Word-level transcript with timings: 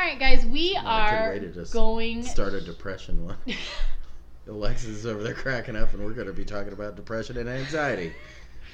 All 0.00 0.06
right, 0.06 0.18
guys, 0.18 0.46
we 0.46 0.70
good 0.70 0.82
are 0.86 1.28
way 1.28 1.38
to 1.40 1.48
just 1.48 1.74
going. 1.74 2.22
Start 2.22 2.54
a 2.54 2.60
depression 2.62 3.22
one. 3.26 3.36
Alexis 4.48 4.88
is 4.88 5.06
over 5.06 5.22
there 5.22 5.34
cracking 5.34 5.76
up, 5.76 5.92
and 5.92 6.02
we're 6.02 6.14
going 6.14 6.26
to 6.26 6.32
be 6.32 6.42
talking 6.42 6.72
about 6.72 6.96
depression 6.96 7.36
and 7.36 7.46
anxiety. 7.50 8.14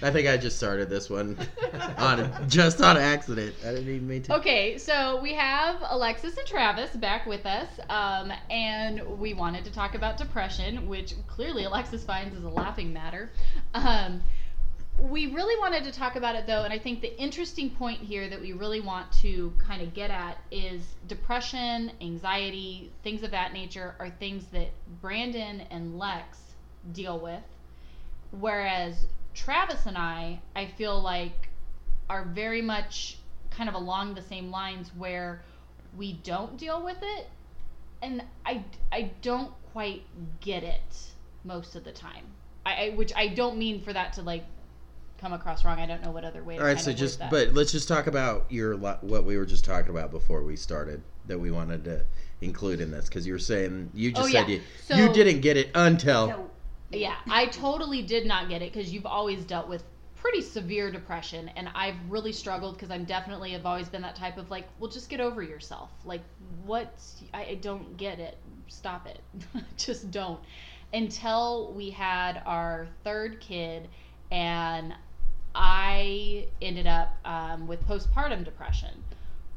I 0.03 0.12
think 0.12 0.29
I 0.29 0.37
just 0.37 0.57
started 0.57 0.89
this 0.89 1.11
one 1.11 1.37
on 1.99 2.49
just 2.49 2.81
on 2.81 2.97
accident. 2.97 3.57
I 3.65 3.71
didn't 3.71 3.89
even 3.89 4.07
mean 4.07 4.23
to. 4.23 4.37
Okay, 4.37 4.79
so 4.79 5.21
we 5.21 5.35
have 5.35 5.83
Alexis 5.89 6.37
and 6.37 6.47
Travis 6.47 6.94
back 6.94 7.27
with 7.27 7.45
us, 7.45 7.71
um, 7.90 8.33
and 8.49 9.19
we 9.19 9.35
wanted 9.35 9.65
to 9.65 9.72
talk 9.72 9.97
about 9.97 10.19
depression, 10.19 10.87
which 10.87 11.15
clearly 11.27 11.65
Alexis 11.65 12.04
finds 12.04 12.37
is 12.37 12.45
a 12.45 12.49
laughing 12.49 12.93
matter. 12.93 13.33
Um, 13.74 14.22
we 14.99 15.26
really 15.26 15.58
wanted 15.58 15.85
to 15.85 15.92
talk 15.92 16.16
about 16.16 16.34
it 16.37 16.47
though, 16.47 16.62
and 16.62 16.73
I 16.73 16.79
think 16.79 17.01
the 17.01 17.20
interesting 17.20 17.70
point 17.70 18.01
here 18.01 18.29
that 18.29 18.41
we 18.41 18.52
really 18.52 18.80
want 18.80 19.12
to 19.20 19.52
kind 19.59 19.83
of 19.83 19.92
get 19.92 20.11
at 20.11 20.38
is 20.51 20.83
depression, 21.06 21.92
anxiety, 22.01 22.91
things 23.02 23.23
of 23.23 23.30
that 23.33 23.52
nature 23.52 23.95
are 23.98 24.11
things 24.11 24.47
that 24.52 24.69
Brandon 25.02 25.62
and 25.71 25.98
Lex 25.98 26.38
deal 26.93 27.19
with, 27.19 27.43
whereas 28.30 29.07
Travis 29.35 29.85
and 29.87 29.98
I, 29.98 30.41
I 30.55 30.66
feel 30.66 31.01
like, 31.01 31.51
are 32.09 32.24
very 32.24 32.63
much 32.63 33.19
kind 33.51 33.69
of 33.69 33.74
along 33.74 34.15
the 34.15 34.23
same 34.23 34.51
lines 34.51 34.91
where 34.97 35.43
we 35.97 36.15
don't 36.15 36.57
deal 36.57 36.83
with 36.83 36.99
it, 37.02 37.29
and 38.01 38.23
I 38.47 38.65
I 38.91 39.10
don't 39.23 39.52
quite 39.73 40.02
get 40.41 40.63
it 40.63 41.13
most 41.45 41.74
of 41.77 41.85
the 41.85 41.93
time. 41.93 42.24
I, 42.65 42.95
which 42.97 43.13
I 43.15 43.29
don't 43.29 43.59
mean 43.59 43.80
for 43.83 43.93
that 43.93 44.15
to 44.15 44.23
like 44.23 44.45
come 45.19 45.33
across 45.33 45.65
wrong. 45.65 45.79
I 45.79 45.87
don't 45.87 46.02
know 46.02 46.11
what 46.11 46.25
other 46.25 46.43
way. 46.43 46.56
To 46.56 46.61
All 46.61 46.66
right, 46.66 46.80
so 46.80 46.93
just 46.93 47.20
but 47.30 47.55
let's 47.55 47.73
just 47.73 47.88
talk 47.88 48.07
about 48.07 48.47
your 48.51 48.77
what 48.77 49.24
we 49.24 49.37
were 49.37 49.47
just 49.47 49.65
talking 49.65 49.91
about 49.91 50.11
before 50.11 50.43
we 50.43 50.57
started 50.57 51.02
that 51.27 51.38
we 51.38 51.51
wanted 51.51 51.84
to 51.84 52.02
include 52.41 52.80
in 52.80 52.91
this 52.91 53.07
because 53.09 53.27
you 53.27 53.33
were 53.33 53.38
saying 53.38 53.91
you 53.95 54.12
just 54.12 54.23
Oh, 54.23 54.30
said 54.30 54.48
yeah. 54.48 54.57
you 54.57 54.62
So- 54.85 54.96
you 54.96 55.13
didn't 55.13 55.41
get 55.41 55.57
it 55.57 55.71
until 55.74 56.51
Yeah, 56.91 57.16
I 57.29 57.46
totally 57.46 58.02
did 58.02 58.26
not 58.26 58.49
get 58.49 58.63
it 58.63 58.73
because 58.73 58.93
you've 58.93 59.07
always 59.07 59.45
dealt 59.45 59.68
with 59.68 59.82
pretty 60.16 60.41
severe 60.43 60.91
depression, 60.91 61.48
and 61.57 61.69
I've 61.74 61.96
really 62.09 62.32
struggled 62.32 62.74
because 62.74 62.91
I'm 62.91 63.04
definitely 63.04 63.52
have 63.52 63.66
always 63.66 63.88
been 63.88 64.02
that 64.02 64.16
type 64.16 64.38
of 64.38 64.50
like, 64.50 64.66
well, 64.78 64.91
just 64.91 65.08
get 65.08 65.20
over 65.20 65.42
yourself. 65.42 65.91
Like, 66.04 66.22
what? 66.64 66.98
I, 67.32 67.44
I 67.44 67.54
don't 67.56 67.96
get 67.96 68.19
it. 68.19 68.36
Stop 68.66 69.06
it. 69.06 69.20
just 69.76 70.10
don't. 70.10 70.41
Until 70.92 71.72
we 71.74 71.91
had 71.91 72.42
our 72.46 72.88
third 73.04 73.41
kid, 73.41 73.88
and 74.30 74.94
I 75.58 76.48
ended 76.60 76.86
up 76.86 77.16
um, 77.24 77.66
with 77.66 77.82
postpartum 77.88 78.44
depression, 78.44 79.02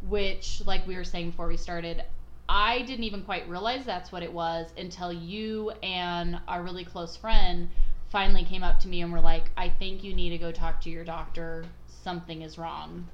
which, 0.07 0.61
like 0.65 0.87
we 0.87 0.95
were 0.95 1.03
saying 1.03 1.31
before 1.31 1.49
we 1.49 1.57
started, 1.57 2.03
I 2.47 2.83
didn't 2.83 3.03
even 3.03 3.21
quite 3.23 3.47
realize 3.49 3.83
that's 3.83 4.09
what 4.09 4.23
it 4.23 4.31
was 4.31 4.71
until 4.77 5.11
you 5.11 5.71
and 5.83 6.39
our 6.47 6.63
really 6.63 6.85
close 6.85 7.17
friend 7.17 7.69
finally 8.09 8.45
came 8.45 8.63
up 8.63 8.79
to 8.79 8.87
me 8.87 9.01
and 9.01 9.11
were 9.11 9.19
like, 9.19 9.51
I 9.57 9.67
think 9.67 10.03
you 10.03 10.13
need 10.13 10.29
to 10.29 10.37
go 10.37 10.53
talk 10.53 10.79
to 10.81 10.89
your 10.89 11.03
doctor. 11.03 11.65
Something 11.87 12.43
is 12.43 12.57
wrong. 12.57 13.05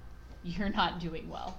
You're 0.44 0.70
not 0.70 1.00
doing 1.00 1.28
well. 1.28 1.58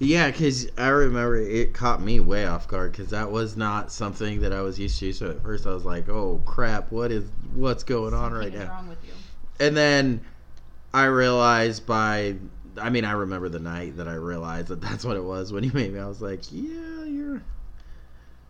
Yeah, 0.00 0.32
because 0.32 0.68
I 0.76 0.88
remember 0.88 1.36
it 1.36 1.72
caught 1.72 2.02
me 2.02 2.18
way 2.18 2.44
off 2.44 2.66
guard 2.66 2.90
because 2.90 3.10
that 3.10 3.30
was 3.30 3.56
not 3.56 3.92
something 3.92 4.40
that 4.40 4.52
I 4.52 4.62
was 4.62 4.80
used 4.80 4.98
to. 4.98 5.12
So 5.12 5.30
at 5.30 5.42
first 5.42 5.68
I 5.68 5.70
was 5.70 5.84
like, 5.84 6.08
"Oh 6.08 6.42
crap, 6.44 6.90
what 6.90 7.12
is 7.12 7.30
what's 7.54 7.84
going 7.84 8.12
on 8.12 8.32
right 8.32 8.52
now?" 8.52 8.84
Wrong 9.58 9.58
with 9.58 9.60
you. 9.60 9.66
And 9.66 9.76
then 9.76 10.20
I 10.92 11.04
realized 11.06 11.86
by, 11.86 12.36
I 12.80 12.90
mean, 12.90 13.04
I 13.04 13.12
remember 13.12 13.48
the 13.48 13.58
night 13.58 13.96
that 13.96 14.08
I 14.08 14.14
realized 14.14 14.68
that 14.68 14.80
that's 14.80 15.04
what 15.04 15.16
it 15.16 15.24
was 15.24 15.52
when 15.52 15.64
he 15.64 15.70
made 15.70 15.92
me. 15.92 16.00
I 16.00 16.06
was 16.06 16.22
like, 16.22 16.40
"Yeah, 16.52 17.04
you're 17.04 17.42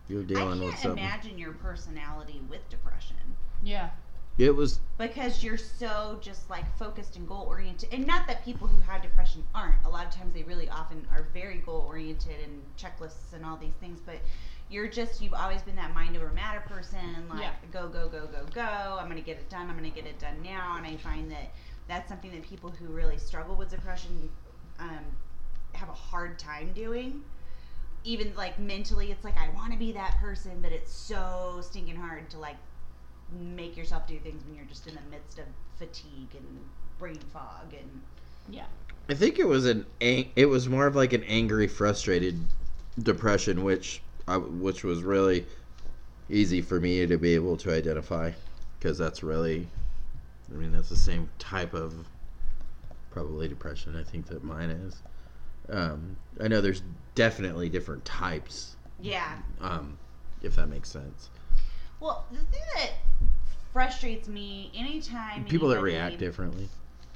you're 0.07 0.23
dealing 0.23 0.59
with 0.59 0.69
can't 0.69 0.79
something." 0.81 1.03
imagine 1.03 1.37
your 1.37 1.53
personality 1.53 2.41
with 2.49 2.67
depression 2.69 3.15
Yeah. 3.63 3.89
It 4.37 4.53
was 4.53 4.81
because 4.97 5.43
you're 5.43 5.57
so 5.57 6.17
just 6.21 6.49
like 6.49 6.65
focused 6.77 7.15
and 7.15 7.25
goal 7.25 7.45
oriented. 7.47 7.93
And 7.93 8.05
not 8.05 8.27
that 8.27 8.43
people 8.43 8.67
who 8.67 8.81
have 8.81 9.01
depression 9.01 9.45
aren't. 9.55 9.83
A 9.85 9.89
lot 9.89 10.05
of 10.05 10.11
times 10.13 10.33
they 10.33 10.43
really 10.43 10.67
often 10.69 11.07
are 11.09 11.27
very 11.33 11.59
goal 11.59 11.85
oriented 11.87 12.35
and 12.43 12.61
checklists 12.77 13.33
and 13.33 13.45
all 13.45 13.55
these 13.55 13.75
things. 13.79 14.01
But 14.05 14.17
you're 14.69 14.87
just 14.87 15.21
you've 15.21 15.33
always 15.33 15.61
been 15.61 15.75
that 15.75 15.93
mind 15.93 16.15
over 16.17 16.29
matter 16.31 16.61
person. 16.61 17.27
Like 17.29 17.41
Yeah. 17.41 17.51
go 17.71 17.87
go 17.87 18.07
go 18.07 18.25
go 18.27 18.45
go. 18.53 18.97
I'm 18.99 19.07
gonna 19.07 19.21
get 19.21 19.37
it 19.37 19.49
done. 19.49 19.69
I'm 19.69 19.75
gonna 19.75 19.89
get 19.89 20.05
it 20.05 20.19
done 20.19 20.41
now. 20.43 20.75
And 20.77 20.85
I 20.85 20.97
find 20.97 21.29
that 21.31 21.51
that's 21.87 22.09
something 22.09 22.31
that 22.31 22.43
people 22.43 22.71
who 22.71 22.87
really 22.87 23.17
struggle 23.17 23.55
with 23.55 23.69
depression 23.69 24.29
um, 24.79 25.05
have 25.73 25.89
a 25.89 25.93
hard 25.93 26.39
time 26.39 26.71
doing. 26.73 27.23
Even 28.03 28.33
like 28.35 28.57
mentally, 28.59 29.11
it's 29.11 29.23
like 29.23 29.37
I 29.37 29.49
want 29.55 29.71
to 29.73 29.79
be 29.79 29.91
that 29.93 30.17
person, 30.19 30.59
but 30.61 30.71
it's 30.71 30.91
so 30.91 31.59
stinking 31.61 31.95
hard 31.95 32.29
to 32.31 32.39
like 32.39 32.57
make 33.31 33.75
yourself 33.75 34.07
do 34.07 34.17
things 34.19 34.43
when 34.45 34.55
you're 34.55 34.65
just 34.65 34.87
in 34.87 34.93
the 34.95 35.01
midst 35.09 35.39
of 35.39 35.45
fatigue 35.77 36.29
and 36.35 36.59
brain 36.99 37.19
fog 37.33 37.73
and 37.73 38.01
Yeah. 38.47 38.65
I 39.09 39.13
think 39.13 39.37
it 39.39 39.47
was 39.47 39.65
an 39.65 39.85
ang- 40.01 40.31
it 40.35 40.45
was 40.47 40.67
more 40.69 40.87
of 40.87 40.95
like 40.95 41.13
an 41.13 41.23
angry, 41.25 41.67
frustrated 41.67 42.39
depression, 43.01 43.63
which 43.63 44.01
I, 44.01 44.04
which 44.27 44.83
was 44.83 45.03
really 45.03 45.45
easy 46.29 46.61
for 46.61 46.79
me 46.79 47.05
to 47.05 47.17
be 47.17 47.35
able 47.35 47.57
to 47.57 47.73
identify 47.73 48.31
because 48.79 48.97
that's 48.97 49.23
really, 49.23 49.67
I 50.51 50.55
mean, 50.55 50.71
that's 50.71 50.89
the 50.89 50.95
same 50.95 51.29
type 51.39 51.73
of 51.73 51.93
probably 53.11 53.47
depression 53.47 53.95
I 53.95 54.03
think 54.03 54.27
that 54.27 54.43
mine 54.43 54.69
is. 54.69 55.01
Um, 55.69 56.15
I 56.41 56.47
know 56.47 56.61
there's 56.61 56.83
definitely 57.15 57.69
different 57.69 58.03
types, 58.05 58.75
yeah. 58.99 59.37
um, 59.61 59.97
if 60.43 60.55
that 60.57 60.67
makes 60.67 60.89
sense. 60.89 61.29
Well, 61.99 62.25
the 62.31 62.37
thing 62.37 62.61
that 62.75 62.91
frustrates 63.73 64.27
me 64.27 64.71
anytime 64.75 65.45
People 65.45 65.69
that 65.69 65.81
react 65.81 66.17
differently. 66.19 66.67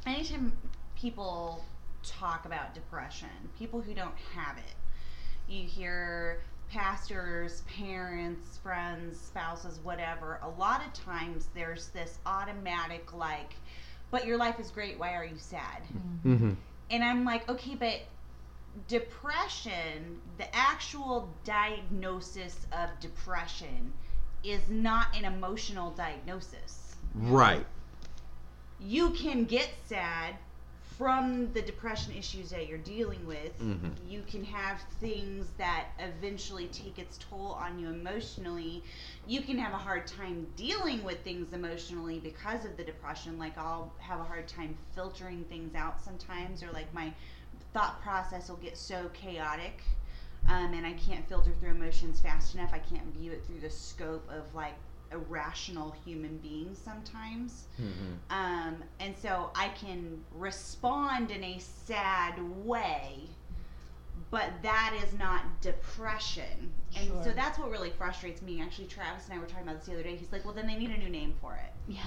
anytime 0.06 0.54
people 1.00 1.64
talk 2.04 2.46
about 2.46 2.74
depression, 2.74 3.30
people 3.58 3.82
who 3.82 3.94
don't 3.94 4.16
have 4.36 4.58
it, 4.58 5.52
you 5.52 5.68
hear 5.68 6.42
pastors, 6.70 7.62
parents, 7.62 8.58
friends, 8.58 9.20
spouses, 9.20 9.80
whatever. 9.84 10.40
A 10.44 10.50
lot 10.50 10.86
of 10.86 10.94
times 10.94 11.48
there's 11.56 11.88
this 11.90 12.20
automatic 12.26 13.14
like, 13.14 13.56
but 14.12 14.26
your 14.26 14.38
life 14.38 14.60
is 14.60 14.72
great. 14.72 15.00
Why 15.00 15.16
are 15.16 15.26
you 15.26 15.38
sad? 15.38 15.82
Mm-hmm. 16.26 16.54
And 16.92 17.04
I'm 17.04 17.26
like, 17.26 17.48
okay, 17.50 17.76
but 17.76 18.02
depression, 18.88 20.20
the 20.38 20.56
actual 20.56 21.30
diagnosis 21.44 22.66
of 22.72 22.90
depression 23.00 23.94
is 24.44 24.62
not 24.70 25.08
an 25.16 25.26
emotional 25.26 25.92
diagnosis. 25.92 26.96
Right. 27.16 27.66
You 28.80 29.10
can 29.12 29.46
get 29.46 29.70
sad 29.88 30.36
from 31.00 31.50
the 31.54 31.62
depression 31.62 32.14
issues 32.14 32.50
that 32.50 32.68
you're 32.68 32.78
dealing 32.78 33.26
with. 33.26 33.58
Mhm. 33.58 33.94
You 34.06 34.22
can 34.24 34.44
have 34.44 34.82
things 35.00 35.48
that 35.58 35.86
eventually 35.98 36.68
take 36.68 37.00
its 37.00 37.18
toll 37.18 37.54
on 37.54 37.80
you 37.80 37.88
emotionally. 37.88 38.84
You 39.26 39.42
can 39.42 39.58
have 39.58 39.74
a 39.74 39.78
hard 39.78 40.06
time 40.08 40.46
dealing 40.58 41.02
with 41.06 41.24
things 41.24 41.54
emotionally 41.54 42.20
because 42.20 42.66
of 42.66 42.76
the 42.76 42.84
depression. 42.84 43.40
Like, 43.40 43.58
I'll 43.58 43.94
have 44.00 44.20
a 44.20 44.26
hard 44.26 44.50
time 44.50 44.78
filtering 44.94 45.46
things 45.46 45.74
out 45.74 46.02
sometimes, 46.02 46.62
or 46.62 46.72
like 46.74 46.94
my 46.94 47.14
thought 47.74 48.02
process 48.02 48.50
will 48.50 48.58
get 48.58 48.78
so 48.78 49.10
chaotic 49.14 49.82
um, 50.48 50.74
and 50.74 50.86
I 50.86 50.94
can't 50.94 51.28
filter 51.30 51.52
through 51.60 51.72
emotions 51.72 52.20
fast 52.20 52.56
enough. 52.56 52.74
I 52.74 52.80
can't 52.80 53.06
view 53.14 53.32
it 53.32 53.46
through 53.46 53.60
the 53.60 53.70
scope 53.70 54.28
of 54.30 54.54
like 54.56 54.74
a 55.12 55.18
rational 55.18 55.96
human 56.06 56.38
being 56.38 56.76
sometimes. 56.76 57.66
Mm-hmm. 57.82 58.14
Um, 58.30 58.84
and 59.00 59.16
so 59.18 59.52
I 59.56 59.70
can 59.70 60.24
respond 60.36 61.32
in 61.32 61.44
a 61.44 61.60
sad 61.60 62.40
way, 62.66 63.22
but 64.32 64.52
that 64.62 64.98
is 65.04 65.18
not 65.18 65.62
depression. 65.62 66.72
And 66.96 67.10
so 67.24 67.32
that's 67.32 67.58
what 67.58 67.72
really 67.72 67.92
frustrates 67.92 68.42
me. 68.42 68.62
Actually, 68.62 68.88
Travis 68.88 69.26
and 69.26 69.34
I 69.34 69.40
were 69.40 69.48
talking 69.48 69.64
about 69.64 69.80
this 69.80 69.88
the 69.88 69.94
other 69.94 70.04
day. 70.04 70.16
He's 70.16 70.32
like, 70.32 70.46
well, 70.46 70.54
then 70.54 70.68
they 70.68 70.76
need 70.76 70.92
a 70.92 70.98
new 70.98 71.10
name 71.10 71.34
for 71.42 71.56
it. 71.56 71.72
Yeah. 71.88 72.06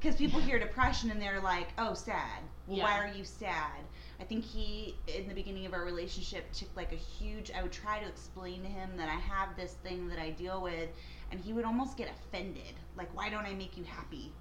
Because 0.00 0.14
people 0.16 0.38
hear 0.40 0.58
depression 0.58 1.10
and 1.10 1.20
they're 1.20 1.40
like, 1.40 1.68
oh, 1.76 1.94
sad. 1.94 2.40
Well, 2.68 2.80
why 2.80 2.98
are 2.98 3.08
you 3.08 3.24
sad? 3.24 3.80
I 4.20 4.24
think 4.24 4.44
he, 4.44 4.96
in 5.06 5.28
the 5.28 5.34
beginning 5.34 5.66
of 5.66 5.72
our 5.72 5.84
relationship, 5.84 6.50
took 6.52 6.68
like 6.76 6.92
a 6.92 6.96
huge. 6.96 7.50
I 7.50 7.62
would 7.62 7.72
try 7.72 7.98
to 8.00 8.06
explain 8.06 8.62
to 8.62 8.68
him 8.68 8.90
that 8.96 9.08
I 9.08 9.14
have 9.14 9.56
this 9.56 9.72
thing 9.84 10.08
that 10.08 10.18
I 10.18 10.30
deal 10.30 10.60
with, 10.62 10.88
and 11.30 11.40
he 11.40 11.52
would 11.52 11.64
almost 11.64 11.96
get 11.96 12.08
offended. 12.10 12.74
Like, 12.96 13.14
why 13.14 13.28
don't 13.30 13.44
I 13.44 13.54
make 13.54 13.76
you 13.76 13.84
happy? 13.84 14.32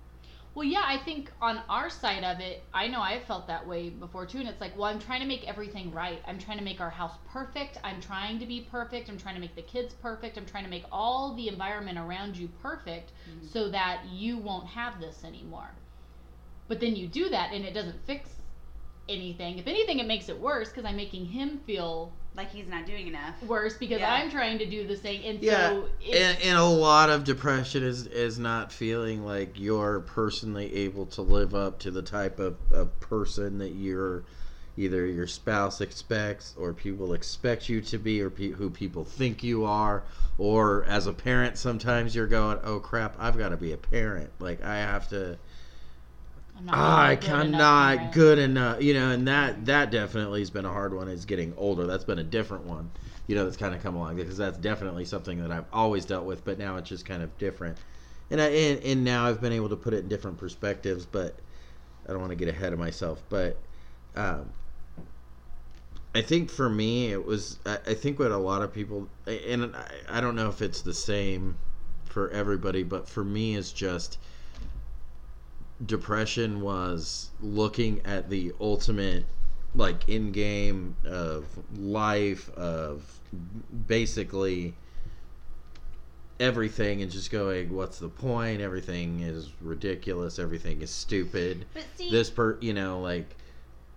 Well, 0.55 0.65
yeah, 0.65 0.83
I 0.85 0.97
think 0.97 1.31
on 1.39 1.61
our 1.69 1.87
side 1.87 2.23
of 2.23 2.39
it, 2.39 2.63
I 2.73 2.87
know 2.87 2.99
I've 2.99 3.25
felt 3.25 3.45
that 3.45 3.67
way 3.67 3.89
before 3.89 4.25
too. 4.25 4.39
And 4.39 4.47
it's 4.49 4.59
like, 4.59 4.75
well, 4.75 4.85
I'm 4.85 4.97
trying 4.99 5.21
to 5.21 5.27
make 5.27 5.47
everything 5.47 5.91
right. 5.91 6.19
I'm 6.25 6.39
trying 6.39 6.57
to 6.57 6.63
make 6.63 6.81
our 6.81 6.89
house 6.89 7.13
perfect. 7.31 7.77
I'm 7.83 8.01
trying 8.01 8.39
to 8.39 8.45
be 8.47 8.61
perfect. 8.61 9.07
I'm 9.07 9.19
trying 9.19 9.35
to 9.35 9.41
make 9.41 9.55
the 9.55 9.61
kids 9.61 9.93
perfect. 9.93 10.35
I'm 10.35 10.47
trying 10.47 10.63
to 10.63 10.69
make 10.69 10.85
all 10.91 11.35
the 11.35 11.47
environment 11.47 11.99
around 11.99 12.35
you 12.37 12.47
perfect 12.47 13.11
Mhm. 13.29 13.45
so 13.45 13.69
that 13.69 14.05
you 14.11 14.37
won't 14.37 14.65
have 14.65 14.99
this 14.99 15.23
anymore. 15.23 15.69
But 16.67 16.79
then 16.79 16.95
you 16.95 17.07
do 17.07 17.29
that 17.29 17.53
and 17.53 17.63
it 17.63 17.73
doesn't 17.73 18.03
fix 18.05 18.41
anything. 19.07 19.59
If 19.59 19.67
anything, 19.67 19.99
it 19.99 20.07
makes 20.07 20.27
it 20.27 20.39
worse 20.39 20.69
because 20.69 20.85
I'm 20.85 20.97
making 20.97 21.25
him 21.27 21.59
feel 21.59 22.11
like 22.37 22.51
he's 22.51 22.67
not 22.67 22.85
doing 22.85 23.07
enough. 23.07 23.41
worse 23.43 23.75
because 23.77 23.99
Yeah. 23.99 24.13
I'm 24.13 24.29
trying 24.29 24.59
to 24.59 24.65
do 24.65 24.87
the 24.87 24.95
same, 24.95 25.21
and 25.25 25.41
Yeah, 25.41 25.69
so 25.69 25.89
it's, 25.99 26.15
and, 26.15 26.37
and 26.43 26.57
a 26.57 26.63
lot 26.63 27.09
of 27.09 27.23
depression 27.23 27.83
is 27.83 28.05
is 28.07 28.37
not 28.39 28.71
feeling 28.71 29.25
like 29.25 29.59
you're 29.59 30.01
personally 30.01 30.73
able 30.73 31.07
to 31.07 31.21
live 31.23 31.55
up 31.55 31.79
to 31.79 31.91
the 31.91 32.03
type 32.03 32.39
of, 32.39 32.55
of 32.71 32.97
person 32.99 33.57
that 33.57 33.71
you're 33.71 34.23
either 34.77 35.07
your 35.07 35.25
spouse 35.25 35.81
expects 35.81 36.53
or 36.55 36.71
people 36.71 37.13
expect 37.13 37.67
you 37.67 37.81
to 37.81 37.97
be 37.97 38.21
or 38.21 38.29
pe- 38.29 38.51
who 38.51 38.69
people 38.69 39.03
think 39.03 39.43
you 39.43 39.65
are 39.65 40.03
or 40.37 40.85
as 40.85 41.07
a 41.07 41.13
parent 41.13 41.57
sometimes 41.57 42.13
you're 42.15 42.27
going 42.27 42.59
oh 42.63 42.79
crap 42.79 43.15
i've 43.17 43.35
got 43.39 43.49
to 43.49 43.57
be 43.57 43.73
a 43.73 43.77
parent 43.77 44.29
like 44.37 44.63
i 44.63 44.75
have 44.75 45.09
to 45.09 45.35
I'm 46.57 46.65
not 46.65 46.75
ah, 46.75 47.03
i 47.03 47.15
good 47.15 47.25
cannot 47.25 48.11
good 48.13 48.39
enough 48.39 48.81
you 48.81 48.93
know 48.93 49.11
and 49.11 49.27
that 49.27 49.65
that 49.65 49.91
definitely 49.91 50.39
has 50.39 50.49
been 50.49 50.65
a 50.65 50.71
hard 50.71 50.93
one 50.93 51.07
is 51.07 51.25
getting 51.25 51.53
older. 51.57 51.85
That's 51.85 52.03
been 52.03 52.19
a 52.19 52.23
different 52.23 52.65
one 52.65 52.89
you 53.27 53.35
know 53.35 53.43
that's 53.43 53.57
kind 53.57 53.75
of 53.75 53.83
come 53.83 53.95
along 53.95 54.15
because 54.15 54.37
that's 54.37 54.57
definitely 54.57 55.05
something 55.05 55.41
that 55.41 55.51
i've 55.51 55.65
always 55.71 56.05
dealt 56.05 56.25
with 56.25 56.43
but 56.45 56.57
now 56.57 56.77
it's 56.77 56.89
just 56.89 57.05
kind 57.05 57.21
of 57.21 57.37
different. 57.37 57.77
And 58.29 58.41
I, 58.41 58.47
and, 58.47 58.83
and 58.83 59.03
now 59.03 59.25
i've 59.25 59.39
been 59.39 59.53
able 59.53 59.69
to 59.69 59.75
put 59.75 59.93
it 59.93 59.99
in 59.99 60.07
different 60.07 60.37
perspectives 60.37 61.05
but 61.05 61.37
i 62.07 62.11
don't 62.11 62.19
want 62.19 62.31
to 62.31 62.35
get 62.35 62.47
ahead 62.47 62.73
of 62.73 62.79
myself 62.79 63.21
but 63.29 63.57
um, 64.15 64.49
I 66.15 66.21
think 66.23 66.49
for 66.49 66.67
me 66.67 67.11
it 67.11 67.23
was 67.23 67.59
I, 67.65 67.77
I 67.85 67.93
think 67.93 68.17
what 68.17 68.31
a 68.31 68.37
lot 68.37 68.63
of 68.63 68.73
people 68.73 69.07
and 69.27 69.75
I, 69.75 70.17
I 70.17 70.21
don't 70.21 70.35
know 70.35 70.49
if 70.49 70.63
it's 70.63 70.81
the 70.81 70.93
same 70.93 71.57
for 72.05 72.31
everybody 72.31 72.81
but 72.81 73.07
for 73.07 73.23
me 73.23 73.55
it's 73.55 73.71
just 73.71 74.17
depression 75.85 76.61
was 76.61 77.29
looking 77.41 78.01
at 78.05 78.29
the 78.29 78.51
ultimate 78.59 79.25
like 79.75 80.07
in 80.09 80.31
game 80.31 80.95
of 81.05 81.45
life 81.77 82.49
of 82.55 83.19
basically 83.87 84.73
everything 86.39 87.01
and 87.01 87.11
just 87.11 87.31
going 87.31 87.73
what's 87.75 87.99
the 87.99 88.09
point 88.09 88.61
everything 88.61 89.19
is 89.19 89.51
ridiculous 89.61 90.39
everything 90.39 90.81
is 90.81 90.89
stupid 90.89 91.65
But 91.73 91.83
see, 91.95 92.09
this 92.09 92.29
per 92.29 92.57
you 92.59 92.73
know 92.73 92.99
like 92.99 93.35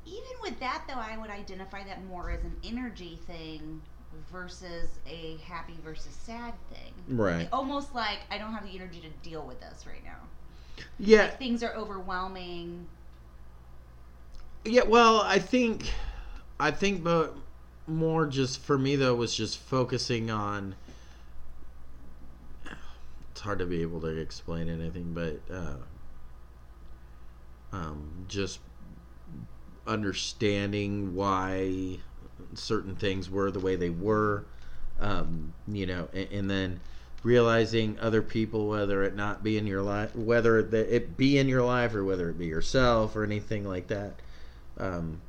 even 0.06 0.30
with 0.42 0.58
that 0.60 0.84
though, 0.88 0.94
I 0.94 1.16
would 1.18 1.30
identify 1.30 1.84
that 1.84 2.04
more 2.06 2.30
as 2.30 2.42
an 2.42 2.56
energy 2.64 3.18
thing 3.26 3.80
versus 4.32 4.88
a 5.06 5.36
happy 5.44 5.78
versus 5.84 6.12
sad 6.12 6.54
thing. 6.72 6.92
right 7.08 7.48
Almost 7.52 7.94
like 7.94 8.18
I 8.30 8.38
don't 8.38 8.52
have 8.52 8.64
the 8.64 8.74
energy 8.74 9.00
to 9.00 9.28
deal 9.28 9.42
with 9.46 9.60
this 9.60 9.86
right 9.86 10.04
now. 10.04 10.18
Yeah 10.98 11.22
Like 11.22 11.38
things 11.38 11.62
are 11.62 11.74
overwhelming. 11.74 12.86
Yeah, 14.64 14.82
well, 14.82 15.22
I 15.22 15.38
think, 15.38 15.90
I 16.58 16.70
think, 16.70 17.02
but 17.02 17.34
more 17.86 18.26
just 18.26 18.60
for 18.60 18.78
me 18.78 18.96
though 18.96 19.14
was 19.14 19.34
just 19.34 19.58
focusing 19.58 20.30
on. 20.30 20.74
It's 23.30 23.40
hard 23.40 23.58
to 23.60 23.66
be 23.66 23.82
able 23.82 24.00
to 24.02 24.08
explain 24.08 24.68
anything, 24.68 25.14
but 25.14 25.40
uh, 25.52 25.76
um, 27.72 28.26
just 28.28 28.60
understanding 29.86 31.14
why 31.14 31.98
certain 32.54 32.96
things 32.96 33.30
were 33.30 33.50
the 33.50 33.60
way 33.60 33.76
they 33.76 33.90
were, 33.90 34.44
um, 35.00 35.54
you 35.66 35.86
know, 35.86 36.08
and, 36.12 36.28
and 36.30 36.50
then 36.50 36.80
realizing 37.22 37.98
other 38.00 38.22
people, 38.22 38.68
whether 38.68 39.02
it 39.02 39.14
not 39.14 39.42
be 39.42 39.58
in 39.58 39.66
your 39.66 39.82
life, 39.82 40.14
whether 40.16 40.58
it 40.58 41.16
be 41.16 41.38
in 41.38 41.48
your 41.48 41.62
life 41.62 41.94
or 41.94 42.04
whether 42.04 42.30
it 42.30 42.38
be 42.38 42.46
yourself 42.46 43.14
or 43.16 43.24
anything 43.24 43.66
like 43.66 43.88
that 43.88 44.14
um, 44.78 45.20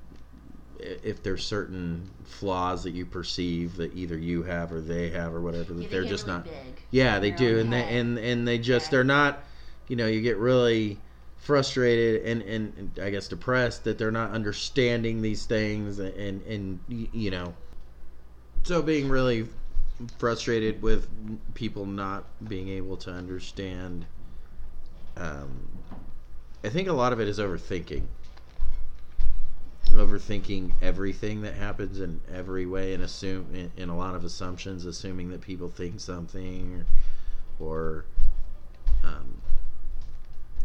if 0.79 1.21
there's 1.21 1.45
certain 1.45 2.09
flaws 2.23 2.83
that 2.83 2.91
you 2.91 3.05
perceive 3.05 3.75
that 3.75 3.93
either 3.95 4.17
you 4.17 4.43
have 4.43 4.71
or 4.71 4.81
they 4.81 5.09
have 5.09 5.33
or 5.35 5.41
whatever 5.41 5.73
that 5.73 5.83
Yeah, 5.83 5.87
they 5.89 5.91
they're 5.91 6.05
just 6.05 6.25
really 6.25 6.37
not 6.37 6.45
big. 6.45 6.81
yeah 6.89 7.19
they 7.19 7.29
do 7.31 7.59
and 7.59 7.71
they 7.71 7.83
and 7.99 8.17
and 8.17 8.47
they 8.47 8.57
just 8.57 8.87
Yeah. 8.87 8.91
they're 8.91 9.03
not 9.03 9.43
you 9.87 9.95
know 9.95 10.07
you 10.07 10.21
get 10.21 10.37
really 10.37 10.97
frustrated 11.37 12.23
and, 12.25 12.41
and 12.43 12.73
and 12.77 12.99
i 13.03 13.09
guess 13.11 13.27
depressed 13.27 13.83
that 13.83 13.97
they're 13.97 14.11
not 14.11 14.31
understanding 14.31 15.21
these 15.21 15.45
things 15.45 15.99
and 15.99 16.41
and 16.43 16.79
you 16.87 17.29
know 17.29 17.53
so 18.63 18.81
being 18.81 19.07
really 19.09 19.47
frustrated 20.17 20.81
with 20.81 21.07
people 21.53 21.85
not 21.85 22.25
being 22.47 22.69
able 22.69 22.97
to 22.97 23.11
understand 23.11 24.05
um, 25.17 25.67
i 26.63 26.69
think 26.69 26.87
a 26.87 26.93
lot 26.93 27.13
of 27.13 27.19
it 27.19 27.27
is 27.27 27.39
overthinking. 27.39 28.03
Overthinking 29.91 30.71
everything 30.81 31.41
that 31.41 31.55
happens 31.55 31.99
in 31.99 32.21
every 32.33 32.65
way 32.65 32.93
and 32.93 33.03
assume 33.03 33.47
in, 33.53 33.71
in 33.75 33.89
a 33.89 33.97
lot 33.97 34.15
of 34.15 34.23
assumptions 34.23 34.85
assuming 34.85 35.29
that 35.31 35.41
people 35.41 35.67
think 35.67 35.99
something 35.99 36.85
or, 37.59 37.67
or 37.67 38.05
um, 39.03 39.41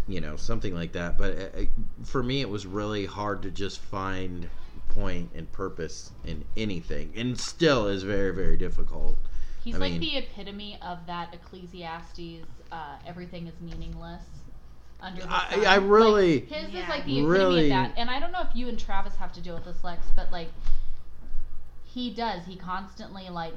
you 0.06 0.20
know 0.20 0.36
something 0.36 0.74
like 0.74 0.92
that. 0.92 1.18
But 1.18 1.36
uh, 1.36 1.60
uh, 1.60 1.64
for 2.04 2.22
me 2.22 2.40
it 2.40 2.48
was 2.48 2.66
really 2.66 3.06
hard 3.06 3.42
to 3.42 3.50
just 3.50 3.80
find 3.80 4.48
point 4.96 5.30
and 5.34 5.50
purpose 5.52 6.10
in 6.24 6.44
anything 6.56 7.12
and 7.16 7.38
still 7.38 7.86
is 7.86 8.02
very 8.02 8.34
very 8.34 8.56
difficult 8.56 9.16
He's 9.62 9.74
I 9.74 9.78
like 9.78 9.92
mean- 9.92 10.00
the 10.00 10.16
epitome 10.18 10.78
of 10.80 10.98
that 11.08 11.34
Ecclesiastes. 11.34 12.44
Uh, 12.70 12.96
everything 13.04 13.48
is 13.48 13.54
meaningless. 13.60 14.22
Under 15.00 15.22
the 15.22 15.28
I- 15.28 15.64
I 15.66 15.74
really- 15.78 16.38
Like, 16.42 16.48
his 16.48 16.68
is 16.68 16.88
like 16.88 17.04
the 17.04 17.18
epitome 17.18 17.24
Really- 17.26 17.64
of 17.64 17.68
that. 17.70 17.92
And 17.96 18.08
I 18.08 18.20
don't 18.20 18.30
know 18.30 18.42
if 18.42 18.54
you 18.54 18.68
and 18.68 18.78
Travis 18.78 19.16
have 19.16 19.32
to 19.32 19.40
deal 19.40 19.56
with 19.56 19.64
this, 19.64 19.82
Lex, 19.82 20.06
but 20.14 20.30
like 20.30 20.50
he 21.84 22.10
does. 22.14 22.46
He 22.46 22.54
constantly 22.54 23.28
like 23.28 23.56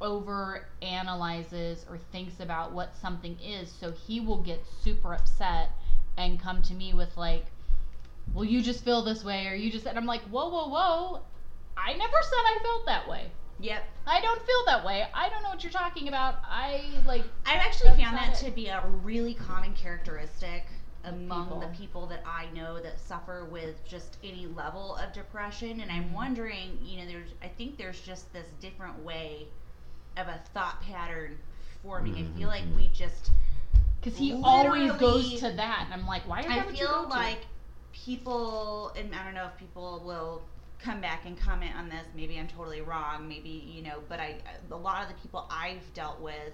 over 0.00 0.66
analyzes 0.80 1.84
or 1.90 1.98
thinks 1.98 2.40
about 2.40 2.72
what 2.72 2.96
something 2.96 3.38
is, 3.38 3.70
so 3.70 3.92
he 3.92 4.18
will 4.18 4.40
get 4.42 4.64
super 4.82 5.12
upset 5.12 5.72
and 6.16 6.40
come 6.40 6.62
to 6.62 6.72
me 6.74 6.94
with 6.94 7.18
like, 7.18 7.44
"Well, 8.34 8.44
you 8.44 8.62
just 8.62 8.84
feel 8.84 9.02
this 9.02 9.22
way, 9.24 9.46
or 9.46 9.54
you 9.54 9.70
just," 9.70 9.86
and 9.86 9.98
I'm 9.98 10.06
like, 10.06 10.22
"Whoa, 10.22 10.48
whoa, 10.48 10.68
whoa! 10.68 11.20
I 11.76 11.92
never 11.94 12.16
said 12.22 12.42
I 12.44 12.58
felt 12.62 12.86
that 12.86 13.08
way." 13.08 13.30
Yep. 13.60 13.84
I 14.06 14.20
don't 14.20 14.42
feel 14.44 14.64
that 14.66 14.84
way. 14.84 15.06
I 15.14 15.28
don't 15.28 15.42
know 15.42 15.50
what 15.50 15.62
you're 15.62 15.72
talking 15.72 16.08
about. 16.08 16.36
I 16.44 17.00
like 17.06 17.24
I've 17.46 17.60
actually 17.60 17.90
found 18.02 18.16
that 18.16 18.30
it. 18.42 18.46
to 18.46 18.50
be 18.50 18.66
a 18.68 18.84
really 18.86 19.34
common 19.34 19.74
characteristic 19.74 20.64
among 21.04 21.44
People. 21.46 21.60
the 21.60 21.66
people 21.68 22.06
that 22.06 22.22
I 22.26 22.46
know 22.54 22.80
that 22.80 22.98
suffer 22.98 23.44
with 23.44 23.84
just 23.84 24.18
any 24.22 24.46
level 24.46 24.96
of 24.96 25.12
depression 25.12 25.80
and 25.80 25.90
I'm 25.90 26.10
Mhm. 26.10 26.12
wondering, 26.12 26.78
you 26.82 26.98
know, 27.00 27.06
there's 27.06 27.30
I 27.42 27.48
think 27.48 27.76
there's 27.76 28.00
just 28.00 28.32
this 28.32 28.48
different 28.60 28.98
way 29.04 29.48
of 30.16 30.28
a 30.28 30.40
thought 30.54 30.80
pattern 30.80 31.38
forming. 31.82 32.14
I 32.14 32.38
feel 32.38 32.48
like 32.48 32.64
Mhm. 32.64 32.76
we 32.76 32.88
just 32.88 33.30
because 34.00 34.18
he 34.18 34.32
always 34.32 34.92
goes 34.92 35.34
to 35.40 35.50
that, 35.52 35.82
and 35.84 35.94
I'm 35.94 36.06
like, 36.06 36.26
why 36.26 36.42
that 36.42 36.50
I 36.50 36.72
feel 36.72 37.06
like 37.08 37.46
people, 37.92 38.92
and 38.96 39.14
I 39.14 39.24
don't 39.24 39.34
know 39.34 39.46
if 39.52 39.58
people 39.58 40.02
will 40.04 40.42
come 40.82 41.00
back 41.00 41.24
and 41.26 41.38
comment 41.38 41.72
on 41.76 41.88
this. 41.88 42.04
Maybe 42.16 42.38
I'm 42.38 42.48
totally 42.48 42.80
wrong. 42.80 43.28
Maybe 43.28 43.50
you 43.72 43.82
know, 43.82 44.00
but 44.08 44.18
I, 44.20 44.36
a 44.70 44.76
lot 44.76 45.02
of 45.02 45.08
the 45.08 45.14
people 45.22 45.46
I've 45.50 45.92
dealt 45.94 46.20
with 46.20 46.52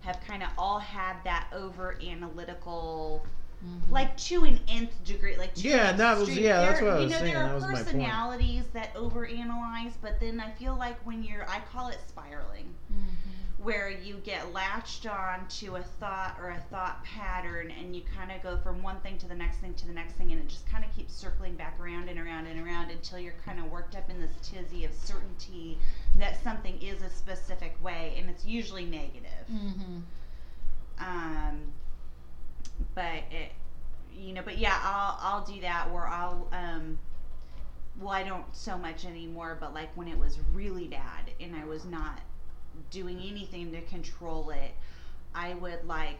have 0.00 0.20
kind 0.26 0.42
of 0.42 0.50
all 0.58 0.78
had 0.78 1.16
that 1.24 1.48
over 1.54 1.96
analytical, 2.06 3.24
Mhm. 3.64 3.90
like 3.90 4.14
to 4.18 4.44
an 4.44 4.60
nth 4.68 5.02
degree, 5.04 5.36
like 5.36 5.54
to 5.54 5.62
Yeah, 5.68 5.90
an 5.90 5.96
that 5.96 6.18
was- 6.18 6.28
extreme. 6.28 6.44
yeah, 6.46 6.60
that's 6.60 6.80
There- 6.80 6.88
what 6.88 6.96
I 6.96 6.98
you 6.98 7.04
was 7.04 7.12
know, 7.12 7.18
saying, 7.18 7.32
There 7.34 7.42
are 7.42 7.48
that 7.48 7.54
was 7.54 7.62
my 7.62 7.72
point. 7.72 7.84
personalities 7.86 8.64
that 8.74 8.94
overanalyze, 8.94 9.92
but 10.02 10.20
then 10.20 10.40
I 10.40 10.50
feel 10.52 10.76
like 10.76 10.98
when 11.06 11.22
you're, 11.24 11.48
I 11.48 11.60
call 11.72 11.88
it 11.88 11.98
spiraling 12.06 12.74
Mhm. 12.92 13.23
Where 13.64 13.88
you 13.88 14.18
get 14.24 14.52
latched 14.52 15.06
on 15.06 15.46
to 15.48 15.76
a 15.76 15.82
thought 15.82 16.36
or 16.38 16.50
a 16.50 16.60
thought 16.70 17.02
pattern 17.02 17.70
and 17.70 17.96
you 17.96 18.02
kind 18.02 18.30
of 18.30 18.42
go 18.42 18.58
from 18.58 18.82
one 18.82 19.00
thing 19.00 19.16
to 19.16 19.26
the 19.26 19.34
next 19.34 19.56
thing 19.56 19.72
to 19.72 19.86
the 19.86 19.92
next 19.92 20.12
thing 20.14 20.30
and 20.32 20.40
it 20.40 20.48
just 20.48 20.66
kind 20.66 20.84
of 20.84 20.94
keeps 20.94 21.14
circling 21.14 21.54
back 21.56 21.80
around 21.80 22.08
and 22.10 22.18
around 22.20 22.46
and 22.46 22.60
around 22.60 22.90
until 22.90 23.18
you're 23.18 23.32
kind 23.44 23.58
of 23.58 23.64
worked 23.70 23.96
up 23.96 24.10
in 24.10 24.20
this 24.20 24.36
tizzy 24.42 24.84
of 24.84 24.92
certainty 24.92 25.78
that 26.14 26.36
something 26.36 26.78
is 26.82 27.00
a 27.02 27.08
specific 27.08 27.74
way 27.82 28.14
and 28.18 28.28
it's 28.28 28.44
usually 28.44 28.84
negative 28.84 29.46
Mhm. 29.50 30.02
um 30.98 31.72
but 32.94 33.22
it 33.30 33.52
you 34.12 34.32
know 34.34 34.42
but 34.42 34.58
yeah 34.58 34.78
i'll 34.82 35.16
i'll 35.20 35.44
do 35.44 35.60
that 35.60 35.90
where 35.90 36.06
i'll 36.06 36.46
um 36.52 36.98
well 37.98 38.10
i 38.12 38.22
don't 38.22 38.44
so 38.54 38.76
much 38.76 39.04
anymore 39.06 39.56
but 39.58 39.72
like 39.72 39.88
when 39.96 40.08
it 40.08 40.18
was 40.18 40.38
really 40.52 40.86
bad 40.86 41.30
and 41.40 41.56
i 41.56 41.64
was 41.64 41.84
not 41.84 42.20
doing 42.90 43.20
anything 43.20 43.72
to 43.72 43.80
control 43.82 44.50
it 44.50 44.74
i 45.34 45.54
would 45.54 45.82
like 45.84 46.18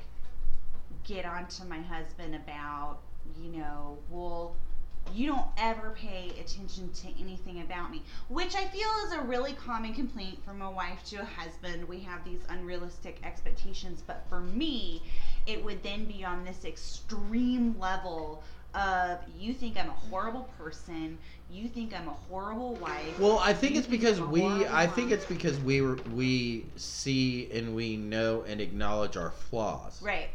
get 1.03 1.25
on 1.25 1.47
to 1.47 1.65
my 1.65 1.81
husband 1.81 2.35
about 2.35 2.99
you 3.41 3.49
know 3.49 3.99
well 4.09 4.53
you 5.13 5.27
don't 5.27 5.47
ever 5.59 5.91
pay 5.91 6.31
attention 6.39 6.89
to 6.91 7.09
anything 7.19 7.61
about 7.61 7.91
me 7.91 8.03
which 8.29 8.55
i 8.55 8.65
feel 8.65 8.89
is 9.05 9.13
a 9.13 9.21
really 9.21 9.53
common 9.53 9.93
complaint 9.93 10.43
from 10.45 10.63
a 10.63 10.71
wife 10.71 11.03
to 11.05 11.17
a 11.17 11.25
husband. 11.25 11.87
We 11.87 11.99
have 12.01 12.25
these 12.25 12.41
unrealistic 12.49 13.19
expectations 13.23 14.03
but 14.07 14.25
for 14.29 14.41
me 14.41 15.03
it 15.47 15.63
would 15.63 15.83
then 15.83 16.07
be 16.07 16.25
on 16.25 16.45
this 16.45 16.65
extreme 16.65 17.79
level 17.79 18.43
of 18.75 19.19
you 19.39 19.55
think 19.55 19.79
I'm 19.79 19.89
a 19.89 19.93
horrible 19.93 20.49
person, 20.59 21.19
you 21.51 21.69
think 21.69 21.95
I'm 21.95 22.09
a 22.09 22.17
horrible 22.29 22.75
wife. 22.77 23.19
Well, 23.19 23.39
I 23.39 23.53
think 23.53 23.77
it's 23.77 23.87
because 23.87 24.21
we. 24.21 24.67
I 24.67 24.87
think 24.87 25.09
mom. 25.09 25.19
it's 25.19 25.27
because 25.27 25.59
we 25.61 25.81
we 25.81 26.67
see 26.77 27.51
and 27.53 27.75
we 27.75 27.97
know 27.97 28.43
and 28.47 28.61
acknowledge 28.61 29.17
our 29.17 29.31
flaws, 29.31 30.01
right. 30.03 30.31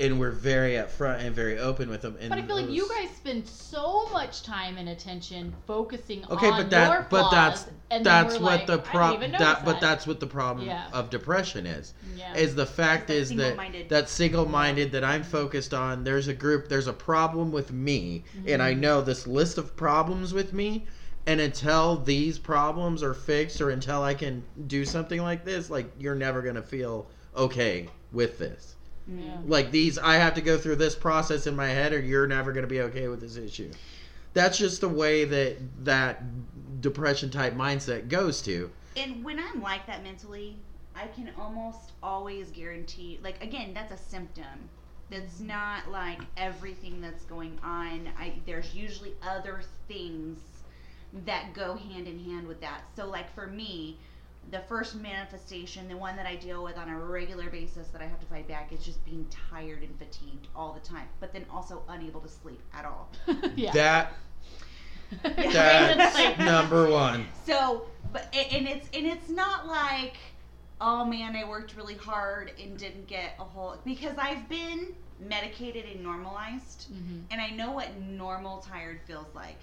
And 0.00 0.18
we're 0.18 0.32
very 0.32 0.72
upfront 0.72 1.24
and 1.24 1.34
very 1.34 1.58
open 1.58 1.88
with 1.88 2.02
them. 2.02 2.16
And 2.20 2.28
But 2.28 2.38
I 2.38 2.42
feel 2.42 2.56
like 2.56 2.68
you 2.70 2.88
guys 2.88 3.10
spend 3.16 3.46
so 3.46 4.08
much 4.12 4.42
time 4.42 4.76
and 4.76 4.88
attention 4.88 5.54
focusing 5.68 6.24
Okay, 6.30 6.48
on 6.48 6.62
but 6.62 6.70
that- 6.70 6.92
your 6.92 7.06
but 7.08 7.20
flaws, 7.20 7.30
that's- 7.30 7.66
and 7.90 8.04
then 8.04 8.26
That's 8.26 8.34
what 8.34 8.42
like, 8.42 8.66
the 8.66 8.78
problem. 8.78 9.22
even 9.22 9.38
That, 9.38 9.64
but 9.64 9.80
that's 9.80 10.04
what 10.04 10.18
the 10.18 10.26
problem 10.26 10.66
Yeah. 10.66 10.88
of 10.92 11.10
depression 11.10 11.64
is. 11.64 11.94
yeah. 12.16 12.34
Is 12.34 12.56
the 12.56 12.66
fact 12.66 13.06
That's 13.06 13.20
is 13.20 13.28
that 13.30 13.36
single-minded. 13.36 13.88
that 13.90 14.08
single-minded 14.08 14.92
that 14.92 15.04
I'm 15.04 15.22
mm-hmm. 15.22 15.30
focused 15.30 15.72
on. 15.72 16.02
There's 16.02 16.26
a 16.26 16.34
group. 16.34 16.68
There's 16.68 16.88
a 16.88 16.92
problem 16.92 17.52
with 17.52 17.72
me, 17.72 18.24
mm-hmm. 18.36 18.48
and 18.48 18.62
I 18.62 18.74
know 18.74 19.00
this 19.00 19.28
list 19.28 19.58
of 19.58 19.76
problems 19.76 20.34
with 20.34 20.52
me. 20.52 20.86
And 21.26 21.40
until 21.40 21.96
these 21.96 22.38
problems 22.38 23.02
are 23.02 23.14
fixed, 23.14 23.60
or 23.60 23.70
until 23.70 24.02
I 24.02 24.12
can 24.12 24.42
do 24.66 24.84
something 24.84 25.22
like 25.22 25.44
this, 25.44 25.70
like 25.70 25.86
you're 25.98 26.14
never 26.16 26.42
gonna 26.42 26.60
feel 26.62 27.06
okay 27.36 27.88
with 28.12 28.38
this. 28.38 28.74
Yeah. 29.06 29.36
Like 29.46 29.70
these, 29.70 29.98
I 29.98 30.14
have 30.14 30.34
to 30.34 30.40
go 30.40 30.58
through 30.58 30.76
this 30.76 30.94
process 30.94 31.46
in 31.46 31.56
my 31.56 31.68
head, 31.68 31.92
or 31.92 32.00
you're 32.00 32.26
never 32.26 32.52
gonna 32.52 32.66
be 32.66 32.80
okay 32.82 33.08
with 33.08 33.20
this 33.20 33.36
issue. 33.36 33.70
That's 34.32 34.58
just 34.58 34.80
the 34.80 34.88
way 34.88 35.24
that 35.24 35.56
that 35.84 36.80
depression 36.80 37.30
type 37.30 37.54
mindset 37.54 38.08
goes 38.08 38.42
to. 38.42 38.70
And 38.96 39.24
when 39.24 39.38
I'm 39.38 39.60
like 39.62 39.86
that 39.86 40.02
mentally, 40.02 40.56
I 40.94 41.06
can 41.08 41.30
almost 41.38 41.92
always 42.02 42.50
guarantee, 42.50 43.18
like, 43.22 43.42
again, 43.42 43.74
that's 43.74 43.92
a 43.92 43.96
symptom. 43.96 44.68
That's 45.10 45.40
not 45.40 45.90
like 45.90 46.20
everything 46.36 47.00
that's 47.00 47.24
going 47.24 47.58
on. 47.62 48.08
I, 48.18 48.34
there's 48.46 48.74
usually 48.74 49.14
other 49.22 49.62
things 49.88 50.38
that 51.26 51.52
go 51.52 51.76
hand 51.76 52.06
in 52.06 52.18
hand 52.18 52.46
with 52.46 52.60
that. 52.60 52.82
So, 52.96 53.06
like, 53.06 53.32
for 53.34 53.46
me, 53.46 53.98
the 54.50 54.60
first 54.60 54.94
manifestation, 54.96 55.88
the 55.88 55.96
one 55.96 56.16
that 56.16 56.26
I 56.26 56.36
deal 56.36 56.62
with 56.62 56.76
on 56.76 56.88
a 56.88 56.98
regular 56.98 57.50
basis 57.50 57.88
that 57.88 58.00
I 58.00 58.06
have 58.06 58.20
to 58.20 58.26
fight 58.26 58.46
back, 58.48 58.72
is 58.72 58.84
just 58.84 59.04
being 59.04 59.26
tired 59.50 59.82
and 59.82 59.96
fatigued 59.98 60.48
all 60.54 60.72
the 60.72 60.80
time, 60.86 61.08
but 61.20 61.32
then 61.32 61.44
also 61.50 61.82
unable 61.88 62.20
to 62.20 62.28
sleep 62.28 62.60
at 62.72 62.84
all. 62.84 63.08
yeah. 63.56 63.72
That 63.72 64.12
that's 65.22 66.14
like- 66.16 66.38
number 66.38 66.90
one. 66.90 67.26
So, 67.46 67.86
but 68.12 68.26
and 68.34 68.66
it's 68.68 68.88
and 68.94 69.06
it's 69.06 69.28
not 69.28 69.66
like, 69.66 70.16
oh 70.80 71.04
man, 71.04 71.36
I 71.36 71.48
worked 71.48 71.76
really 71.76 71.96
hard 71.96 72.52
and 72.62 72.76
didn't 72.78 73.06
get 73.06 73.34
a 73.38 73.44
whole 73.44 73.76
because 73.84 74.16
I've 74.18 74.48
been 74.48 74.94
medicated 75.20 75.84
and 75.86 76.02
normalized, 76.02 76.86
Mhm. 76.92 77.22
and 77.30 77.40
I 77.40 77.50
know 77.50 77.72
what 77.72 77.96
normal 78.00 78.58
tired 78.58 79.00
feels 79.06 79.26
like. 79.34 79.58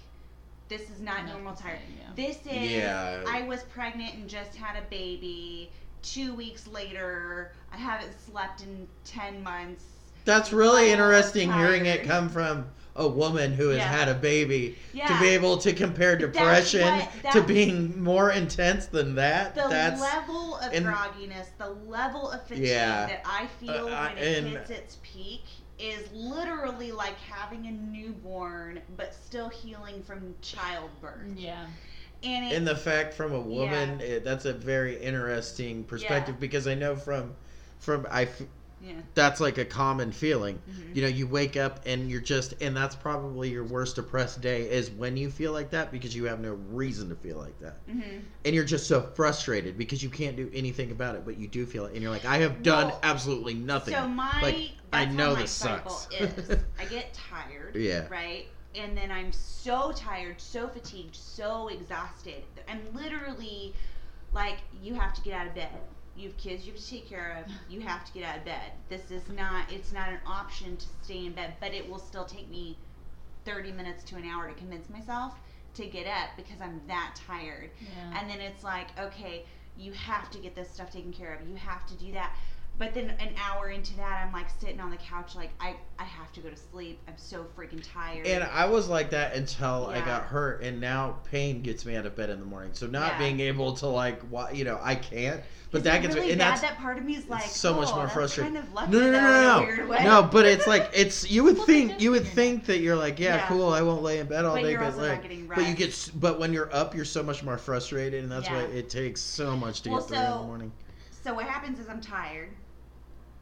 This 0.72 0.88
is 0.88 1.00
not 1.00 1.26
Not 1.26 1.34
normal 1.34 1.52
the 1.54 1.62
tired. 1.64 1.78
yeah. 1.98 2.06
This 2.16 2.36
is 2.50 2.70
Yeah. 2.70 3.22
I 3.28 3.42
was 3.42 3.62
pregnant 3.64 4.14
and 4.14 4.26
just 4.26 4.56
had 4.56 4.74
a 4.74 4.86
baby. 4.88 5.70
Two 6.02 6.32
weeks 6.34 6.66
later, 6.66 7.52
I 7.70 7.76
haven't 7.76 8.14
slept 8.18 8.62
in 8.62 8.88
ten 9.04 9.42
months. 9.42 9.84
That's 10.24 10.50
really 10.50 10.90
interesting 10.90 11.52
hearing 11.52 11.84
it 11.84 12.04
come 12.04 12.30
from 12.30 12.64
a 12.96 13.06
woman 13.06 13.52
who 13.52 13.68
has 13.68 13.78
Yeah. 13.78 13.84
had 13.88 14.08
a 14.08 14.14
baby 14.14 14.78
to 15.06 15.18
be 15.20 15.28
able 15.28 15.58
to 15.58 15.74
compare 15.74 16.16
But 16.16 16.32
that's 16.32 16.70
depression 16.72 17.06
what- 17.22 17.32
to 17.32 17.42
being 17.42 18.02
more 18.02 18.30
intense 18.30 18.86
than 18.86 19.14
that. 19.16 19.54
the 19.54 19.66
that's 19.68 20.00
level 20.00 20.56
of 20.56 20.72
and- 20.72 20.86
grogginess, 20.86 21.48
the 21.58 21.68
level 21.68 22.30
of 22.30 22.46
fatigue 22.46 22.64
Yeah. 22.66 23.06
that 23.08 23.22
I 23.26 23.46
feel 23.60 23.88
Uh, 23.88 23.92
I- 23.92 24.08
when 24.14 24.18
it 24.18 24.38
and- 24.38 24.48
hits 24.48 24.70
its 24.70 24.98
peak 25.02 25.44
is 25.82 26.08
literally 26.12 26.92
like 26.92 27.18
having 27.18 27.66
a 27.66 27.72
newborn 27.72 28.80
but 28.96 29.14
still 29.14 29.48
healing 29.48 30.02
from 30.02 30.34
childbirth. 30.40 31.32
yeah. 31.36 31.66
And 32.24 32.44
it, 32.46 32.52
in 32.56 32.64
the 32.64 32.76
fact 32.76 33.14
from 33.14 33.32
a 33.32 33.40
woman. 33.40 34.00
It, 34.00 34.24
that's 34.24 34.44
a 34.44 34.52
very 34.52 34.96
interesting 35.02 35.84
perspective 35.84 36.36
Yeah. 36.36 36.40
because 36.40 36.66
I 36.68 36.74
know 36.74 36.94
from 36.94 37.34
from 37.80 38.06
I 38.10 38.28
yeah. 38.80 38.92
that's 39.14 39.40
like 39.40 39.58
a 39.58 39.64
common 39.64 40.12
feeling. 40.12 40.60
Mhm. 40.70 40.94
You 40.94 41.02
know, 41.02 41.08
you 41.08 41.26
wake 41.26 41.56
up 41.56 41.80
and 41.84 42.08
you're 42.08 42.20
just 42.20 42.54
and 42.60 42.76
that's 42.76 42.94
probably 42.94 43.50
your 43.50 43.64
worst 43.64 43.96
depressed 43.96 44.40
day 44.40 44.70
is 44.70 44.90
when 44.92 45.16
you 45.16 45.30
feel 45.30 45.52
like 45.52 45.70
that 45.70 45.90
because 45.90 46.14
you 46.14 46.24
have 46.26 46.38
no 46.40 46.52
reason 46.70 47.08
to 47.08 47.16
feel 47.16 47.38
like 47.38 47.58
that. 47.60 47.84
Mhm. 47.88 48.20
and 48.44 48.54
you're 48.54 48.64
just 48.64 48.86
so 48.86 49.00
frustrated 49.00 49.76
because 49.76 50.02
you 50.02 50.10
can't 50.10 50.36
do 50.36 50.48
anything 50.54 50.92
about 50.92 51.16
it, 51.16 51.24
but 51.24 51.38
you 51.38 51.48
do 51.48 51.66
feel 51.66 51.86
it, 51.86 51.92
and 51.94 52.02
you're 52.02 52.10
like, 52.12 52.24
I 52.24 52.38
have 52.38 52.62
done 52.62 52.88
Well, 52.88 53.00
absolutely 53.02 53.54
nothing. 53.54 53.94
So 53.94 54.06
my 54.08 54.40
Like, 54.40 54.70
I 54.92 55.04
know 55.06 55.34
this 55.34 55.50
sucks. 55.50 56.08
is 56.10 56.58
I 56.78 56.84
get 56.86 57.12
tired. 57.14 57.74
Yeah. 57.74 58.06
Right. 58.08 58.46
And 58.74 58.96
then 58.96 59.10
I'm 59.10 59.32
so 59.32 59.92
tired, 59.92 60.40
so 60.40 60.68
fatigued, 60.68 61.14
so 61.14 61.68
exhausted. 61.68 62.42
I'm 62.68 62.80
literally 62.94 63.74
like, 64.32 64.58
you 64.82 64.94
have 64.94 65.14
to 65.14 65.22
get 65.22 65.34
out 65.34 65.46
of 65.46 65.54
bed. 65.54 65.68
You 66.16 66.28
have 66.28 66.36
kids 66.36 66.66
you 66.66 66.72
have 66.72 66.80
to 66.80 66.88
take 66.88 67.08
care 67.08 67.42
of. 67.42 67.50
You 67.70 67.80
have 67.80 68.04
to 68.04 68.12
get 68.12 68.22
out 68.24 68.38
of 68.38 68.44
bed. 68.44 68.72
This 68.88 69.10
is 69.10 69.22
not. 69.30 69.70
It's 69.72 69.92
not 69.92 70.08
an 70.08 70.18
option 70.26 70.76
to 70.76 70.86
stay 71.02 71.26
in 71.26 71.32
bed, 71.32 71.54
but 71.60 71.72
it 71.72 71.88
will 71.88 71.98
still 71.98 72.24
take 72.24 72.50
me 72.50 72.76
30 73.44 73.72
minutes 73.72 74.04
to 74.04 74.16
an 74.16 74.24
hour 74.24 74.48
to 74.48 74.54
convince 74.54 74.88
myself 74.90 75.34
to 75.74 75.86
get 75.86 76.06
up 76.06 76.30
because 76.36 76.60
I'm 76.60 76.80
that 76.86 77.14
tired. 77.26 77.70
Yeah. 77.80 78.20
And 78.20 78.28
then 78.30 78.40
it's 78.40 78.62
like, 78.62 78.88
okay, 78.98 79.44
you 79.76 79.92
have 79.92 80.30
to 80.30 80.38
get 80.38 80.54
this 80.54 80.70
stuff 80.70 80.90
taken 80.90 81.12
care 81.12 81.34
of. 81.34 81.48
You 81.48 81.56
have 81.56 81.86
to 81.86 81.94
do 81.94 82.12
that. 82.12 82.36
But 82.82 82.94
then 82.94 83.14
an 83.20 83.28
hour 83.40 83.70
into 83.70 83.94
that, 83.98 84.26
I'm 84.26 84.32
like 84.32 84.48
sitting 84.58 84.80
on 84.80 84.90
the 84.90 84.96
couch, 84.96 85.36
like 85.36 85.50
I, 85.60 85.76
I 86.00 86.02
have 86.02 86.32
to 86.32 86.40
go 86.40 86.48
to 86.48 86.56
sleep. 86.56 87.00
I'm 87.06 87.16
so 87.16 87.46
freaking 87.56 87.80
tired. 87.80 88.26
and 88.26 88.42
I 88.42 88.66
was 88.66 88.88
like 88.88 89.10
that 89.10 89.36
until 89.36 89.86
I 89.86 90.04
got 90.04 90.24
hurt, 90.24 90.62
and 90.64 90.80
now 90.80 91.18
pain 91.30 91.62
gets 91.62 91.86
me 91.86 91.94
out 91.94 92.06
of 92.06 92.16
bed 92.16 92.28
in 92.28 92.40
the 92.40 92.44
morning. 92.44 92.72
So 92.74 92.88
not 92.88 93.12
Yeah. 93.12 93.18
being 93.18 93.38
able 93.38 93.74
to 93.74 93.86
like, 93.86 94.20
you 94.52 94.64
know, 94.64 94.80
I 94.82 94.96
can't. 94.96 95.42
But 95.70 95.84
that 95.84 96.02
gets 96.02 96.16
really 96.16 96.26
me, 96.26 96.32
and 96.32 96.40
bad 96.40 96.60
that 96.60 96.76
part 96.78 96.98
of 96.98 97.04
me 97.04 97.14
is 97.14 97.28
like 97.28 97.42
so 97.42 97.72
much 97.72 97.90
oh, 97.92 97.96
more 97.98 98.08
frustrating. 98.08 98.54
Kind 98.56 98.66
of 98.66 98.90
no, 98.92 98.98
no, 98.98 99.10
no, 99.12 99.20
though, 99.22 99.62
in 99.62 99.78
a 99.78 99.86
no, 99.86 99.86
no, 99.86 100.22
no. 100.22 100.28
But 100.28 100.46
it's 100.46 100.66
like 100.66 100.90
it's 100.92 101.30
you 101.30 101.44
would 101.44 101.56
Well, 101.58 101.66
think 101.66 102.00
you 102.00 102.10
would 102.10 102.26
think 102.26 102.66
that 102.66 102.78
you're 102.78 102.96
like, 102.96 103.20
yeah, 103.20 103.36
Yeah. 103.36 103.46
cool, 103.46 103.72
I 103.72 103.82
won't 103.82 104.02
lay 104.02 104.18
in 104.18 104.26
bed 104.26 104.44
all 104.44 104.56
But 104.56 104.64
day, 104.64 104.74
but 104.74 104.98
like, 104.98 105.48
but 105.48 105.68
you 105.68 105.74
get, 105.74 106.10
but 106.16 106.40
when 106.40 106.52
you're 106.52 106.74
up, 106.74 106.96
you're 106.96 107.04
so 107.04 107.22
much 107.22 107.44
more 107.44 107.58
frustrated, 107.58 108.24
and 108.24 108.32
that's 108.32 108.50
why 108.50 108.62
it 108.62 108.90
takes 108.90 109.20
so 109.20 109.56
much 109.56 109.82
to 109.82 109.90
Well, 109.90 110.00
get 110.00 110.08
through 110.08 110.16
in 110.18 110.24
the 110.24 110.42
morning. 110.42 110.72
So 111.22 111.32
what 111.32 111.46
happens 111.46 111.78
is 111.78 111.88
I'm 111.88 112.00
tired, 112.00 112.50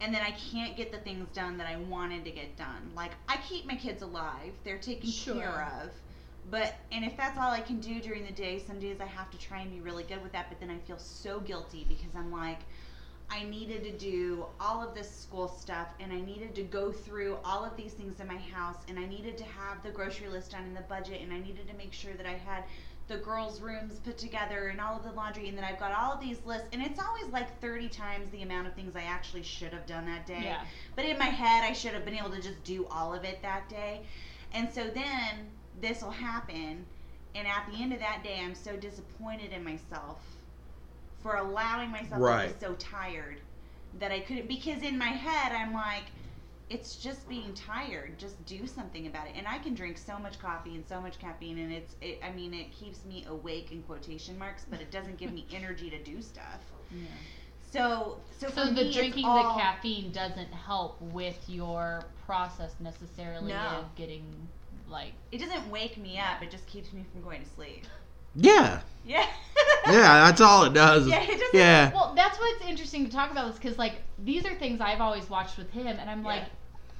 and 0.01 0.13
then 0.13 0.21
I 0.21 0.31
can't 0.31 0.75
get 0.75 0.91
the 0.91 0.97
things 0.99 1.27
done 1.33 1.57
that 1.57 1.67
I 1.67 1.77
wanted 1.77 2.25
to 2.25 2.31
get 2.31 2.57
done. 2.57 2.91
Like 2.95 3.11
I 3.29 3.37
keep 3.37 3.65
my 3.65 3.75
kids 3.75 4.01
alive; 4.01 4.53
they're 4.63 4.79
taken 4.79 5.09
Sure. 5.09 5.35
care 5.35 5.69
of. 5.83 5.91
But 6.49 6.73
and 6.91 7.05
if 7.05 7.15
that's 7.15 7.37
all 7.37 7.51
I 7.51 7.61
can 7.61 7.79
do 7.79 8.01
during 8.01 8.25
the 8.25 8.31
day, 8.31 8.59
some 8.59 8.79
days 8.79 8.97
I 8.99 9.05
have 9.05 9.29
to 9.31 9.37
try 9.37 9.61
and 9.61 9.71
be 9.71 9.79
really 9.79 10.03
good 10.03 10.23
with 10.23 10.31
that. 10.33 10.49
But 10.49 10.59
then 10.59 10.71
I 10.71 10.79
feel 10.79 10.97
so 10.97 11.39
guilty 11.39 11.85
because 11.87 12.15
I'm 12.15 12.31
like, 12.31 12.59
I 13.29 13.43
needed 13.43 13.83
to 13.83 13.91
do 13.97 14.45
all 14.59 14.85
of 14.85 14.93
this 14.95 15.09
school 15.09 15.47
stuff, 15.47 15.87
and 15.99 16.11
I 16.11 16.19
needed 16.19 16.53
to 16.55 16.63
go 16.63 16.91
through 16.91 17.37
all 17.45 17.63
of 17.63 17.77
these 17.77 17.93
things 17.93 18.19
in 18.19 18.27
my 18.27 18.37
house, 18.37 18.77
and 18.89 18.99
I 18.99 19.05
needed 19.05 19.37
to 19.37 19.45
have 19.45 19.81
the 19.83 19.91
grocery 19.91 20.27
list 20.27 20.51
done 20.51 20.63
in 20.63 20.73
the 20.73 20.81
budget, 20.81 21.21
and 21.21 21.31
I 21.31 21.39
needed 21.39 21.67
to 21.69 21.73
make 21.75 21.93
sure 21.93 22.13
that 22.15 22.25
I 22.25 22.33
had 22.33 22.65
the 23.11 23.17
girls' 23.17 23.59
rooms 23.59 23.99
put 23.99 24.17
together 24.17 24.69
and 24.69 24.79
all 24.79 24.95
of 24.95 25.03
the 25.03 25.11
laundry, 25.11 25.49
and 25.49 25.57
then 25.57 25.65
I've 25.65 25.79
got 25.79 25.91
all 25.91 26.13
of 26.13 26.21
these 26.21 26.37
lists, 26.45 26.69
and 26.71 26.81
it's 26.81 26.99
always 26.99 27.25
like 27.25 27.59
30 27.59 27.89
times 27.89 28.31
the 28.31 28.41
amount 28.41 28.67
of 28.67 28.73
things 28.73 28.95
I 28.95 29.01
actually 29.01 29.43
should 29.43 29.73
have 29.73 29.85
done 29.85 30.05
that 30.05 30.25
day. 30.25 30.39
Yeah. 30.43 30.63
But 30.95 31.03
in 31.03 31.19
my 31.19 31.25
head, 31.25 31.69
I 31.69 31.73
should 31.73 31.91
have 31.91 32.05
been 32.05 32.15
able 32.15 32.29
to 32.29 32.41
just 32.41 32.63
do 32.63 32.87
all 32.89 33.13
of 33.13 33.25
it 33.25 33.41
that 33.41 33.67
day. 33.67 34.01
And 34.53 34.71
so 34.71 34.85
then 34.85 35.49
this 35.81 36.01
will 36.01 36.11
happen, 36.11 36.85
and 37.35 37.47
at 37.47 37.67
the 37.69 37.81
end 37.81 37.91
of 37.91 37.99
that 37.99 38.23
day, 38.23 38.39
I'm 38.41 38.55
so 38.55 38.77
disappointed 38.77 39.51
in 39.51 39.61
myself 39.61 40.19
for 41.21 41.35
allowing 41.35 41.91
myself 41.91 42.21
to 42.21 42.53
be 42.53 42.65
so 42.65 42.75
tired 42.75 43.41
that 43.99 44.13
I 44.13 44.21
couldn't. 44.21 44.47
Because 44.47 44.83
in 44.83 44.97
my 44.97 45.09
head, 45.09 45.51
I'm 45.51 45.73
like, 45.73 46.05
it's 46.71 46.95
just 46.95 47.27
being 47.27 47.53
tired. 47.53 48.17
Just 48.17 48.43
do 48.45 48.65
something 48.65 49.07
about 49.07 49.27
it. 49.27 49.33
And 49.35 49.45
I 49.47 49.57
can 49.59 49.73
drink 49.73 49.97
so 49.97 50.17
much 50.17 50.39
coffee 50.39 50.75
and 50.75 50.87
so 50.87 51.01
much 51.01 51.19
caffeine, 51.19 51.57
and 51.59 51.71
it's, 51.71 51.95
it, 52.01 52.19
I 52.23 52.31
mean, 52.31 52.53
it 52.53 52.71
keeps 52.71 53.03
me 53.05 53.25
awake 53.27 53.71
in 53.71 53.81
quotation 53.83 54.37
marks, 54.39 54.65
but 54.69 54.79
it 54.81 54.89
doesn't 54.91 55.17
give 55.17 55.33
me 55.33 55.45
energy 55.53 55.89
to 55.89 56.01
do 56.01 56.21
stuff. 56.21 56.61
Yeah. 56.91 57.05
So, 57.71 58.17
so, 58.39 58.47
So 58.49 58.67
for 58.67 58.73
the 58.73 58.83
me, 58.85 58.93
drinking 58.93 59.25
all- 59.25 59.55
the 59.55 59.61
caffeine 59.61 60.11
doesn't 60.11 60.51
help 60.53 61.01
with 61.01 61.37
your 61.47 62.03
process 62.25 62.73
necessarily 62.79 63.53
No. 63.53 63.59
of 63.59 63.95
getting 63.95 64.23
like 64.89 65.13
It 65.31 65.37
doesn't 65.39 65.69
wake 65.69 65.97
me 65.97 66.19
up. 66.19 66.41
It 66.43 66.51
just 66.51 66.67
keeps 66.67 66.91
me 66.91 67.05
from 67.11 67.21
going 67.21 67.43
to 67.43 67.49
sleep. 67.49 67.85
Yeah, 68.35 68.81
Yeah. 69.05 69.25
yeah, 69.87 70.25
that's 70.25 70.39
all 70.41 70.63
it 70.65 70.73
does. 70.73 71.07
Yeah, 71.07 71.21
it 71.21 71.27
doesn't- 71.39 71.53
yeah. 71.53 71.91
well 71.93 72.13
that's 72.15 72.37
what's 72.39 72.63
interesting 72.65 73.05
to 73.05 73.11
talk 73.11 73.31
about 73.31 73.47
this 73.47 73.57
because 73.59 73.77
like 73.77 73.95
these 74.23 74.45
are 74.45 74.53
things 74.55 74.79
i've 74.79 75.01
always 75.01 75.29
watched 75.29 75.57
with 75.57 75.69
him 75.71 75.87
and 75.87 76.09
i'm 76.09 76.23
like 76.23 76.41
Yeah. 76.43 76.47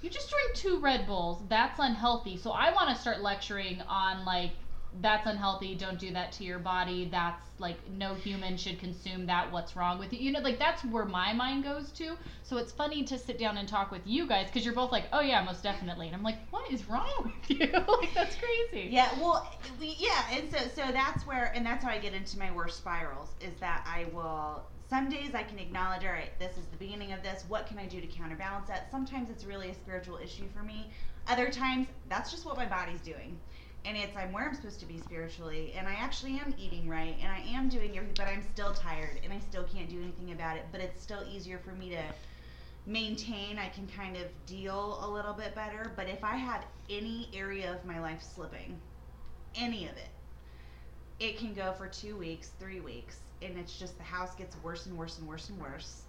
You 0.01 0.09
just 0.09 0.29
drink 0.29 0.55
two 0.55 0.79
red 0.79 1.05
bulls 1.05 1.41
that's 1.49 1.79
unhealthy 1.79 2.37
so 2.37 2.51
i 2.51 2.71
want 2.73 2.89
to 2.89 2.95
start 2.95 3.21
lecturing 3.21 3.81
on 3.87 4.25
like 4.25 4.51
that's 4.99 5.25
unhealthy. 5.25 5.75
Don't 5.75 5.99
do 5.99 6.11
that 6.11 6.31
to 6.33 6.43
your 6.43 6.59
body. 6.59 7.07
That's 7.09 7.45
like 7.59 7.77
no 7.89 8.13
human 8.13 8.57
should 8.57 8.79
consume 8.79 9.25
that. 9.27 9.51
What's 9.51 9.75
wrong 9.75 9.99
with 9.99 10.11
you? 10.11 10.19
You 10.19 10.31
know, 10.31 10.39
like 10.41 10.59
that's 10.59 10.83
where 10.83 11.05
my 11.05 11.31
mind 11.33 11.63
goes 11.63 11.91
to. 11.93 12.17
So 12.43 12.57
it's 12.57 12.71
funny 12.71 13.03
to 13.03 13.17
sit 13.17 13.37
down 13.37 13.57
and 13.57 13.67
talk 13.67 13.91
with 13.91 14.01
you 14.05 14.27
guys 14.27 14.47
because 14.47 14.65
you're 14.65 14.75
both 14.75 14.91
like, 14.91 15.05
oh 15.13 15.21
yeah, 15.21 15.43
most 15.43 15.63
definitely. 15.63 16.07
And 16.07 16.15
I'm 16.15 16.23
like, 16.23 16.39
what 16.49 16.69
is 16.71 16.89
wrong 16.89 17.31
with 17.49 17.59
you? 17.59 17.71
like 17.71 18.13
that's 18.13 18.35
crazy. 18.35 18.89
Yeah, 18.89 19.09
well, 19.19 19.49
we, 19.79 19.95
yeah, 19.97 20.25
and 20.31 20.51
so 20.51 20.57
so 20.75 20.91
that's 20.91 21.25
where, 21.25 21.53
and 21.55 21.65
that's 21.65 21.83
how 21.83 21.91
I 21.91 21.99
get 21.99 22.13
into 22.13 22.37
my 22.37 22.51
worst 22.51 22.77
spirals 22.77 23.29
is 23.39 23.53
that 23.59 23.85
I 23.87 24.05
will. 24.13 24.63
Some 24.91 25.07
days 25.07 25.33
I 25.33 25.43
can 25.43 25.57
acknowledge, 25.57 26.03
all 26.03 26.11
right, 26.11 26.37
this 26.37 26.57
is 26.57 26.65
the 26.65 26.75
beginning 26.75 27.13
of 27.13 27.23
this. 27.23 27.45
What 27.47 27.65
can 27.65 27.79
I 27.79 27.85
do 27.85 28.01
to 28.01 28.07
counterbalance 28.07 28.67
that? 28.67 28.91
Sometimes 28.91 29.29
it's 29.29 29.45
really 29.45 29.69
a 29.69 29.73
spiritual 29.73 30.17
issue 30.17 30.49
for 30.53 30.63
me. 30.63 30.89
Other 31.29 31.49
times, 31.49 31.87
that's 32.09 32.29
just 32.29 32.45
what 32.45 32.57
my 32.57 32.65
body's 32.65 32.99
doing. 32.99 33.39
And 33.85 33.95
it's 33.95 34.13
I'm 34.17 34.33
where 34.33 34.45
I'm 34.49 34.53
supposed 34.53 34.81
to 34.81 34.85
be 34.85 34.99
spiritually, 34.99 35.73
and 35.77 35.87
I 35.87 35.93
actually 35.93 36.41
am 36.41 36.53
eating 36.59 36.89
right, 36.89 37.15
and 37.21 37.31
I 37.31 37.39
am 37.55 37.69
doing 37.69 37.95
everything, 37.95 38.15
but 38.17 38.27
I'm 38.27 38.43
still 38.51 38.73
tired, 38.73 39.17
and 39.23 39.31
I 39.31 39.39
still 39.39 39.63
can't 39.63 39.87
do 39.87 39.97
anything 40.01 40.33
about 40.33 40.57
it. 40.57 40.65
But 40.73 40.81
it's 40.81 41.01
still 41.01 41.23
easier 41.31 41.57
for 41.57 41.71
me 41.71 41.91
to 41.91 42.03
maintain. 42.85 43.57
I 43.59 43.69
can 43.69 43.87
kind 43.95 44.17
of 44.17 44.23
deal 44.45 44.99
a 45.05 45.09
little 45.09 45.33
bit 45.33 45.55
better. 45.55 45.93
But 45.95 46.09
if 46.09 46.21
I 46.21 46.35
have 46.35 46.65
any 46.89 47.29
area 47.33 47.73
of 47.73 47.85
my 47.85 48.01
life 48.01 48.21
slipping, 48.21 48.77
any 49.55 49.85
of 49.85 49.91
it, 49.91 50.09
it 51.21 51.37
can 51.37 51.53
go 51.53 51.71
for 51.77 51.87
two 51.87 52.17
weeks, 52.17 52.51
three 52.59 52.81
weeks, 52.81 53.19
and 53.41 53.57
it's 53.57 53.77
just 53.77 53.97
the 53.97 54.03
house 54.03 54.35
gets 54.35 54.55
worse 54.63 54.85
and 54.85 54.97
worse 54.97 55.17
and 55.17 55.27
worse 55.27 55.49
and 55.49 55.59
worse. 55.59 56.03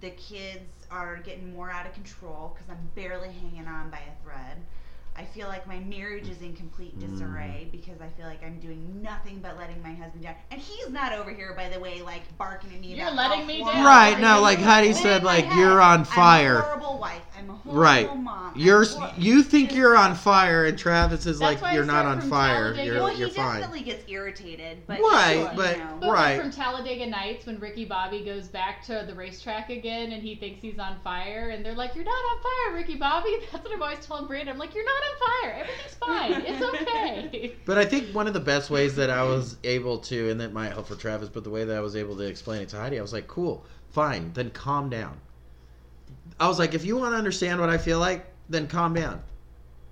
The 0.00 0.10
kids 0.10 0.86
are 0.90 1.16
getting 1.16 1.54
more 1.54 1.70
out 1.70 1.86
of 1.86 1.94
control 1.94 2.54
because 2.54 2.68
I'm 2.70 2.90
barely 2.94 3.30
hanging 3.32 3.66
on 3.66 3.90
by 3.90 3.98
a 3.98 4.22
thread. 4.22 4.58
I 5.18 5.24
feel 5.24 5.48
like 5.48 5.66
my 5.66 5.80
marriage 5.80 6.28
is 6.28 6.40
in 6.42 6.54
complete 6.54 6.96
mm. 6.96 7.10
disarray 7.10 7.68
because 7.72 8.00
I 8.00 8.08
feel 8.16 8.26
like 8.26 8.40
I'm 8.44 8.60
doing 8.60 9.02
nothing 9.02 9.40
but 9.42 9.58
letting 9.58 9.82
my 9.82 9.92
husband 9.92 10.22
down. 10.22 10.36
And 10.52 10.60
he's 10.60 10.90
not 10.90 11.12
over 11.12 11.32
here, 11.32 11.54
by 11.56 11.68
the 11.68 11.80
way, 11.80 12.02
like 12.02 12.22
barking 12.38 12.72
at 12.72 12.80
me. 12.80 12.94
You're 12.94 13.08
about 13.08 13.30
letting 13.30 13.46
me 13.46 13.58
down. 13.58 13.78
I 13.78 13.84
Right, 13.84 14.20
no, 14.20 14.40
like 14.40 14.60
Heidi 14.60 14.92
said, 14.92 15.24
like, 15.24 15.46
head, 15.46 15.58
you're 15.58 15.80
on 15.80 16.04
fire. 16.04 16.58
I'm 16.58 16.62
a 16.62 16.66
horrible 16.66 16.98
wife. 16.98 17.22
I'm 17.36 17.50
a 17.50 17.52
horrible 17.54 17.80
Right. 17.80 18.16
mom. 18.16 18.52
You're 18.54 18.84
hor- 18.84 19.12
you 19.16 19.42
think 19.42 19.74
you're 19.74 19.96
on 19.96 20.14
fire, 20.14 20.66
and 20.66 20.78
Travis 20.78 21.26
is 21.26 21.40
That's 21.40 21.60
like 21.62 21.74
you're 21.74 21.84
not 21.84 22.06
on 22.06 22.20
fire. 22.20 22.72
Talladega. 22.72 22.84
You're 22.84 23.02
well, 23.02 23.16
you're 23.16 23.28
he 23.28 23.34
fine. 23.34 23.60
definitely 23.60 23.82
gets 23.82 24.08
irritated, 24.08 24.86
but 24.86 25.00
Right, 25.00 25.38
you 25.38 25.50
but- 25.56 25.78
know. 25.78 25.96
But 26.00 26.10
Right. 26.12 26.40
from 26.40 26.52
Talladega 26.52 27.06
Nights 27.06 27.46
when 27.46 27.58
Ricky 27.58 27.84
Bobby 27.84 28.24
goes 28.24 28.46
back 28.46 28.84
to 28.86 29.04
the 29.06 29.14
racetrack 29.14 29.68
again 29.70 30.12
and 30.12 30.22
he 30.22 30.36
thinks 30.36 30.62
he's 30.62 30.78
on 30.78 31.00
fire 31.02 31.50
and 31.50 31.64
they're 31.64 31.74
like, 31.74 31.94
You're 31.96 32.04
not 32.04 32.12
on 32.12 32.42
fire, 32.42 32.76
Ricky 32.76 32.94
Bobby. 32.94 33.36
That's 33.52 33.64
what 33.64 33.74
I'm 33.74 33.82
always 33.82 34.04
telling 34.06 34.26
Brandon. 34.26 34.52
I'm 34.52 34.58
like, 34.58 34.74
You're 34.74 34.84
not 34.84 35.02
on 35.08 35.42
fire. 35.42 35.52
Everything's 35.60 35.94
fine. 35.94 36.42
It's 36.46 36.62
okay. 36.62 37.54
But 37.64 37.76
I 37.76 37.84
think 37.84 38.14
one 38.14 38.26
of 38.26 38.32
the 38.32 38.40
best 38.40 38.70
ways 38.70 38.96
that 38.96 39.10
I 39.10 39.22
was 39.22 39.56
able 39.62 39.98
to, 39.98 40.30
and 40.30 40.40
that 40.40 40.52
might 40.54 40.72
help 40.72 40.86
for 40.88 40.96
Travis, 40.96 41.28
but 41.28 41.44
the 41.44 41.50
way 41.50 41.64
that 41.64 41.76
I 41.76 41.80
was 41.80 41.96
able 41.96 42.16
to 42.16 42.22
explain 42.22 42.62
it 42.62 42.70
to 42.70 42.78
Heidi, 42.78 42.98
I 42.98 43.02
was 43.02 43.12
like, 43.12 43.28
cool, 43.28 43.64
fine, 43.90 44.32
then 44.32 44.50
calm 44.50 44.88
down. 44.88 45.20
I 46.40 46.48
was 46.48 46.58
like, 46.58 46.72
if 46.72 46.84
you 46.84 46.96
want 46.96 47.12
to 47.12 47.18
understand 47.18 47.60
what 47.60 47.68
I 47.68 47.76
feel 47.76 47.98
like, 47.98 48.26
then 48.48 48.68
calm 48.68 48.94
down. 48.94 49.22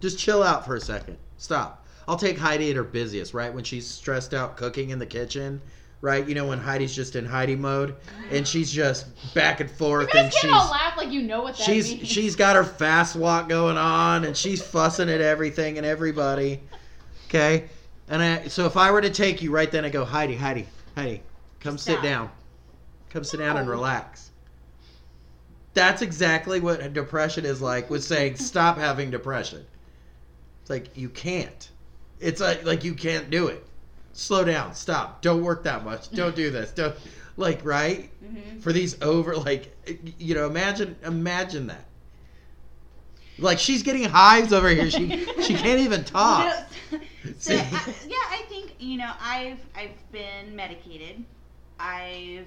Just 0.00 0.18
chill 0.18 0.42
out 0.42 0.64
for 0.64 0.76
a 0.76 0.80
second. 0.80 1.18
Stop. 1.36 1.86
I'll 2.08 2.16
take 2.16 2.38
Heidi 2.38 2.70
at 2.70 2.76
her 2.76 2.84
busiest, 2.84 3.34
right? 3.34 3.52
When 3.52 3.64
she's 3.64 3.86
stressed 3.86 4.32
out 4.32 4.56
cooking 4.56 4.90
in 4.90 4.98
the 4.98 5.06
kitchen, 5.06 5.60
right? 6.00 6.26
You 6.26 6.34
know, 6.34 6.46
when 6.46 6.58
Heidi's 6.58 6.94
just 6.94 7.16
in 7.16 7.24
Heidi 7.24 7.56
mode 7.56 7.96
and 8.30 8.46
she's 8.46 8.70
just 8.70 9.06
back 9.34 9.60
and 9.60 9.70
forth 9.70 10.14
and 10.14 10.32
she's 10.32 10.52
all 10.52 10.70
laugh 10.70 10.96
like 10.96 11.10
you 11.10 11.22
know 11.22 11.42
what 11.42 11.56
she's 11.56 11.92
means. 11.92 12.08
she's 12.08 12.36
got 12.36 12.56
her 12.56 12.64
fast 12.64 13.16
walk 13.16 13.48
going 13.48 13.76
on 13.76 14.24
and 14.24 14.36
she's 14.36 14.62
fussing 14.62 15.08
at 15.08 15.20
everything 15.20 15.78
and 15.78 15.86
everybody 15.86 16.60
okay? 17.28 17.68
And 18.08 18.22
I, 18.22 18.48
so 18.48 18.66
if 18.66 18.76
i 18.76 18.90
were 18.90 19.00
to 19.00 19.10
take 19.10 19.42
you 19.42 19.50
right 19.50 19.70
then 19.70 19.84
i 19.84 19.88
go 19.88 20.04
heidi 20.04 20.36
heidi 20.36 20.66
heidi 20.94 21.22
come 21.60 21.78
sit 21.78 22.02
down. 22.02 22.30
Come 23.10 23.24
sit 23.24 23.38
down 23.38 23.56
and 23.56 23.68
relax. 23.68 24.30
That's 25.74 26.02
exactly 26.02 26.60
what 26.60 26.92
depression 26.92 27.44
is 27.44 27.60
like 27.60 27.90
with 27.90 28.04
saying 28.04 28.36
stop 28.36 28.78
having 28.78 29.10
depression. 29.10 29.64
It's 30.60 30.70
like 30.70 30.96
you 30.96 31.08
can't. 31.08 31.70
It's 32.20 32.40
like 32.40 32.64
like 32.64 32.84
you 32.84 32.94
can't 32.94 33.30
do 33.30 33.48
it 33.48 33.64
slow 34.16 34.44
down 34.44 34.74
stop 34.74 35.20
don't 35.22 35.42
work 35.42 35.62
that 35.64 35.84
much 35.84 36.10
don't 36.12 36.34
do 36.34 36.50
this 36.50 36.70
don't 36.72 36.94
like 37.36 37.64
right 37.64 38.10
Mhm. 38.24 38.60
for 38.60 38.72
these 38.72 39.00
over 39.02 39.36
like 39.36 39.76
you 40.18 40.34
know 40.34 40.46
imagine 40.46 40.96
imagine 41.04 41.66
that 41.66 41.84
like 43.38 43.58
she's 43.58 43.82
getting 43.82 44.04
hives 44.04 44.52
over 44.52 44.68
here 44.68 44.90
she 44.90 45.26
she 45.42 45.54
can't 45.64 45.80
even 45.80 46.04
talk 46.04 46.44
No, 46.92 46.98
so, 47.38 47.54
I, 47.54 47.94
yeah, 48.06 48.16
I 48.30 48.44
think 48.48 48.74
you 48.78 48.96
know 48.96 49.12
I've 49.20 49.58
I've 49.74 50.12
been 50.12 50.54
medicated. 50.54 51.22
I've 51.78 52.46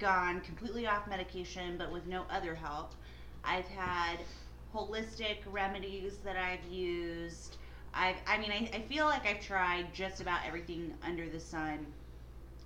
gone 0.00 0.40
completely 0.40 0.86
off 0.86 1.06
medication, 1.08 1.76
but 1.78 1.90
with 1.92 2.06
no 2.06 2.24
other 2.30 2.54
help. 2.54 2.92
I've 3.44 3.68
had 3.68 4.18
holistic 4.74 5.38
remedies 5.46 6.18
that 6.24 6.36
I've 6.36 6.64
used. 6.70 7.56
I've 7.98 8.16
I 8.26 8.38
mean 8.38 8.52
I, 8.52 8.70
I 8.76 8.80
feel 8.82 9.06
like 9.06 9.26
I've 9.26 9.40
tried 9.40 9.92
just 9.92 10.20
about 10.20 10.40
everything 10.46 10.94
under 11.02 11.28
the 11.28 11.40
sun, 11.40 11.84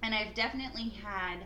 and 0.02 0.14
I've 0.14 0.34
definitely 0.34 0.90
had 0.90 1.38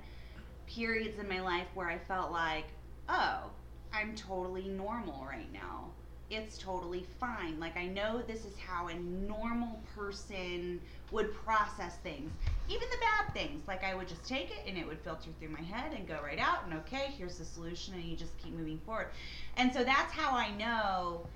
periods 0.67 1.19
in 1.19 1.29
my 1.29 1.41
life 1.41 1.69
where 1.75 1.89
I 1.89 1.99
felt 1.99 2.33
like, 2.33 2.67
oh, 3.09 3.45
I'm 3.93 4.15
totally 4.17 4.69
normal 4.69 5.25
right 5.25 5.51
now. 5.53 5.91
It's 6.29 6.59
totally 6.59 7.07
fine. 7.21 7.61
Like, 7.61 7.77
I 7.77 7.87
know 7.87 8.21
this 8.27 8.45
is 8.45 8.59
how 8.59 8.89
a 8.89 8.95
normal 8.95 9.81
person 9.95 10.81
would 11.13 11.33
process 11.33 11.99
things. 11.99 12.33
Even 12.69 12.89
the 12.91 12.97
bad 12.97 13.33
things. 13.33 13.69
Like, 13.69 13.85
I 13.85 13.95
would 13.95 14.09
just 14.09 14.25
take 14.25 14.51
it 14.51 14.65
and 14.67 14.77
it 14.77 14.85
would 14.85 14.99
filter 14.99 15.31
through 15.39 15.51
my 15.51 15.63
head 15.63 15.93
and 15.97 16.09
go 16.09 16.19
right 16.25 16.41
out, 16.41 16.65
and 16.65 16.75
okay, 16.81 17.13
here's 17.17 17.39
the 17.39 17.45
solution, 17.45 17.95
and 17.95 18.03
you 18.03 18.17
just 18.17 18.37
keep 18.39 18.55
moving 18.55 18.81
forward. 18.85 19.11
And 19.57 19.73
so 19.73 19.85
that's 19.85 20.13
how 20.13 20.37
I 20.37 20.51
know 20.57 21.27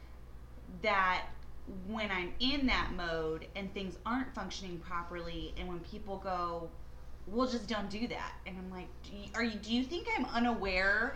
that 0.83 1.27
when 1.87 2.11
I'm 2.11 2.33
in 2.41 2.67
that 2.67 2.93
mode 2.97 3.47
and 3.57 3.73
things 3.75 3.99
aren't 4.05 4.35
functioning 4.35 4.79
properly, 4.79 5.55
and 5.59 5.69
when 5.69 5.81
people 5.81 6.19
go, 6.19 6.69
well, 7.27 7.47
just 7.47 7.69
don't 7.69 7.91
do 7.91 8.09
that. 8.09 8.33
And 8.47 8.57
I'm 8.59 8.71
like, 8.71 8.89
do 9.05 9.17
you, 9.17 9.29
are 9.35 9.45
you? 9.45 9.59
Do 9.59 9.75
you 9.75 9.85
think 9.85 10.09
I'm 10.17 10.25
unaware 10.27 11.15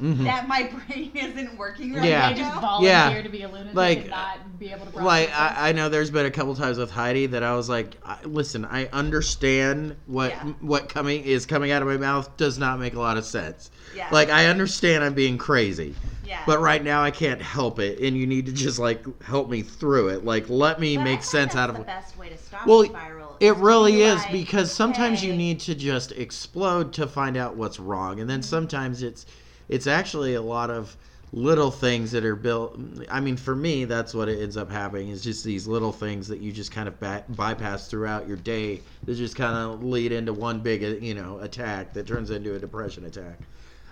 Mhm. 0.00 0.24
that 0.24 0.48
my 0.48 0.62
brain 0.88 1.10
isn't 1.14 1.58
working 1.58 1.92
right 1.94 2.04
Yeah. 2.04 2.30
They 2.32 2.38
just 2.40 2.54
now? 2.54 2.60
volunteer 2.60 2.90
Yeah. 3.16 3.22
to 3.22 3.28
be 3.28 3.42
a 3.42 3.48
lunatic 3.48 3.74
Like, 3.74 3.98
and 4.00 4.10
not 4.10 4.58
be 4.58 4.68
able 4.70 4.86
to 4.86 4.92
process 4.92 5.04
like. 5.04 5.30
I, 5.38 5.68
I 5.68 5.72
know 5.72 5.88
there's 5.88 6.10
been 6.10 6.26
a 6.26 6.30
couple 6.30 6.54
times 6.54 6.78
with 6.78 6.90
Heidi 6.90 7.26
that 7.26 7.42
I 7.42 7.54
was 7.54 7.68
like, 7.68 7.96
I, 8.04 8.16
listen, 8.24 8.64
I 8.64 8.86
understand 8.86 9.96
what 10.06 10.30
Yeah. 10.30 10.52
what 10.60 10.88
coming 10.88 11.22
is 11.24 11.46
coming 11.46 11.70
out 11.70 11.82
of 11.82 11.88
my 11.88 11.96
mouth 11.96 12.34
does 12.36 12.58
not 12.58 12.78
make 12.80 12.94
a 12.94 12.98
lot 13.00 13.16
of 13.16 13.24
sense. 13.24 13.70
Yeah. 13.94 14.08
Like 14.10 14.30
I 14.30 14.46
understand 14.46 15.04
I'm 15.04 15.14
being 15.14 15.36
crazy, 15.38 15.94
yeah. 16.26 16.40
but 16.46 16.60
right 16.60 16.82
now 16.82 17.02
I 17.02 17.10
can't 17.10 17.42
help 17.42 17.78
it, 17.78 17.98
and 18.00 18.16
you 18.16 18.26
need 18.26 18.46
to 18.46 18.52
just 18.52 18.78
like 18.78 19.04
help 19.22 19.50
me 19.50 19.62
through 19.62 20.08
it. 20.08 20.24
Like 20.24 20.48
let 20.48 20.80
me 20.80 20.96
But 20.96 21.00
I 21.02 21.04
make 21.04 21.22
sense 21.22 21.52
that's 21.54 21.56
out 21.56 21.70
of 21.70 21.76
the 21.76 21.82
best 21.82 22.16
way 22.18 22.28
to 22.28 22.38
stop 22.38 22.66
Well, 22.66 22.82
a 22.82 22.86
spiral. 22.86 23.36
It 23.40 23.46
is 23.52 23.54
to 23.56 23.60
really 23.62 23.92
be 23.92 24.02
is 24.02 24.18
like, 24.22 24.32
because 24.32 24.70
sometimes 24.70 25.24
you 25.24 25.34
need 25.34 25.60
to 25.60 25.74
just 25.74 26.12
explode 26.12 26.92
to 26.94 27.06
find 27.06 27.36
out 27.36 27.56
what's 27.56 27.80
wrong, 27.80 28.20
and 28.20 28.28
then 28.28 28.42
sometimes 28.42 29.02
it's 29.02 29.26
it's 29.70 29.86
actually 29.86 30.34
a 30.34 30.42
lot 30.42 30.68
of 30.68 30.96
little 31.32 31.70
things 31.70 32.10
that 32.10 32.24
are 32.24 32.34
built. 32.34 32.78
I 33.08 33.20
mean, 33.20 33.36
for 33.36 33.54
me, 33.54 33.84
that's 33.84 34.12
what 34.12 34.28
it 34.28 34.42
ends 34.42 34.56
up 34.56 34.68
happening 34.70 35.10
is 35.10 35.22
just 35.22 35.44
these 35.44 35.66
little 35.66 35.92
things 35.92 36.26
that 36.28 36.40
you 36.40 36.50
just 36.50 36.72
kind 36.72 36.88
of 36.88 36.98
bypass 37.36 37.88
throughout 37.88 38.26
your 38.26 38.36
day 38.36 38.80
that 39.04 39.14
just 39.14 39.36
kind 39.36 39.56
of 39.56 39.84
lead 39.84 40.10
into 40.10 40.32
one 40.32 40.58
big 40.58 40.82
you 41.02 41.14
know 41.14 41.38
attack 41.38 41.94
that 41.94 42.06
turns 42.06 42.30
into 42.30 42.54
a 42.56 42.58
depression 42.58 43.04
attack. 43.06 43.38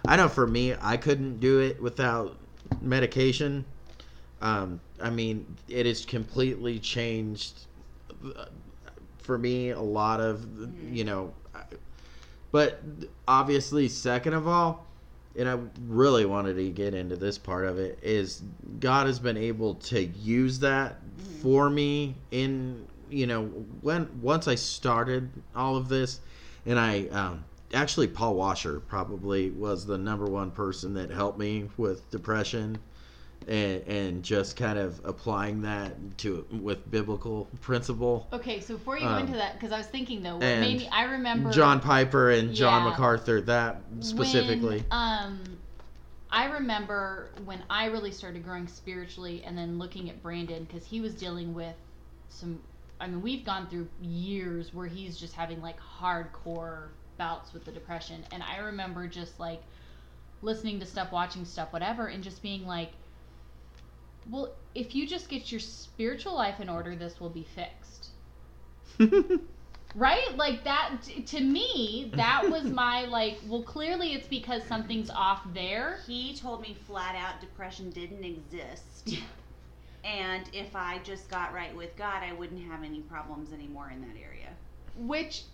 I 0.07 0.17
know 0.17 0.29
for 0.29 0.47
me, 0.47 0.75
I 0.81 0.97
couldn't 0.97 1.39
do 1.39 1.61
it 1.61 1.81
without 1.81 2.37
medication. 2.81 3.65
Um, 4.41 4.81
I 5.01 5.11
mean, 5.11 5.47
it 5.69 5.87
has 5.87 6.05
completely 6.05 6.81
changed 6.81 7.67
uh, 8.37 8.47
for 9.19 9.39
me 9.39 9.71
a 9.71 9.81
lot 9.81 10.21
of 10.21 10.47
you 10.91 11.05
know 11.05 11.33
but 12.51 12.81
obviously 13.27 13.89
second 13.89 14.33
of 14.33 14.49
all 14.49 14.87
and 15.39 15.49
i 15.49 15.57
really 15.87 16.27
wanted 16.27 16.55
to 16.55 16.69
get 16.71 16.93
into 16.93 17.17
this 17.17 17.39
part 17.39 17.65
of 17.65 17.79
it 17.79 17.99
is 18.03 18.43
god 18.81 19.07
has 19.07 19.19
been 19.19 19.37
able 19.37 19.75
to 19.77 20.05
use 20.05 20.59
that 20.59 20.97
for 21.41 21.71
me 21.71 22.15
in 22.33 22.87
you 23.09 23.27
know 23.27 23.45
when 23.81 24.09
once 24.21 24.49
i 24.49 24.55
started 24.55 25.31
all 25.55 25.77
of 25.77 25.89
this 25.89 26.21
and 26.67 26.79
i 26.79 27.07
um, 27.09 27.45
actually 27.73 28.09
paul 28.09 28.35
washer 28.35 28.81
probably 28.81 29.51
was 29.51 29.87
the 29.87 29.97
number 29.97 30.27
one 30.27 30.51
person 30.51 30.93
that 30.93 31.11
helped 31.11 31.39
me 31.39 31.69
with 31.77 32.11
depression 32.11 32.77
and, 33.49 33.83
and 33.87 34.23
just 34.23 34.57
kind 34.57 34.79
of 34.79 35.01
applying 35.05 35.63
that 35.63 35.95
to 36.19 36.47
with 36.51 36.91
biblical 36.91 37.49
principle 37.61 38.29
okay, 38.33 38.61
so 38.61 38.75
before 38.75 38.97
you 38.97 39.05
go 39.05 39.09
um, 39.09 39.27
into 39.27 39.35
that, 39.35 39.55
because 39.55 39.73
I 39.73 39.79
was 39.79 39.87
thinking 39.87 40.23
though, 40.23 40.35
what 40.35 40.45
and 40.45 40.61
made 40.61 40.79
me, 40.79 40.89
I 40.93 41.05
remember 41.05 41.51
John 41.51 41.81
Piper 41.81 42.31
and 42.31 42.55
John 42.55 42.85
MacArthur, 42.85 43.41
that 43.43 43.83
specifically. 44.01 44.79
When, 44.79 44.87
um, 44.91 45.41
I 46.31 46.47
remember 46.47 47.31
when 47.47 47.63
I 47.71 47.87
really 47.87 48.13
started 48.13 48.45
growing 48.45 48.69
spiritually, 48.69 49.43
and 49.45 49.57
then 49.57 49.79
looking 49.79 50.11
at 50.11 50.23
Brandon 50.23 50.65
because 50.65 50.85
he 50.85 51.01
was 51.01 51.15
dealing 51.15 51.55
with 51.55 51.75
some 52.29 52.61
I 53.01 53.07
mean, 53.07 53.23
we've 53.23 53.45
gone 53.45 53.69
through 53.69 53.89
years 54.01 54.75
where 54.75 54.87
he's 54.87 55.17
just 55.17 55.35
having 55.35 55.63
like 55.63 55.77
hardcore 55.79 56.89
bouts 57.17 57.53
with 57.53 57.65
the 57.65 57.73
depression. 57.73 58.25
And 58.33 58.43
I 58.43 58.59
remember 58.59 59.07
just 59.07 59.39
like 59.39 59.63
listening 60.43 60.81
to 60.81 60.87
stuff, 60.87 61.13
watching 61.13 61.45
stuff, 61.45 61.73
whatever, 61.73 62.07
and 62.07 62.23
just 62.23 62.43
being 62.43 62.67
like, 62.67 62.93
well, 64.29 64.55
if 64.75 64.95
you 64.95 65.07
just 65.07 65.29
get 65.29 65.51
your 65.51 65.61
spiritual 65.61 66.35
life 66.35 66.61
in 66.61 66.69
order, 66.69 66.95
this 66.97 67.21
will 67.21 67.31
be 67.31 67.45
fixed. 67.45 68.11
Right? 69.95 70.37
Like 70.37 70.65
that, 70.65 70.99
t- 71.03 71.23
to 71.23 71.41
me, 71.41 72.13
that 72.17 72.49
was 72.49 72.71
my 72.71 73.07
like, 73.07 73.41
well, 73.47 73.63
clearly 73.63 74.13
it's 74.15 74.29
because 74.29 74.63
something's 74.65 75.11
off 75.11 75.43
there. 75.55 76.01
He 76.07 76.37
told 76.37 76.61
me 76.63 76.75
flat 76.87 77.15
out 77.17 77.41
depression 77.41 77.91
didn't 77.91 78.25
exist. 78.25 79.15
and 80.05 80.49
if 80.53 80.77
I 80.77 80.99
just 81.03 81.29
got 81.31 81.53
right 81.55 81.75
with 81.75 81.97
God, 81.97 82.23
I 82.23 82.33
wouldn't 82.33 82.63
have 82.71 82.85
any 82.85 83.01
problems 83.01 83.53
anymore 83.53 83.91
in 83.91 84.01
that 84.03 84.17
area. 84.23 84.51
which 84.97 85.45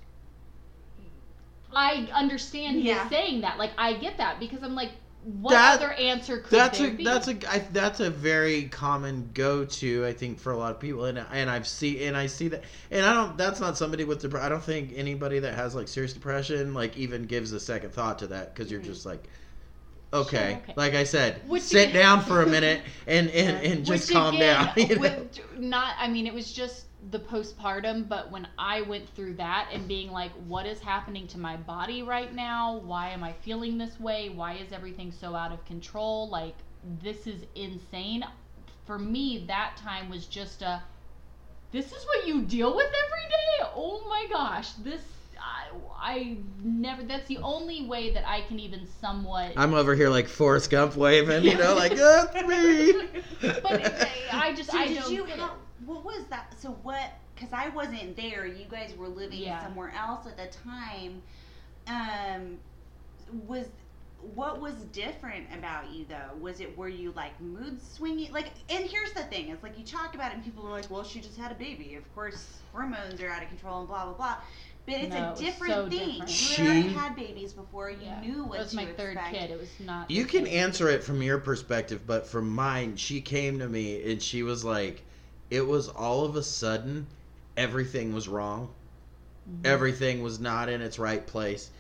I 1.73 2.09
understand 2.13 2.83
his 2.83 2.87
Yeah. 2.87 3.09
saying 3.09 3.41
that. 3.43 3.59
Like 3.59 3.73
I 3.79 3.95
get 3.95 4.19
that 4.19 4.39
because 4.41 4.63
I'm 4.63 4.75
like, 4.75 4.93
what 5.25 5.53
That- 5.53 5.75
other 5.81 5.93
answer 5.95 6.39
could 6.39 6.51
that's 6.51 6.79
there 6.79 6.89
a 6.89 6.93
be? 6.93 7.03
that's 7.05 7.29
a 7.29 7.51
I, 7.51 7.59
that's 7.73 8.01
a 8.01 8.11
very 8.11 8.65
common 8.65 9.31
go 9.35 9.65
to 9.65 10.05
I 10.07 10.13
think 10.13 10.39
for 10.39 10.53
a 10.53 10.57
lot 10.57 10.71
of 10.73 10.79
people 10.81 11.07
and 11.07 11.19
and 11.33 11.49
I've 11.51 11.67
see 11.67 12.05
and 12.05 12.17
I 12.17 12.27
see 12.27 12.49
that 12.49 12.63
and 12.91 13.05
I 13.07 13.15
don't 13.15 13.39
that's 13.39 13.59
not 13.61 13.79
somebody 13.79 14.05
with 14.05 14.21
dep- 14.21 14.35
I 14.35 14.49
don't 14.51 14.63
think 14.63 14.93
anybody 14.95 15.39
that 15.39 15.55
has 15.55 15.75
like 15.75 15.89
serious 15.89 16.13
depression 16.13 16.75
like 16.75 16.97
even 16.99 17.25
gives 17.25 17.53
a 17.53 17.61
second 17.61 17.93
thought 17.93 18.19
to 18.19 18.27
that 18.29 18.55
because 18.55 18.71
you're 18.71 18.81
Mhm. 18.81 18.85
just 18.85 19.07
like 19.07 19.25
okay, 20.13 20.61
okay. 20.63 20.75
like 20.77 20.95
I 20.95 21.05
said 21.05 21.41
Which 21.49 21.63
sit 21.63 21.91
again- 21.91 21.95
down 22.03 22.21
for 22.21 22.43
a 22.43 22.47
minute 22.47 22.83
and 23.07 23.29
and, 23.31 23.65
and 23.67 23.85
just 23.85 24.11
calm 24.13 24.37
again, 24.37 24.67
down 24.67 24.73
you 24.89 24.95
know? 24.97 25.01
with 25.01 25.41
not, 25.59 25.95
I 25.99 26.07
mean, 26.09 26.27
it 26.27 26.35
was 26.35 26.53
just 26.53 26.85
the 27.11 27.19
postpartum, 27.19 28.09
but 28.09 28.31
when 28.31 28.49
I 28.59 28.83
went 28.83 29.09
through 29.11 29.35
that 29.35 29.69
and 29.73 29.87
being 29.87 30.11
like, 30.11 30.33
what 30.47 30.67
is 30.67 30.81
happening 30.81 31.27
to 31.29 31.39
my 31.39 31.57
body 31.57 32.03
right 32.03 32.35
now? 32.35 32.79
Why 32.79 33.11
am 33.11 33.23
I 33.23 33.33
feeling 33.33 33.79
this 33.79 33.99
way? 34.01 34.31
Why 34.31 34.55
is 34.55 34.73
everything 34.73 35.13
so 35.13 35.35
out 35.35 35.53
of 35.53 35.65
control? 35.67 36.29
Like, 36.29 36.55
this 37.03 37.27
is 37.27 37.43
insane. 37.55 38.25
For 38.87 38.99
me, 38.99 39.45
that 39.49 39.77
time 39.77 40.09
was 40.09 40.27
just 40.27 40.63
a, 40.63 40.83
this 41.73 41.87
is 41.87 42.05
what 42.07 42.27
you 42.27 42.43
deal 42.43 42.75
with 42.75 42.87
every 42.87 43.29
day? 43.29 43.71
Oh 43.75 44.05
my 44.09 44.27
gosh, 44.31 44.73
this. 44.75 45.01
I, 45.37 45.77
I 46.01 46.37
never. 46.63 47.03
That's 47.03 47.27
the 47.27 47.39
only 47.39 47.85
way 47.87 48.11
that 48.13 48.27
I 48.27 48.43
can 48.43 48.59
even 48.61 48.87
somewhat. 49.01 49.53
I'm 49.57 49.75
over 49.75 49.95
here 49.95 50.09
like 50.09 50.29
Forrest 50.29 50.71
Gump 50.71 50.97
waving 50.97 51.43
you 51.45 51.57
know 51.59 51.75
like 51.75 51.95
that's 51.97 52.35
me 52.47 52.93
but 53.63 53.81
it, 53.81 54.09
I 54.33 54.55
just 54.55 54.71
So 54.71 54.79
I 54.79 54.87
did 54.87 55.01
don't 55.01 55.13
you 55.13 55.27
get 55.27 55.39
have, 55.39 55.51
it. 55.51 55.57
What 55.87 56.05
was 56.05 56.25
that? 56.31 56.55
So 56.59 56.71
what? 56.83 57.13
Because 57.35 57.53
I 57.53 57.69
wasn't 57.71 58.17
there. 58.17 58.47
You 58.47 58.65
guys 58.71 58.95
were 58.97 59.09
living 59.09 59.41
Yeah. 59.41 59.63
somewhere 59.63 59.93
else 59.97 60.27
at 60.27 60.37
the 60.37 60.47
time. 60.47 61.23
Um, 61.87 62.59
was 63.47 63.67
what 64.35 64.59
was 64.61 64.75
different 64.93 65.47
about 65.53 65.91
you 65.91 66.07
though? 66.09 66.35
Was 66.41 66.61
it 66.61 66.77
were 66.79 66.89
you 66.89 67.13
like 67.13 67.39
mood 67.41 67.79
swinging? 67.83 68.33
Like, 68.33 68.49
and 68.71 68.85
here's 68.87 69.13
the 69.13 69.25
thing: 69.25 69.49
it's 69.51 69.63
like 69.63 69.79
you 69.79 69.85
talk 69.85 70.15
about 70.15 70.31
it, 70.31 70.37
and 70.37 70.45
people 70.45 70.67
are 70.67 70.71
like, 70.71 70.91
"Well, 70.91 71.05
she 71.05 71.21
just 71.21 71.37
had 71.37 71.53
a 71.53 71.57
baby. 71.57 71.95
Of 71.97 72.15
course, 72.15 72.59
hormones 72.73 73.21
are 73.21 73.29
out 73.29 73.43
of 73.43 73.49
control, 73.49 73.81
and 73.81 73.89
blah 73.89 74.05
blah 74.05 74.15
blah." 74.15 74.37
But 74.87 74.95
it's 74.97 75.15
No, 75.15 75.29
a 75.29 75.31
was 75.31 75.41
different 75.41 75.75
so 75.75 75.89
thing. 75.89 75.99
different. 76.11 76.29
You 76.31 76.35
She- 76.37 76.63
had 76.63 76.67
already 76.71 76.89
had 76.93 77.17
babies 77.17 77.53
before. 77.55 77.91
You 77.91 77.99
Yeah. 78.03 78.21
knew 78.21 78.45
what 78.45 78.53
That 78.59 78.63
was 78.65 78.71
to 78.71 78.77
my 78.77 78.87
third 78.87 79.15
expect. 79.17 79.35
kid. 79.35 79.51
It 79.51 79.59
was 79.61 79.71
not. 79.81 80.11
You 80.11 80.25
can 80.27 80.45
same. 80.45 80.55
answer 80.59 80.89
it 80.91 81.03
from 81.03 81.23
your 81.23 81.39
perspective, 81.39 82.07
but 82.07 82.27
from 82.27 82.51
mine, 82.51 82.97
she 82.97 83.21
came 83.23 83.59
to 83.61 83.69
me 83.69 84.11
and 84.13 84.23
she 84.23 84.43
was 84.43 84.63
like, 84.65 85.03
it 85.55 85.67
was 85.67 85.89
all 85.89 86.25
of 86.25 86.37
a 86.37 86.43
sudden, 86.43 87.07
everything 87.57 88.13
was 88.13 88.29
wrong. 88.29 88.69
Mhm. 89.49 89.67
Everything 89.67 90.23
was 90.23 90.41
not 90.41 90.69
in 90.69 90.81
its 90.81 90.99
right 90.99 91.25
place. 91.27 91.71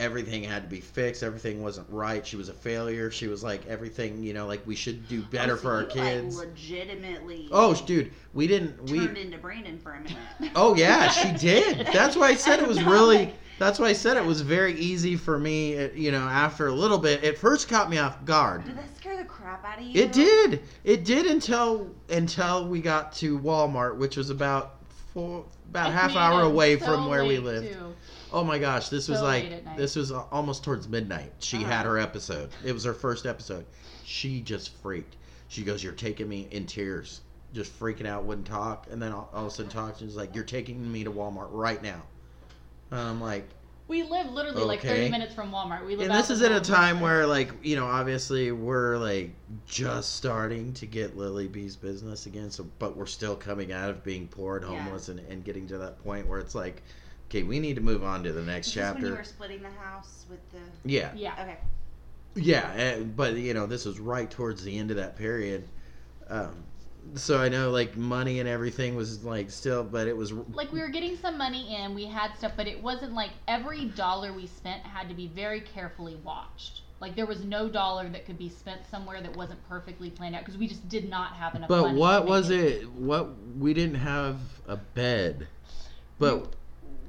Everything 0.00 0.42
had 0.42 0.64
to 0.64 0.68
be 0.68 0.80
fixed. 0.80 1.22
Everything 1.22 1.62
wasn't 1.62 1.86
right. 1.88 2.26
She 2.26 2.36
was 2.36 2.48
a 2.48 2.52
failure. 2.54 3.10
She 3.10 3.28
was 3.28 3.44
like, 3.44 3.64
everything, 3.68 4.22
you 4.24 4.32
know, 4.34 4.46
like 4.46 4.66
we 4.66 4.74
should 4.74 5.06
do 5.08 5.22
better 5.22 5.52
Oh, 5.52 5.56
so 5.56 5.62
for 5.62 5.72
our 5.76 5.84
kids. 5.84 6.36
Like, 6.38 6.48
legitimately. 6.48 7.48
oh, 7.52 7.74
dude, 7.86 8.10
we 8.34 8.46
didn't. 8.48 8.90
We. 8.90 8.98
turned 9.06 9.16
into 9.18 9.38
Brandon 9.38 9.78
for 9.78 9.92
a 9.94 10.00
minute. 10.00 10.52
Oh 10.56 10.74
yeah, 10.74 11.08
she 11.08 11.32
did. 11.38 11.86
That's 11.92 12.16
why 12.16 12.28
I 12.28 12.34
said 12.34 12.60
it 12.60 12.66
was 12.68 12.82
really. 12.84 13.18
like- 13.18 13.34
That's 13.58 13.78
why 13.78 13.86
I 13.88 13.92
said 13.92 14.16
it 14.16 14.24
was 14.24 14.40
very 14.40 14.74
easy 14.74 15.14
for 15.16 15.38
me. 15.38 15.78
uh, 15.78 15.88
You 15.94 16.10
know, 16.10 16.22
after 16.26 16.66
a 16.66 16.72
little 16.72 16.98
bit, 16.98 17.22
it 17.22 17.38
first 17.38 17.68
caught 17.68 17.88
me 17.90 17.98
off 17.98 18.24
guard. 18.24 18.64
Did 18.64 18.76
that 18.76 18.96
scare 18.96 19.16
the 19.16 19.24
crap 19.24 19.64
out 19.64 19.78
of 19.78 19.84
you? 19.84 20.02
It 20.02 20.12
did. 20.12 20.62
It 20.84 21.04
did 21.04 21.26
until 21.26 21.90
until 22.08 22.66
we 22.66 22.80
got 22.80 23.12
to 23.14 23.38
Walmart, 23.38 23.96
which 23.96 24.16
was 24.16 24.30
about 24.30 24.76
four, 25.14 25.44
about 25.70 25.90
a 25.90 25.92
half 25.92 26.16
hour 26.16 26.42
away 26.42 26.78
so 26.78 26.86
from 26.86 27.08
where 27.08 27.24
we 27.24 27.38
lived. 27.38 27.72
too. 27.72 27.94
Oh 28.32 28.42
my 28.42 28.58
gosh, 28.58 28.88
this 28.88 29.08
was 29.08 29.20
like 29.20 29.44
late 29.44 29.52
at 29.52 29.64
night. 29.66 29.76
this 29.76 29.94
was 29.94 30.10
almost 30.10 30.64
towards 30.64 30.88
midnight. 30.88 31.32
She 31.38 31.58
Uh-huh. 31.58 31.66
had 31.66 31.86
her 31.86 31.98
episode. 31.98 32.48
It 32.64 32.72
was 32.72 32.84
her 32.84 32.94
first 32.94 33.26
episode. 33.26 33.66
She 34.04 34.40
just 34.40 34.74
freaked. 34.82 35.16
She 35.48 35.62
goes, 35.62 35.84
"You're 35.84 35.92
taking 35.92 36.28
me 36.28 36.48
in 36.50 36.66
tears." 36.66 37.20
Just 37.52 37.78
freaking 37.78 38.06
out, 38.06 38.24
wouldn't 38.24 38.46
talk, 38.46 38.86
and 38.90 39.00
then 39.02 39.12
all, 39.12 39.28
all 39.34 39.42
of 39.46 39.52
a 39.52 39.54
sudden 39.54 39.70
talks. 39.70 39.98
She's 39.98 40.16
like, 40.16 40.34
"You're 40.34 40.42
taking 40.44 40.90
me 40.90 41.04
to 41.04 41.12
Walmart 41.12 41.48
right 41.50 41.82
now." 41.82 42.00
And 42.92 43.00
I'm 43.00 43.20
like, 43.20 43.48
We 43.88 44.02
live 44.02 44.30
literally 44.30 44.64
like 44.64 44.82
30 44.82 45.08
minutes 45.08 45.34
from 45.34 45.50
Walmart. 45.50 45.84
We 45.86 45.96
live 45.96 46.08
and 46.10 46.14
this 46.18 46.28
is 46.30 46.42
at 46.42 46.52
a 46.52 46.60
time 46.60 47.00
where 47.00 47.26
like 47.26 47.50
you 47.64 47.74
know 47.74 47.86
obviously 47.86 48.52
we're 48.52 48.98
like 48.98 49.30
just 49.66 50.14
starting 50.16 50.72
to 50.74 50.86
get 50.86 51.16
lily 51.16 51.48
bee's 51.48 51.74
business 51.74 52.26
again 52.26 52.50
so 52.50 52.66
but 52.78 52.96
we're 52.96 53.06
still 53.06 53.34
coming 53.34 53.72
out 53.72 53.90
of 53.90 54.04
being 54.04 54.28
poor 54.28 54.58
and 54.58 54.66
Yeah. 54.66 54.82
homeless 54.84 55.08
and, 55.08 55.20
and 55.20 55.42
getting 55.44 55.66
to 55.68 55.78
that 55.78 56.02
point 56.04 56.28
where 56.28 56.38
it's 56.38 56.54
like 56.54 56.82
okay 57.28 57.42
we 57.42 57.58
need 57.58 57.76
to 57.76 57.82
move 57.82 58.04
on 58.04 58.22
to 58.24 58.32
the 58.32 58.42
next 58.42 58.68
Is 58.68 58.74
this 58.74 58.94
when 58.94 59.04
you 59.06 59.12
were 59.12 59.24
splitting 59.24 59.62
the 59.62 59.70
house 59.70 60.26
with 60.30 60.40
the? 60.52 60.58
yeah 60.84 61.10
Yeah. 61.14 61.34
Okay. 61.40 61.56
yeah 62.34 62.72
eh, 62.76 63.00
but 63.00 63.34
you 63.36 63.54
know 63.54 63.66
this 63.66 63.84
was 63.86 63.98
right 63.98 64.30
towards 64.30 64.62
the 64.64 64.78
end 64.78 64.90
of 64.90 64.96
that 64.98 65.16
period 65.16 65.64
um, 66.28 66.62
so 67.14 67.38
i 67.38 67.48
know 67.48 67.70
like 67.70 67.96
money 67.96 68.40
and 68.40 68.48
everything 68.48 68.94
was 68.94 69.22
like 69.24 69.50
still 69.50 69.82
but 69.84 70.06
it 70.06 70.16
was 70.16 70.32
Like 70.32 70.72
we 70.72 70.80
were 70.80 70.88
getting 70.88 71.16
some 71.16 71.38
money 71.38 71.76
in, 71.76 71.94
we 71.94 72.06
had 72.06 72.36
stuff, 72.36 72.52
but 72.56 72.66
it 72.66 72.82
wasn't 72.82 73.14
like 73.14 73.30
every 73.48 73.86
dollar 73.86 74.32
we 74.32 74.46
spent 74.46 74.82
had 74.82 75.08
to 75.08 75.14
be 75.14 75.28
very 75.28 75.60
carefully 75.60 76.16
watched. 76.24 76.82
Like 77.00 77.16
there 77.16 77.26
was 77.26 77.44
no 77.44 77.68
dollar 77.68 78.08
that 78.08 78.26
could 78.26 78.38
be 78.38 78.48
spent 78.48 78.82
somewhere 78.90 79.20
that 79.20 79.36
wasn't 79.36 79.66
perfectly 79.68 80.10
planned 80.10 80.34
out 80.34 80.42
because 80.42 80.58
we 80.58 80.68
just 80.68 80.88
did 80.88 81.08
not 81.08 81.34
have 81.34 81.54
enough. 81.54 81.68
But 81.68 81.94
what 81.94 82.26
was 82.26 82.50
it? 82.50 82.90
What 82.92 83.30
we 83.58 83.74
didn't 83.74 83.96
have 83.96 84.38
a 84.68 84.76
bed. 84.76 85.48
But 86.18 86.44
mm. 86.44 86.50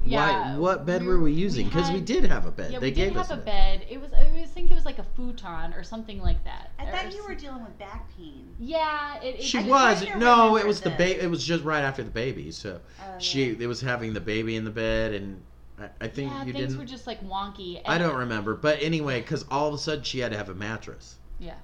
Yeah, 0.05 0.53
why? 0.53 0.57
What 0.59 0.85
bed 0.85 1.01
we 1.01 1.07
were 1.07 1.19
we 1.19 1.31
using? 1.31 1.67
Because 1.67 1.89
we 1.89 1.95
had- 1.97 2.05
did 2.05 2.23
have 2.25 2.45
a 2.45 2.51
bed. 2.51 2.71
Yeah, 2.73 2.79
they 2.79 2.87
we 2.87 2.91
gave 2.91 3.13
did 3.13 3.17
us 3.17 3.29
have 3.29 3.37
a 3.39 3.41
a 3.41 3.45
bed. 3.45 3.85
It 3.89 4.01
was 4.01 4.11
I 4.13 4.29
was 4.39 4.49
think 4.49 4.69
it 4.71 4.73
was 4.75 4.85
like 4.85 4.99
a 4.99 5.03
futon 5.15 5.73
or 5.73 5.83
something 5.83 6.21
like 6.21 6.43
that. 6.43 6.71
I 6.77 6.85
Or 6.85 6.91
thought 6.91 7.13
you 7.13 7.23
were 7.25 7.35
dealing 7.35 7.63
with 7.63 7.77
back 7.79 8.09
pain. 8.17 8.53
Yeah, 8.59 9.21
it, 9.21 9.35
it 9.35 9.43
She 9.43 9.59
I 9.59 9.63
was 9.67 10.05
no, 10.17 10.57
it 10.57 10.65
was 10.67 10.81
the 10.81 10.89
baby. 10.91 11.21
It 11.21 11.29
was 11.29 11.43
just 11.43 11.63
right 11.63 11.81
after 11.83 12.03
the 12.03 12.11
baby. 12.11 12.51
So 12.51 12.79
Oh, 12.99 13.19
she 13.19 13.51
yeah. 13.51 13.55
it 13.63 13.67
was 13.67 13.81
having 13.81 14.13
the 14.13 14.21
baby 14.21 14.55
in 14.55 14.65
the 14.65 14.71
bed, 14.71 15.13
and 15.13 15.41
I, 15.79 15.89
I 16.01 16.07
think 16.09 16.31
yeah, 16.31 16.43
you 16.45 16.53
things 16.53 16.65
didn't. 16.67 16.77
were 16.79 16.85
just 16.85 17.07
like 17.07 17.23
wonky. 17.25 17.81
I 17.85 17.97
don't 17.97 18.15
remember, 18.17 18.55
but 18.55 18.81
anyway, 18.81 19.21
because 19.21 19.45
all 19.49 19.69
of 19.69 19.73
a 19.73 19.77
sudden 19.77 20.03
she 20.03 20.19
had 20.19 20.31
to 20.31 20.37
have 20.37 20.49
a 20.49 20.53
mattress, 20.55 21.17
Yeah, 21.39 21.55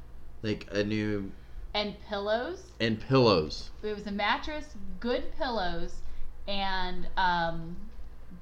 like 0.43 0.65
a 0.71 0.83
new 0.83 1.31
and 1.73 1.93
pillows. 2.07 2.63
and 2.79 2.99
pillows. 2.99 3.69
It 3.83 3.93
was 3.93 4.07
a 4.07 4.11
mattress, 4.11 4.75
good 4.99 5.23
pillows, 5.37 6.01
and 6.47 7.05
um, 7.17 7.75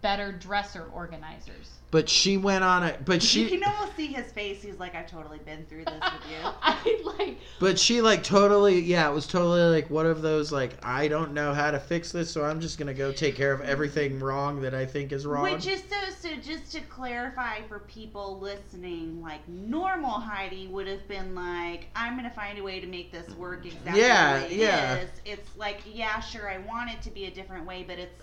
better 0.01 0.31
dresser 0.31 0.89
organizers. 0.93 1.77
But 1.89 2.09
she 2.09 2.35
went 2.35 2.65
on 2.65 2.83
it. 2.83 3.05
But 3.05 3.23
she. 3.23 3.43
you 3.43 3.47
she 3.47 3.57
can 3.59 3.71
almost 3.71 3.95
see 3.95 4.07
his 4.07 4.29
face. 4.33 4.61
He's 4.61 4.77
like, 4.77 4.93
I've 4.93 5.09
totally 5.09 5.39
been 5.39 5.65
through 5.67 5.85
this 5.85 5.93
with 5.93 6.31
you. 6.31 6.37
I 6.61 7.01
like 7.17 7.37
But 7.61 7.79
she 7.79 8.01
like 8.01 8.23
totally, 8.23 8.81
yeah, 8.81 9.09
it 9.09 9.13
was 9.13 9.25
totally 9.25 9.61
like 9.61 9.89
one 9.89 10.05
of 10.05 10.21
those 10.21 10.51
like 10.51 10.73
I 10.83 11.07
don't 11.07 11.33
know 11.33 11.53
how 11.53 11.71
to 11.71 11.79
fix 11.79 12.11
this, 12.11 12.29
so 12.29 12.43
I'm 12.43 12.59
just 12.59 12.77
gonna 12.77 12.93
go 12.93 13.13
take 13.13 13.35
care 13.35 13.53
of 13.53 13.61
everything 13.61 14.19
wrong 14.19 14.61
that 14.61 14.73
I 14.73 14.85
think 14.85 15.13
is 15.13 15.25
wrong. 15.25 15.43
Which 15.43 15.65
is 15.65 15.81
so 15.89 15.95
so. 16.19 16.35
Just 16.41 16.73
to 16.73 16.81
clarify 16.81 17.61
for 17.69 17.79
people 17.79 18.37
listening, 18.39 19.21
like 19.21 19.47
normal 19.47 20.11
Heidi 20.11 20.67
would 20.67 20.87
have 20.87 21.07
been 21.07 21.35
like, 21.35 21.87
"I'm 21.95 22.17
gonna 22.17 22.29
find 22.29 22.59
a 22.59 22.63
way 22.63 22.81
to 22.81 22.87
make 22.87 23.13
this 23.13 23.29
work 23.35 23.65
exactly 23.65 24.01
Yeah, 24.01 24.39
the 24.39 24.45
way 24.45 24.51
it 24.51 24.57
yeah. 24.57 24.95
is." 24.95 25.09
It's 25.23 25.55
like, 25.55 25.81
yeah, 25.85 26.19
sure, 26.19 26.49
I 26.49 26.57
want 26.59 26.91
it 26.91 27.01
to 27.03 27.11
be 27.11 27.25
a 27.25 27.31
different 27.31 27.65
way, 27.65 27.85
but 27.87 27.97
it's. 27.97 28.13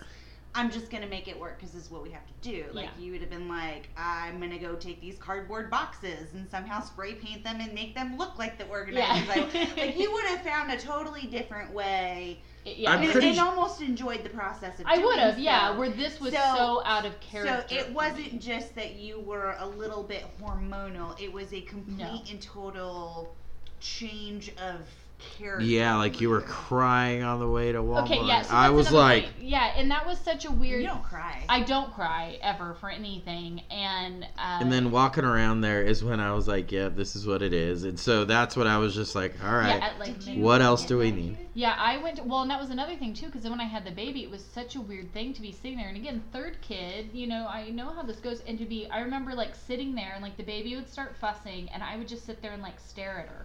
I'm 0.55 0.71
just 0.71 0.89
gonna 0.89 1.07
make 1.07 1.27
it 1.27 1.37
work 1.39 1.57
because 1.59 1.73
this 1.73 1.83
is 1.83 1.91
what 1.91 2.01
we 2.01 2.09
have 2.11 2.25
to 2.25 2.33
do. 2.41 2.65
Like 2.71 2.85
Yeah. 2.85 3.03
you 3.03 3.11
would 3.11 3.21
have 3.21 3.29
been 3.29 3.47
like, 3.49 3.89
I'm 3.97 4.39
gonna 4.39 4.57
go 4.57 4.75
take 4.75 5.01
these 5.01 5.17
cardboard 5.17 5.69
boxes 5.69 6.33
and 6.33 6.49
somehow 6.49 6.81
spray 6.81 7.13
paint 7.15 7.43
them 7.43 7.59
and 7.59 7.73
make 7.73 7.93
them 7.93 8.17
look 8.17 8.37
like 8.39 8.57
the 8.57 8.65
organizers. 8.67 9.29
I, 9.29 9.67
like 9.77 9.97
you 9.97 10.11
would 10.13 10.25
have 10.25 10.41
found 10.41 10.71
a 10.71 10.77
totally 10.77 11.27
different 11.27 11.71
way 11.73 12.39
yeah. 12.65 12.91
I'm 12.91 13.03
and, 13.03 13.11
pretty 13.11 13.29
and 13.29 13.39
almost 13.39 13.81
enjoyed 13.81 14.23
the 14.23 14.29
process 14.29 14.79
of 14.79 14.87
I 14.87 14.97
would 14.97 15.19
have, 15.19 15.35
so. 15.35 15.39
yeah. 15.41 15.77
Where 15.77 15.89
this 15.89 16.19
was 16.19 16.33
so, 16.33 16.39
So- 16.55 16.81
out 16.85 17.05
of 17.05 17.19
character. 17.19 17.63
So 17.69 17.75
it 17.75 17.91
wasn't 17.91 18.41
just 18.41 18.73
that 18.75 18.95
you 18.95 19.19
were 19.19 19.55
a 19.59 19.67
little 19.67 20.03
bit 20.03 20.25
hormonal. 20.41 21.19
It 21.21 21.31
was 21.31 21.53
a 21.53 21.61
complete 21.61 21.97
No. 21.99 22.21
and 22.31 22.41
total 22.41 23.35
change 23.79 24.49
of 24.57 24.79
character. 25.19 25.65
Yeah, 25.65 25.95
like 25.95 26.21
you 26.21 26.29
were 26.29 26.41
crying 26.41 27.23
on 27.23 27.39
the 27.39 27.47
way 27.47 27.71
to 27.71 27.79
Walmart. 27.79 28.03
Okay, 28.03 28.21
yeah. 28.25 28.41
So 28.43 28.53
I 28.53 28.69
was 28.69 28.91
like, 28.91 29.23
point. 29.23 29.35
yeah, 29.41 29.73
and 29.75 29.89
that 29.91 30.05
was 30.05 30.17
such 30.19 30.45
a 30.45 30.51
weird. 30.51 30.81
You 30.81 30.87
don't 30.87 31.03
cry. 31.03 31.43
I 31.49 31.61
don't 31.61 31.93
cry 31.93 32.37
ever 32.41 32.75
for 32.75 32.89
anything, 32.89 33.61
and 33.71 34.23
uh, 34.37 34.59
and 34.61 34.71
then 34.71 34.91
walking 34.91 35.23
around 35.25 35.61
there 35.61 35.83
is 35.83 36.03
when 36.03 36.19
I 36.19 36.33
was 36.33 36.47
like, 36.47 36.71
yeah, 36.71 36.89
this 36.89 37.15
is 37.15 37.25
what 37.27 37.41
it 37.41 37.53
is. 37.53 37.83
And 37.83 37.99
so 37.99 38.25
that's 38.25 38.55
what 38.55 38.67
I 38.67 38.77
was 38.77 38.95
just 38.95 39.15
like, 39.15 39.33
all 39.43 39.55
right, 39.55 39.77
yeah, 39.77 39.93
like 39.99 40.19
Did 40.19 40.27
you 40.27 40.43
what 40.43 40.61
else 40.61 40.85
do 40.85 40.97
we 40.97 41.11
need? 41.11 41.37
Yeah, 41.53 41.75
I 41.77 41.97
went. 41.97 42.25
well, 42.25 42.41
and 42.41 42.51
that 42.51 42.59
was 42.59 42.69
another 42.69 42.95
thing 42.95 43.13
too, 43.13 43.27
because 43.27 43.43
then 43.43 43.51
when 43.51 43.61
I 43.61 43.65
had 43.65 43.85
the 43.85 43.91
baby, 43.91 44.23
it 44.23 44.29
was 44.29 44.43
such 44.43 44.75
a 44.75 44.81
weird 44.81 45.13
thing 45.13 45.33
to 45.33 45.41
be 45.41 45.51
sitting 45.51 45.77
there. 45.77 45.87
And 45.87 45.97
again, 45.97 46.21
third 46.33 46.57
kid, 46.61 47.09
you 47.13 47.27
know, 47.27 47.47
I 47.47 47.69
know 47.69 47.89
how 47.89 48.03
this 48.03 48.17
goes. 48.17 48.41
And 48.41 48.57
to 48.59 48.65
be, 48.65 48.87
I 48.89 48.99
remember 48.99 49.33
like 49.33 49.55
sitting 49.55 49.95
there, 49.95 50.11
and 50.13 50.21
like 50.21 50.35
the 50.37 50.43
baby 50.43 50.75
would 50.75 50.89
start 50.89 51.15
fussing, 51.15 51.69
and 51.73 51.81
I 51.81 51.95
would 51.95 52.07
just 52.07 52.25
sit 52.25 52.41
there 52.41 52.51
and 52.51 52.61
like 52.61 52.79
stare 52.79 53.19
at 53.19 53.29
her, 53.29 53.44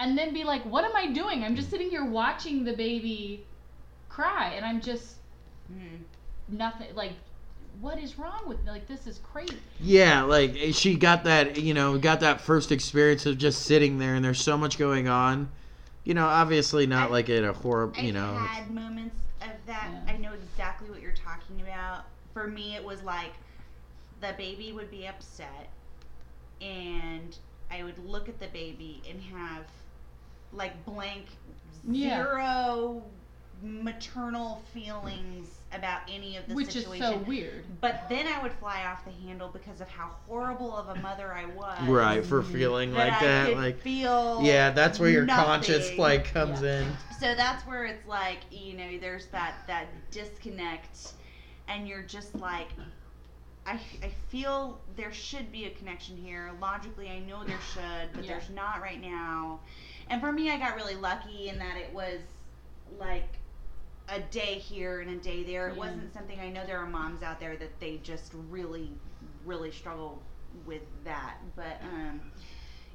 and 0.00 0.16
then 0.16 0.32
be 0.32 0.44
like, 0.44 0.62
"What 0.64 0.84
am 0.84 0.94
I 0.96 1.12
doing? 1.12 1.42
I'm 1.44 1.56
just 1.56 1.70
sitting 1.70 1.90
here 1.90 2.04
watching 2.04 2.64
the 2.64 2.72
baby 2.74 3.44
cry, 4.08 4.52
and 4.54 4.64
I'm 4.64 4.80
just 4.80 5.16
Mhm. 5.72 6.00
nothing 6.48 6.94
like." 6.94 7.12
What 7.80 7.98
is 8.00 8.18
wrong 8.18 8.48
with 8.48 8.64
me? 8.64 8.70
Like 8.72 8.88
this 8.88 9.06
is 9.06 9.20
crazy. 9.32 9.56
Yeah, 9.78 10.22
like 10.22 10.56
eh, 10.56 10.72
she 10.72 10.96
got 10.96 11.22
that, 11.24 11.60
you 11.60 11.74
know, 11.74 11.96
got 11.96 12.18
that 12.20 12.40
first 12.40 12.72
experience 12.72 13.24
of 13.24 13.38
just 13.38 13.62
sitting 13.66 13.98
there, 13.98 14.16
and 14.16 14.24
there's 14.24 14.40
so 14.42 14.58
much 14.58 14.78
going 14.78 15.06
on. 15.06 15.48
You 16.02 16.14
know, 16.14 16.26
obviously 16.26 16.86
not 16.88 17.10
I- 17.10 17.12
like 17.12 17.28
in 17.28 17.44
a 17.44 17.52
horrible, 17.52 17.94
I've 17.96 18.04
you 18.04 18.12
know. 18.12 18.34
had 18.34 18.68
moments 18.72 19.14
of 19.42 19.50
that. 19.66 19.90
Yeah. 20.06 20.12
I 20.12 20.16
know 20.16 20.32
exactly 20.32 20.90
what 20.90 21.00
you're 21.02 21.12
talking 21.12 21.60
about. 21.62 22.06
For 22.34 22.48
me, 22.48 22.74
it 22.74 22.82
was 22.82 23.00
like 23.04 23.34
the 24.20 24.34
baby 24.36 24.72
would 24.72 24.90
be 24.90 25.06
upset, 25.06 25.68
and 26.60 27.36
I 27.70 27.84
would 27.84 27.98
look 28.04 28.28
at 28.28 28.40
the 28.40 28.48
baby 28.48 29.02
and 29.08 29.20
have 29.22 29.66
like 30.52 30.84
blank 30.84 31.26
Yeah. 31.84 32.16
zero 32.24 33.02
maternal 33.62 34.62
feelings 34.72 35.58
about 35.72 36.00
any 36.08 36.36
of 36.36 36.46
the 36.46 36.54
Which 36.54 36.76
is 36.76 36.84
so 36.84 37.18
weird. 37.26 37.64
But 37.80 38.08
then 38.08 38.26
I 38.26 38.40
would 38.42 38.52
fly 38.52 38.84
off 38.86 39.04
the 39.04 39.10
handle 39.10 39.48
because 39.48 39.80
of 39.80 39.88
how 39.88 40.10
horrible 40.26 40.74
of 40.76 40.88
a 40.96 41.00
mother 41.00 41.32
I 41.32 41.44
was. 41.46 41.82
Right, 41.88 42.24
for 42.24 42.42
feeling 42.42 42.92
That 42.92 42.98
like 42.98 43.12
I 43.14 43.24
that, 43.26 43.46
could 43.48 43.56
like 43.58 43.80
feel. 43.80 44.40
yeah, 44.42 44.70
that's 44.70 44.98
where 44.98 45.10
your 45.10 45.26
conscious 45.26 45.86
nothing. 45.86 45.98
like 45.98 46.32
comes 46.32 46.62
Yeah. 46.62 46.80
in. 46.82 46.96
So 47.18 47.34
that's 47.34 47.66
where 47.66 47.84
it's 47.84 48.06
like 48.06 48.38
you 48.50 48.74
know, 48.74 48.96
there's 48.98 49.26
that 49.26 49.54
that 49.66 49.86
disconnect, 50.10 51.12
and 51.66 51.86
you're 51.88 52.02
just 52.02 52.34
like, 52.36 52.68
I 53.66 53.72
I 54.02 54.10
feel 54.28 54.80
there 54.96 55.12
should 55.12 55.50
be 55.52 55.64
a 55.66 55.70
connection 55.70 56.16
here. 56.16 56.52
Logically, 56.60 57.10
I 57.10 57.18
know 57.18 57.44
there 57.44 57.58
should, 57.74 58.12
but 58.14 58.24
Yeah. 58.24 58.32
there's 58.38 58.50
not 58.50 58.80
right 58.80 59.00
now. 59.00 59.58
And 60.10 60.20
for 60.20 60.32
me, 60.32 60.50
I 60.50 60.58
got 60.58 60.76
really 60.76 60.94
lucky 60.96 61.48
in 61.48 61.58
that 61.58 61.76
it 61.76 61.92
was 61.92 62.20
like 62.98 63.28
a 64.08 64.20
day 64.20 64.54
here 64.54 65.00
and 65.00 65.10
a 65.10 65.16
day 65.16 65.42
there. 65.42 65.68
It 65.68 65.72
Yeah. 65.74 65.78
wasn't 65.78 66.12
something 66.14 66.40
I 66.40 66.48
know 66.48 66.64
there 66.66 66.78
are 66.78 66.86
moms 66.86 67.22
out 67.22 67.38
there 67.40 67.56
that 67.56 67.78
they 67.80 67.98
just 67.98 68.32
really, 68.48 68.90
really 69.44 69.70
struggle 69.70 70.22
with 70.66 70.82
that. 71.04 71.36
But 71.56 71.80
um, 71.82 72.20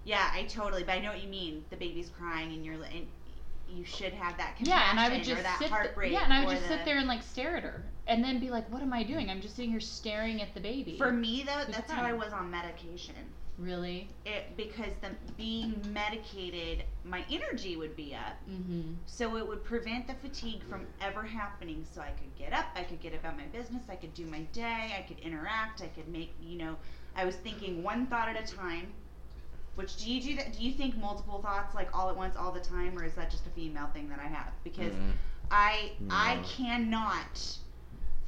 yeah, 0.06 0.32
I 0.34 0.43
totally. 0.45 0.84
But 0.84 0.93
I 0.93 0.99
know 0.99 1.10
what 1.12 1.21
you 1.21 1.30
mean. 1.30 1.63
The 1.69 1.76
baby's 1.78 2.10
crying, 2.10 2.54
and 2.54 2.65
you're 2.65 2.76
and 2.76 3.08
you 3.69 3.86
should 3.86 4.13
have 4.13 4.38
that 4.38 4.58
compassion 4.58 4.67
Yeah, 4.67 4.89
and 4.91 4.99
I 4.99 5.10
would 5.10 5.21
or 5.21 5.23
just 5.23 5.43
that 5.43 5.60
sit. 5.60 5.69
heartbreak. 5.69 6.12
yeah, 6.12 6.23
and 6.26 6.34
I 6.34 6.45
would 6.45 6.52
just 6.52 6.63
the- 6.67 6.78
sit 6.78 6.86
there 6.86 6.97
and 6.97 7.08
like 7.08 7.21
stare 7.23 7.56
at 7.58 7.63
her, 7.63 7.84
and 8.08 8.23
then 8.23 8.39
be 8.39 8.49
like, 8.49 8.69
"What 8.71 8.82
am 8.82 8.91
I 8.91 9.04
doing? 9.04 9.30
I'm 9.30 9.39
just 9.41 9.56
sitting 9.56 9.71
here 9.71 9.80
staring 9.80 10.41
at 10.41 10.54
the 10.54 10.60
baby." 10.60 10.97
For 10.97 11.12
me 11.12 11.43
though, 11.45 11.52
Who's 11.54 11.76
that's 11.76 11.91
how 11.91 12.04
I 12.04 12.13
was 12.13 12.34
on 12.34 12.49
medication. 12.52 13.15
Really? 13.57 14.09
It 14.25 14.55
because 14.57 14.91
the 15.01 15.09
being 15.37 15.81
medicated, 15.93 16.83
my 17.03 17.23
energy 17.29 17.75
would 17.77 17.95
be 17.95 18.15
up. 18.15 18.37
Mm-hmm. 18.49 18.93
So 19.05 19.37
it 19.37 19.47
would 19.47 19.63
prevent 19.63 20.07
the 20.07 20.13
fatigue 20.15 20.61
from 20.69 20.85
ever 21.01 21.23
happening. 21.23 21.85
So 21.93 22.01
I 22.01 22.11
could 22.11 22.35
get 22.37 22.53
up, 22.53 22.65
I 22.75 22.83
could 22.83 23.01
get 23.01 23.13
about 23.13 23.37
my 23.37 23.45
business, 23.45 23.83
I 23.89 23.95
could 23.95 24.13
do 24.13 24.25
my 24.25 24.41
day, 24.53 24.95
I 24.97 25.05
could 25.07 25.19
interact, 25.19 25.81
I 25.81 25.87
could 25.87 26.07
make, 26.07 26.33
you 26.41 26.57
know, 26.57 26.75
I 27.15 27.25
was 27.25 27.35
thinking 27.35 27.83
one 27.83 28.07
thought 28.07 28.27
at 28.29 28.41
a 28.41 28.55
time. 28.55 28.93
Which 29.75 29.97
do 29.97 30.11
you 30.11 30.21
do 30.21 30.35
that? 30.35 30.53
Do 30.53 30.63
you 30.63 30.71
think 30.71 30.95
multiple 30.97 31.41
thoughts 31.41 31.73
like 31.73 31.89
all 31.97 32.09
at 32.09 32.15
once, 32.15 32.35
all 32.37 32.51
the 32.51 32.59
time, 32.59 32.97
or 32.97 33.03
is 33.03 33.13
that 33.15 33.31
just 33.31 33.47
a 33.47 33.49
female 33.49 33.87
thing 33.87 34.07
that 34.09 34.19
I 34.19 34.27
have? 34.27 34.51
Because 34.63 34.93
Mm, 34.93 35.11
I 35.49 35.91
I 36.09 36.35
No. 36.35 36.43
cannot 36.43 37.57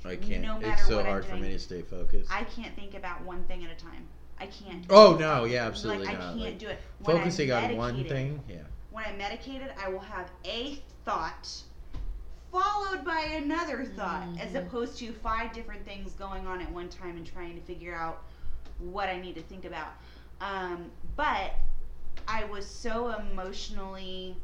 I 0.03 0.15
can't. 0.15 0.41
No 0.41 0.59
matter 0.59 0.73
it's 0.73 0.87
so 0.87 0.97
what 0.97 1.05
I'm 1.05 1.11
hard 1.11 1.25
for 1.25 1.35
me 1.35 1.49
to 1.51 1.59
stay 1.59 1.81
focused. 1.81 2.31
I 2.31 2.43
can't 2.43 2.75
think 2.75 2.93
about 2.95 3.23
one 3.23 3.43
thing 3.45 3.63
at 3.63 3.71
a 3.71 3.75
time. 3.75 4.07
I 4.39 4.47
can't. 4.47 4.85
oh 4.89 5.15
no, 5.19 5.45
yeah, 5.45 5.65
absolutely 5.65 6.05
like 6.05 6.15
I 6.15 6.19
not. 6.19 6.27
can't 6.33 6.39
Like, 6.39 6.59
do 6.59 6.67
it. 6.67 6.79
When 6.99 7.17
focusing 7.17 7.51
on 7.51 7.77
one 7.77 8.03
thing, 8.05 8.41
yeah. 8.49 8.57
when 8.91 9.05
I'm 9.05 9.17
medicated, 9.17 9.71
I 9.81 9.89
will 9.89 9.99
have 9.99 10.29
a 10.45 10.79
thought 11.05 11.49
followed 12.51 13.03
by 13.03 13.19
another 13.35 13.83
thought, 13.83 14.27
as 14.39 14.51
Mhm. 14.53 14.65
opposed 14.67 14.97
to 14.99 15.11
five 15.11 15.51
different 15.53 15.83
things 15.85 16.13
going 16.13 16.47
on 16.47 16.61
at 16.61 16.71
one 16.71 16.87
time 16.87 17.17
and 17.17 17.25
trying 17.27 17.55
to 17.55 17.61
figure 17.61 17.93
out 17.95 18.23
what 18.79 19.09
I 19.09 19.19
need 19.19 19.35
to 19.35 19.41
think 19.43 19.65
about. 19.65 19.93
Um, 20.39 20.89
but 21.17 21.53
I 22.27 22.45
was 22.45 22.65
so 22.65 23.09
emotionally 23.19 24.37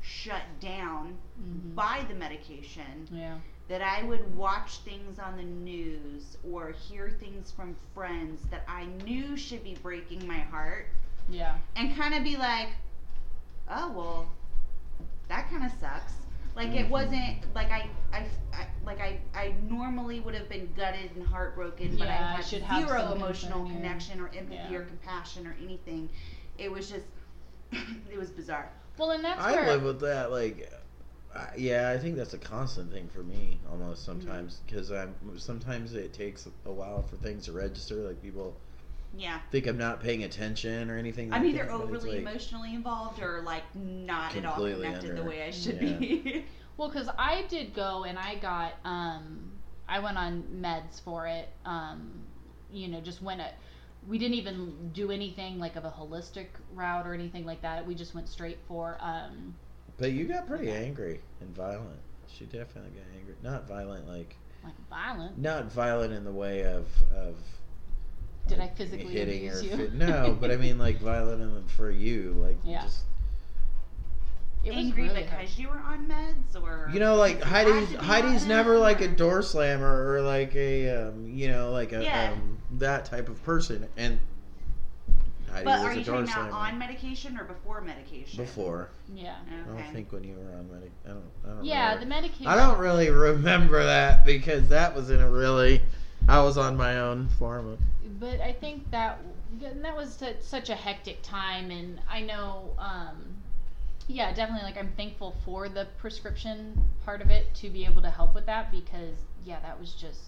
shut 0.00 0.42
down 0.60 1.16
Mm-hmm. 1.42 1.74
by 1.74 2.04
the 2.08 2.14
medication 2.14 3.08
Yeah. 3.10 3.36
That 3.68 3.82
I 3.82 4.02
would 4.04 4.34
watch 4.36 4.78
things 4.78 5.18
on 5.18 5.36
the 5.36 5.42
news 5.42 6.36
or 6.48 6.70
hear 6.70 7.10
things 7.10 7.50
from 7.50 7.76
friends 7.94 8.42
that 8.50 8.64
I 8.68 8.84
knew 9.04 9.36
should 9.36 9.64
be 9.64 9.74
breaking 9.82 10.26
my 10.26 10.38
heart 10.38 10.86
Yeah. 11.28 11.56
and 11.74 11.96
kind 11.96 12.14
of 12.14 12.22
be 12.22 12.36
like, 12.36 12.68
oh 13.68 13.90
well, 13.92 14.28
that 15.28 15.50
kind 15.50 15.64
of 15.64 15.72
sucks. 15.80 16.12
Like 16.54 16.68
it 16.70 16.86
Mhm. 16.86 16.90
wasn't 16.90 17.54
like 17.54 17.70
I, 17.70 17.90
I, 18.12 18.26
I 18.54 18.66
like 18.84 19.00
I, 19.00 19.18
I 19.34 19.54
normally 19.68 20.20
would 20.20 20.34
have 20.34 20.48
been 20.48 20.72
gutted 20.76 21.10
and 21.16 21.26
heartbroken, 21.26 21.96
but 21.96 22.08
I 22.08 22.12
Yeah, 22.14 22.28
I 22.32 22.36
had 22.36 22.44
should 22.46 22.62
have 22.62 22.86
zero 22.88 23.00
some 23.00 23.18
emotional 23.18 23.60
concern 23.64 23.76
connection 23.82 24.20
or 24.20 24.28
empathy 24.28 24.54
Yeah. 24.70 24.78
or 24.78 24.84
compassion 24.84 25.46
or 25.46 25.56
anything. 25.62 26.08
It 26.56 26.70
was 26.70 26.88
just, 26.88 27.06
it 27.72 28.16
was 28.18 28.30
bizarre. 28.30 28.70
Well, 28.96 29.10
and 29.10 29.22
that's 29.24 29.40
I 29.44 29.52
where. 29.52 29.66
live 29.66 29.82
with 29.82 30.00
that. 30.00 30.30
Like, 30.30 30.72
I, 31.34 31.48
yeah, 31.56 31.90
I 31.90 31.98
think 31.98 32.16
that's 32.16 32.34
a 32.34 32.38
constant 32.38 32.90
thing 32.92 33.08
for 33.08 33.22
me 33.22 33.58
almost 33.70 34.06
Mm-hmm. 34.08 34.20
sometimes 34.20 34.60
because 34.66 34.90
I'm 34.90 35.14
sometimes 35.36 35.94
it 35.94 36.12
takes 36.12 36.48
a 36.64 36.72
while 36.72 37.02
for 37.02 37.16
things 37.16 37.44
to 37.46 37.52
register. 37.52 37.96
Like 37.96 38.22
people 38.22 38.56
Yeah, 39.16 39.40
think 39.50 39.66
I'm 39.66 39.78
not 39.78 40.00
paying 40.00 40.24
attention 40.24 40.90
or 40.90 40.96
anything. 40.98 41.32
I'm 41.32 41.42
like 41.42 41.54
either 41.54 41.64
that, 41.64 41.72
overly 41.72 42.10
like- 42.12 42.20
emotionally 42.20 42.74
involved 42.74 43.20
or 43.22 43.42
like 43.42 43.62
not 43.74 44.34
at 44.36 44.44
all 44.44 44.54
Completely 44.54 44.86
connected 44.86 45.16
the 45.16 45.24
way 45.24 45.42
I 45.42 45.50
should 45.50 45.80
Yeah. 45.80 45.96
be. 45.98 46.44
Well, 46.78 46.90
because 46.90 47.08
I 47.16 47.44
did 47.48 47.72
go 47.72 48.04
and 48.04 48.18
I 48.18 48.34
got, 48.34 48.74
um, 48.84 49.50
I 49.88 49.98
went 49.98 50.18
on 50.18 50.42
meds 50.60 51.00
for 51.00 51.26
it. 51.26 51.48
Um, 51.64 52.10
you 52.70 52.88
know, 52.88 53.00
just 53.00 53.22
went. 53.22 53.40
A, 53.40 53.48
we 54.06 54.18
didn't 54.18 54.34
even 54.34 54.90
do 54.92 55.10
anything 55.10 55.58
like 55.58 55.76
of 55.76 55.86
a 55.86 55.90
holistic 55.90 56.48
route 56.74 57.06
or 57.06 57.14
anything 57.14 57.46
like 57.46 57.62
that. 57.62 57.86
We 57.86 57.94
just 57.94 58.14
went 58.14 58.28
straight 58.28 58.58
for. 58.68 58.98
Um, 59.00 59.54
But 59.98 60.12
you 60.12 60.24
got 60.26 60.46
pretty 60.46 60.70
angry 60.70 61.20
and 61.40 61.54
violent. 61.54 62.00
She 62.28 62.44
definitely 62.44 62.90
got 62.90 63.06
angry. 63.18 63.34
Not 63.42 63.66
violent, 63.66 64.06
like 64.08 64.36
like 64.64 64.74
violent. 64.90 65.38
not 65.38 65.70
violent 65.72 66.12
in 66.12 66.24
the 66.24 66.32
way 66.32 66.64
of 66.64 66.86
of. 67.14 67.36
Did 68.48 68.60
I 68.60 68.68
physically 68.68 69.12
hitting 69.12 69.48
abuse 69.48 69.62
or 69.62 69.64
you? 69.64 69.88
fi- 69.88 69.96
no, 69.96 70.36
but 70.40 70.50
I 70.50 70.56
mean 70.56 70.78
like 70.78 70.98
violent 71.00 71.40
in 71.42 71.54
the, 71.54 71.62
for 71.72 71.90
you, 71.90 72.32
like 72.38 72.58
Yeah. 72.62 72.82
just 72.82 73.04
It 74.64 74.70
was 74.74 74.84
Angry 74.84 75.04
really 75.04 75.22
because 75.22 75.30
hard. 75.30 75.58
you 75.58 75.68
were 75.68 75.78
on 75.78 76.06
meds, 76.08 76.60
or 76.62 76.90
You 76.92 77.00
know, 77.00 77.16
like 77.16 77.38
because 77.38 77.52
Heidi's 77.52 77.94
Heidi's 77.96 78.46
never 78.46 78.72
them, 78.74 78.80
like 78.82 79.00
a 79.00 79.08
door 79.08 79.42
slammer 79.42 80.12
or 80.12 80.20
like 80.20 80.54
a 80.54 80.90
um, 81.08 81.26
you 81.28 81.48
know 81.48 81.70
like 81.72 81.92
a 81.92 82.02
Yeah. 82.04 82.32
um, 82.32 82.58
that 82.72 83.04
type 83.06 83.28
of 83.28 83.42
person. 83.44 83.88
And 83.96 84.18
Heidi 85.56 85.64
But 85.64 85.78
was 85.78 85.84
are 85.84 85.92
a 85.92 85.98
you 85.98 86.04
door 86.04 86.14
talking 86.26 86.30
about 86.30 86.50
on 86.52 86.78
medication 86.78 87.38
or 87.38 87.44
before 87.44 87.80
medication? 87.80 88.44
before. 88.44 88.90
Yeah. 89.14 89.36
Okay. 89.48 89.72
I 89.72 89.82
don't 89.82 89.92
think 89.92 90.12
when 90.12 90.22
you 90.22 90.34
were 90.34 90.52
on 90.54 90.70
medic. 90.70 90.90
I 91.04 91.08
don't. 91.08 91.22
I 91.44 91.48
don't. 91.48 91.64
Yeah, 91.64 91.84
remember. 91.94 92.00
the 92.04 92.08
medication. 92.10 92.46
I 92.46 92.56
don't 92.56 92.78
really 92.78 93.10
remember 93.10 93.82
that 93.82 94.26
because 94.26 94.68
that 94.68 94.94
was 94.94 95.10
in 95.10 95.20
a 95.20 95.30
really. 95.30 95.80
I 96.28 96.42
was 96.42 96.58
on 96.58 96.76
my 96.76 96.98
own 96.98 97.28
form 97.38 97.68
of. 97.68 97.78
but 98.20 98.40
I 98.40 98.52
think 98.52 98.90
that 98.90 99.18
and 99.64 99.82
that 99.84 99.96
was 99.96 100.14
su- 100.14 100.34
such 100.40 100.68
a 100.68 100.74
hectic 100.74 101.22
time, 101.22 101.70
and 101.70 102.00
I 102.10 102.20
know, 102.20 102.74
um, 102.78 103.16
yeah, 104.08 104.32
definitely. 104.34 104.64
Like 104.64 104.76
I'm 104.76 104.92
thankful 104.96 105.34
for 105.44 105.68
the 105.70 105.86
prescription 105.98 106.78
part 107.04 107.22
of 107.22 107.30
it 107.30 107.54
to 107.54 107.70
be 107.70 107.84
able 107.86 108.02
to 108.02 108.10
help 108.10 108.34
with 108.34 108.44
that 108.46 108.70
because 108.70 109.16
yeah, 109.44 109.60
that 109.60 109.80
was 109.80 109.94
just 109.94 110.20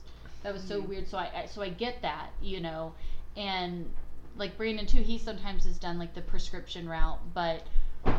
that 0.43 0.55
was 0.55 0.63
so 0.63 0.81
Mhm. 0.81 0.89
weird. 0.89 1.09
So 1.09 1.19
I, 1.19 1.43
I 1.43 1.47
so 1.47 1.61
I 1.61 1.69
get 1.69 2.01
that, 2.01 2.31
you 2.41 2.61
know, 2.61 2.95
and 3.37 3.91
like 4.39 4.57
Brandon 4.57 4.87
too. 4.87 5.03
He 5.03 5.19
sometimes 5.19 5.65
has 5.65 5.79
done 5.79 5.99
like 5.99 6.15
the 6.15 6.23
prescription 6.23 6.89
route, 6.89 7.19
but 7.35 7.65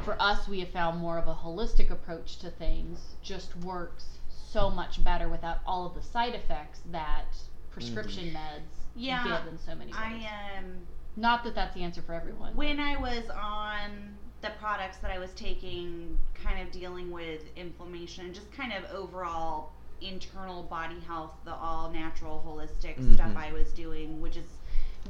for 0.04 0.22
us, 0.22 0.48
we 0.48 0.60
have 0.60 0.70
found 0.70 1.00
more 1.00 1.18
of 1.18 1.28
a 1.28 1.34
holistic 1.34 1.90
approach 1.90 2.38
to 2.40 2.50
things. 2.52 3.16
Just 3.24 3.56
works 3.58 4.20
so 4.30 4.70
much 4.70 5.04
better 5.04 5.30
without 5.30 5.60
all 5.66 5.86
of 5.86 5.96
the 5.96 6.02
side 6.02 6.36
effects 6.36 6.82
that 6.92 7.26
prescription 7.72 8.32
meds 8.34 8.86
Yeah, 8.96 9.24
give 9.44 9.54
in 9.54 9.60
so 9.60 9.76
many 9.76 9.92
ways. 9.92 10.00
I 10.00 10.58
um 10.58 10.80
Not 11.16 11.44
that 11.44 11.56
that's 11.56 11.74
the 11.76 11.84
answer 11.84 12.02
for 12.02 12.14
everyone. 12.14 12.56
when 12.56 12.80
I 12.80 12.98
was 12.98 13.30
on 13.30 14.16
the 14.42 14.50
products 14.60 14.98
that 14.98 15.12
I 15.12 15.20
was 15.20 15.32
taking, 15.34 16.18
kind 16.34 16.62
of 16.66 16.72
dealing 16.72 17.12
with 17.12 17.42
inflammation, 17.58 18.26
and 18.26 18.34
just 18.34 18.52
kind 18.54 18.72
of 18.74 18.90
overall 18.92 19.72
internal 20.02 20.64
body 20.64 21.00
health, 21.02 21.34
the 21.44 21.54
all 21.54 21.92
natural 21.92 22.42
holistic 22.48 22.96
stuff 23.16 23.32
Mhm. 23.32 23.36
I 23.38 23.52
was 23.52 23.72
doing, 23.74 24.22
which 24.22 24.38
is 24.38 24.48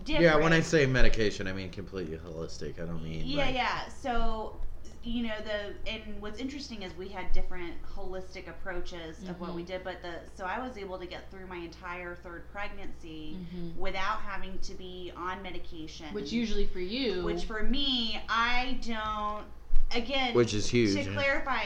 different. 0.06 0.21
Yeah, 0.23 0.36
when 0.38 0.54
I 0.54 0.62
say 0.62 0.86
medication, 0.86 1.47
I 1.47 1.54
mean 1.54 1.69
completely 1.69 2.17
holistic. 2.17 2.82
I 2.82 2.86
don't 2.86 3.04
mean 3.04 3.23
yeah, 3.25 3.45
like, 3.45 3.56
yeah. 3.56 3.88
So, 3.89 4.56
you 5.04 5.23
know, 5.23 5.36
the 5.43 5.89
and 5.91 6.21
what's 6.21 6.39
interesting 6.39 6.84
is 6.84 6.95
we 6.97 7.08
had 7.08 7.32
different 7.32 7.73
holistic 7.95 8.47
approaches 8.49 9.17
of 9.30 9.39
what 9.39 9.54
we 9.56 9.63
Mhm. 9.63 9.67
did, 9.67 9.84
but 9.84 10.02
the 10.02 10.15
so 10.36 10.45
I 10.45 10.60
was 10.60 10.78
able 10.78 10.97
to 10.99 11.06
get 11.06 11.30
through 11.32 11.47
my 11.47 11.58
entire 11.58 12.15
third 12.15 12.49
pregnancy 12.52 13.38
Mhm. 13.56 13.75
without 13.78 14.19
having 14.21 14.60
to 14.60 14.73
be 14.73 15.12
on 15.15 15.41
medication. 15.41 16.08
Which 16.13 16.32
usually 16.32 16.65
for 16.67 16.80
you, 16.82 17.23
which 17.23 17.45
for 17.45 17.63
me, 17.63 18.21
I 18.30 18.80
don't. 18.86 19.45
Again, 19.91 20.36
which 20.36 20.54
is 20.54 20.69
huge. 20.69 20.93
to 21.04 21.10
yeah. 21.12 21.19
clarify, 21.19 21.63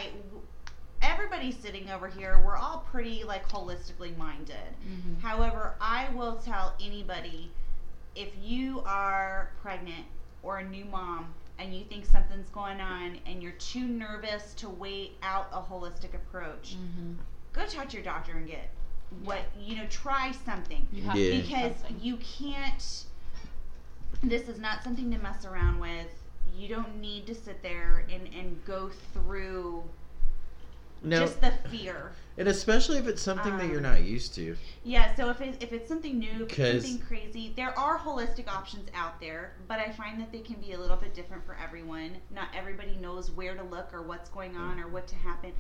everybody 1.02 1.52
sitting 1.52 1.90
over 1.90 2.08
here, 2.08 2.42
we're 2.46 2.56
all 2.56 2.86
pretty 2.90 3.24
like 3.26 3.48
holistically 3.50 4.16
minded. 4.18 4.56
Mhm. 4.88 5.20
However, 5.22 5.76
I 5.82 6.10
will 6.12 6.38
tell 6.38 6.74
anybody 6.82 7.52
if 8.16 8.30
you 8.42 8.82
are 8.86 9.52
pregnant 9.62 10.06
or 10.44 10.58
a 10.60 10.64
new 10.64 10.86
mom 10.86 11.34
and 11.60 11.74
you 11.76 11.84
think 11.86 12.06
something's 12.06 12.50
going 12.50 12.80
on 12.82 13.18
and 13.26 13.42
you're 13.42 13.52
too 13.54 13.86
nervous 13.86 14.54
to 14.56 14.70
wait 14.70 15.14
out 15.24 15.48
a 15.54 15.62
holistic 15.62 16.14
approach, 16.14 16.76
Mhm. 16.76 17.18
go 17.54 17.66
talk 17.66 17.90
to 17.90 17.98
your 17.98 18.04
doctor 18.04 18.34
and 18.34 18.48
get 18.48 18.70
what 19.24 19.42
you 19.60 19.76
know. 19.76 19.86
Try 19.88 20.32
something 20.32 20.88
you 20.92 21.04
have 21.04 21.16
Yeah. 21.16 21.42
because 21.42 21.78
something. 21.78 22.00
you 22.02 22.18
can't. 22.18 23.06
This 24.24 24.48
is 24.48 24.60
not 24.60 24.84
something 24.84 25.12
to 25.12 25.18
mess 25.18 25.46
around 25.46 25.80
with. 25.80 26.08
You 26.56 26.68
don't 26.68 26.98
need 27.00 27.28
to 27.28 27.36
sit 27.36 27.62
there 27.62 28.06
and 28.10 28.28
and 28.34 28.64
go 28.66 28.90
through 29.14 29.84
No, 31.04 31.20
just 31.20 31.42
the 31.42 31.52
fear. 31.70 32.12
and 32.38 32.48
especially 32.48 32.98
if 32.98 33.08
it's 33.08 33.22
something 33.22 33.58
that 33.58 33.68
you're 33.68 33.78
Um, 33.78 33.84
not 33.84 34.02
used 34.04 34.34
to. 34.36 34.56
Yeah, 34.84 35.14
so 35.16 35.30
if 35.30 35.42
it, 35.42 35.62
if 35.62 35.74
it's 35.74 35.88
something 35.88 36.18
new, 36.18 36.32
if 36.32 36.42
it's 36.44 36.56
'Cause- 36.56 36.86
something 36.90 37.06
crazy, 37.08 37.54
there 37.56 37.78
are 37.78 38.00
holistic 38.00 38.48
options 38.48 38.90
out 38.94 39.20
there, 39.20 39.54
but 39.68 39.80
I 39.80 39.92
find 39.92 40.20
that 40.22 40.32
they 40.32 40.40
can 40.40 40.56
be 40.62 40.72
a 40.74 40.80
little 40.80 40.98
bit 40.98 41.14
different 41.14 41.46
for 41.46 41.56
everyone. 41.62 42.18
Not 42.32 42.48
everybody 42.56 42.96
knows 42.96 43.30
where 43.32 43.56
to 43.56 43.64
look 43.64 43.94
or 43.94 44.02
what's 44.02 44.30
going 44.30 44.56
on 44.56 44.80
or 44.80 44.88
what 44.88 45.08
to 45.08 45.16
happen. 45.16 45.52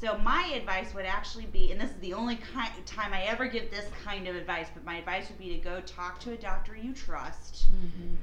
So 0.00 0.16
my 0.18 0.44
advice 0.54 0.94
would 0.94 1.06
actually 1.06 1.46
be, 1.46 1.72
and 1.72 1.80
this 1.80 1.90
is 1.90 1.96
the 2.00 2.14
only 2.14 2.36
kind, 2.36 2.70
time 2.86 3.12
I 3.12 3.22
ever 3.24 3.46
give 3.46 3.70
this 3.70 3.84
kind 4.04 4.26
of 4.28 4.36
advice, 4.36 4.68
but 4.72 4.84
my 4.84 4.96
advice 4.98 5.28
would 5.28 5.38
be 5.38 5.48
to 5.50 5.58
go 5.58 5.80
talk 5.82 6.20
to 6.20 6.32
a 6.32 6.36
doctor 6.36 6.76
you 6.76 6.94
trust. 6.94 7.66
Mhm. 7.72 8.16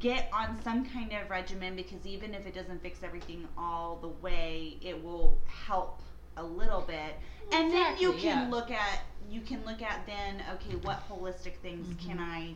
Get 0.00 0.28
on 0.32 0.60
some 0.62 0.84
kind 0.86 1.12
of 1.12 1.30
regimen 1.30 1.76
because 1.76 2.04
even 2.06 2.34
if 2.34 2.46
it 2.46 2.54
doesn't 2.54 2.82
fix 2.82 3.02
everything 3.02 3.46
all 3.56 3.96
the 3.96 4.08
way, 4.08 4.76
it 4.82 5.02
will 5.02 5.38
help 5.46 6.00
a 6.36 6.42
little 6.42 6.80
bit 6.80 7.14
and 7.52 7.72
then 7.72 7.96
you 7.98 8.12
can 8.14 8.44
yeah. 8.44 8.50
look 8.50 8.70
at 8.70 9.02
you 9.30 9.40
can 9.40 9.64
look 9.64 9.82
at 9.82 10.04
then 10.06 10.42
okay 10.52 10.74
what 10.82 11.00
holistic 11.08 11.54
things 11.62 11.86
can 12.04 12.18
i 12.18 12.48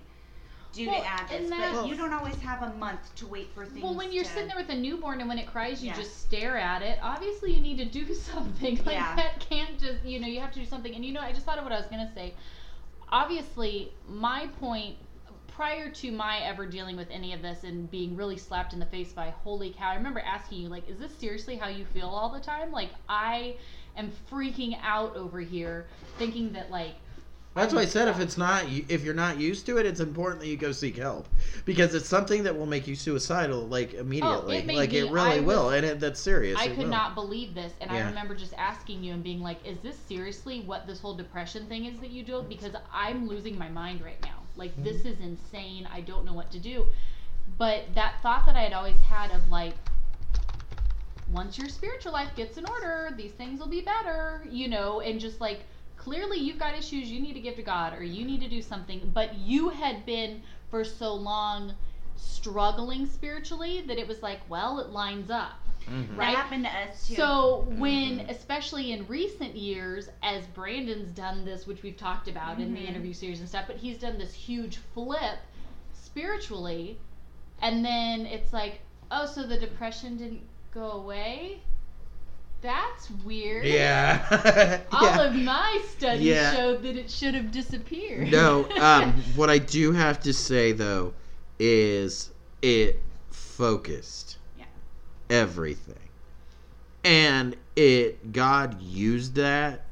do 0.72 0.82
Mm-hmm. 0.82 0.90
Well, 0.90 1.00
to 1.00 1.08
add 1.08 1.28
this 1.30 1.50
but 1.50 1.86
you 1.88 1.96
don't 1.96 2.12
always 2.12 2.36
have 2.40 2.62
a 2.62 2.74
month 2.74 3.14
to 3.16 3.26
wait 3.26 3.48
for 3.54 3.64
things 3.64 3.82
Well, 3.82 3.94
when 3.94 4.12
you're 4.12 4.24
to, 4.24 4.30
sitting 4.30 4.48
there 4.48 4.56
with 4.56 4.68
a 4.68 4.76
newborn 4.76 5.20
and 5.20 5.28
when 5.28 5.38
it 5.38 5.46
cries, 5.46 5.82
you 5.82 5.88
Yeah. 5.88 5.96
just 5.96 6.20
stare 6.20 6.58
at 6.58 6.82
it. 6.82 6.98
Obviously, 7.02 7.54
you 7.54 7.62
need 7.62 7.78
to 7.78 7.86
do 7.86 8.12
something. 8.32 8.76
Like 8.84 8.94
Yeah. 8.94 9.16
that 9.16 9.40
can't 9.40 9.80
just, 9.80 10.04
you 10.04 10.20
know, 10.20 10.26
you 10.26 10.40
have 10.40 10.52
to 10.52 10.60
do 10.60 10.66
something. 10.66 10.94
And 10.94 11.02
you 11.04 11.12
know, 11.12 11.20
I 11.22 11.32
just 11.32 11.46
thought 11.46 11.56
of 11.56 11.64
what 11.64 11.72
I 11.72 11.78
was 11.78 11.86
gonna 11.86 12.12
say. 12.14 12.34
Obviously, 13.08 13.92
my 14.06 14.46
point 14.60 14.96
prior 15.58 15.90
to 15.90 16.12
my 16.12 16.38
ever 16.38 16.66
dealing 16.66 16.96
with 16.96 17.10
any 17.10 17.32
of 17.32 17.42
this 17.42 17.64
and 17.64 17.90
being 17.90 18.14
really 18.14 18.36
slapped 18.36 18.72
in 18.72 18.78
the 18.78 18.86
face 18.86 19.12
by 19.12 19.30
holy 19.42 19.74
cow, 19.76 19.90
I 19.90 19.96
remember 19.96 20.20
asking 20.20 20.60
you 20.60 20.68
like, 20.68 20.88
is 20.88 20.98
this 20.98 21.10
seriously 21.18 21.56
how 21.56 21.66
you 21.66 21.84
feel 21.84 22.06
all 22.06 22.28
the 22.28 22.38
time? 22.38 22.70
Like 22.70 22.90
I 23.08 23.56
am 23.96 24.12
freaking 24.30 24.78
out 24.84 25.16
over 25.16 25.40
here, 25.40 25.88
thinking 26.16 26.52
that 26.52 26.70
like. 26.70 26.94
That's 27.54 27.74
why 27.74 27.80
I 27.80 27.86
said 27.86 28.06
if 28.06 28.20
it's 28.20 28.38
not 28.38 28.66
if 28.68 29.02
you're 29.02 29.14
not 29.14 29.40
used 29.40 29.66
to 29.66 29.78
it, 29.78 29.86
it's 29.86 29.98
important 29.98 30.42
that 30.42 30.46
you 30.46 30.56
go 30.56 30.70
seek 30.70 30.96
help 30.96 31.26
because 31.64 31.92
it's 31.92 32.08
something 32.08 32.44
that 32.44 32.56
will 32.56 32.66
make 32.66 32.86
you 32.86 32.94
suicidal 32.94 33.66
like 33.66 33.94
immediately. 33.94 34.58
Oh, 34.58 34.64
made 34.64 34.76
like 34.76 34.92
me- 34.92 34.98
it 34.98 35.10
really 35.10 35.38
I 35.38 35.40
will, 35.40 35.70
and 35.70 35.84
it, 35.84 35.98
that's 35.98 36.20
serious. 36.20 36.56
I 36.56 36.66
it 36.66 36.76
could 36.76 36.84
will. 36.84 36.86
not 36.86 37.16
believe 37.16 37.56
this, 37.56 37.72
and 37.80 37.90
I 37.90 37.98
remember 38.02 38.36
just 38.36 38.54
asking 38.54 39.02
you 39.02 39.12
and 39.12 39.24
being 39.24 39.40
like, 39.40 39.66
"Is 39.66 39.78
this 39.78 39.96
seriously 40.06 40.60
what 40.60 40.86
this 40.86 41.00
whole 41.00 41.14
depression 41.14 41.66
thing 41.66 41.86
is 41.86 41.98
that 41.98 42.10
you 42.10 42.22
do?" 42.22 42.44
Because 42.48 42.74
I'm 42.92 43.26
losing 43.26 43.58
my 43.58 43.68
mind 43.68 44.02
right 44.02 44.22
now. 44.22 44.37
Like 44.58 44.72
Mm-hmm. 44.72 44.84
this 44.84 45.04
is 45.04 45.20
insane. 45.20 45.88
I 45.90 46.00
don't 46.00 46.24
know 46.24 46.34
what 46.34 46.50
to 46.50 46.58
do. 46.58 46.86
But 47.56 47.94
that 47.94 48.20
thought 48.22 48.44
that 48.46 48.56
I 48.56 48.62
had 48.62 48.72
always 48.72 49.00
had 49.00 49.30
of 49.30 49.48
like, 49.48 49.74
once 51.32 51.58
your 51.58 51.68
spiritual 51.68 52.12
life 52.12 52.34
gets 52.36 52.56
in 52.58 52.66
order, 52.66 53.10
these 53.16 53.32
things 53.32 53.60
will 53.60 53.68
be 53.68 53.80
better, 53.80 54.42
you 54.50 54.68
know, 54.68 55.00
and 55.00 55.20
just 55.20 55.40
like 55.40 55.60
clearly 55.96 56.38
you've 56.38 56.58
got 56.58 56.74
issues 56.74 57.10
you 57.10 57.20
need 57.20 57.34
to 57.34 57.40
give 57.40 57.56
to 57.56 57.62
God 57.62 57.92
or 57.92 58.02
you 58.02 58.24
need 58.24 58.40
to 58.40 58.48
do 58.48 58.62
something, 58.62 59.10
but 59.12 59.34
you 59.34 59.68
had 59.70 60.06
been 60.06 60.42
for 60.70 60.84
so 60.84 61.14
long 61.14 61.74
struggling 62.16 63.06
spiritually 63.06 63.82
that 63.82 63.98
it 63.98 64.08
was 64.08 64.22
like, 64.22 64.40
well, 64.48 64.78
it 64.78 64.90
lines 64.90 65.30
up. 65.30 65.67
Mhm. 65.88 66.16
that 66.16 66.34
happened 66.34 66.64
to 66.64 66.70
us 66.70 67.08
too 67.08 67.14
So 67.14 67.66
when, 67.70 68.20
Mhm. 68.20 68.30
especially 68.30 68.92
in 68.92 69.06
recent 69.06 69.56
years, 69.56 70.08
as 70.22 70.46
Brandon's 70.48 71.10
done 71.12 71.44
this, 71.44 71.66
which 71.66 71.82
we've 71.82 71.96
talked 71.96 72.28
about 72.28 72.60
in 72.60 72.74
the 72.74 72.80
Mhm. 72.80 72.88
interview 72.88 73.12
series 73.12 73.40
and 73.40 73.48
stuff, 73.48 73.64
but 73.66 73.76
he's 73.76 73.98
done 73.98 74.18
this 74.18 74.32
huge 74.34 74.78
flip 74.94 75.38
spiritually, 75.92 76.98
and 77.62 77.84
then 77.84 78.26
it's 78.26 78.52
like, 78.52 78.80
oh, 79.10 79.26
so 79.26 79.42
the 79.44 79.58
depression 79.58 80.16
didn't 80.16 80.42
go 80.72 80.90
away. 80.92 81.60
That's 82.60 83.08
weird. 83.24 83.66
Yeah. 83.66 84.82
All 84.92 85.02
Yeah. 85.04 85.22
of 85.22 85.34
my 85.36 85.80
studies 85.96 86.26
Yeah. 86.26 86.54
showed 86.56 86.82
that 86.82 86.96
it 86.96 87.08
should 87.10 87.34
have 87.34 87.52
disappeared. 87.52 88.30
No, 88.32 88.68
um, 88.80 89.12
what 89.36 89.48
I 89.48 89.58
do 89.58 89.92
have 89.92 90.20
to 90.22 90.32
say 90.32 90.72
though 90.72 91.14
is 91.60 92.30
it 92.62 93.00
focused 93.30 94.32
Yeah. 94.32 94.37
Everything, 95.30 96.08
and 97.04 97.56
it 97.76 98.32
God 98.32 98.80
used 98.80 99.34
that 99.36 99.84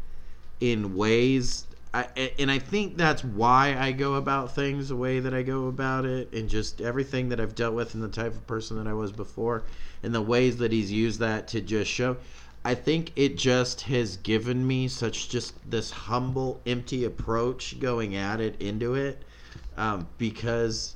in 0.60 0.96
ways. 0.96 1.66
I, 1.94 2.32
and 2.38 2.50
I 2.50 2.58
think 2.58 2.98
that's 2.98 3.24
why 3.24 3.74
I 3.78 3.92
go 3.92 4.14
about 4.14 4.54
things 4.54 4.90
the 4.90 4.96
way 4.96 5.18
that 5.20 5.32
I 5.32 5.42
go 5.42 5.68
about 5.68 6.04
it, 6.04 6.30
and 6.32 6.48
just 6.48 6.82
everything 6.82 7.30
that 7.30 7.40
I've 7.40 7.54
dealt 7.54 7.74
with, 7.74 7.94
and 7.94 8.02
the 8.02 8.08
type 8.08 8.32
of 8.32 8.46
person 8.46 8.76
that 8.76 8.86
I 8.86 8.92
was 8.92 9.12
before, 9.12 9.62
and 10.02 10.14
the 10.14 10.20
ways 10.20 10.58
that 10.58 10.72
He's 10.72 10.92
used 10.92 11.20
that 11.20 11.48
to 11.48 11.60
just 11.62 11.90
show. 11.90 12.18
I 12.66 12.74
think 12.74 13.12
it 13.14 13.38
just 13.38 13.82
has 13.82 14.16
given 14.16 14.66
me 14.66 14.88
such 14.88 15.28
just 15.28 15.54
this 15.70 15.92
humble, 15.92 16.60
empty 16.66 17.04
approach 17.04 17.78
going 17.78 18.16
at 18.16 18.40
it 18.40 18.60
into 18.60 18.94
it, 18.94 19.22
um, 19.76 20.08
because 20.18 20.95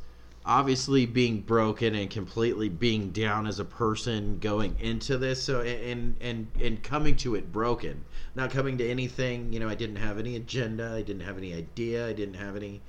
obviously 0.51 1.07
being 1.07 1.41
broken 1.41 1.95
and 1.95 2.11
completely 2.11 2.69
being 2.69 3.11
down 3.13 3.47
as 3.47 3.61
a 3.61 3.65
person 3.65 4.39
going 4.41 4.77
into 4.81 5.17
this, 5.17 5.43
so 5.43 5.61
and 5.61 6.17
and 6.21 6.49
and 6.61 6.83
coming 6.83 7.15
to 7.17 7.37
it 7.37 7.53
broken, 7.53 8.05
not 8.35 8.51
coming 8.51 8.77
to 8.77 8.91
anything. 8.91 9.53
You 9.53 9.61
know, 9.61 9.69
I 9.69 9.77
didn't 9.77 9.97
have 9.97 10.19
any 10.19 10.35
agenda, 10.35 10.93
I 10.93 11.03
didn't 11.03 11.23
have 11.23 11.39
any 11.39 11.55
idea, 11.55 12.09
I 12.09 12.13
didn't 12.13 12.35
have 12.35 12.57
any 12.57 12.81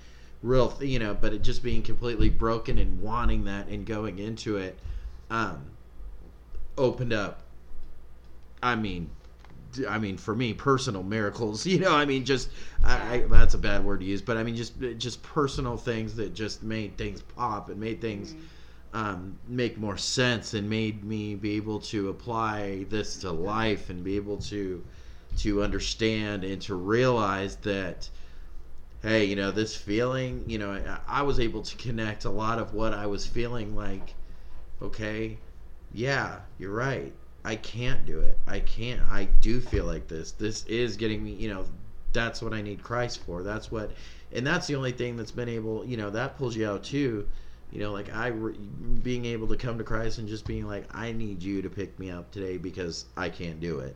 real, 0.42 0.70
th- 0.70 0.90
you 0.90 0.98
know, 0.98 1.14
but 1.14 1.34
it 1.34 1.44
just 1.44 1.62
being 1.62 1.84
completely 1.84 2.30
broken 2.30 2.80
and 2.80 3.00
wanting 3.00 3.44
that 3.46 3.68
and 3.68 3.86
going 3.86 4.18
into 4.18 4.58
it, 4.58 4.80
um, 5.30 5.66
opened 6.78 7.14
up 7.14 7.44
I 8.64 8.76
mean, 8.76 9.10
I 9.88 9.98
mean, 10.00 10.18
for 10.18 10.36
me, 10.36 10.54
personal 10.54 11.04
miracles. 11.04 11.66
You 11.72 11.80
know, 11.80 11.96
I 11.96 12.06
mean, 12.06 12.26
just 12.26 12.50
I, 12.84 13.16
I, 13.16 13.20
that's 13.30 13.54
a 13.54 13.58
bad 13.58 13.84
word 13.84 14.02
to 14.02 14.06
use, 14.06 14.22
but 14.22 14.38
I 14.38 14.44
mean, 14.44 14.56
just 14.56 14.74
just 14.98 15.24
personal 15.24 15.78
things 15.78 16.16
that 16.16 16.34
just 16.34 16.64
made 16.64 16.98
things 16.98 17.22
pop 17.22 17.70
and 17.70 17.80
made 17.80 18.02
things 18.02 18.36
um, 18.94 19.38
make 19.48 19.78
more 19.78 19.98
sense 19.98 20.54
and 20.54 20.70
made 20.70 21.04
me 21.04 21.36
be 21.36 21.56
able 21.56 21.80
to 21.80 22.10
apply 22.10 22.86
this 22.90 23.18
to 23.18 23.32
life 23.32 23.90
and 23.90 24.04
be 24.04 24.16
able 24.16 24.38
to 24.38 24.84
to 25.38 25.64
understand 25.64 26.44
and 26.44 26.62
to 26.62 26.76
realize 26.76 27.56
that 27.58 28.10
hey 29.02 29.24
you 29.24 29.36
know 29.36 29.50
this 29.50 29.76
feeling 29.76 30.44
you 30.46 30.58
know 30.58 30.72
I, 30.72 31.20
I 31.20 31.22
was 31.22 31.40
able 31.40 31.62
to 31.62 31.78
connect 31.78 32.26
a 32.26 32.30
lot 32.30 32.60
of 32.60 32.74
what 32.74 32.94
i 32.94 33.06
was 33.06 33.26
feeling 33.26 33.74
like 33.74 34.14
okay 34.82 35.38
yeah 35.94 36.40
you're 36.60 36.74
right 36.74 37.14
i 37.44 37.56
can't 37.56 38.06
do 38.06 38.20
it. 38.20 38.38
I 38.48 38.60
can't. 38.60 39.02
I 39.10 39.26
do 39.42 39.60
feel 39.62 39.86
like 39.86 40.08
this. 40.08 40.32
This 40.34 40.64
is 40.66 40.98
getting 40.98 41.24
me 41.24 41.32
you 41.32 41.50
know 41.54 41.66
that's 42.14 42.42
what 42.42 42.54
i 42.54 42.62
need 42.62 42.84
christ 42.84 43.24
for. 43.26 43.44
That's 43.44 43.72
what 43.72 43.92
and 44.34 44.46
that's 44.46 44.68
the 44.68 44.76
only 44.76 44.92
thing 44.92 45.18
that's 45.18 45.32
been 45.32 45.50
able 45.50 45.86
you 45.86 45.98
know 45.98 46.10
that 46.10 46.38
pulls 46.38 46.56
you 46.56 46.68
out 46.68 46.84
too. 46.84 47.28
You 47.72 47.80
know 47.80 47.92
like 47.94 48.14
i 48.14 48.28
re- 48.28 48.58
being 49.02 49.26
able 49.26 49.48
to 49.48 49.56
come 49.56 49.78
to 49.78 49.84
christ 49.84 50.18
and 50.18 50.28
just 50.28 50.46
being 50.46 50.68
like 50.68 50.86
i 50.94 51.14
need 51.14 51.42
you 51.42 51.62
to 51.62 51.70
pick 51.70 51.98
me 52.00 52.12
up 52.12 52.30
today 52.32 52.58
because 52.58 53.06
i 53.16 53.30
can't 53.30 53.60
do 53.60 53.80
it. 53.80 53.96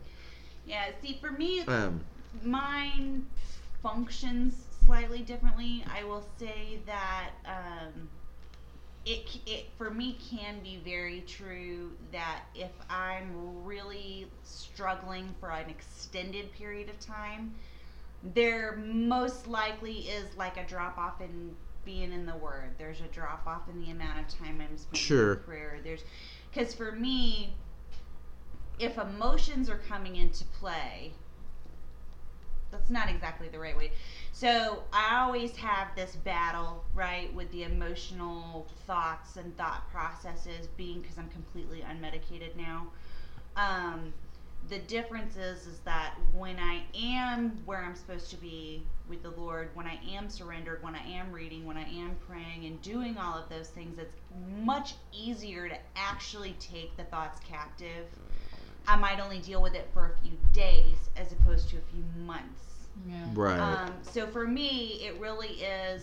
Yeah 0.66 0.86
see 1.02 1.18
for 1.20 1.30
me 1.30 1.60
um 1.62 2.00
mine 2.42 3.26
functions 3.82 4.66
slightly 4.84 5.20
differently. 5.20 5.84
I 5.92 6.04
will 6.04 6.24
say 6.38 6.78
that 6.86 7.30
um 7.44 8.08
it, 9.06 9.38
it 9.46 9.66
for 9.78 9.88
me 9.90 10.18
can 10.30 10.58
be 10.60 10.80
very 10.84 11.22
true 11.28 11.92
that 12.10 12.42
if 12.54 12.72
I'm 12.90 13.64
really 13.64 14.26
struggling 14.42 15.32
for 15.38 15.50
an 15.50 15.70
extended 15.70 16.52
period 16.52 16.90
of 16.90 16.98
time, 16.98 17.54
there 18.34 18.76
most 18.76 19.46
likely 19.46 20.08
is 20.08 20.36
like 20.36 20.56
a 20.56 20.64
drop 20.66 20.98
off 20.98 21.20
in 21.20 21.54
being 21.84 22.12
in 22.12 22.26
the 22.26 22.34
Word. 22.34 22.70
There's 22.78 23.00
a 23.00 23.06
drop 23.06 23.46
off 23.46 23.68
in 23.72 23.80
the 23.80 23.92
amount 23.92 24.18
of 24.18 24.38
time 24.38 24.60
I'm 24.60 24.76
spending 24.76 25.00
Sure. 25.00 25.34
in 25.34 25.38
prayer. 25.40 25.78
There's 25.84 26.02
because 26.52 26.74
for 26.74 26.90
me, 26.90 27.54
if 28.80 28.98
emotions 28.98 29.70
are 29.70 29.78
coming 29.88 30.16
into 30.16 30.44
play, 30.58 31.12
that's 32.76 32.90
not 32.90 33.08
exactly 33.08 33.48
the 33.48 33.58
right 33.58 33.76
way. 33.76 33.92
So 34.32 34.82
I 34.92 35.20
always 35.20 35.56
have 35.56 35.88
this 35.96 36.16
battle, 36.16 36.84
right, 36.94 37.32
with 37.34 37.50
the 37.52 37.62
emotional 37.64 38.66
thoughts 38.86 39.36
and 39.36 39.56
thought 39.56 39.90
processes 39.90 40.68
being 40.76 41.00
because 41.00 41.16
I'm 41.18 41.30
completely 41.30 41.82
unmedicated 41.82 42.54
now. 42.56 42.88
Um, 43.56 44.12
the 44.68 44.78
difference 44.80 45.36
is, 45.36 45.66
is 45.66 45.78
that 45.84 46.14
when 46.34 46.58
I 46.58 46.82
am 46.98 47.62
where 47.64 47.78
I'm 47.78 47.94
supposed 47.94 48.30
to 48.30 48.36
be 48.36 48.82
with 49.08 49.22
the 49.22 49.30
Lord, 49.30 49.70
when 49.74 49.86
I 49.86 49.98
am 50.12 50.28
surrendered, 50.28 50.82
when 50.82 50.94
I 50.94 51.06
am 51.06 51.32
reading, 51.32 51.64
when 51.64 51.76
I 51.76 51.88
am 51.88 52.16
praying 52.28 52.66
and 52.66 52.82
doing 52.82 53.16
all 53.16 53.38
of 53.38 53.48
those 53.48 53.68
things, 53.68 53.98
it's 53.98 54.16
much 54.62 54.94
easier 55.12 55.68
to 55.68 55.76
actually 55.94 56.56
take 56.58 56.96
the 56.96 57.04
thoughts 57.04 57.40
captive. 57.48 58.06
I 58.88 58.96
might 58.96 59.20
only 59.20 59.38
deal 59.38 59.62
with 59.62 59.74
it 59.74 59.88
for 59.94 60.12
a 60.12 60.22
few 60.22 60.36
days 60.52 60.96
as 61.16 61.32
opposed 61.32 61.68
to 61.70 61.76
a 61.76 61.92
few 61.92 62.04
months. 62.24 62.65
Yeah. 63.08 63.26
Right. 63.34 63.58
Um, 63.58 63.92
so 64.02 64.26
for 64.26 64.46
me, 64.46 65.00
it 65.04 65.18
really 65.20 65.48
is 65.62 66.02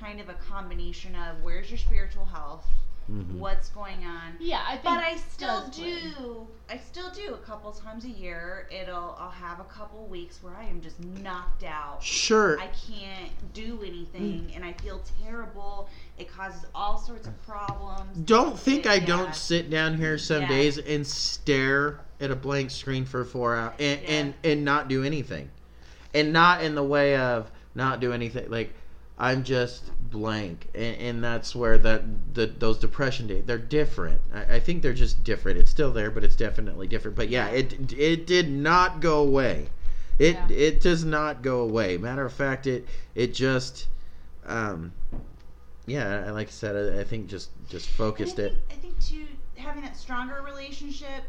kind 0.00 0.20
of 0.20 0.28
a 0.28 0.34
combination 0.34 1.14
of 1.14 1.42
where's 1.42 1.70
your 1.70 1.78
spiritual 1.78 2.24
health, 2.24 2.66
Mhm. 3.10 3.34
what's 3.38 3.68
going 3.70 4.04
on. 4.06 4.36
Yeah, 4.40 4.62
I 4.66 4.72
think. 4.72 4.84
But 4.84 4.98
I 5.04 5.16
still 5.16 5.60
does 5.66 5.78
play. 5.78 6.00
do. 6.18 6.46
I 6.70 6.78
still 6.78 7.10
do 7.10 7.34
a 7.34 7.38
couple 7.38 7.72
times 7.72 8.04
a 8.04 8.08
year. 8.08 8.68
It'll. 8.70 9.16
I'll 9.18 9.30
have 9.30 9.58
a 9.60 9.64
couple 9.64 10.06
weeks 10.06 10.38
where 10.42 10.54
I 10.56 10.64
am 10.64 10.80
just 10.80 10.98
knocked 11.00 11.64
out. 11.64 12.02
Sure. 12.02 12.58
I 12.60 12.68
can't 12.68 13.32
do 13.52 13.80
anything, 13.84 14.52
and 14.54 14.64
I 14.64 14.72
feel 14.74 15.02
terrible. 15.24 15.88
It 16.18 16.32
causes 16.32 16.64
all 16.74 16.96
sorts 16.98 17.26
of 17.26 17.40
problems. 17.46 18.16
don't 18.24 18.58
think 18.58 18.86
I 18.86 18.94
Yeah. 18.94 19.06
don't 19.06 19.34
sit 19.34 19.68
down 19.68 19.96
here 19.96 20.16
some 20.16 20.42
Yeah. 20.42 20.48
days 20.48 20.78
and 20.78 21.06
stare 21.06 22.00
at 22.20 22.30
a 22.30 22.36
blank 22.36 22.70
screen 22.70 23.04
for 23.04 23.24
four 23.24 23.56
hours 23.56 23.74
and, 23.80 24.00
Yeah. 24.02 24.08
and 24.10 24.34
and 24.44 24.64
not 24.64 24.86
do 24.88 25.02
anything, 25.02 25.50
and 26.14 26.32
not 26.32 26.62
in 26.62 26.74
the 26.74 26.82
way 26.82 27.16
of 27.16 27.50
not 27.74 28.00
do 28.00 28.12
anything. 28.12 28.50
Like 28.50 28.72
I'm 29.18 29.44
just 29.44 29.90
blank, 30.10 30.68
and, 30.74 30.96
and 30.96 31.24
that's 31.24 31.54
where 31.54 31.78
that 31.78 32.34
the 32.34 32.46
those 32.46 32.78
depression 32.78 33.26
days 33.26 33.44
they're 33.46 33.58
different. 33.58 34.20
I, 34.34 34.56
I 34.56 34.60
think 34.60 34.82
they're 34.82 34.92
just 34.92 35.22
different. 35.24 35.58
It's 35.58 35.70
still 35.70 35.92
there, 35.92 36.10
but 36.10 36.24
it's 36.24 36.36
definitely 36.36 36.86
different. 36.86 37.16
But 37.16 37.28
yeah, 37.28 37.48
it 37.48 37.92
it 37.92 38.26
did 38.26 38.50
not 38.50 39.00
go 39.00 39.20
away. 39.20 39.68
It 40.18 40.34
Yeah. 40.34 40.56
it 40.56 40.80
does 40.80 41.04
not 41.04 41.42
go 41.42 41.60
away. 41.60 41.98
Matter 41.98 42.24
of 42.24 42.32
fact, 42.32 42.66
it 42.66 42.86
it 43.14 43.34
just. 43.34 43.88
Um, 44.44 44.92
yeah, 45.86 46.30
like 46.30 46.48
I 46.48 46.50
said, 46.50 46.94
I, 46.94 47.00
I 47.00 47.04
think 47.04 47.28
just 47.28 47.50
just 47.68 47.88
And 47.88 47.94
I 47.94 47.98
focused 47.98 48.38
it. 48.38 48.56
I 48.70 48.74
think 48.74 48.98
too, 49.00 49.26
having 49.56 49.82
that 49.82 49.96
stronger 49.96 50.42
relationship 50.42 51.24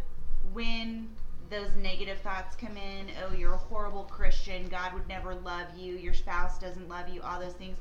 when 0.52 1.10
those 1.50 1.70
negative 1.82 2.20
thoughts 2.20 2.56
come 2.56 2.78
in. 2.78 3.08
Oh, 3.24 3.34
you're 3.34 3.54
a 3.54 3.58
horrible 3.58 4.04
Christian. 4.04 4.68
God 4.70 4.94
would 4.94 5.08
never 5.08 5.36
love 5.36 5.68
you. 5.78 5.96
Your 5.96 6.14
spouse 6.14 6.60
doesn't 6.60 6.88
love 6.90 7.10
you. 7.10 7.22
All 7.22 7.40
those 7.40 7.54
things. 7.54 7.78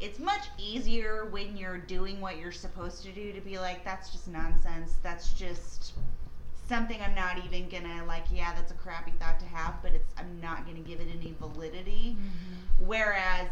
It's 0.00 0.18
much 0.18 0.42
easier 0.58 1.26
when 1.30 1.56
you're 1.56 1.78
doing 1.78 2.20
what 2.20 2.38
you're 2.38 2.52
supposed 2.52 3.02
to 3.04 3.12
do 3.12 3.32
to 3.32 3.40
be 3.40 3.58
like, 3.58 3.84
that's 3.84 4.10
just 4.10 4.28
nonsense. 4.28 4.94
That's 5.02 5.32
just 5.32 5.94
something 6.68 7.00
I'm 7.00 7.14
not 7.14 7.44
even 7.44 7.68
gonna 7.68 8.04
like. 8.06 8.24
Yeah, 8.32 8.54
that's 8.54 8.72
a 8.72 8.74
crappy 8.74 9.12
thought 9.18 9.38
to 9.40 9.46
have, 9.46 9.74
but 9.82 9.92
it's 9.92 10.12
I'm 10.18 10.40
not 10.40 10.66
gonna 10.66 10.80
give 10.80 11.00
it 11.00 11.08
any 11.16 11.34
validity. 11.38 12.16
Mm-hmm. 12.18 12.86
Whereas 12.86 13.48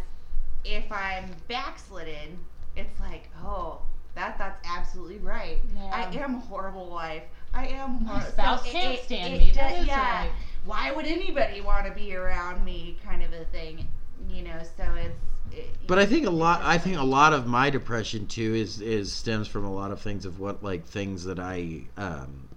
if 0.65 0.91
I'm 0.91 1.31
backslidden, 1.49 2.39
it's 2.77 2.99
like, 3.01 3.29
oh, 3.45 3.81
that 4.15 4.39
that's 4.39 4.61
absolutely 4.67 5.19
right. 5.19 5.59
I 5.93 6.03
am 6.17 6.37
a 6.37 6.41
horrible 6.41 6.91
wife. 6.91 7.23
I 7.55 7.67
am. 7.69 8.05
My 8.05 8.23
spouse 8.25 8.65
so 8.65 8.71
can't 8.71 8.95
it- 8.95 9.05
stand 9.05 9.35
it 9.35 9.39
me. 9.41 9.47
does- 9.49 9.57
That 9.57 9.81
is 9.81 9.87
yeah. 9.87 10.21
right. 10.23 10.31
Why 10.65 10.93
would 10.93 11.07
anybody 11.07 11.61
want 11.61 11.87
to 11.87 11.93
be 11.93 12.15
around 12.15 12.65
me? 12.65 12.97
Kind 13.05 13.23
of 13.23 13.33
a 13.33 13.45
thing, 13.47 13.87
you 14.31 14.43
know. 14.43 14.59
So 14.77 14.85
it's. 14.95 15.15
It, 15.51 15.69
But 15.87 15.99
I 15.99 16.07
think 16.07 16.27
a 16.27 16.31
lot. 16.31 16.63
I 16.63 16.79
think 16.79 16.97
a 16.97 17.03
lot 17.05 17.33
of 17.33 17.47
my 17.47 17.69
depression 17.69 18.27
too 18.27 18.55
is 18.55 18.81
is 18.81 19.13
stems 19.13 19.49
from 19.49 19.65
a 19.65 19.73
lot 19.73 19.91
of 19.91 20.01
things 20.01 20.25
of 20.25 20.39
what 20.41 20.63
like 20.63 20.85
things 20.87 21.25
that 21.25 21.39
I 21.39 21.83
um 21.97 22.49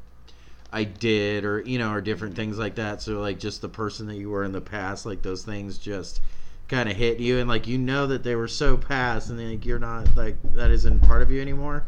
I 0.72 0.84
did 0.86 1.43
or 1.46 1.62
you 1.62 1.78
know 1.80 1.91
or 1.91 2.00
different 2.00 2.36
things 2.36 2.58
like 2.58 2.76
that. 2.76 3.02
So 3.02 3.20
like 3.20 3.39
just 3.39 3.62
the 3.62 3.70
person 3.70 4.08
that 4.08 4.16
you 4.16 4.30
were 4.30 4.43
in 4.43 4.52
the 4.54 4.62
past, 4.62 5.06
like 5.06 5.22
those 5.24 5.43
things 5.43 5.78
just 5.78 6.22
kind 6.68 6.88
of 6.89 6.96
hit 6.96 7.20
you 7.20 7.38
and 7.39 7.48
like 7.50 7.68
you 7.68 7.78
know 7.78 8.08
that 8.08 8.24
they 8.24 8.36
were 8.36 8.48
so 8.48 8.76
past 8.78 9.30
and 9.30 9.39
like 9.50 9.66
you're 9.66 9.78
not 9.80 10.16
like 10.16 10.36
that 10.54 10.72
isn't 10.72 11.02
part 11.02 11.22
of 11.22 11.30
you 11.32 11.41
anymore. 11.41 11.84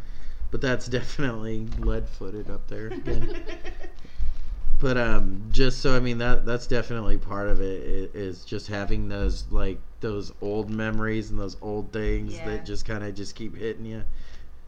But 0.51 0.61
that's 0.61 0.87
definitely 0.87 1.67
lead 1.79 2.07
footed 2.07 2.49
up 2.49 2.67
there 2.67 2.87
again. 2.87 3.43
but 4.79 4.95
um 4.95 5.41
just 5.51 5.79
so 5.81 5.95
i 5.95 5.99
mean 5.99 6.19
that 6.19 6.45
that's 6.45 6.67
definitely 6.67 7.17
part 7.17 7.47
of 7.49 7.59
it 7.61 8.11
i- 8.15 8.45
just 8.45 8.67
having 8.67 9.09
those 9.09 9.43
like 9.49 9.79
those 10.01 10.31
old 10.39 10.69
memories 10.69 11.31
and 11.31 11.39
those 11.39 11.57
old 11.63 11.91
things 11.91 12.37
Yeah. 12.37 12.45
that 12.45 12.65
just 12.65 12.85
kind 12.85 13.03
of 13.03 13.15
just 13.15 13.33
keep 13.33 13.57
hitting 13.57 13.85
you 13.85 14.03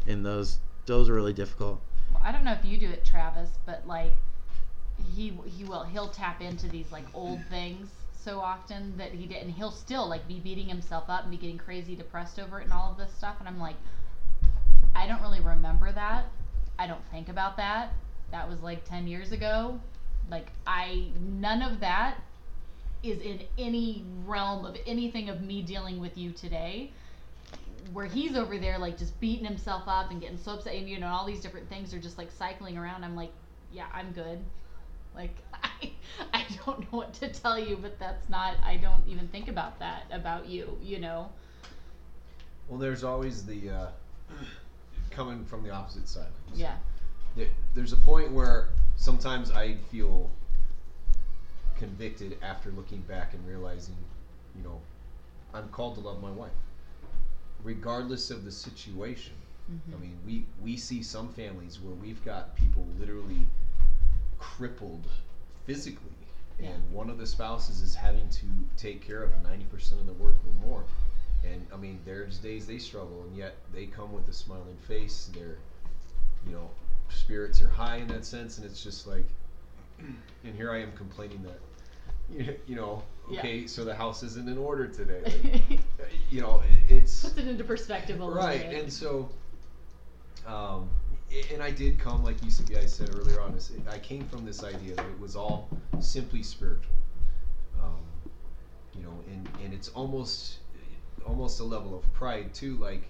and 0.08 0.26
those 0.26 0.58
those 0.88 1.10
are 1.10 1.14
really 1.14 1.34
difficult 1.34 1.80
Well, 2.12 2.24
I 2.26 2.32
don't 2.32 2.44
know 2.44 2.54
if 2.54 2.66
you 2.66 2.80
do 2.80 2.90
it, 2.90 3.06
Travis, 3.06 3.52
but 3.68 3.86
like 3.88 4.14
he 5.16 5.38
he 5.46 5.64
will 5.64 5.84
he'll 5.84 6.10
tap 6.10 6.42
into 6.42 6.68
these 6.68 6.92
like 6.92 7.06
old 7.14 7.46
things 7.50 7.90
so 8.12 8.40
often 8.40 8.98
that 8.98 9.12
he 9.14 9.26
did, 9.28 9.44
and 9.44 9.52
he'll 9.52 9.72
still 9.72 10.08
like 10.10 10.28
be 10.28 10.40
beating 10.40 10.68
himself 10.68 11.06
up 11.08 11.22
and 11.22 11.32
be 11.32 11.38
getting 11.38 11.58
crazy 11.58 11.96
depressed 11.96 12.40
over 12.40 12.60
it 12.60 12.64
and 12.66 12.74
all 12.74 12.92
of 12.92 12.98
this 12.98 13.14
stuff. 13.14 13.36
And 13.40 13.48
I'm 13.48 13.60
like, 13.60 13.76
I 14.96 15.08
don't 15.08 15.22
really 15.22 15.42
remember 15.42 15.92
that. 15.92 16.26
I 16.78 16.88
don't 16.88 17.04
think 17.12 17.30
about 17.30 17.58
that. 17.58 17.94
That 18.32 18.50
was 18.50 18.62
like 18.62 18.86
ten 18.86 19.08
years 19.08 19.32
ago. 19.32 19.80
Like 20.30 20.52
I 20.68 21.08
none 21.20 21.62
of 21.62 21.80
that 21.80 22.18
is 23.02 23.20
in 23.22 23.42
any 23.58 24.04
realm 24.26 24.66
of 24.66 24.78
anything 24.86 25.30
of 25.30 25.42
me 25.42 25.62
dealing 25.62 26.00
with 26.00 26.18
you 26.18 26.32
today 26.32 26.92
where 27.94 28.06
he's 28.06 28.36
over 28.36 28.58
there 28.58 28.78
like 28.78 28.98
just 28.98 29.18
beating 29.20 29.46
himself 29.46 29.84
up 29.88 30.12
and 30.12 30.20
getting 30.22 30.38
so 30.38 30.52
upset 30.52 30.76
and 30.76 30.90
you 30.90 31.00
know 31.00 31.08
all 31.08 31.26
these 31.26 31.40
different 31.40 31.68
things 31.70 31.94
are 31.94 32.00
just 32.00 32.18
like 32.18 32.30
cycling 32.30 32.78
around 32.78 33.04
i'm 33.04 33.16
like 33.16 33.32
yeah 33.72 33.86
i'm 33.94 34.12
good 34.12 34.40
like 35.16 35.36
i 35.64 35.92
i 36.34 36.46
don't 36.66 36.80
know 36.82 37.00
what 37.00 37.14
to 37.14 37.30
tell 37.30 37.58
you 37.58 37.78
but 37.78 37.98
that's 38.00 38.30
not 38.30 38.56
i 38.64 38.76
don't 38.76 39.02
even 39.08 39.28
think 39.30 39.48
about 39.48 39.80
that 39.80 40.04
about 40.12 40.48
you 40.48 40.78
you 40.84 41.00
know 41.00 41.30
Well, 42.68 42.78
there's 42.78 43.04
always 43.04 43.46
the 43.46 43.70
uh, 43.70 43.88
coming 45.10 45.46
from 45.46 45.64
the 45.64 45.70
opposite 45.70 46.08
side. 46.08 46.32
like 46.50 46.60
yeah 46.60 46.78
There- 47.36 47.50
There's 47.76 47.94
a 47.94 47.98
point 47.98 48.32
where 48.32 48.70
sometimes 48.96 49.52
I 49.52 49.76
feel 49.92 50.30
convicted 51.78 52.38
after 52.42 52.72
looking 52.72 53.02
back 53.02 53.34
and 53.34 53.48
realizing, 53.48 53.96
you 54.56 54.64
know, 54.64 54.82
I'm 55.54 55.70
called 55.70 55.96
to 55.96 56.02
love 56.02 56.22
my 56.22 56.32
wife, 56.32 56.52
regardless 57.64 58.30
of 58.32 58.44
the 58.46 58.52
situation. 58.52 59.34
I 59.68 59.72
mm-hmm. 59.72 60.02
mean, 60.02 60.20
we 60.26 60.46
we 60.62 60.78
see 60.78 61.04
some 61.04 61.30
families 61.30 61.80
where 61.80 61.94
we've 61.94 62.24
got 62.26 62.56
people 62.56 62.86
literally 63.00 63.46
crippled 64.40 65.06
physically, 65.66 66.18
and 66.58 66.68
Yeah. 66.84 66.98
one 66.98 67.10
of 67.10 67.18
the 67.20 67.28
spouses 67.28 67.82
is 67.82 67.94
having 67.96 68.30
to 68.30 68.46
take 68.78 69.02
care 69.02 69.22
of 69.24 69.42
ninety 69.44 69.66
percent 69.66 70.02
of 70.02 70.08
the 70.08 70.14
work 70.14 70.36
or 70.48 70.68
more. 70.68 70.84
And 71.44 71.66
I 71.74 71.78
mean, 71.78 72.00
there's 72.06 72.38
days 72.38 72.68
they 72.68 72.78
struggle, 72.80 73.24
and 73.24 73.36
yet 73.36 73.56
they 73.74 73.86
come 73.86 74.12
with 74.12 74.28
a 74.28 74.34
smiling 74.34 74.78
face. 74.88 75.30
Their, 75.34 75.58
you 76.46 76.52
know, 76.52 76.70
spirits 77.10 77.62
are 77.62 77.70
high 77.70 77.98
in 77.98 78.08
that 78.10 78.26
sense, 78.26 78.58
and 78.58 78.66
it's 78.66 78.84
just 78.84 79.08
like, 79.08 79.26
and 80.00 80.56
here 80.56 80.72
I 80.72 80.80
am 80.82 80.92
complaining 80.94 81.44
that, 81.44 81.60
you- 82.68 82.76
know, 82.76 83.04
Yeah. 83.30 83.40
okay, 83.40 83.68
so 83.68 83.86
the 83.86 83.96
house 83.96 84.22
isn't 84.24 84.48
in 84.50 84.58
order 84.58 84.88
today. 84.88 85.62
Like, 86.00 86.32
you 86.32 86.42
know, 86.42 86.62
it- 86.62 86.92
it's 86.94 87.22
puts 87.24 87.38
it 87.38 87.48
into 87.48 87.64
perspective 87.64 88.20
a 88.20 88.24
little 88.26 88.42
bit. 88.42 88.46
right 88.48 88.70
bit 88.70 88.84
and 88.84 88.92
so 88.92 89.30
um 90.48 90.90
and 91.52 91.62
i 91.62 91.70
did 91.70 92.00
come 92.00 92.24
like 92.24 92.42
you 92.44 92.50
said, 92.50 92.68
guys 92.70 92.92
said 92.94 93.10
earlier 93.14 93.42
on 93.42 93.54
is 93.54 93.72
i 93.90 94.00
came 94.00 94.26
from 94.30 94.46
this 94.46 94.64
idea 94.64 94.96
that 94.96 95.06
it 95.06 95.20
was 95.20 95.36
all 95.36 95.70
simply 96.00 96.42
spiritual 96.42 96.96
um 97.84 98.00
you 98.96 99.04
know 99.04 99.14
and 99.28 99.48
and 99.62 99.74
it's 99.74 99.90
almost 99.90 100.60
almost 101.30 101.60
a 101.60 101.64
level 101.64 101.96
of 101.96 102.12
pride 102.14 102.54
too 102.54 102.76
like 102.78 103.08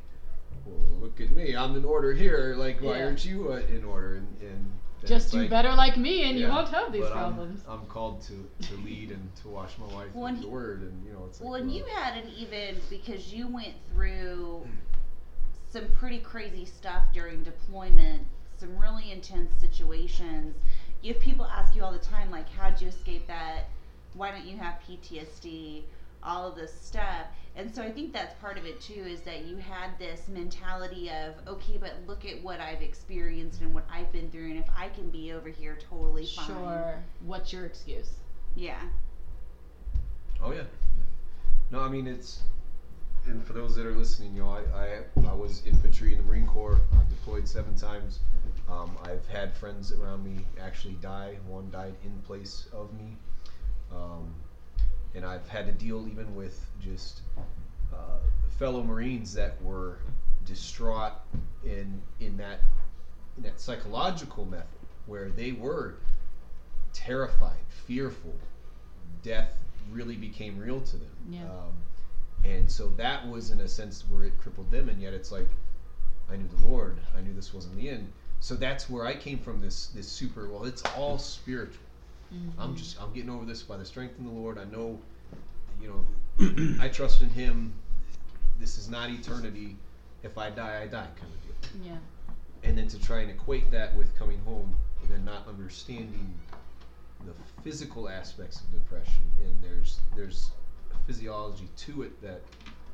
well 0.66 0.78
look 1.02 1.20
at 1.22 1.32
me 1.32 1.56
i'm 1.56 1.76
in 1.76 1.86
order 1.86 2.14
here 2.14 2.54
like 2.58 2.82
why 2.82 2.98
Yeah. 2.98 3.06
aren't 3.06 3.26
you 3.26 3.54
uh, 3.54 3.58
in 3.78 3.84
order 3.84 4.16
and 4.16 4.42
and 4.42 4.72
just 5.06 5.28
it's 5.28 5.32
do 5.32 5.40
like, 5.40 5.50
better 5.50 5.74
like 5.74 5.96
me 5.98 6.30
and 6.30 6.38
you 6.38 6.50
won't 6.50 6.68
have 6.70 6.92
these 6.92 7.02
but 7.04 7.14
I'm- 7.14 7.34
problems 7.34 7.64
I'm, 7.68 7.86
called 7.86 8.22
to 8.24 8.50
to 8.68 8.74
lead 8.84 9.12
and 9.12 9.34
to 9.38 9.48
wash 9.48 9.78
my 9.78 9.86
wife 9.94 10.10
Well, 10.14 10.26
and 10.26 10.38
with 10.38 10.46
the 10.48 10.52
word 10.52 10.82
and 10.82 11.06
you 11.06 11.14
know 11.14 11.24
it's 11.28 11.40
like 11.40 11.46
Well, 11.50 11.56
and 11.60 11.68
well, 11.70 11.78
you 11.78 11.86
had 11.86 12.18
an 12.22 12.30
even 12.38 12.76
because 12.90 13.34
you 13.34 13.48
went 13.48 13.76
through 13.94 14.68
some 15.70 15.88
pretty 16.00 16.20
crazy 16.20 16.66
stuff 16.66 17.04
during 17.14 17.44
deployment, 17.44 18.24
some 18.58 18.76
really 18.78 19.12
intense 19.12 19.52
situations. 19.60 20.56
You 21.02 21.14
have 21.14 21.22
people 21.22 21.46
ask 21.46 21.76
you 21.76 21.84
all 21.84 21.92
the 21.92 22.00
time, 22.00 22.32
like, 22.32 22.50
how'd 22.50 22.82
you 22.82 22.88
escape 22.88 23.28
that? 23.28 23.66
Why 24.16 24.32
don't 24.32 24.46
you 24.46 24.58
have 24.58 24.80
PTSD? 24.86 25.84
All 26.24 26.48
of 26.48 26.56
this 26.56 26.74
stuff. 26.74 27.28
And 27.56 27.74
so 27.74 27.82
I 27.82 27.92
think 27.92 28.14
that's 28.14 28.34
part 28.40 28.58
of 28.58 28.66
it 28.66 28.80
too, 28.80 29.04
is 29.06 29.22
that 29.22 29.46
you 29.46 29.58
had 29.58 29.98
this 29.98 30.28
mentality 30.28 31.10
of, 31.10 31.34
okay, 31.48 31.78
but 31.78 31.94
look 32.08 32.26
at 32.26 32.42
what 32.44 32.60
I've 32.60 32.82
experienced 32.82 33.62
and 33.62 33.74
what 33.74 33.86
I've 33.92 34.12
been 34.12 34.30
through, 34.32 34.52
and 34.52 34.60
if 34.60 34.70
I 34.78 34.90
can 34.90 35.10
be 35.10 35.34
over 35.34 35.50
here 35.50 35.78
totally 35.90 36.26
fine. 36.26 36.48
Sure. 36.48 37.04
What's 37.26 37.52
your 37.52 37.66
excuse? 37.66 38.12
Yeah. 38.56 38.80
Oh 40.42 40.52
yeah. 40.52 40.60
yeah. 40.60 41.04
No, 41.72 41.82
I 41.82 41.90
mean 41.90 42.08
it's, 42.08 42.44
and 43.26 43.46
for 43.46 43.54
those 43.54 43.76
that 43.76 43.86
are 43.86 43.94
listening, 43.94 44.36
you 44.36 44.44
know, 44.44 44.50
I 44.50 44.62
I, 44.80 45.28
I 45.30 45.34
was 45.34 45.66
infantry 45.66 46.14
in 46.14 46.18
the 46.20 46.24
Marine 46.24 46.48
Corps. 46.48 46.80
I 46.94 47.10
deployed 47.10 47.48
seven 47.48 47.76
times. 47.76 48.20
Um, 48.70 48.98
I've 49.04 49.28
had 49.28 49.54
friends 49.54 49.92
around 49.92 50.24
me 50.24 50.46
actually 50.62 50.96
die. 50.96 51.38
One 51.48 51.70
died 51.72 51.96
in 52.06 52.12
place 52.22 52.68
of 52.72 52.94
me, 52.94 53.18
um, 53.92 54.34
and 55.16 55.26
I've 55.26 55.48
had 55.48 55.66
to 55.66 55.72
deal 55.72 56.08
even 56.08 56.36
with 56.36 56.66
just 56.82 57.22
uh, 57.94 58.20
fellow 58.58 58.84
Marines 58.84 59.34
that 59.34 59.62
were 59.62 60.00
distraught 60.46 61.14
in 61.64 62.02
in 62.20 62.38
that 62.38 62.62
in 63.38 63.44
that 63.44 63.60
psychological 63.60 64.46
method 64.46 64.68
where 65.06 65.30
they 65.30 65.52
were 65.54 65.96
terrified, 66.94 67.58
fearful, 67.86 68.34
death 69.24 69.56
really 69.92 70.16
became 70.16 70.58
real 70.58 70.82
to 70.82 70.98
them. 70.98 71.12
Yeah. 71.30 71.44
Um, 71.44 71.74
and 72.44 72.72
so 72.72 72.90
that 72.98 73.28
was 73.28 73.52
in 73.52 73.62
a 73.62 73.68
sense 73.68 74.06
where 74.10 74.24
it 74.24 74.38
crippled 74.40 74.72
them, 74.72 74.90
and 74.90 75.02
yet 75.02 75.14
it's 75.14 75.32
like 75.32 75.48
I 76.32 76.38
knew 76.38 76.48
the 76.62 76.68
Lord. 76.68 76.98
I 77.18 77.22
knew 77.22 77.34
this 77.34 77.54
wasn't 77.54 77.76
the 77.76 77.90
end. 77.90 78.12
So 78.40 78.56
that's 78.56 78.90
where 78.90 79.06
I 79.06 79.16
came 79.16 79.40
from. 79.40 79.60
This 79.62 79.88
this 79.88 80.08
super. 80.08 80.48
Well, 80.50 80.66
it's 80.66 80.84
all 80.98 81.18
spiritual. 81.18 81.84
Mm-hmm. 82.34 82.62
I'm 82.62 82.76
just 82.76 83.02
I'm 83.02 83.14
getting 83.14 83.30
over 83.30 83.46
this 83.46 83.64
by 83.64 83.78
the 83.78 83.86
strength 83.86 84.16
in 84.20 84.26
the 84.26 84.32
Lord. 84.32 84.58
I 84.58 84.66
know, 84.66 85.00
you 85.82 86.06
know, 86.40 86.76
I 86.82 86.88
trust 86.88 87.22
in 87.22 87.30
Him. 87.30 87.74
This 88.60 88.78
is 88.78 88.90
not 88.90 89.10
eternity. 89.10 89.76
If 90.24 90.38
I 90.38 90.50
die, 90.50 90.82
I 90.84 90.88
die, 90.88 91.08
kind 91.16 91.32
of 91.34 91.44
deal. 91.44 91.92
Yeah. 91.92 91.98
And 92.64 92.78
then 92.78 92.88
to 92.90 93.00
try 93.00 93.22
and 93.22 93.32
equate 93.32 93.72
that 93.72 93.96
with 93.96 94.18
coming 94.18 94.40
home 94.46 94.76
and 95.02 95.12
then 95.12 95.24
not 95.24 95.48
understanding 95.48 96.34
the 97.26 97.34
physical 97.64 98.10
aspects 98.10 98.62
of 98.62 98.72
depression, 98.72 99.24
and 99.44 99.56
there's 99.64 100.00
there's 100.16 100.52
a 100.94 101.08
physiology 101.08 101.70
to 101.78 102.04
it 102.04 102.22
that 102.22 102.42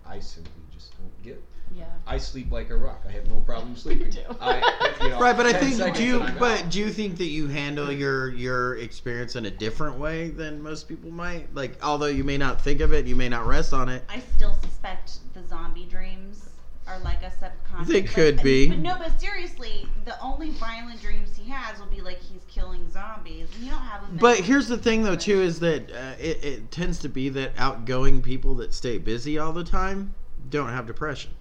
I 0.05 0.19
simply 0.19 0.53
just 0.75 0.97
don't 0.97 1.23
get. 1.23 1.41
Yeah. 1.75 1.85
I 2.05 2.19
sleep 2.19 2.51
like 2.51 2.69
a 2.69 2.77
rock. 2.77 3.03
I 3.07 3.11
have 3.11 3.27
no 3.29 3.39
problem 3.41 3.75
sleeping. 3.75 4.11
too. 4.11 4.21
I, 4.39 4.97
you 5.01 5.09
know, 5.09 5.19
Right, 5.19 5.35
but 5.35 5.45
I 5.47 5.53
think 5.53 5.95
do 5.95 6.03
you 6.03 6.19
but 6.39 6.63
out. 6.63 6.69
do 6.69 6.79
you 6.79 6.89
think 6.89 7.17
that 7.17 7.25
you 7.25 7.47
handle 7.47 7.91
your 7.91 8.29
your 8.29 8.75
experience 8.77 9.35
in 9.35 9.45
a 9.45 9.51
different 9.51 9.97
way 9.97 10.29
than 10.29 10.61
most 10.61 10.87
people 10.87 11.09
might? 11.11 11.53
Like 11.55 11.83
although 11.83 12.05
you 12.05 12.23
may 12.23 12.37
not 12.37 12.61
think 12.61 12.81
of 12.81 12.93
it, 12.93 13.07
you 13.07 13.15
may 13.15 13.29
not 13.29 13.45
rest 13.47 13.73
on 13.73 13.89
it. 13.89 14.03
I 14.09 14.19
still 14.35 14.53
suspect 14.61 15.17
the 15.33 15.45
zombie 15.47 15.85
dreams 15.85 16.49
are 16.87 16.99
like 16.99 17.23
a 17.23 17.31
subconscious. 17.31 17.87
They 17.91 18.03
could 18.03 18.39
I- 18.39 18.43
be. 18.43 18.69
But 18.69 18.79
no, 18.79 18.95
but 18.99 19.19
seriously, 19.19 19.87
the 20.05 20.21
only 20.21 20.51
violent 20.51 21.01
dreams 21.01 21.35
he 21.35 21.49
has 21.49 21.79
will 21.79 21.87
be 21.87 21.99
like 22.01 22.19
he's 22.21 22.43
killing 22.47 22.87
zombies, 22.91 23.47
and 23.55 23.63
you 23.63 23.71
don't 23.71 23.81
have 23.81 24.01
them. 24.01 24.17
But 24.17 24.37
here's 24.37 24.67
the 24.67 24.77
thing 24.77 25.01
though 25.01 25.15
too 25.15 25.41
is 25.41 25.59
that 25.61 25.91
uh, 25.91 26.13
it, 26.19 26.43
it 26.45 26.71
tends 26.71 26.99
to 26.99 27.09
be 27.09 27.27
that 27.29 27.53
outgoing 27.57 28.21
people 28.21 28.53
that 28.55 28.71
stay 28.73 28.99
busy 28.99 29.39
all 29.39 29.51
the 29.51 29.63
time 29.63 30.13
don't 30.49 30.69
have 30.69 30.85
depression. 30.87 31.31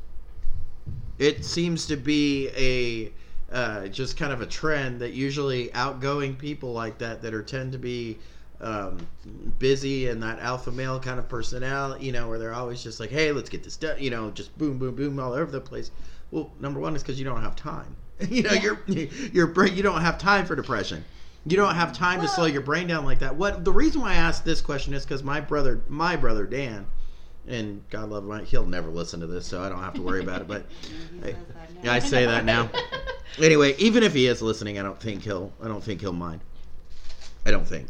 It 1.18 1.44
seems 1.44 1.86
to 1.86 1.96
be 1.96 2.48
a 2.56 3.12
uh, 3.54 3.86
just 3.88 4.16
kind 4.16 4.32
of 4.32 4.40
a 4.40 4.46
trend 4.46 5.00
that 5.00 5.12
usually 5.12 5.72
outgoing 5.74 6.34
people 6.34 6.72
like 6.72 6.98
that 6.98 7.22
that 7.22 7.32
are 7.32 7.42
tend 7.42 7.72
to 7.72 7.78
be 7.78 8.18
um, 8.60 8.98
busy 9.58 10.08
and 10.08 10.22
that 10.22 10.40
alpha 10.40 10.72
male 10.72 10.98
kind 10.98 11.18
of 11.18 11.28
personality, 11.28 12.06
you 12.06 12.12
know, 12.12 12.28
where 12.28 12.38
they're 12.38 12.54
always 12.54 12.82
just 12.82 12.98
like, 12.98 13.10
hey, 13.10 13.30
let's 13.30 13.48
get 13.48 13.62
this 13.62 13.76
done, 13.76 13.96
you 14.00 14.10
know, 14.10 14.30
just 14.30 14.56
boom, 14.58 14.78
boom, 14.78 14.94
boom 14.94 15.20
all 15.20 15.32
over 15.32 15.50
the 15.50 15.60
place. 15.60 15.90
Well, 16.30 16.50
number 16.60 16.80
one 16.80 16.96
is 16.96 17.02
because 17.02 17.18
you 17.18 17.24
don't 17.24 17.42
have 17.42 17.54
time. 17.54 17.94
you 18.28 18.42
know, 18.42 18.52
Yeah. 18.52 18.62
your 18.62 18.78
your 19.32 19.46
brain, 19.46 19.76
you 19.76 19.82
don't 19.82 20.00
have 20.00 20.18
time 20.18 20.46
for 20.46 20.56
depression. 20.56 21.04
You 21.46 21.56
don't 21.56 21.74
have 21.74 21.92
time 21.92 22.22
to 22.22 22.28
slow 22.28 22.46
your 22.46 22.62
brain 22.62 22.86
down 22.86 23.04
like 23.04 23.18
that. 23.18 23.36
What 23.36 23.64
the 23.64 23.72
reason 23.72 24.00
why 24.00 24.12
I 24.12 24.14
asked 24.14 24.44
this 24.44 24.62
question 24.62 24.94
is 24.94 25.04
because 25.04 25.22
my 25.22 25.40
brother, 25.40 25.82
my 25.88 26.16
brother 26.16 26.46
Dan, 26.46 26.86
and 27.46 27.82
God 27.90 28.08
love 28.10 28.28
him, 28.28 28.44
he'll 28.46 28.66
never 28.66 28.88
listen 28.88 29.20
to 29.20 29.26
this, 29.26 29.46
so 29.46 29.62
I 29.62 29.68
don't 29.68 29.80
have 29.80 29.94
to 29.94 30.02
worry 30.02 30.20
about 30.20 30.40
it. 30.40 30.48
But 30.48 30.64
He 30.82 31.20
Hey, 31.22 31.32
says 31.32 31.46
that 31.54 31.74
now. 31.74 31.80
yeah, 31.82 31.92
I 31.92 31.98
say 31.98 32.26
that 32.26 32.44
now. 32.44 32.70
anyway, 33.42 33.74
even 33.78 34.02
if 34.02 34.14
he 34.14 34.26
is 34.26 34.40
listening, 34.42 34.78
I 34.78 34.82
don't 34.82 34.98
think 35.00 35.22
he'll. 35.22 35.52
I 35.62 35.68
don't 35.68 35.82
think 35.82 36.00
he'll 36.00 36.12
mind. 36.12 36.40
I 37.46 37.50
don't 37.50 37.66
think. 37.66 37.88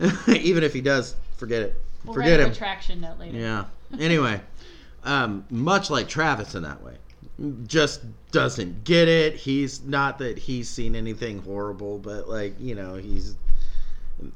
even 0.28 0.62
if 0.64 0.72
he 0.72 0.80
does, 0.80 1.14
forget 1.36 1.62
it. 1.62 1.80
We'll 2.04 2.14
forget 2.14 2.40
him. 2.40 2.48
retraction 2.48 3.00
note 3.02 3.18
later. 3.18 3.36
Yeah. 3.36 3.64
Anyway, 3.98 4.40
um, 5.04 5.44
much 5.50 5.90
like 5.90 6.08
Travis 6.08 6.54
in 6.54 6.62
that 6.62 6.82
way, 6.82 6.94
just 7.66 8.00
doesn't 8.32 8.84
get 8.84 9.08
it. 9.08 9.34
He's 9.34 9.82
not 9.84 10.18
that 10.20 10.38
he's 10.38 10.68
seen 10.70 10.96
anything 10.96 11.42
horrible, 11.42 11.98
but 11.98 12.28
like 12.28 12.54
you 12.58 12.74
know, 12.74 12.94
he's 12.94 13.34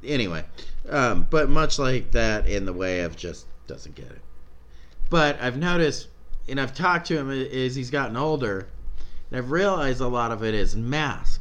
anyway. 0.04 0.44
Um, 0.90 1.26
but 1.30 1.48
much 1.48 1.78
like 1.78 2.10
that 2.10 2.46
in 2.46 2.66
the 2.66 2.72
way 2.74 3.00
of 3.00 3.16
just 3.16 3.46
doesn't 3.66 3.94
get 3.94 4.06
it. 4.06 4.20
But 5.10 5.40
I've 5.40 5.56
noticed, 5.56 6.08
and 6.48 6.60
I've 6.60 6.74
talked 6.74 7.06
to 7.08 7.18
him 7.18 7.30
as 7.30 7.74
he's 7.74 7.90
gotten 7.90 8.16
older, 8.16 8.68
and 9.30 9.38
I've 9.38 9.50
realized 9.50 10.00
a 10.00 10.08
lot 10.08 10.32
of 10.32 10.42
it 10.42 10.54
is 10.54 10.76
masked. 10.76 11.40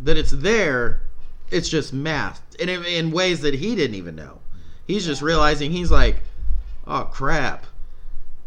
That 0.00 0.16
it's 0.16 0.30
there, 0.30 1.02
it's 1.50 1.68
just 1.68 1.92
masked, 1.92 2.56
and 2.60 2.68
in, 2.68 2.84
in 2.84 3.10
ways 3.10 3.40
that 3.40 3.54
he 3.54 3.74
didn't 3.74 3.96
even 3.96 4.14
know. 4.14 4.40
He's 4.86 5.04
just 5.04 5.22
realizing 5.22 5.70
he's 5.70 5.90
like, 5.90 6.22
oh 6.86 7.04
crap, 7.04 7.66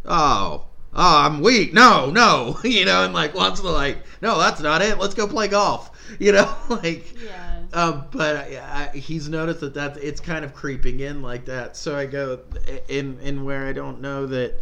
oh, 0.06 0.66
oh, 0.94 1.18
I'm 1.18 1.42
weak. 1.42 1.74
No, 1.74 2.10
no, 2.12 2.58
you 2.64 2.86
know, 2.86 3.04
and 3.04 3.14
like 3.14 3.34
wants 3.34 3.62
to 3.62 3.70
like, 3.70 4.04
no, 4.22 4.38
that's 4.38 4.62
not 4.62 4.82
it. 4.82 4.98
Let's 4.98 5.14
go 5.14 5.28
play 5.28 5.48
golf. 5.48 5.92
You 6.18 6.32
know, 6.32 6.56
like. 6.70 7.06
Yeah. 7.24 7.59
Um, 7.72 8.06
but 8.12 8.36
uh, 8.36 8.40
I, 8.40 8.90
I, 8.94 8.98
he's 8.98 9.30
noticed 9.30 9.60
that 9.60 9.74
that's 9.74 9.98
it's 10.00 10.20
kind 10.20 10.44
of 10.44 10.54
creeping 10.54 11.02
in 11.02 11.22
like 11.22 11.46
that. 11.46 11.78
So 11.78 11.96
I 11.96 12.06
go 12.06 12.40
in 12.88 13.20
in 13.20 13.44
where 13.44 13.68
I 13.68 13.74
don't 13.74 14.02
know 14.02 14.26
that, 14.28 14.56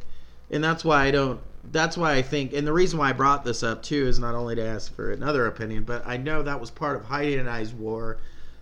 and 0.51 0.63
that's 0.63 0.83
why 0.83 1.05
I 1.05 1.11
don't. 1.11 1.39
That's 1.69 1.97
why 1.97 2.13
I 2.13 2.21
think, 2.21 2.53
and 2.53 2.65
the 2.65 2.71
reason 2.71 2.97
why 2.97 3.09
I 3.09 3.13
brought 3.13 3.43
this 3.43 3.61
up 3.61 3.83
too 3.83 4.07
is 4.07 4.19
not 4.19 4.35
only 4.35 4.55
to 4.55 4.65
ask 4.65 4.93
for 4.93 5.11
another 5.11 5.47
opinion, 5.47 5.83
but 5.83 6.05
I 6.05 6.17
know 6.17 6.41
that 6.43 6.59
was 6.59 6.71
part 6.71 6.95
of 6.95 7.05
Heidi 7.05 7.37
and 7.37 7.49
I's 7.49 7.73
war 7.73 8.17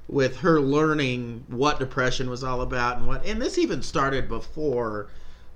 with 0.07 0.37
her 0.37 0.59
learning 0.59 1.43
what 1.47 1.79
depression 1.79 2.29
was 2.29 2.43
all 2.43 2.61
about 2.61 2.97
and 2.97 3.07
what. 3.07 3.25
And 3.25 3.41
this 3.41 3.57
even 3.57 3.81
started 3.81 4.27
before, 4.27 5.07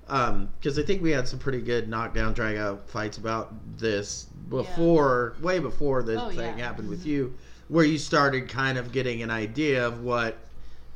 um, 0.08 0.48
because 0.58 0.78
I 0.78 0.82
think 0.82 1.02
we 1.02 1.10
had 1.10 1.28
some 1.28 1.38
pretty 1.38 1.60
good 1.60 1.88
knockdown 1.88 2.34
drag 2.34 2.56
out 2.56 2.88
fights 2.88 3.18
about 3.18 3.52
this 3.78 4.26
before, 4.48 5.34
way 5.40 5.60
before 5.60 6.02
the 6.02 6.20
Oh, 6.24 6.28
thing 6.30 6.58
yeah. 6.58 6.66
happened 6.66 6.88
with 6.88 7.00
mm-hmm. 7.00 7.08
you 7.10 7.34
where 7.70 7.84
you 7.84 7.98
started 7.98 8.48
kind 8.48 8.76
of 8.76 8.90
getting 8.90 9.22
an 9.22 9.30
idea 9.30 9.86
of 9.86 10.02
what 10.02 10.36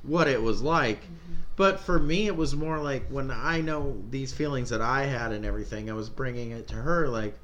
what 0.03 0.29
it 0.29 0.43
was 0.43 0.61
like. 0.61 1.01
But 1.57 1.79
for 1.79 2.01
me, 2.01 2.27
it 2.27 2.37
was 2.37 2.57
more 2.57 2.79
like 2.83 3.07
when 3.09 3.31
I 3.31 3.61
know 3.61 3.97
these 4.11 4.33
feelings 4.35 4.71
that 4.71 4.83
I 4.83 5.05
had 5.05 5.31
and 5.33 5.45
everything, 5.45 5.89
I 5.89 5.95
was 5.95 6.11
bringing 6.11 6.51
it 6.51 6.67
to 6.69 6.75
her 6.75 7.09
like, 7.09 7.39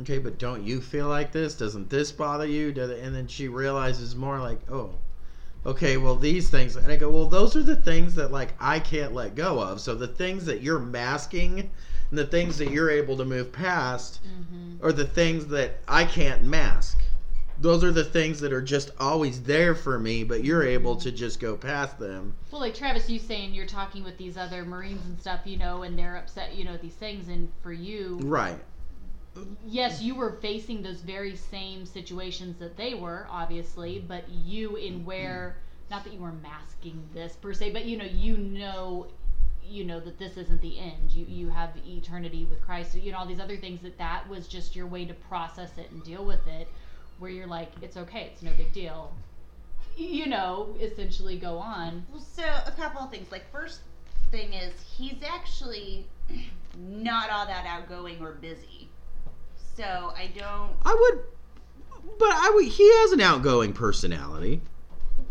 okay, 0.00 0.18
but 0.18 0.38
don't 0.38 0.62
you 0.62 0.80
feel 0.80 1.08
like 1.08 1.32
this? 1.32 1.56
Doesn't 1.56 1.90
this 1.90 2.12
bother 2.12 2.46
you? 2.46 2.68
And 2.68 3.14
then 3.14 3.26
she 3.26 3.48
realizes 3.48 4.14
more 4.14 4.38
like, 4.38 4.60
oh, 4.70 4.94
okay, 5.66 5.96
well 5.96 6.14
these 6.14 6.48
things, 6.48 6.76
and 6.76 6.90
I 6.90 6.96
go, 6.96 7.10
well 7.10 7.26
those 7.26 7.56
are 7.56 7.64
the 7.64 7.74
things 7.76 8.14
that 8.14 8.30
like 8.30 8.54
I 8.60 8.78
can't 8.78 9.12
let 9.12 9.34
go 9.34 9.60
of. 9.60 9.80
So 9.80 9.96
the 9.96 10.06
things 10.06 10.44
that 10.46 10.62
you're 10.62 10.78
masking, 10.78 11.68
and 12.10 12.18
the 12.18 12.26
things 12.26 12.58
that 12.58 12.70
you're 12.70 12.90
able 12.90 13.16
to 13.16 13.24
move 13.24 13.50
past, 13.50 14.20
Mm-hmm. 14.24 14.86
are 14.86 14.92
the 14.92 15.06
things 15.06 15.46
that 15.48 15.80
I 15.88 16.04
can't 16.04 16.44
mask. 16.44 16.98
Those 17.58 17.82
are 17.82 17.92
the 17.92 18.04
things 18.04 18.40
that 18.40 18.52
are 18.52 18.60
just 18.62 18.90
always 19.00 19.42
there 19.42 19.74
for 19.74 19.98
me, 19.98 20.24
but 20.24 20.44
you're 20.44 20.62
able 20.62 20.96
to 20.96 21.10
just 21.10 21.40
go 21.40 21.56
past 21.56 21.98
them. 21.98 22.34
Well, 22.50 22.60
like 22.60 22.74
Travis, 22.74 23.08
you 23.08 23.18
saying 23.18 23.54
you're 23.54 23.66
talking 23.66 24.04
with 24.04 24.18
these 24.18 24.36
other 24.36 24.64
Marines 24.64 25.04
and 25.06 25.18
stuff, 25.18 25.40
you 25.44 25.56
know, 25.56 25.82
and 25.82 25.98
they're 25.98 26.16
upset, 26.16 26.54
you 26.54 26.64
know, 26.64 26.76
these 26.76 26.94
things, 26.94 27.28
and 27.28 27.50
for 27.62 27.72
you, 27.72 28.18
Right. 28.22 28.58
yes, 29.66 30.02
you 30.02 30.14
were 30.14 30.32
facing 30.42 30.82
those 30.82 31.00
very 31.00 31.34
same 31.34 31.86
situations 31.86 32.58
that 32.58 32.76
they 32.76 32.94
were, 32.94 33.26
obviously, 33.30 34.04
but 34.06 34.28
you 34.28 34.76
in 34.76 35.04
where, 35.04 35.56
not 35.90 36.04
that 36.04 36.12
you 36.12 36.20
were 36.20 36.32
masking 36.32 37.08
this 37.14 37.36
per 37.36 37.54
se, 37.54 37.70
but 37.70 37.84
you 37.86 37.96
know, 37.96 38.04
you 38.04 38.36
know, 38.36 39.06
you 39.68 39.84
know 39.84 39.98
that 40.00 40.18
this 40.18 40.36
isn't 40.36 40.60
the 40.60 40.78
end. 40.78 41.10
You 41.10 41.26
you 41.28 41.48
have 41.48 41.70
eternity 41.86 42.44
with 42.48 42.60
Christ. 42.62 42.94
You 42.94 43.12
know 43.12 43.18
all 43.18 43.26
these 43.26 43.40
other 43.40 43.56
things 43.56 43.82
that 43.82 43.98
that 43.98 44.28
was 44.28 44.46
just 44.46 44.76
your 44.76 44.86
way 44.86 45.04
to 45.04 45.14
process 45.14 45.76
it 45.76 45.90
and 45.90 46.02
deal 46.04 46.24
with 46.24 46.46
it, 46.46 46.68
where 47.18 47.30
you're 47.30 47.46
like, 47.46 47.70
it's 47.82 47.96
okay, 47.96 48.30
it's 48.32 48.42
no 48.42 48.52
big 48.56 48.72
deal. 48.72 49.12
You 49.96 50.26
know, 50.26 50.74
essentially 50.80 51.38
go 51.38 51.58
on. 51.58 52.04
Well, 52.12 52.20
so 52.20 52.42
a 52.66 52.72
couple 52.72 53.02
of 53.02 53.10
things. 53.10 53.32
Like 53.32 53.50
first 53.50 53.80
thing 54.30 54.52
is 54.52 54.72
he's 54.96 55.22
actually 55.26 56.06
not 56.78 57.30
all 57.30 57.46
that 57.46 57.64
outgoing 57.66 58.20
or 58.20 58.32
busy. 58.32 58.88
So 59.74 59.84
I 59.84 60.30
don't. 60.36 60.72
I 60.84 60.94
would, 60.94 61.24
but 62.18 62.28
I 62.30 62.50
would. 62.54 62.66
He 62.66 62.88
has 63.00 63.12
an 63.12 63.20
outgoing 63.20 63.72
personality. 63.72 64.60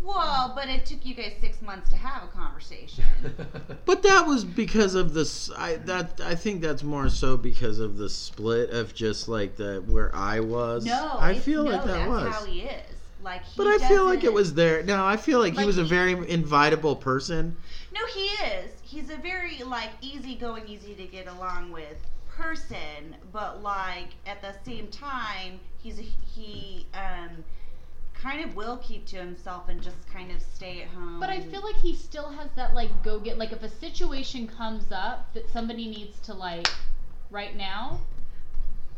Well, 0.06 0.52
but 0.54 0.68
it 0.68 0.86
took 0.86 1.04
you 1.04 1.14
guys 1.14 1.32
six 1.40 1.60
months 1.60 1.90
to 1.90 1.96
have 1.96 2.22
a 2.22 2.28
conversation. 2.28 3.04
But 3.84 4.02
that 4.02 4.26
was 4.26 4.44
because 4.44 4.94
of 4.96 5.14
this. 5.14 5.50
I 5.56 5.76
that 5.76 6.20
I 6.20 6.34
think 6.34 6.60
that's 6.60 6.82
more 6.82 7.08
so 7.08 7.36
because 7.36 7.78
of 7.78 7.96
the 7.96 8.10
split 8.10 8.70
of 8.70 8.94
just 8.94 9.28
like 9.28 9.56
the 9.56 9.82
where 9.86 10.14
I 10.14 10.40
was. 10.40 10.84
No, 10.84 11.16
I 11.18 11.34
feel 11.34 11.64
no, 11.64 11.70
like 11.70 11.84
that 11.84 11.92
that's 11.92 12.08
was. 12.08 12.34
how 12.34 12.44
he 12.44 12.62
is. 12.62 12.96
Like, 13.22 13.44
he 13.44 13.52
but 13.56 13.66
I 13.66 13.78
feel 13.78 14.04
like 14.04 14.24
it 14.24 14.32
was 14.32 14.54
there. 14.54 14.82
No, 14.82 15.04
I 15.04 15.16
feel 15.16 15.38
like, 15.40 15.52
he 15.52 15.58
Like 15.58 15.66
was 15.66 15.78
a 15.78 15.84
very 15.84 16.14
invitable 16.14 17.00
person. 17.00 17.56
No, 17.92 18.04
he 18.06 18.26
is. 18.46 18.70
He's 18.82 19.10
a 19.10 19.16
very 19.16 19.62
like 19.64 19.90
easygoing, 20.00 20.68
easy 20.68 20.94
to 20.94 21.04
get 21.04 21.26
along 21.26 21.72
with 21.72 21.96
person, 22.28 23.16
but 23.32 23.62
like 23.62 24.08
at 24.26 24.42
the 24.42 24.54
same 24.64 24.88
time, 24.88 25.60
he's 25.82 25.98
a, 25.98 26.02
he 26.02 26.86
um 26.94 27.44
kind 28.20 28.44
of 28.44 28.56
will 28.56 28.78
keep 28.78 29.06
to 29.06 29.16
himself 29.16 29.68
and 29.68 29.82
just 29.82 29.96
kind 30.12 30.30
of 30.32 30.40
stay 30.42 30.82
at 30.82 30.88
home. 30.88 31.20
But 31.20 31.30
I 31.30 31.40
feel 31.40 31.62
like 31.62 31.76
he 31.76 31.94
still 31.94 32.30
has 32.30 32.50
that 32.56 32.74
like 32.74 33.02
go 33.02 33.18
get 33.18 33.38
like 33.38 33.52
if 33.52 33.62
a 33.62 33.68
situation 33.68 34.46
comes 34.48 34.90
up 34.90 35.32
that 35.34 35.50
somebody 35.50 35.86
needs 35.86 36.18
to 36.20 36.34
like 36.34 36.68
right 37.30 37.56
now. 37.56 38.00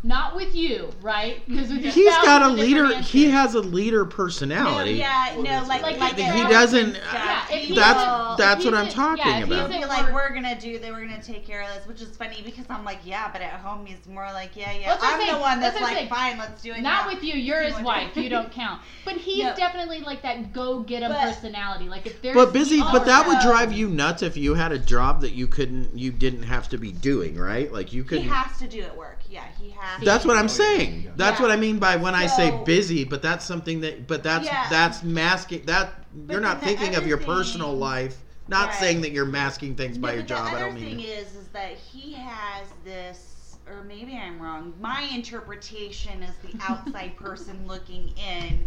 Not 0.04 0.36
with 0.36 0.54
you, 0.54 0.90
right? 1.02 1.42
Because 1.48 1.70
with 1.70 1.82
your 1.82 1.92
He's 1.92 2.12
spouse, 2.12 2.24
got 2.24 2.42
a 2.42 2.54
it's 2.54 2.60
different 2.68 2.88
leader. 2.90 3.02
He 3.02 3.24
answer. 3.26 3.36
has 3.36 3.54
a 3.56 3.60
leader 3.60 4.04
no, 4.04 4.10
personality. 4.10 4.92
yeah, 4.92 5.34
Well, 5.34 5.42
no, 5.42 5.66
like 5.68 5.82
Like, 5.82 5.98
like 5.98 6.14
he 6.16 6.22
Travis 6.22 6.50
doesn't- 6.52 6.84
and 6.84 6.96
stuff, 6.96 7.12
Yeah, 7.14 7.42
if 7.42 7.48
he 7.48 7.66
he's 7.66 7.76
That's- 7.76 8.02
a- 8.04 8.34
that's 8.38 8.64
if 8.64 8.70
what 8.70 8.78
I'm 8.80 8.86
a- 8.86 8.90
talking 8.92 9.24
yeah, 9.26 9.38
if 9.40 9.48
he's 9.48 9.56
about. 9.56 9.70
a 9.70 9.72
be 9.80 9.84
like 9.86 10.12
we're 10.12 10.32
gonna 10.32 10.58
do 10.60 10.78
that 10.78 10.92
we're 10.92 11.00
gonna 11.00 11.20
take 11.22 11.44
care 11.44 11.62
of 11.62 11.68
this 11.74 11.86
which 11.88 12.00
is 12.00 12.16
funny 12.16 12.40
because 12.44 12.64
i'm 12.70 12.84
like 12.84 13.00
yeah 13.04 13.28
but 13.32 13.40
at 13.42 13.54
home 13.54 13.84
he's 13.86 13.98
more 14.06 14.24
like 14.32 14.50
yeah 14.54 14.70
yeah 14.72 14.88
That's 14.90 15.02
what 15.02 15.14
I'm 15.14 15.20
i'm 15.20 15.26
the 15.34 15.40
one 15.40 15.60
That's 15.60 15.74
that's, 15.78 15.82
what 15.82 15.90
I'm 15.90 16.08
like 16.08 16.14
saying. 16.14 16.36
fine 16.36 16.38
let's 16.38 16.62
do 16.62 16.72
it 16.72 16.80
Not 16.82 17.06
now. 17.06 17.12
with 17.14 17.24
you. 17.24 17.34
You're 17.34 17.62
his 17.62 17.78
wife. 17.82 18.16
You 18.16 18.28
don't 18.28 18.52
count. 18.52 18.80
But 19.04 19.16
he's 19.16 19.42
No. 19.42 19.56
definitely 19.56 20.00
like 20.00 20.22
that 20.22 20.52
go 20.52 20.78
get 20.80 21.02
'em 21.02 21.10
But- 21.10 21.22
personality. 21.22 21.88
Like 21.88 22.06
if 22.06 22.22
there's 22.22 22.36
But 22.36 22.52
busy, 22.52 22.80
but 22.80 23.04
that 23.06 23.26
would 23.26 23.36
Also- 23.36 23.48
drive 23.48 23.72
you 23.72 23.88
nuts 23.88 24.22
if 24.22 24.36
you 24.36 24.54
had 24.54 24.70
a 24.70 24.78
job 24.78 25.22
that 25.22 25.32
you 25.32 25.48
couldn't, 25.48 25.98
you 25.98 26.12
didn't 26.12 26.44
have 26.44 26.68
to 26.68 26.78
be 26.78 26.92
doing, 26.92 27.36
right? 27.36 27.72
Like 27.72 27.92
you 27.92 28.02
he 28.02 28.08
couldn't. 28.08 28.28
has 28.28 28.56
to 28.60 28.68
do 28.68 28.80
it 28.80 28.96
work 28.96 29.17
yeah 29.30 29.44
he 29.60 29.70
has 29.70 30.02
That's 30.04 30.24
what 30.24 30.36
I'm 30.36 30.48
saying. 30.48 31.12
That's 31.16 31.38
Yeah. 31.38 31.46
what 31.46 31.52
I 31.52 31.56
mean 31.56 31.78
by 31.78 31.96
when 31.96 32.14
I 32.14 32.26
say 32.26 32.62
busy. 32.64 33.04
But 33.04 33.22
that's 33.22 33.44
something 33.44 33.80
that, 33.82 34.06
but 34.06 34.22
that's 34.22 34.46
Yeah. 34.46 34.68
that's 34.70 35.02
masking. 35.02 35.62
That 35.66 35.92
But 36.26 36.32
you're 36.32 36.40
not 36.40 36.62
thinking 36.62 36.94
of 36.94 37.06
your 37.06 37.18
thing- 37.18 37.26
personal 37.26 37.74
life. 37.76 38.16
Not 38.48 38.68
Right. 38.70 38.78
saying 38.78 39.00
that 39.02 39.10
you're 39.12 39.26
masking 39.26 39.74
things 39.76 39.98
by 39.98 40.08
No, 40.08 40.14
your 40.14 40.22
but 40.22 40.28
the 40.28 40.34
job. 40.34 40.46
I 40.46 40.50
other 40.56 40.64
don't 40.66 40.74
thing 40.78 40.96
mean. 40.96 41.00
is, 41.00 41.34
is 41.34 41.48
that 41.48 41.72
he 41.76 42.14
has 42.14 42.66
this, 42.84 43.56
or 43.68 43.82
maybe 43.84 44.16
I'm 44.16 44.40
wrong. 44.40 44.72
My 44.80 45.02
interpretation 45.02 46.22
as 46.22 46.34
the 46.38 46.58
outside 46.64 47.14
person 47.26 47.66
looking 47.66 48.10
in, 48.16 48.66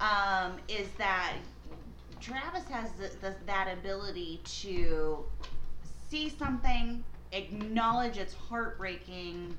um, 0.00 0.52
is 0.68 0.86
that 0.98 1.32
Travis 2.20 2.68
has 2.68 2.90
the, 2.92 3.10
the, 3.20 3.34
that 3.46 3.68
ability 3.72 4.40
to 4.62 5.24
see 6.08 6.28
something, 6.28 7.02
acknowledge 7.32 8.16
it's 8.18 8.34
heartbreaking, 8.34 9.56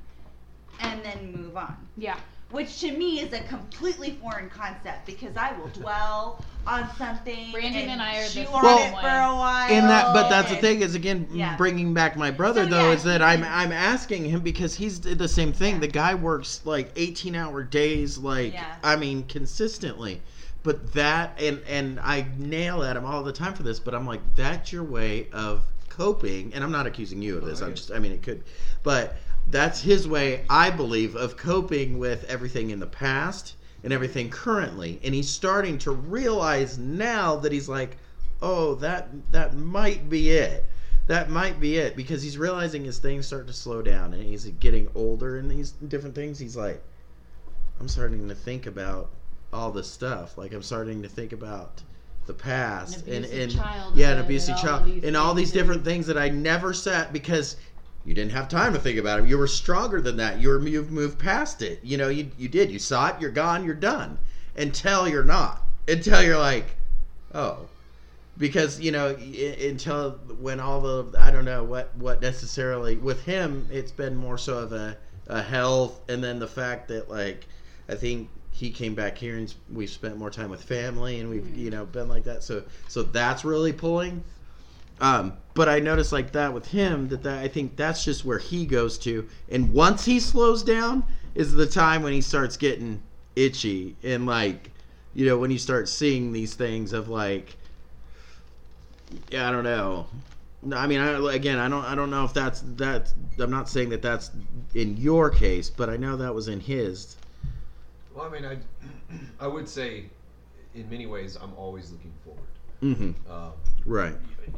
and 0.80 1.04
then 1.04 1.32
move 1.32 1.58
on 1.58 1.76
yeah. 1.98 2.18
which 2.52 2.80
to 2.80 2.92
me 2.92 3.20
is 3.20 3.34
a 3.34 3.42
completely 3.42 4.18
foreign 4.22 4.50
concept 4.50 5.06
because 5.06 5.36
I 5.36 5.58
will 5.58 5.68
dwell 5.74 6.44
on 6.68 6.94
something 6.98 7.52
Brandon 7.52 7.90
and 7.90 8.02
I 8.02 8.18
are 8.18 8.24
the 8.24 8.28
chew 8.28 8.46
same 8.46 8.48
on 8.54 8.82
it 8.82 8.92
for 8.92 9.08
a 9.08 9.36
while. 9.36 9.72
And 9.72 9.90
that, 9.90 10.14
but 10.14 10.30
that's 10.30 10.50
the 10.50 10.58
thing 10.58 10.82
is 10.82 10.96
again 10.96 11.28
Yeah. 11.32 11.56
bringing 11.56 11.94
back 11.94 12.18
my 12.18 12.30
brother 12.30 12.66
So, 12.66 12.70
though 12.70 12.88
yeah, 12.90 12.96
is 12.96 13.04
that 13.04 13.22
I'm 13.22 13.44
I'm 13.44 13.72
asking 13.72 14.26
him 14.26 14.42
because 14.42 14.76
he's 14.76 15.00
the 15.00 15.28
same 15.28 15.54
thing. 15.54 15.76
Yeah. 15.76 15.82
The 15.82 15.88
guy 15.88 16.16
works 16.16 16.62
like 16.66 16.92
18 16.96 17.36
hour 17.36 17.64
days, 17.64 18.18
like 18.18 18.54
Yeah. 18.54 18.76
I 18.84 18.98
mean 18.98 19.24
consistently. 19.24 20.22
But 20.64 20.94
that 20.94 21.40
and 21.42 21.62
and 21.68 22.00
I 22.02 22.28
nail 22.38 22.84
at 22.84 22.98
him 22.98 23.06
all 23.06 23.24
the 23.24 23.32
time 23.32 23.54
for 23.54 23.64
this. 23.64 23.80
But 23.80 23.96
I'm 23.96 24.06
like, 24.06 24.22
that's 24.36 24.74
your 24.74 24.84
way 24.84 25.30
of 25.32 25.64
coping. 25.90 26.54
And 26.54 26.64
I'm 26.64 26.72
not 26.72 26.86
accusing 26.86 27.22
you 27.22 27.38
of 27.38 27.44
oh, 27.44 27.48
this. 27.48 27.62
I'm 27.62 27.76
just 27.76 27.92
I 27.92 28.00
mean 28.00 28.12
it 28.12 28.22
could, 28.22 28.44
but 28.84 29.16
that's 29.50 29.82
his 29.82 30.08
way, 30.08 30.44
I 30.50 30.70
believe, 30.70 31.16
of 31.16 31.38
coping 31.38 32.00
with 32.00 32.26
everything 32.26 32.70
in 32.70 32.80
the 32.80 32.88
past 32.88 33.56
and 33.84 33.94
everything 33.94 34.30
currently. 34.30 35.00
And 35.04 35.14
he's 35.14 35.30
starting 35.30 35.78
to 35.80 35.92
realize 35.92 36.78
now 36.78 37.38
that 37.38 37.52
he's 37.52 37.70
like, 37.70 37.98
oh, 38.42 38.76
that 38.76 39.10
that 39.32 39.56
might 39.56 40.10
be 40.10 40.32
it. 40.32 40.66
That 41.08 41.30
might 41.30 41.60
be 41.60 41.78
it 41.78 41.96
because 41.96 42.22
he's 42.22 42.38
realizing 42.38 42.84
his 42.84 43.00
things 43.00 43.26
start 43.26 43.48
to 43.48 43.54
slow 43.54 43.82
down 43.82 44.14
and 44.14 44.24
he's 44.24 44.46
getting 44.60 44.90
older 44.94 45.38
and 45.38 45.50
these 45.50 45.72
different 45.72 46.16
things. 46.16 46.38
He's 46.38 46.58
like, 46.58 46.84
I'm 47.80 47.88
starting 47.88 48.28
to 48.28 48.36
think 48.36 48.66
about 48.66 49.10
all 49.54 49.72
this 49.72 49.90
stuff. 49.90 50.38
Like 50.38 50.54
I'm 50.54 50.64
starting 50.64 51.02
to 51.04 51.08
think 51.08 51.32
about 51.32 51.82
the 52.26 52.34
past 52.34 53.08
An 53.08 53.24
and 53.24 53.26
and 53.26 53.54
yeah, 53.96 54.12
an 54.12 54.18
and 54.18 54.20
abusive 54.20 54.56
all 54.56 54.62
child 54.62 55.04
and 55.04 55.16
all 55.16 55.34
these 55.34 55.54
different 55.54 55.86
things 55.86 56.08
that 56.08 56.18
I 56.18 56.28
never 56.28 56.74
said 56.74 57.14
because 57.14 57.56
you 58.08 58.14
didn't 58.14 58.32
have 58.32 58.48
time 58.48 58.72
to 58.72 58.80
think 58.80 58.98
about 58.98 59.20
it. 59.20 59.28
You 59.28 59.38
were 59.38 59.48
stronger 59.48 60.00
than 60.00 60.16
that. 60.16 60.40
You 60.40 60.48
were 60.48 60.66
you've 60.66 60.92
moved 60.92 61.20
past 61.20 61.62
it. 61.62 61.82
You 61.84 61.98
know, 61.98 62.08
you 62.08 62.32
you 62.38 62.48
did. 62.48 62.72
You 62.72 62.80
saw 62.80 63.10
it. 63.10 63.20
You're 63.20 63.32
gone. 63.32 63.66
You're 63.66 63.76
done. 63.76 64.18
Until 64.56 65.10
you're 65.10 65.26
not. 65.26 65.62
Until 65.90 66.24
you're 66.24 66.40
like, 66.40 66.78
oh, 67.34 67.68
because 68.38 68.80
you 68.80 68.94
know 68.94 69.10
until 69.10 70.12
when 70.40 70.62
all 70.62 70.80
the 70.80 71.20
I 71.20 71.32
don't 71.32 71.44
know 71.44 71.66
what 71.66 71.94
what 71.98 72.22
necessarily 72.22 72.96
with 72.96 73.26
him 73.26 73.68
it's 73.70 73.92
been 73.92 74.16
more 74.16 74.38
so 74.38 74.60
of 74.60 74.72
a 74.72 74.96
a 75.28 75.42
health 75.42 76.00
and 76.08 76.24
then 76.24 76.40
the 76.40 76.48
fact 76.48 76.88
that 76.88 77.10
like 77.10 77.46
I 77.90 77.96
think 77.96 78.30
he 78.52 78.72
came 78.72 78.96
back 78.96 79.18
here 79.18 79.36
and 79.36 79.54
we've 79.72 79.90
spent 79.90 80.18
more 80.18 80.30
time 80.30 80.50
with 80.50 80.64
family 80.64 81.20
and 81.20 81.30
we've 81.30 81.44
mm-hmm. 81.44 81.60
you 81.60 81.72
know 81.72 81.86
been 81.86 82.08
like 82.08 82.24
that 82.24 82.42
so 82.42 82.64
so 82.88 83.04
that's 83.04 83.44
really 83.44 83.74
pulling 83.74 84.24
um, 85.00 85.34
but 85.54 85.70
I 85.70 85.80
noticed 85.80 86.12
like 86.12 86.32
that 86.34 86.54
with 86.54 86.68
him 86.68 87.08
that, 87.10 87.24
that 87.24 87.40
I 87.40 87.48
think 87.48 87.76
that's 87.76 88.04
just 88.04 88.26
where 88.26 88.40
he 88.40 88.66
goes 88.66 88.98
to, 89.00 89.28
and 89.50 89.74
once 89.74 90.06
he 90.06 90.20
slows 90.20 90.64
down 90.64 91.04
is 91.36 91.54
the 91.54 91.68
time 91.68 92.02
when 92.02 92.14
he 92.14 92.22
starts 92.22 92.58
getting 92.58 93.02
itchy 93.36 93.96
and 94.04 94.26
like, 94.26 94.72
you 95.14 95.26
know, 95.26 95.38
when 95.38 95.52
you 95.52 95.60
start 95.60 95.88
seeing 95.88 96.34
these 96.34 96.56
things 96.56 96.94
of 96.94 97.10
like, 97.10 97.56
yeah, 99.30 99.48
I 99.48 99.52
don't 99.52 99.64
know. 99.64 100.08
I 100.74 100.88
mean, 100.88 101.00
I, 101.00 101.34
again, 101.34 101.60
I 101.60 101.70
don't, 101.70 101.86
I 101.86 101.96
don't 101.96 102.10
know 102.10 102.26
if 102.26 102.34
that's 102.34 102.62
that. 102.78 103.14
I'm 103.40 103.52
not 103.52 103.70
saying 103.70 103.90
that 103.90 104.02
that's 104.02 104.32
in 104.74 104.98
your 104.98 105.30
case, 105.30 105.70
but 105.70 105.90
I 105.90 105.98
know 105.98 106.18
that 106.18 106.34
was 106.34 106.48
in 106.48 106.60
his. 106.60 107.16
Well, 108.14 108.26
I 108.26 108.30
mean, 108.30 108.46
I, 108.46 108.58
I 109.40 109.48
would 109.48 109.70
say, 109.70 110.06
in 110.74 110.90
many 110.90 111.06
ways, 111.06 111.38
I'm 111.42 111.54
always 111.56 111.92
looking 111.92 112.14
forward. 112.26 112.42
Mm-hmm. 112.82 113.32
Um, 113.32 113.52
Right. 113.86 114.16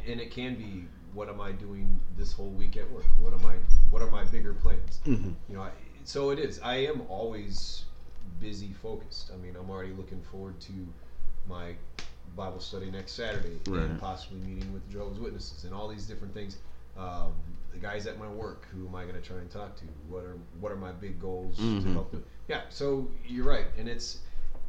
and 0.08 0.20
it 0.20 0.30
can 0.30 0.56
be, 0.56 0.84
what 1.14 1.28
am 1.28 1.40
I 1.40 1.52
doing 1.52 1.98
this 2.16 2.32
whole 2.32 2.50
week 2.50 2.76
at 2.76 2.90
work? 2.90 3.04
What 3.20 3.32
am 3.32 3.44
I? 3.46 3.54
What 3.90 4.02
are 4.02 4.10
my 4.10 4.24
bigger 4.24 4.54
plans? 4.54 5.00
Mm-hmm. 5.06 5.30
You 5.48 5.56
know, 5.56 5.62
I, 5.62 5.70
so 6.04 6.30
it 6.30 6.38
is. 6.38 6.60
I 6.62 6.76
am 6.76 7.02
always 7.08 7.84
busy, 8.40 8.72
focused. 8.82 9.30
I 9.32 9.36
mean, 9.36 9.54
I'm 9.56 9.70
already 9.70 9.92
looking 9.92 10.20
forward 10.22 10.58
to 10.60 10.72
my 11.48 11.74
Bible 12.36 12.60
study 12.60 12.90
next 12.90 13.12
Saturday 13.12 13.58
Right. 13.66 13.82
and 13.82 14.00
possibly 14.00 14.38
meeting 14.40 14.72
with 14.72 14.88
Jehovah's 14.90 15.18
Witnesses 15.18 15.64
and 15.64 15.74
all 15.74 15.88
these 15.88 16.06
different 16.06 16.32
things. 16.34 16.58
Um, 16.96 17.32
the 17.72 17.78
guys 17.78 18.06
at 18.06 18.18
my 18.18 18.28
work, 18.28 18.66
who 18.72 18.86
am 18.86 18.94
I 18.94 19.02
going 19.04 19.14
to 19.14 19.20
try 19.20 19.36
and 19.38 19.50
talk 19.50 19.76
to? 19.76 19.84
What 20.08 20.24
are 20.24 20.36
what 20.60 20.72
are 20.72 20.76
my 20.76 20.90
big 20.92 21.20
goals 21.20 21.56
to 21.56 21.62
Mhm. 21.62 21.92
help 21.92 22.10
them? 22.10 22.24
Yeah, 22.48 22.62
so 22.68 23.08
you're 23.26 23.44
right, 23.46 23.66
and 23.78 23.88
it's 23.88 24.18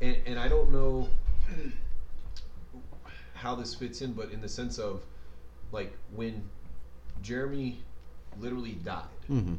and, 0.01 0.17
and 0.27 0.39
I 0.39 0.47
don't 0.47 0.71
know 0.71 1.07
how 3.41 3.55
this 3.55 3.73
fits 3.73 4.01
in, 4.01 4.13
but 4.13 4.31
in 4.31 4.39
the 4.41 4.47
sense 4.49 4.77
of 4.77 5.01
like 5.71 5.91
when 6.15 6.43
Jeremy 7.21 7.79
literally 8.39 8.73
died 8.83 9.03
Mm-hmm. 9.29 9.55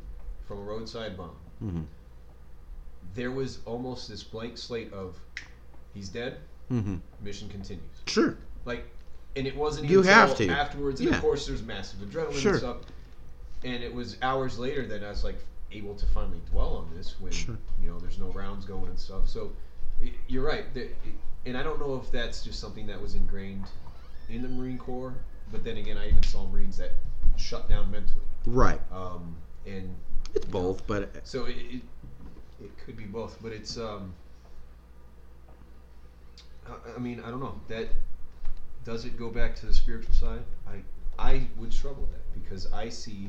from 0.47 0.59
a 0.59 0.63
roadside 0.63 1.17
bomb, 1.17 1.37
Mm-hmm. 1.63 1.83
there 3.15 3.31
was 3.31 3.59
almost 3.67 4.09
this 4.09 4.23
blank 4.23 4.57
slate 4.59 4.93
of 4.93 5.17
he's 5.95 6.09
dead, 6.09 6.39
Mm-hmm. 6.71 6.97
mission 7.23 7.49
continues. 7.49 7.85
Sure. 8.07 8.37
Like, 8.65 8.85
and 9.37 9.47
it 9.47 9.55
wasn't 9.57 9.89
You 9.91 9.99
until 10.01 10.15
have 10.15 10.37
to. 10.37 10.49
afterwards. 10.49 11.01
And 11.01 11.11
Yeah. 11.11 11.17
of 11.17 11.21
course, 11.23 11.47
there's 11.47 11.63
massive 11.63 12.01
adrenaline 12.01 12.35
Sure. 12.41 12.53
and 12.53 12.61
stuff. 12.61 12.77
And 13.65 13.83
it 13.83 13.93
was 13.93 14.17
hours 14.23 14.59
later 14.59 14.87
that 14.87 15.05
I 15.05 15.11
was 15.11 15.23
like 15.25 15.39
able 15.73 15.95
to 15.97 16.07
finally 16.07 16.41
dwell 16.51 16.77
on 16.77 16.91
this 16.97 17.15
when 17.21 17.33
Sure. 17.33 17.57
you 17.83 17.89
know 17.91 17.99
there's 17.99 18.19
no 18.19 18.29
rounds 18.29 18.65
going 18.65 18.89
and 18.89 18.99
stuff. 18.99 19.29
So 19.29 19.53
i 20.03 20.13
you're 20.29 20.45
right. 20.45 20.73
There- 20.75 20.85
it- 20.85 21.19
and 21.45 21.57
I 21.57 21.63
don't 21.63 21.81
know 21.81 21.97
if 21.97 22.11
that's 22.11 22.45
just 22.45 22.61
something 22.61 22.87
that 22.87 23.01
was 23.01 23.15
ingrained 23.15 23.67
in 24.29 24.43
the 24.43 24.49
Marine 24.49 24.79
Corps. 24.79 25.15
But 25.51 25.65
then 25.65 25.77
again, 25.77 25.99
I 25.99 26.09
even 26.09 26.23
saw 26.23 26.47
Marines 26.47 26.79
that 26.79 26.93
shut 27.37 27.69
down 27.69 27.91
mentally. 27.91 28.25
Right. 28.47 28.81
Um, 28.91 29.37
and 29.67 29.95
It's 30.35 30.47
you 30.47 30.53
know, 30.53 30.61
both, 30.61 30.87
but 30.87 31.11
so 31.25 31.45
it, 31.45 31.57
it 31.57 31.83
it 32.63 32.71
could 32.85 32.97
be 32.97 33.05
both, 33.05 33.39
but 33.43 33.53
it's 33.53 33.77
um. 33.77 34.15
I, 36.67 36.95
I 36.97 36.99
mean, 36.99 37.21
I 37.21 37.31
don't 37.31 37.41
know. 37.41 37.61
That 37.69 37.89
does 38.85 39.05
it 39.05 39.19
go 39.19 39.31
back 39.31 39.55
to 39.57 39.67
the 39.67 39.75
spiritual 39.75 40.15
side? 40.15 40.43
I 40.67 40.83
I 41.19 41.47
would 41.59 41.73
struggle 41.73 42.03
with 42.03 42.13
that 42.13 42.43
because 42.43 42.73
I 42.73 42.89
see 42.89 43.29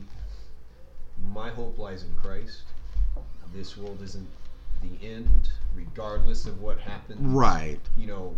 my 1.34 1.50
hope 1.50 1.78
lies 1.78 2.04
in 2.04 2.16
Christ. 2.16 2.64
this 3.54 3.78
world 3.78 4.00
isn't 4.02 4.28
the 4.84 5.08
end, 5.08 5.50
regardless 5.76 6.46
of 6.46 6.62
what 6.62 6.80
happens. 6.80 7.20
Right. 7.22 7.80
You 7.98 8.08
know, 8.08 8.36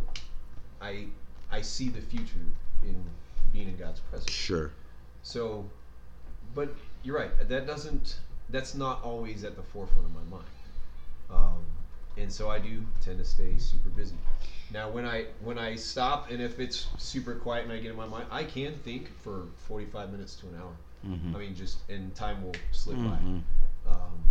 I 0.81 1.07
I 1.51 1.61
see 1.61 1.89
the 1.89 2.01
future 2.01 2.45
in 2.83 3.03
being 3.53 3.67
in 3.69 3.77
God's 3.77 3.99
presence. 4.01 4.31
Sure. 4.31 4.71
So, 5.23 5.65
but 6.53 6.69
you're 7.03 7.15
right. 7.17 7.31
That 7.49 7.65
doesn't. 7.67 8.19
That's 8.49 8.75
not 8.75 9.03
always 9.03 9.43
at 9.43 9.55
the 9.55 9.63
forefront 9.63 10.05
of 10.07 10.13
my 10.13 10.37
mind. 10.37 10.49
Um, 11.31 11.63
and 12.17 12.31
so 12.31 12.49
I 12.49 12.59
do 12.59 12.83
tend 13.03 13.17
to 13.17 13.25
stay 13.25 13.57
super 13.57 13.89
busy. 13.89 14.15
Now, 14.71 14.89
when 14.89 15.05
I 15.05 15.25
when 15.41 15.57
I 15.57 15.75
stop 15.75 16.29
and 16.31 16.41
if 16.41 16.59
it's 16.59 16.87
super 16.97 17.35
quiet 17.35 17.63
and 17.63 17.73
I 17.73 17.79
get 17.79 17.91
in 17.91 17.97
my 17.97 18.07
mind, 18.07 18.27
I 18.31 18.43
can 18.43 18.73
think 18.73 19.09
for 19.19 19.43
45 19.67 20.11
minutes 20.11 20.35
to 20.37 20.47
an 20.47 20.55
hour. 20.61 20.71
Mm-hmm. 21.07 21.35
I 21.35 21.39
mean, 21.39 21.55
just 21.55 21.77
and 21.89 22.13
time 22.15 22.43
will 22.43 22.55
slip 22.71 22.97
Mhm. 22.97 23.41
by. 23.85 23.91
Um, 23.91 24.23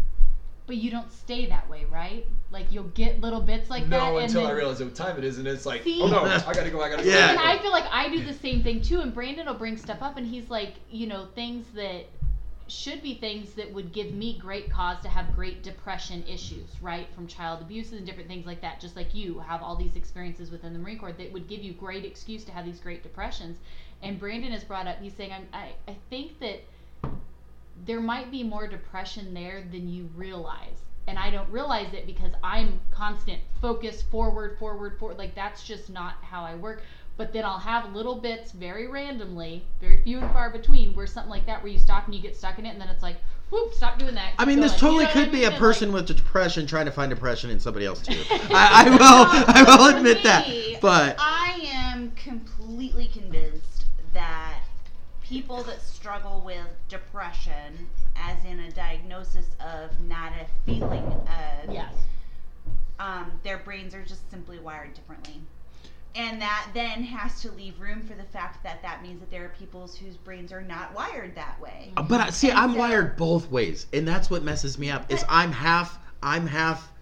But 0.67 0.77
you 0.77 0.91
don't 0.91 1.13
stay 1.13 1.47
that 1.47 1.69
way, 1.69 1.85
right? 1.91 2.27
Like 2.51 2.73
you'll 2.73 2.85
get 2.85 3.21
little 3.21 3.41
bits 3.41 3.69
like 3.69 3.83
that. 3.85 3.91
no, 3.91 4.17
and 4.17 4.27
until 4.27 4.43
then, 4.43 4.51
I 4.51 4.55
realize 4.55 4.83
what 4.83 4.95
time 4.95 5.19
it 5.19 5.25
is, 5.25 5.39
and 5.39 5.47
it's 5.47 5.67
like, 5.67 5.83
See? 5.83 6.01
oh 6.01 6.07
no, 6.07 6.25
I 6.25 6.55
gotta 6.55 6.71
go. 6.71 6.81
I 6.81 6.89
gotta 6.89 7.05
go. 7.05 7.11
Yeah. 7.11 7.31
And 7.31 7.39
I 7.39 7.59
feel 7.59 7.73
like 7.73 7.85
I 7.91 8.09
do 8.09 8.25
the 8.25 8.33
same 8.33 8.63
thing 8.63 8.81
too. 8.81 9.01
And 9.01 9.13
Brandon 9.13 9.47
will 9.47 9.55
bring 9.55 9.77
stuff 9.77 10.01
up, 10.01 10.17
and 10.17 10.27
he's 10.27 10.49
like, 10.49 10.75
you 10.91 11.07
know, 11.07 11.27
things 11.35 11.67
that 11.75 12.07
should 12.67 13.03
be 13.03 13.15
things 13.15 13.53
that 13.55 13.73
would 13.73 13.93
give 13.93 14.13
me 14.13 14.39
great 14.39 14.71
cause 14.71 14.99
to 15.03 15.09
have 15.09 15.35
great 15.35 15.63
depression 15.63 16.25
issues, 16.27 16.71
right? 16.81 17.09
From 17.15 17.27
child 17.27 17.61
abuses 17.61 17.93
and 17.95 18.07
different 18.07 18.29
things 18.29 18.47
like 18.47 18.61
that. 18.63 18.81
Just 18.81 18.97
like 18.97 19.15
you 19.15 19.39
have 19.41 19.63
all 19.63 19.77
these 19.77 19.97
experiences 19.97 20.51
within 20.51 20.73
the 20.73 20.79
Marine 20.79 20.99
Corps 20.99 21.13
that 21.13 21.33
would 21.33 21.47
give 21.47 21.63
you 21.63 21.73
great 21.73 22.05
excuse 22.05 22.45
to 22.45 22.53
have 22.53 22.65
these 22.65 22.81
great 22.81 23.03
depressions. 23.03 23.59
And 24.03 24.19
Brandon 24.19 24.53
has 24.53 24.65
brought 24.65 24.87
up, 24.87 24.99
he's 25.01 25.15
saying, 25.15 25.33
I'm, 25.33 25.47
I, 25.53 25.73
I 25.87 25.97
think 26.09 26.39
that 26.41 26.63
there 27.87 28.01
might 28.01 28.31
be 28.31 28.43
more 28.43 28.67
depression 28.67 29.35
there 29.35 29.65
than 29.71 29.89
you 29.89 30.09
realize. 30.15 30.77
And 31.07 31.19
I 31.19 31.31
don't 31.31 31.51
realize 31.51 31.93
it 31.93 32.07
because 32.07 32.33
I'm 32.43 32.81
constant 32.91 33.41
focus 33.61 34.01
forward, 34.03 34.59
forward, 34.59 34.99
forward. 34.99 35.19
Like 35.19 35.35
that's 35.35 35.63
just 35.63 35.91
not 35.91 36.15
how 36.23 36.43
I 36.45 36.55
work. 36.55 36.83
But 37.17 37.33
then 37.33 37.45
I'll 37.45 37.59
have 37.59 37.95
little 37.95 38.17
bits 38.17 38.51
very 38.51 38.89
randomly, 38.89 39.65
very 39.81 39.99
few 39.99 40.19
and 40.19 40.33
far 40.33 40.51
between, 40.51 40.95
where 40.95 41.07
something 41.07 41.31
like 41.31 41.47
that, 41.47 41.63
where 41.63 41.71
you 41.71 41.79
stop 41.79 42.07
and 42.07 42.15
you 42.15 42.21
get 42.21 42.35
stuck 42.35 42.59
in 42.59 42.67
it, 42.67 42.71
and 42.71 42.81
then 42.81 42.89
it's 42.89 43.05
like, 43.05 43.19
whoop, 43.51 43.73
stop 43.73 44.01
doing 44.01 44.17
that. 44.17 44.33
I 44.37 44.45
mean, 44.45 44.59
this 44.59 44.73
going. 44.73 44.75
You 44.75 44.81
totally 44.81 45.05
know 45.05 45.11
could 45.13 45.29
I 45.29 45.33
be 45.33 45.45
a 45.45 45.51
And, 45.51 45.59
person 45.59 45.93
like, 45.93 46.09
with 46.09 46.17
depression 46.17 46.67
trying 46.67 46.87
to 46.87 46.91
find 46.91 47.11
depression 47.11 47.51
in 47.51 47.61
somebody 47.61 47.87
else 47.87 48.01
too. 48.01 48.21
I, 48.31 48.87
I 48.87 48.91
will, 48.91 48.99
I 49.01 49.63
will 49.63 49.97
admit 49.97 50.25
that. 50.25 50.49
But 50.81 51.15
I 51.21 51.71
am 51.73 52.11
completely 52.13 53.07
convinced 53.07 53.85
that 54.13 54.44
people 55.25 55.63
that 55.65 55.81
struggle 55.81 56.43
with 56.45 56.67
depression, 56.89 57.89
as 58.17 58.45
in 58.45 58.61
a 58.61 58.71
diagnosis 58.73 59.47
of 59.61 59.99
not 60.01 60.33
a 60.33 60.47
feeling 60.71 61.05
of, 61.65 61.73
yes. 61.73 61.95
um, 62.99 63.33
their 63.43 63.59
brains 63.59 63.95
are 63.95 64.05
just 64.05 64.31
simply 64.31 64.59
wired 64.59 64.95
differently. 64.95 65.41
And 66.17 66.41
that 66.41 66.69
then 66.75 67.03
has 67.03 67.41
to 67.43 67.51
leave 67.53 67.81
room 67.81 68.03
for 68.03 68.15
the 68.15 68.23
fact 68.23 68.63
that 68.63 68.81
that 68.83 69.03
means 69.03 69.19
that 69.19 69.31
there 69.33 69.45
are 69.47 69.53
people 69.59 69.89
whose 70.01 70.17
brains 70.17 70.53
are 70.53 70.63
not 70.63 70.95
wired 70.95 71.35
that 71.35 71.59
way. 71.61 71.93
but 72.09 72.21
I- 72.21 72.31
see, 72.31 72.51
And 72.51 72.59
I'm 72.59 72.73
so- 72.75 72.79
wired 72.79 73.17
both 73.17 73.51
ways, 73.51 73.87
and 73.93 74.07
that's 74.07 74.31
what 74.31 74.45
messes 74.45 74.79
me 74.79 74.91
up. 74.91 75.11
Is 75.11 75.25
I'm 75.29 75.51
half, 75.51 75.99
I'm 76.23 76.47
half 76.47 76.93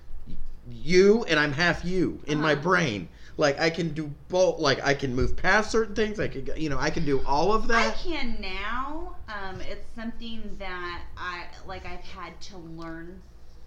you, 0.70 1.25
and 1.25 1.39
I'm 1.39 1.53
half 1.53 1.85
you 1.85 2.20
in 2.27 2.41
my 2.41 2.53
Uh-huh. 2.53 2.62
brain. 2.62 3.09
Like 3.37 3.59
I 3.61 3.70
can 3.70 3.91
do 3.95 4.12
both. 4.28 4.59
Like 4.61 4.83
I 4.85 4.95
can 4.95 5.14
move 5.14 5.37
past 5.37 5.70
certain 5.70 5.95
things. 5.95 6.20
I 6.20 6.28
could, 6.28 6.53
you 6.57 6.68
know, 6.68 6.78
I 6.78 6.91
can 6.91 7.05
do 7.05 7.22
all 7.26 7.53
of 7.53 7.68
that. 7.68 7.89
I 7.95 7.97
can 7.97 8.37
now. 8.41 9.16
Um, 9.28 9.61
it's 9.62 9.87
something 9.95 10.57
that 10.59 11.03
I 11.16 11.45
like. 11.66 11.87
I've 11.87 12.01
had 12.01 12.39
to 12.43 12.59
learn 12.59 13.22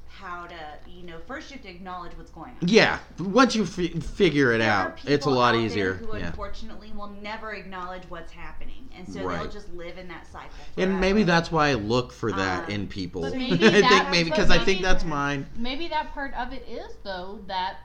how 0.08 0.46
to. 0.46 0.56
You 0.88 1.04
know, 1.08 1.18
first 1.26 1.50
you 1.50 1.56
have 1.58 1.66
to 1.66 1.70
acknowledge 1.72 2.12
what's 2.16 2.30
going 2.32 2.52
on. 2.52 2.68
Yeah, 2.68 3.00
once 3.20 3.56
you 3.56 3.64
f- 3.64 4.04
figure 4.04 4.54
it 4.54 4.60
There 4.60 4.70
out, 4.70 5.00
it's 5.06 5.26
a 5.26 5.30
lot 5.32 5.56
out 5.56 5.58
there 5.58 5.66
easier. 5.66 5.94
Who 5.96 6.16
Yeah. 6.18 6.28
unfortunately 6.28 6.92
will 6.96 7.10
never 7.22 7.54
acknowledge 7.54 8.04
what's 8.10 8.32
happening, 8.32 8.88
and 8.96 9.08
so 9.12 9.24
Right. 9.24 9.42
they'll 9.42 9.52
just 9.52 9.74
live 9.74 9.98
in 9.98 10.08
that 10.10 10.28
cycle. 10.32 10.50
And 10.78 11.00
maybe 11.02 11.24
that's 11.24 11.52
why 11.52 11.70
I 11.70 11.74
look 11.74 12.12
for 12.14 12.32
that 12.32 12.66
Um, 12.66 12.70
in 12.72 12.88
people. 12.88 13.22
but 13.24 13.34
I 13.36 13.38
maybe 13.38 13.58
think 13.58 14.10
maybe 14.12 14.30
because 14.30 14.52
I 14.52 14.60
think 14.60 14.84
that's 14.84 15.04
mine. 15.04 15.48
Maybe 15.58 15.88
that 15.88 16.14
part 16.14 16.34
of 16.36 16.54
it 16.54 16.66
is 16.70 16.96
though 17.04 17.40
that 17.48 17.78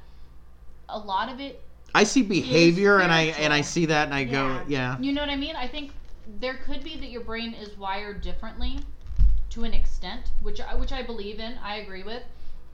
a 0.91 0.99
lot 0.99 1.31
of 1.33 1.41
it 1.41 1.62
I 1.95 2.05
see 2.05 2.22
behavior 2.22 3.01
and 3.01 3.12
I 3.12 3.22
and 3.38 3.53
I 3.53 3.61
see 3.61 3.86
that 3.86 4.07
and 4.07 4.14
I 4.14 4.24
go, 4.24 4.61
Yeah. 4.68 4.99
You 4.99 5.12
know 5.12 5.20
what 5.20 5.30
I 5.30 5.36
mean? 5.36 5.57
I 5.57 5.66
think 5.66 5.93
there 6.38 6.55
could 6.64 6.84
be 6.84 6.97
that 6.97 7.11
your 7.11 7.22
brain 7.22 7.55
is 7.55 7.76
wired 7.76 8.20
differently 8.20 8.80
to 9.51 9.64
an 9.64 9.74
extent, 9.74 10.30
which 10.43 10.61
I, 10.61 10.74
which 10.74 10.93
I 10.93 11.03
believe 11.03 11.41
in. 11.41 11.59
I 11.62 11.76
agree 11.76 12.03
with. 12.03 12.22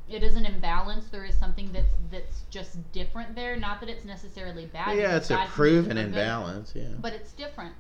It 0.09 0.23
is 0.23 0.37
an 0.37 0.47
imbalance. 0.47 1.07
There 1.07 1.25
is 1.25 1.37
something 1.37 1.73
that's 1.73 1.95
that's 2.11 2.43
just 2.51 2.77
different 2.93 3.35
there. 3.35 3.57
Not 3.57 3.81
that 3.81 3.89
it's 3.89 4.05
necessarily 4.05 4.67
bad. 4.67 4.97
Yeah, 4.97 5.17
it's 5.17 5.31
a 5.31 5.47
proven 5.49 5.91
for 5.91 5.95
good, 5.95 6.05
imbalance. 6.05 6.73
Yeah. 6.75 6.85
but 7.01 7.13
it's 7.13 7.33
different. 7.33 7.75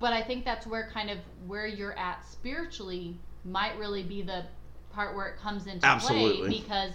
But 0.00 0.12
I 0.12 0.22
think 0.22 0.44
that's 0.44 0.66
where 0.66 0.90
kind 0.92 1.10
of 1.10 1.18
where 1.46 1.66
you're 1.66 1.96
at 1.96 2.26
spiritually 2.26 3.16
might 3.44 3.78
really 3.78 4.02
be 4.02 4.22
the 4.22 4.44
part 4.92 5.14
where 5.14 5.26
it 5.28 5.38
comes 5.38 5.66
into 5.66 5.86
Absolutely. 5.86 6.48
play 6.48 6.60
because 6.60 6.94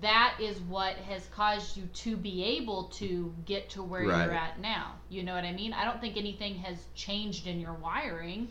that 0.00 0.36
is 0.40 0.58
what 0.60 0.94
has 0.96 1.26
caused 1.34 1.76
you 1.76 1.84
to 1.94 2.16
be 2.16 2.44
able 2.44 2.84
to 2.84 3.34
get 3.46 3.70
to 3.70 3.82
where 3.82 4.06
Right. 4.06 4.24
you're 4.24 4.34
at 4.34 4.60
now. 4.60 4.94
You 5.08 5.22
know 5.22 5.34
what 5.34 5.44
I 5.44 5.52
mean? 5.52 5.72
I 5.72 5.84
don't 5.84 6.00
think 6.00 6.16
anything 6.16 6.56
has 6.56 6.76
changed 6.94 7.46
in 7.46 7.60
your 7.60 7.74
wiring. 7.74 8.48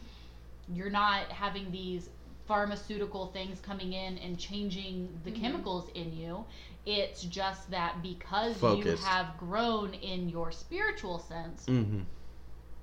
You're 0.73 0.89
not 0.89 1.31
having 1.31 1.71
these 1.71 2.09
pharmaceutical 2.47 3.27
things 3.27 3.59
coming 3.61 3.93
in 3.93 4.17
and 4.19 4.39
changing 4.39 5.19
the 5.23 5.31
Mhm. 5.31 5.41
chemicals 5.41 5.89
in 5.93 6.15
you. 6.17 6.45
It's 6.85 7.23
just 7.23 7.69
that 7.71 8.01
because 8.01 8.61
you 8.61 8.95
have 8.97 9.37
grown 9.37 9.93
in 9.95 10.29
your 10.29 10.51
spiritual 10.51 11.19
sense, 11.19 11.65
hmm 11.65 12.01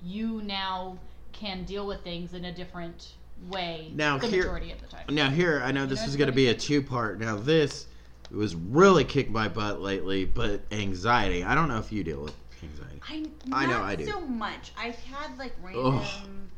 you 0.03 0.41
now 0.43 0.97
can 1.31 1.63
deal 1.63 1.87
with 1.87 2.03
things 2.03 2.33
in 2.35 2.45
a 2.45 2.51
different 2.53 3.13
way 3.49 3.91
Now 3.95 4.17
the 4.19 4.27
here- 4.27 4.43
majority 4.43 4.71
of 4.71 4.79
the 4.81 4.87
time. 4.87 5.05
Now 5.09 5.29
here, 5.31 5.61
I 5.63 5.71
know 5.71 5.85
this 5.87 6.01
know 6.01 6.05
is 6.05 6.15
going 6.15 6.27
to 6.29 6.35
be 6.35 6.47
a 6.49 6.53
two-part. 6.53 7.19
Now 7.19 7.37
this 7.37 7.87
was 8.35 8.55
really 8.55 9.03
kicked 9.03 9.31
my 9.31 9.47
butt 9.47 9.81
lately, 9.81 10.25
but 10.25 10.61
anxiety. 10.71 11.43
I 11.43 11.55
don't 11.55 11.67
know 11.67 11.77
if 11.79 11.91
you 11.91 12.03
deal 12.03 12.21
with 12.21 12.35
anxiety. 12.63 13.01
I, 13.07 13.63
I 13.63 13.65
know 13.67 13.81
I 13.81 13.95
do. 13.95 14.05
so 14.05 14.21
much. 14.21 14.71
I've 14.77 14.95
had 14.95 15.37
like 15.37 15.53
random, 15.61 16.49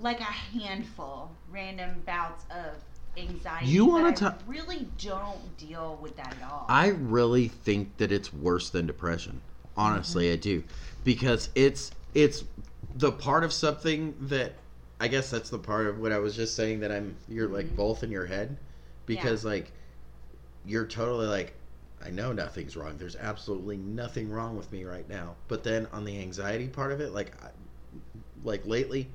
like 0.00 0.20
a 0.20 0.24
handful, 0.24 1.30
random 1.50 2.02
bouts 2.06 2.44
of 2.50 2.74
anxiety. 3.16 3.66
You 3.66 3.86
wanna 3.86 4.10
but 4.12 4.22
I 4.22 4.30
ta- 4.30 4.38
really 4.46 4.86
don't 4.98 5.56
deal 5.56 5.98
with 6.02 6.16
that 6.16 6.34
at 6.40 6.50
all. 6.50 6.66
I 6.68 6.88
really 6.88 7.48
think 7.48 7.96
that 7.96 8.12
it's 8.12 8.32
worse 8.32 8.70
than 8.70 8.86
depression. 8.86 9.40
Honestly, 9.76 10.32
I 10.32 10.36
do, 10.36 10.64
because 11.04 11.50
it's 11.54 11.90
it's 12.14 12.44
the 12.94 13.12
part 13.12 13.44
of 13.44 13.52
something 13.52 14.14
that 14.22 14.54
I 15.00 15.08
guess 15.08 15.30
that's 15.30 15.50
the 15.50 15.58
part 15.58 15.86
of 15.86 15.98
what 15.98 16.12
I 16.12 16.18
was 16.18 16.34
just 16.34 16.56
saying 16.56 16.80
that 16.80 16.90
I'm 16.90 17.16
you're 17.28 17.48
like 17.48 17.66
Mhm. 17.66 17.76
both 17.76 18.02
in 18.02 18.10
your 18.10 18.24
head, 18.26 18.56
because 19.04 19.44
like 19.44 19.72
you're 20.66 20.86
totally 20.86 21.26
like 21.26 21.54
I 22.04 22.10
know 22.10 22.32
nothing's 22.32 22.76
wrong. 22.76 22.96
There's 22.98 23.16
absolutely 23.16 23.78
nothing 23.78 24.30
wrong 24.30 24.56
with 24.56 24.70
me 24.70 24.84
right 24.84 25.08
now. 25.08 25.34
But 25.48 25.64
then 25.64 25.86
on 25.92 26.04
the 26.04 26.20
anxiety 26.20 26.68
part 26.68 26.92
of 26.92 27.00
it, 27.00 27.12
like 27.12 27.32
I, 27.42 27.48
like 28.44 28.66
lately, 28.66 29.08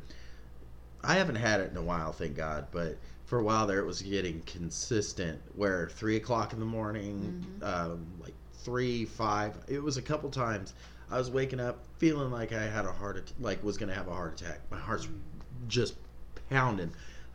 I 1.03 1.15
haven't 1.15 1.35
had 1.35 1.61
it 1.61 1.71
in 1.71 1.77
a 1.77 1.81
while, 1.81 2.11
thank 2.11 2.35
God. 2.35 2.67
But 2.71 2.97
for 3.25 3.39
a 3.39 3.43
while 3.43 3.67
there, 3.67 3.79
it 3.79 3.85
was 3.85 4.01
getting 4.01 4.41
consistent. 4.41 5.41
Where 5.55 5.89
three 5.89 6.17
o'clock 6.17 6.53
in 6.53 6.59
the 6.59 6.65
morning, 6.65 7.45
um, 7.61 8.05
like 8.19 8.33
three, 8.53 9.05
five. 9.05 9.55
It 9.67 9.81
was 9.81 9.97
a 9.97 10.01
couple 10.01 10.29
times. 10.29 10.73
I 11.09 11.17
was 11.17 11.29
waking 11.29 11.59
up 11.59 11.79
feeling 11.97 12.31
like 12.31 12.51
I 12.51 12.63
had 12.63 12.85
a 12.85 12.91
heart, 12.91 13.17
at- 13.17 13.41
like 13.41 13.63
was 13.63 13.77
gonna 13.77 13.93
have 13.93 14.07
a 14.07 14.13
heart 14.13 14.41
attack. 14.41 14.59
My 14.71 14.79
heart's 14.79 15.07
just 15.67 15.95
pounding. 16.49 16.91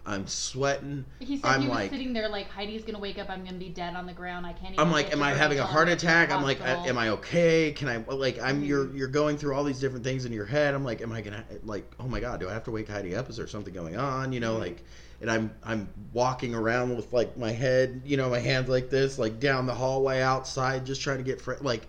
I'm 0.07 0.27
sweating. 0.29 1.05
he 1.19 1.39
said 1.39 1.49
I'm 1.49 1.63
he 1.63 1.69
was 1.69 1.77
like- 1.77 1.91
sitting 1.91 2.13
there 2.13 2.29
like 2.29 2.49
Heidi's 2.49 2.85
gonna 2.85 3.01
wake 3.01 3.19
up. 3.19 3.29
I'm 3.29 3.45
gonna 3.45 3.59
be 3.59 3.69
dead 3.69 3.97
on 3.97 4.07
the 4.07 4.13
ground. 4.13 4.47
I 4.47 4.53
can't. 4.53 4.75
Even 4.75 4.79
I'm 4.79 4.93
like, 4.93 5.13
am 5.13 5.23
I 5.23 5.35
having 5.35 5.59
a 5.59 5.65
heart 5.65 5.89
I 5.89 5.93
get 5.93 5.99
to 5.99 6.07
the 6.07 6.13
attack? 6.13 6.31
I'm 6.31 6.43
like, 6.43 6.61
hospital." 6.61 6.89
am 6.89 6.99
I 6.99 7.09
okay? 7.11 7.73
Can 7.73 7.89
I 7.89 7.97
like 8.15 8.41
I'm 8.41 8.63
you're 8.63 8.85
mm-hmm. 8.85 8.97
you're 8.97 9.09
going 9.09 9.37
through 9.37 9.55
all 9.55 9.65
these 9.65 9.81
different 9.81 10.05
things 10.05 10.25
in 10.25 10.33
your 10.33 10.47
head. 10.47 10.75
I'm 10.75 10.85
like, 10.85 11.03
am 11.03 11.13
I 11.13 11.21
gonna 11.21 11.45
like 11.65 11.93
oh 11.99 12.07
my 12.07 12.21
god, 12.21 12.41
do 12.41 12.49
I 12.49 12.53
have 12.53 12.65
to 12.65 12.71
wake 12.71 12.89
Heidi 12.89 13.17
up? 13.17 13.29
Is 13.29 13.37
there 13.37 13.49
something 13.49 13.75
going 13.75 13.97
on? 13.97 14.33
You 14.33 14.41
know, 14.41 14.53
mm-hmm. 14.53 14.63
like 14.63 14.85
and 15.21 15.31
I'm 15.31 15.51
I'm 15.65 15.89
walking 16.13 16.55
around 16.55 16.95
with 16.95 17.13
like 17.13 17.37
my 17.37 17.51
head, 17.51 18.03
you 18.05 18.17
know, 18.17 18.31
my 18.31 18.39
hands 18.39 18.69
like 18.69 18.91
this, 18.91 19.19
like 19.19 19.41
down 19.41 19.67
the 19.67 19.75
hallway 19.75 20.21
outside, 20.21 20.87
just 20.87 21.01
trying 21.01 21.19
to 21.19 21.25
get 21.25 21.41
fr- 21.41 21.55
like 21.61 21.87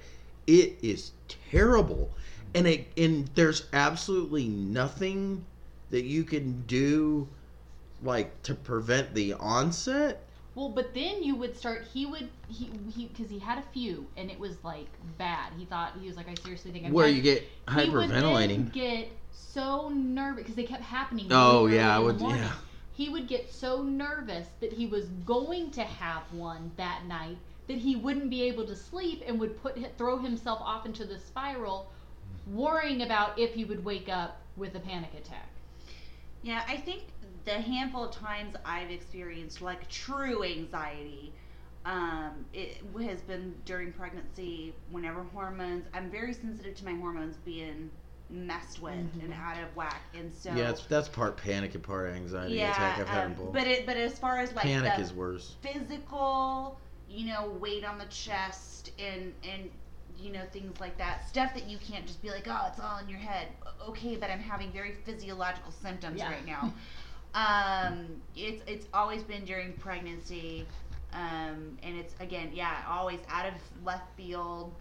it 0.47 0.77
is 0.81 1.11
terrible, 1.51 2.09
and 2.55 2.67
it 2.67 2.87
and 2.97 3.29
there's 3.35 3.67
absolutely 3.73 4.47
nothing 4.47 5.45
that 5.89 6.03
you 6.03 6.23
can 6.23 6.63
do 6.67 7.27
like 8.03 8.41
to 8.43 8.55
prevent 8.55 9.13
the 9.13 9.33
onset. 9.33 10.23
Well, 10.55 10.69
but 10.69 10.93
then 10.95 11.21
you 11.21 11.35
would 11.35 11.55
start. 11.55 11.85
He 11.93 12.05
would 12.05 12.29
he 12.47 12.71
he 12.95 13.05
because 13.05 13.29
he 13.29 13.37
had 13.37 13.59
a 13.59 13.63
few 13.73 14.07
and 14.17 14.31
it 14.31 14.39
was 14.39 14.63
like 14.63 14.87
bad. 15.17 15.53
He 15.57 15.65
thought 15.65 15.93
he 16.01 16.07
was 16.07 16.17
like, 16.17 16.27
I 16.27 16.33
seriously 16.43 16.71
think 16.71 16.85
I'm 16.85 16.93
Where 16.93 17.07
you 17.07 17.21
get 17.21 17.43
He 17.75 17.89
would 17.89 18.09
then 18.09 18.23
hyperventilating. 18.23 18.71
get 18.71 19.11
so 19.31 19.89
nervous 19.89 20.41
because 20.41 20.55
they 20.55 20.63
kept 20.63 20.81
happening. 20.81 21.27
Oh 21.29 21.67
yeah, 21.67 21.95
I 21.95 21.99
would. 21.99 22.19
morning. 22.19 22.41
Yeah, 22.41 22.51
he 22.93 23.09
would 23.09 23.27
get 23.27 23.53
so 23.53 23.83
nervous 23.83 24.47
that 24.59 24.73
he 24.73 24.87
was 24.87 25.05
going 25.25 25.69
to 25.71 25.83
have 25.83 26.23
one 26.31 26.71
that 26.77 27.05
night 27.05 27.37
that 27.67 27.77
he 27.77 27.95
wouldn't 27.95 28.29
be 28.29 28.41
able 28.43 28.65
to 28.65 28.75
sleep 28.75 29.23
and 29.27 29.39
would 29.39 29.61
put 29.61 29.77
throw 29.97 30.17
himself 30.17 30.59
off 30.61 30.85
into 30.85 31.05
the 31.05 31.19
spiral 31.19 31.91
worrying 32.51 33.03
about 33.03 33.37
if 33.37 33.53
he 33.53 33.65
would 33.65 33.83
wake 33.85 34.09
up 34.09 34.41
with 34.55 34.73
a 34.75 34.79
panic 34.79 35.11
attack. 35.15 35.49
Yeah, 36.41 36.63
I 36.67 36.77
think 36.77 37.03
the 37.47 37.53
handful 37.53 38.03
of 38.03 38.11
times 38.11 38.55
I've 38.65 38.91
experienced 38.91 39.61
like 39.61 39.87
true 39.87 40.43
anxiety, 40.43 41.33
um, 41.85 42.45
it 42.53 42.83
has 43.01 43.21
been 43.21 43.55
during 43.63 43.93
pregnancy. 43.93 44.75
Whenever 44.91 45.23
hormones, 45.23 45.85
I'm 45.93 46.11
very 46.11 46.33
sensitive 46.33 46.75
to 46.75 46.85
my 46.85 46.93
hormones 46.93 47.37
being 47.37 47.89
messed 48.29 48.81
with 48.81 48.93
Mhm. 48.93 49.23
and 49.23 49.33
out 49.33 49.57
of 49.63 49.73
whack, 49.77 50.01
and 50.13 50.35
so 50.35 50.53
yeah, 50.53 50.71
it's, 50.71 50.85
that's 50.87 51.07
part 51.07 51.37
panic 51.37 51.73
and 51.73 51.81
part 51.83 52.13
anxiety 52.13 52.55
yeah. 52.55 52.71
attack. 52.73 52.99
I've 52.99 53.07
had 53.07 53.25
um, 53.27 53.33
them 53.35 53.45
both. 53.45 53.53
but 53.53 53.65
it, 53.65 53.85
but 53.85 53.95
as 53.95 54.19
far 54.19 54.39
as 54.39 54.51
like 54.53 54.65
panic 54.65 54.95
the 54.97 55.01
is 55.01 55.13
worse. 55.13 55.55
physical, 55.61 56.77
you 57.09 57.27
know, 57.27 57.47
weight 57.61 57.85
on 57.85 57.97
the 57.97 58.05
chest 58.07 58.91
and 58.99 59.33
and 59.49 59.69
you 60.19 60.33
know 60.33 60.43
things 60.51 60.77
like 60.81 60.97
that, 60.97 61.25
stuff 61.29 61.53
that 61.53 61.69
you 61.69 61.77
can't 61.77 62.05
just 62.05 62.21
be 62.21 62.29
like, 62.29 62.45
oh, 62.49 62.65
it's 62.69 62.81
all 62.81 62.97
in 62.97 63.07
your 63.07 63.19
head. 63.19 63.47
Okay, 63.87 64.17
but 64.17 64.29
I'm 64.29 64.41
having 64.41 64.73
very 64.73 64.91
physiological 65.05 65.71
symptoms 65.71 66.17
Yeah. 66.19 66.31
right 66.31 66.45
now. 66.45 66.73
um, 67.37 68.07
it's 68.35 68.63
it's 68.65 68.87
always 68.93 69.21
been 69.21 69.45
during 69.45 69.73
pregnancy, 69.73 70.65
um, 71.13 71.77
and 71.83 71.95
it's 71.95 72.15
again, 72.19 72.49
yeah, 72.51 72.83
always 72.89 73.19
out 73.29 73.45
of 73.45 73.53
left 73.85 74.15
field. 74.17 74.73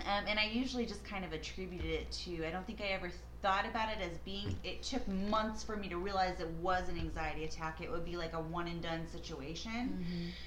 Um, 0.00 0.24
and 0.26 0.38
I 0.38 0.46
usually 0.46 0.86
just 0.86 1.04
kind 1.04 1.24
of 1.24 1.32
attributed 1.32 1.90
it 1.90 2.10
to. 2.24 2.46
I 2.46 2.50
don't 2.50 2.66
think 2.66 2.80
I 2.80 2.88
ever 2.88 3.10
thought 3.42 3.66
about 3.66 3.88
it 3.90 3.98
as 4.02 4.18
being. 4.18 4.54
It 4.62 4.82
took 4.82 5.06
months 5.08 5.62
for 5.62 5.76
me 5.76 5.88
to 5.88 5.96
realize 5.96 6.40
it 6.40 6.48
was 6.62 6.88
an 6.88 6.98
anxiety 6.98 7.44
attack. 7.44 7.80
It 7.82 7.90
would 7.90 8.04
be 8.04 8.16
like 8.16 8.34
a 8.34 8.40
one 8.40 8.66
and 8.68 8.82
done 8.82 9.06
situation. 9.06 10.04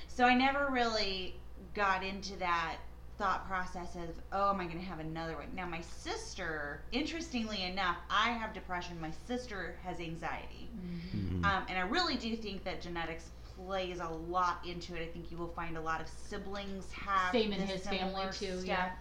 So 0.07 0.25
I 0.25 0.35
never 0.35 0.69
really 0.71 1.35
got 1.73 2.03
into 2.03 2.37
that 2.37 2.77
thought 3.17 3.47
process 3.47 3.95
of, 3.95 4.09
oh, 4.31 4.49
am 4.49 4.59
I 4.59 4.65
going 4.65 4.79
to 4.79 4.85
have 4.85 4.99
another 4.99 5.35
one? 5.35 5.47
Now, 5.55 5.67
my 5.67 5.81
sister, 5.81 6.81
interestingly 6.91 7.63
enough, 7.63 7.97
I 8.09 8.29
have 8.31 8.53
depression. 8.53 8.99
My 8.99 9.11
sister 9.27 9.75
has 9.83 9.99
anxiety. 9.99 10.69
Mhm. 11.15 11.45
Um, 11.45 11.65
and 11.69 11.77
I 11.77 11.81
really 11.81 12.15
do 12.15 12.35
think 12.35 12.63
that 12.63 12.81
genetics 12.81 13.29
plays 13.55 13.99
a 13.99 14.07
lot 14.09 14.65
into 14.65 14.95
it. 14.95 15.03
I 15.03 15.07
think 15.07 15.31
you 15.31 15.37
will 15.37 15.49
find 15.49 15.77
a 15.77 15.81
lot 15.81 16.01
of 16.01 16.07
siblings 16.07 16.91
have 16.91 17.31
Same 17.31 17.53
in 17.53 17.61
his 17.61 17.85
family, 17.85 18.23
too, 18.31 18.57
stuff. 18.57 18.65
yeah. 18.65 18.91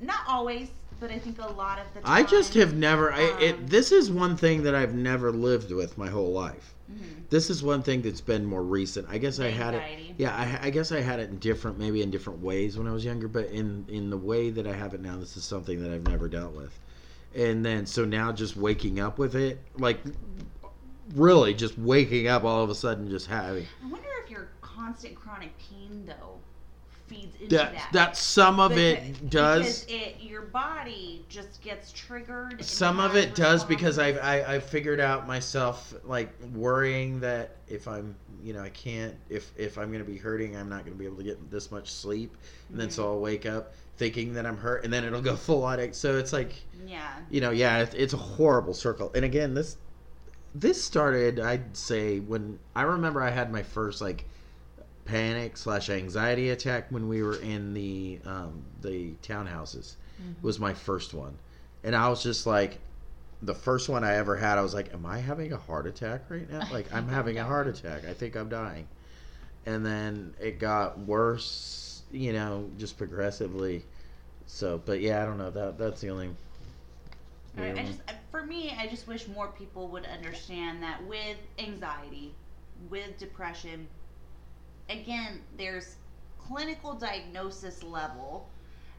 Not 0.00 0.20
always, 0.26 0.70
but 1.02 1.10
I 1.10 1.18
think 1.18 1.38
a 1.40 1.48
lot 1.48 1.80
of 1.80 1.92
the 1.94 2.00
time. 2.00 2.10
I 2.10 2.22
just 2.22 2.54
have 2.54 2.74
never. 2.74 3.12
I, 3.12 3.24
um, 3.24 3.42
it, 3.42 3.66
this 3.66 3.90
is 3.90 4.08
one 4.08 4.36
thing 4.36 4.62
that 4.62 4.74
I've 4.74 4.94
never 4.94 5.32
lived 5.32 5.72
with 5.72 5.98
my 5.98 6.08
whole 6.08 6.32
life. 6.32 6.74
Mhm. 6.90 7.28
This 7.28 7.50
is 7.50 7.60
one 7.60 7.82
thing 7.82 8.02
that's 8.02 8.20
been 8.20 8.46
more 8.46 8.62
recent. 8.62 9.08
I 9.10 9.18
guess 9.18 9.40
I 9.40 9.48
had 9.48 9.74
it. 9.74 9.82
Yeah, 10.16 10.34
I, 10.34 10.68
I 10.68 10.70
guess 10.70 10.92
I 10.92 11.00
had 11.00 11.18
it 11.18 11.28
in 11.28 11.38
different, 11.38 11.76
maybe 11.76 12.02
in 12.02 12.10
different 12.12 12.40
ways 12.40 12.78
when 12.78 12.86
I 12.86 12.92
was 12.92 13.04
younger, 13.04 13.26
but 13.26 13.46
in 13.46 13.84
in 13.88 14.10
the 14.10 14.16
way 14.16 14.50
that 14.50 14.64
I 14.66 14.74
have 14.74 14.94
it 14.94 15.00
now, 15.00 15.16
this 15.18 15.36
is 15.36 15.42
something 15.42 15.82
that 15.82 15.90
I've 15.90 16.06
never 16.06 16.28
dealt 16.28 16.54
with. 16.54 16.78
And 17.34 17.64
then 17.66 17.84
so 17.84 18.04
now 18.04 18.30
just 18.30 18.56
waking 18.56 19.00
up 19.00 19.18
with 19.18 19.34
it, 19.34 19.58
like 19.76 19.98
really 21.16 21.52
just 21.52 21.76
waking 21.78 22.28
up 22.28 22.44
all 22.44 22.62
of 22.62 22.70
a 22.70 22.74
sudden 22.76 23.10
just 23.10 23.26
having 23.26 23.66
I 23.84 23.88
wonder 23.90 24.08
if 24.22 24.30
your 24.30 24.48
constant 24.60 25.14
chronic 25.14 25.50
pain 25.58 26.04
though 26.06 26.38
feeds 27.12 27.34
into 27.36 27.56
that 27.56 27.72
that. 27.74 27.88
that 27.92 28.16
some 28.16 28.60
of 28.60 28.70
Because- 28.70 29.08
it 29.08 29.30
does 29.30 29.84
because 29.84 30.02
it 30.02 30.16
your 30.20 30.42
body 30.42 31.24
just 31.28 31.62
gets 31.62 31.92
triggered. 31.92 32.64
some 32.64 33.00
of 33.00 33.16
it 33.16 33.34
does 33.34 33.64
because. 33.64 33.98
I've 33.98 34.18
I, 34.18 34.54
I 34.54 34.60
figured 34.60 35.00
out 35.00 35.26
myself 35.26 35.94
like 36.04 36.32
worrying 36.54 37.20
that 37.20 37.56
if 37.68 37.86
I'm 37.88 38.14
you 38.42 38.52
know 38.52 38.62
I 38.62 38.70
can't 38.70 39.14
if 39.28 39.52
if 39.56 39.78
I'm 39.78 39.92
gonna 39.92 40.04
be 40.04 40.16
hurting 40.16 40.56
I'm 40.56 40.68
not 40.68 40.84
gonna 40.84 40.96
be 40.96 41.04
able 41.04 41.18
to 41.18 41.22
get 41.22 41.50
this 41.50 41.70
much 41.70 41.90
sleep 41.90 42.36
and 42.70 42.80
then 42.80 42.90
so 42.90 43.02
mm-hmm. 43.02 43.12
I'll 43.12 43.20
wake 43.20 43.46
up 43.46 43.74
thinking 43.96 44.34
that 44.34 44.46
I'm 44.46 44.56
hurt 44.56 44.84
and 44.84 44.92
then 44.92 45.04
it'll 45.04 45.22
go 45.22 45.36
full 45.48 45.64
on 45.64 45.92
so 45.92 46.18
it's 46.18 46.32
like 46.32 46.54
yeah. 46.86 47.12
you 47.30 47.40
know 47.40 47.50
yeah 47.50 47.78
it's, 47.78 47.94
it's 47.94 48.14
a 48.14 48.18
horrible 48.18 48.74
circle 48.74 49.10
and 49.14 49.24
again 49.24 49.54
this 49.54 49.76
this 50.54 50.82
started 50.82 51.40
I'd 51.40 51.76
say 51.76 52.20
when 52.20 52.58
I 52.74 52.82
remember 52.82 53.22
I 53.22 53.30
had 53.30 53.52
my 53.52 53.62
first 53.62 54.00
like 54.00 54.24
panic 55.04 55.56
slash 55.56 55.90
anxiety 55.90 56.50
attack 56.50 56.86
when 56.90 57.08
we 57.08 57.22
were 57.22 57.36
in 57.36 57.74
the 57.74 58.20
um, 58.24 58.62
the 58.80 59.12
townhouses 59.22 59.96
was 60.40 60.58
my 60.60 60.72
first 60.72 61.14
one. 61.14 61.36
And 61.82 61.96
I 61.96 62.08
was 62.08 62.22
just 62.22 62.46
like 62.46 62.78
the 63.42 63.54
first 63.54 63.88
one 63.88 64.04
I 64.04 64.14
ever 64.14 64.36
had 64.36 64.58
I 64.58 64.62
was 64.62 64.74
like 64.74 64.94
am 64.94 65.04
I 65.04 65.18
having 65.18 65.52
a 65.52 65.56
heart 65.56 65.86
attack 65.86 66.22
right 66.28 66.48
now? 66.50 66.66
Like 66.70 66.92
I'm 66.92 67.08
having 67.18 67.38
a 67.38 67.44
heart 67.44 67.66
attack. 67.66 68.04
I 68.06 68.12
think 68.12 68.36
I'm 68.36 68.48
dying. 68.48 68.86
And 69.66 69.84
then 69.84 70.34
it 70.40 70.58
got 70.58 70.98
worse 70.98 72.02
you 72.12 72.32
know 72.32 72.70
just 72.78 72.96
progressively. 72.96 73.84
So 74.46 74.80
but 74.84 75.00
yeah 75.00 75.22
I 75.22 75.26
don't 75.26 75.38
know. 75.38 75.50
That 75.50 75.78
that's 75.78 76.00
the 76.00 76.10
only 76.10 76.30
I, 77.58 77.72
I 77.72 77.84
just, 77.84 78.00
uh, 78.08 78.12
for 78.30 78.44
me, 78.44 78.74
I 78.78 78.86
just 78.86 79.06
wish 79.06 79.28
more 79.28 79.48
people 79.48 79.88
would 79.88 80.06
understand 80.06 80.82
that 80.82 81.04
with 81.06 81.36
anxiety, 81.58 82.34
with 82.88 83.18
depression, 83.18 83.86
again, 84.92 85.40
there's 85.56 85.96
clinical 86.38 86.94
diagnosis 86.94 87.82
level, 87.82 88.48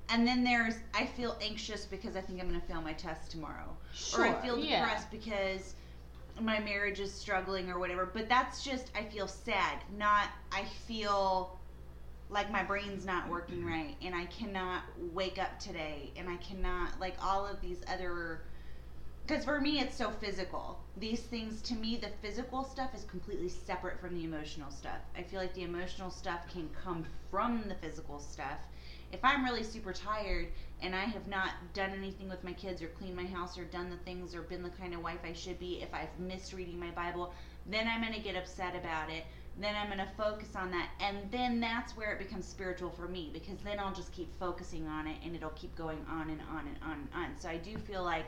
and 0.09 0.27
then 0.27 0.43
there's 0.43 0.75
I 0.93 1.05
feel 1.05 1.37
anxious 1.41 1.85
because 1.85 2.15
I 2.15 2.21
think 2.21 2.41
I'm 2.41 2.49
going 2.49 2.59
to 2.59 2.67
fail 2.67 2.81
my 2.81 2.93
test 2.93 3.31
tomorrow, 3.31 3.69
or 4.17 4.25
I 4.25 4.33
feel 4.41 4.57
yeah. 4.57 4.81
depressed 4.81 5.11
because 5.11 5.75
my 6.41 6.59
marriage 6.59 6.99
is 6.99 7.13
struggling 7.13 7.69
or 7.69 7.79
whatever. 7.79 8.09
But 8.11 8.27
that's 8.27 8.63
just 8.63 8.91
I 8.95 9.03
feel 9.03 9.27
sad, 9.27 9.79
not 9.97 10.29
I 10.51 10.63
feel 10.87 11.59
like 12.29 12.51
my 12.51 12.63
brain's 12.63 13.05
not 13.05 13.29
working 13.29 13.59
mm-hmm. 13.59 13.67
right 13.67 13.95
and 14.01 14.15
I 14.15 14.25
cannot 14.25 14.81
wake 15.13 15.37
up 15.37 15.59
today 15.59 16.11
and 16.15 16.27
I 16.27 16.37
cannot 16.37 16.99
like 16.99 17.15
all 17.23 17.45
of 17.45 17.61
these 17.61 17.81
other 17.87 18.41
because 19.25 19.45
for 19.45 19.61
me 19.61 19.79
it's 19.79 19.95
so 19.95 20.09
physical 20.09 20.79
these 20.97 21.21
things 21.21 21.61
to 21.61 21.75
me 21.75 21.97
the 21.97 22.09
physical 22.21 22.63
stuff 22.63 22.93
is 22.93 23.03
completely 23.05 23.49
separate 23.49 23.99
from 23.99 24.13
the 24.15 24.23
emotional 24.23 24.69
stuff 24.69 24.99
i 25.17 25.21
feel 25.21 25.39
like 25.39 25.53
the 25.53 25.63
emotional 25.63 26.11
stuff 26.11 26.41
can 26.51 26.69
come 26.83 27.05
from 27.31 27.63
the 27.67 27.75
physical 27.75 28.19
stuff 28.19 28.59
if 29.11 29.19
i'm 29.23 29.43
really 29.43 29.63
super 29.63 29.93
tired 29.93 30.47
and 30.81 30.95
i 30.95 31.03
have 31.03 31.27
not 31.27 31.51
done 31.73 31.91
anything 31.91 32.29
with 32.29 32.43
my 32.43 32.53
kids 32.53 32.81
or 32.81 32.87
cleaned 32.87 33.15
my 33.15 33.25
house 33.25 33.57
or 33.57 33.63
done 33.65 33.89
the 33.89 33.97
things 33.97 34.35
or 34.35 34.41
been 34.41 34.63
the 34.63 34.69
kind 34.69 34.93
of 34.93 35.01
wife 35.01 35.19
i 35.23 35.33
should 35.33 35.59
be 35.59 35.81
if 35.81 35.93
i've 35.93 36.19
missed 36.19 36.53
reading 36.53 36.79
my 36.79 36.91
bible 36.91 37.33
then 37.67 37.87
i'm 37.87 38.01
going 38.01 38.13
to 38.13 38.19
get 38.19 38.35
upset 38.35 38.75
about 38.75 39.09
it 39.09 39.23
then 39.59 39.75
I'm 39.75 39.87
going 39.87 39.99
to 39.99 40.13
focus 40.17 40.55
on 40.55 40.71
that. 40.71 40.89
And 40.99 41.17
then 41.31 41.59
that's 41.59 41.95
where 41.95 42.11
it 42.11 42.19
becomes 42.19 42.47
spiritual 42.47 42.89
for 42.89 43.07
me 43.07 43.29
because 43.31 43.59
then 43.63 43.79
I'll 43.79 43.93
just 43.93 44.11
keep 44.11 44.33
focusing 44.39 44.87
on 44.87 45.07
it 45.07 45.17
and 45.23 45.35
it'll 45.35 45.51
keep 45.51 45.75
going 45.75 46.03
on 46.09 46.29
and 46.29 46.41
on 46.51 46.67
and 46.67 46.77
on 46.83 46.91
and 46.93 47.07
on. 47.13 47.39
So 47.39 47.49
I 47.49 47.57
do 47.57 47.77
feel 47.77 48.03
like 48.03 48.25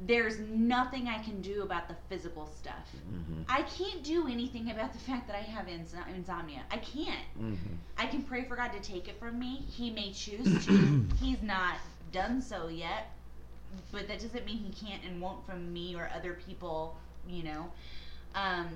there's 0.00 0.38
nothing 0.40 1.08
I 1.08 1.22
can 1.22 1.40
do 1.40 1.62
about 1.62 1.88
the 1.88 1.94
physical 2.08 2.46
stuff. 2.46 2.88
hmm 3.08 3.42
I 3.48 3.62
can't 3.62 4.02
do 4.02 4.26
anything 4.26 4.70
about 4.70 4.92
the 4.92 4.98
fact 4.98 5.28
that 5.28 5.36
I 5.36 5.42
have 5.42 5.68
ins- 5.68 5.94
insomnia. 6.14 6.62
I 6.70 6.78
can't. 6.78 7.24
hmm 7.36 7.54
I 7.96 8.06
can 8.06 8.22
pray 8.22 8.44
for 8.44 8.56
God 8.56 8.72
to 8.72 8.80
take 8.80 9.08
it 9.08 9.18
from 9.20 9.38
me. 9.38 9.62
He 9.68 9.90
may 9.90 10.12
choose 10.12 10.66
to. 10.66 11.04
He's 11.20 11.42
not 11.42 11.76
done 12.12 12.42
so 12.42 12.68
yet. 12.68 13.10
But 13.92 14.08
that 14.08 14.20
doesn't 14.20 14.44
mean 14.46 14.58
he 14.58 14.72
can't 14.86 15.02
and 15.04 15.20
won't 15.20 15.44
from 15.46 15.72
me 15.72 15.96
or 15.96 16.10
other 16.14 16.38
people, 16.46 16.96
you 17.28 17.42
know. 17.42 17.70
Um, 18.34 18.68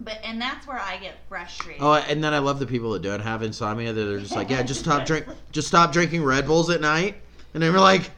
but 0.00 0.18
and 0.22 0.40
that's 0.40 0.66
where 0.66 0.78
I 0.78 0.96
get 0.98 1.16
frustrated. 1.28 1.82
Oh, 1.82 1.94
and 1.94 2.22
then 2.22 2.32
I 2.34 2.38
love 2.38 2.58
the 2.58 2.66
people 2.66 2.92
that 2.92 3.02
don't 3.02 3.20
have 3.20 3.42
insomnia. 3.42 3.92
that 3.92 4.04
They're 4.04 4.18
just 4.18 4.36
like, 4.36 4.50
yeah, 4.50 4.62
just 4.62 4.80
stop 4.80 5.06
drink, 5.06 5.26
just 5.50 5.68
stop 5.68 5.92
drinking 5.92 6.24
Red 6.24 6.46
Bulls 6.46 6.70
at 6.70 6.80
night. 6.80 7.16
And 7.54 7.62
then 7.62 7.72
we're 7.72 7.80
like, 7.80 8.10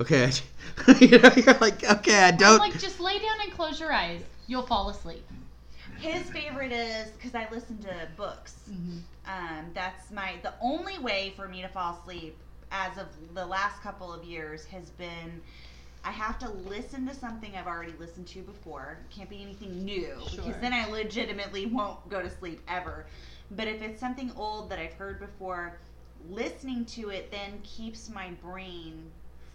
okay, 0.00 0.30
you 1.00 1.18
know, 1.18 1.30
you're 1.36 1.58
like, 1.60 1.84
okay, 1.84 2.24
I 2.24 2.30
I'm 2.44 2.56
don't. 2.56 2.58
like, 2.58 2.78
just 2.78 3.00
lay 3.00 3.18
down 3.18 3.40
and 3.42 3.52
close 3.52 3.80
your 3.80 3.92
eyes. 3.92 4.22
You'll 4.46 4.62
fall 4.66 4.88
asleep. 4.90 5.26
His 5.96 6.30
favorite 6.30 6.72
is 6.72 7.10
because 7.12 7.34
I 7.34 7.48
listen 7.50 7.78
to 7.80 8.08
books. 8.16 8.70
Um, 9.26 9.70
that's 9.74 10.10
my 10.10 10.38
the 10.42 10.54
only 10.60 10.98
way 10.98 11.32
for 11.36 11.48
me 11.48 11.62
to 11.62 11.68
fall 11.68 11.94
asleep 11.98 12.38
as 12.70 12.96
of 12.98 13.06
the 13.34 13.44
last 13.46 13.82
couple 13.82 14.12
of 14.12 14.24
years 14.24 14.64
has 14.66 14.90
been 14.90 15.42
I 16.04 16.10
have 16.12 16.38
to 16.38 16.48
listen 16.50 17.06
to 17.06 17.14
something 17.14 17.56
I've 17.56 17.66
already 17.66 17.92
listened 17.92 18.26
to 18.28 18.42
before. 18.42 18.98
It 19.04 19.14
Can't 19.14 19.28
be 19.30 19.42
anything 19.42 19.84
new 19.84 20.28
Sure. 20.28 20.44
because 20.44 20.56
then 20.58 20.72
I 20.72 20.86
legitimately 20.86 21.66
won't 21.66 22.08
go 22.08 22.22
to 22.22 22.30
sleep 22.30 22.60
ever. 22.68 23.06
But 23.50 23.68
if 23.68 23.82
it's 23.82 24.00
something 24.00 24.32
old 24.36 24.70
that 24.70 24.78
I've 24.78 24.94
heard 24.94 25.18
before, 25.20 25.78
listening 26.28 26.84
to 26.86 27.10
it 27.10 27.30
then 27.30 27.60
keeps 27.62 28.08
my 28.08 28.30
brain 28.42 29.12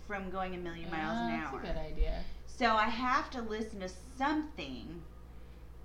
from 0.08 0.30
going 0.30 0.56
a 0.56 0.58
million 0.58 0.90
miles 0.92 1.18
an 1.18 1.40
hour. 1.40 1.60
That's 1.62 1.70
a 1.70 1.74
good 1.74 1.78
idea. 1.94 2.24
So 2.48 2.68
I 2.68 2.90
have 2.90 3.30
to 3.32 3.42
listen 3.42 3.80
to 3.82 3.90
something 4.18 5.02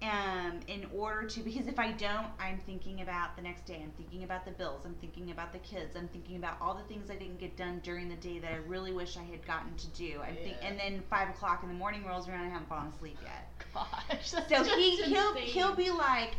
um, 0.02 0.60
in 0.66 0.86
order 0.96 1.26
to 1.28 1.40
because 1.40 1.66
if 1.66 1.78
I 1.78 1.92
don't, 1.92 2.28
I'm 2.38 2.58
thinking 2.64 3.02
about 3.02 3.36
the 3.36 3.42
next 3.42 3.66
day. 3.66 3.80
I'm 3.82 3.90
thinking 3.98 4.24
about 4.24 4.46
the 4.46 4.50
bills. 4.52 4.82
I'm 4.86 4.94
thinking 4.94 5.30
about 5.30 5.52
the 5.52 5.58
kids. 5.58 5.94
I'm 5.94 6.08
thinking 6.08 6.36
about 6.36 6.56
all 6.60 6.74
the 6.74 6.82
things 6.84 7.10
I 7.10 7.16
didn't 7.16 7.38
get 7.38 7.54
done 7.56 7.80
during 7.82 8.08
the 8.08 8.14
day 8.16 8.38
that 8.38 8.50
I 8.50 8.56
really 8.66 8.92
wish 8.92 9.18
I 9.18 9.22
had 9.24 9.44
gotten 9.46 9.74
to 9.76 9.86
do. 9.88 10.20
I 10.22 10.34
think, 10.34 10.56
Yeah. 10.62 10.68
and 10.68 10.78
then 10.78 11.02
five 11.10 11.28
o'clock 11.28 11.62
in 11.62 11.68
the 11.68 11.74
morning 11.74 12.04
rolls 12.06 12.28
around 12.28 12.40
and 12.44 12.48
I 12.50 12.52
haven't 12.52 12.68
fallen 12.68 12.88
asleep 12.96 13.18
yet. 13.22 13.46
Gosh, 13.74 14.30
So 14.30 14.64
he 14.64 14.96
he'll 15.02 15.30
insane. 15.32 15.42
he'll 15.44 15.74
be 15.74 15.90
like, 15.90 16.36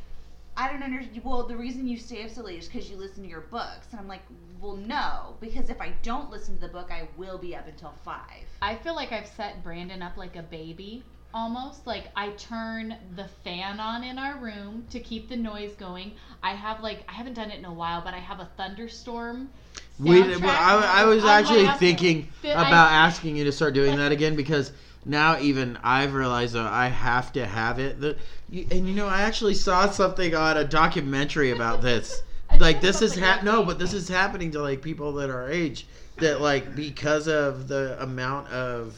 I 0.62 0.72
don't 0.72 0.84
understand. 0.84 1.24
Well, 1.24 1.48
the 1.48 1.58
reason 1.58 1.88
you 1.88 1.98
stay 1.98 2.24
up 2.24 2.30
so 2.30 2.44
late 2.44 2.60
is 2.60 2.68
because 2.68 2.88
you 2.88 2.96
listen 2.96 3.24
to 3.24 3.30
your 3.30 3.42
books, 3.42 3.88
and 3.90 4.00
I'm 4.00 4.08
like, 4.08 4.22
well, 4.62 4.76
no, 4.76 5.36
because 5.40 5.72
if 5.72 5.82
I 5.82 5.94
don't 6.04 6.30
listen 6.30 6.54
to 6.56 6.62
the 6.62 6.68
book, 6.68 6.92
I 6.92 7.08
will 7.18 7.40
be 7.40 7.56
up 7.56 7.68
until 7.68 7.94
five. 8.06 8.44
I 8.62 8.76
feel 8.76 8.96
like 8.96 9.12
I've 9.12 9.26
set 9.26 9.64
Brandon 9.64 10.04
up 10.04 10.18
like 10.18 10.36
a 10.36 10.44
baby 10.44 11.04
almost. 11.34 11.88
Like 11.88 12.10
I 12.16 12.30
turn 12.32 12.96
the 13.16 13.28
fan 13.44 13.80
on 13.80 14.04
in 14.04 14.20
our 14.20 14.38
room 14.38 14.86
to 14.92 15.00
keep 15.00 15.30
the 15.30 15.36
noise 15.36 15.74
going. 15.74 16.12
I 16.44 16.54
have 16.54 16.82
like 16.82 17.06
I 17.10 17.14
haven't 17.14 17.34
done 17.34 17.50
it 17.50 17.58
in 17.58 17.66
a 17.66 17.74
while, 17.74 18.02
but 18.02 18.14
I 18.14 18.20
have 18.20 18.40
a 18.40 18.50
thunderstorm. 18.56 19.50
We, 19.98 20.22
soundtrack. 20.22 20.44
I, 20.44 21.02
I 21.02 21.06
was 21.06 21.26
actually 21.26 21.66
I'm- 21.66 21.80
thinking 21.80 22.28
Fit- 22.42 22.56
I- 22.56 22.68
about 22.68 22.92
asking 22.92 23.36
you 23.36 23.46
to 23.46 23.52
start 23.52 23.74
doing 23.74 23.98
that 23.98 24.12
again 24.12 24.36
because 24.36 24.72
now 25.06 25.40
even 25.40 25.80
I've 25.84 26.14
realized 26.14 26.54
that 26.54 26.68
I 26.68 26.88
have 26.88 27.34
to 27.34 27.46
have 27.48 27.80
it. 27.80 28.00
The, 28.00 28.18
you, 28.52 28.68
and 28.70 28.88
you 28.88 28.94
know, 28.94 29.08
I 29.08 29.22
actually 29.22 29.56
saw 29.56 29.90
something 29.90 30.36
on 30.36 30.58
a 30.58 30.64
documentary 30.64 31.52
about 31.52 31.82
this. 31.82 32.24
Like 32.60 32.82
this 32.82 33.02
is 33.02 33.14
something 33.14 33.24
ha- 33.24 33.40
no, 33.46 33.64
but 33.64 33.80
this 33.80 33.94
is 33.94 34.10
happening 34.10 34.52
to 34.52 34.62
like 34.62 34.82
people 34.82 35.14
that 35.14 35.30
are 35.30 35.50
age 35.50 35.88
that 36.18 36.42
like 36.42 36.76
because 36.76 37.30
of 37.30 37.70
the 37.70 37.96
amount 38.04 38.50
of 38.50 38.94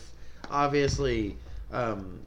obviously 0.49 1.38
um, 1.72 2.20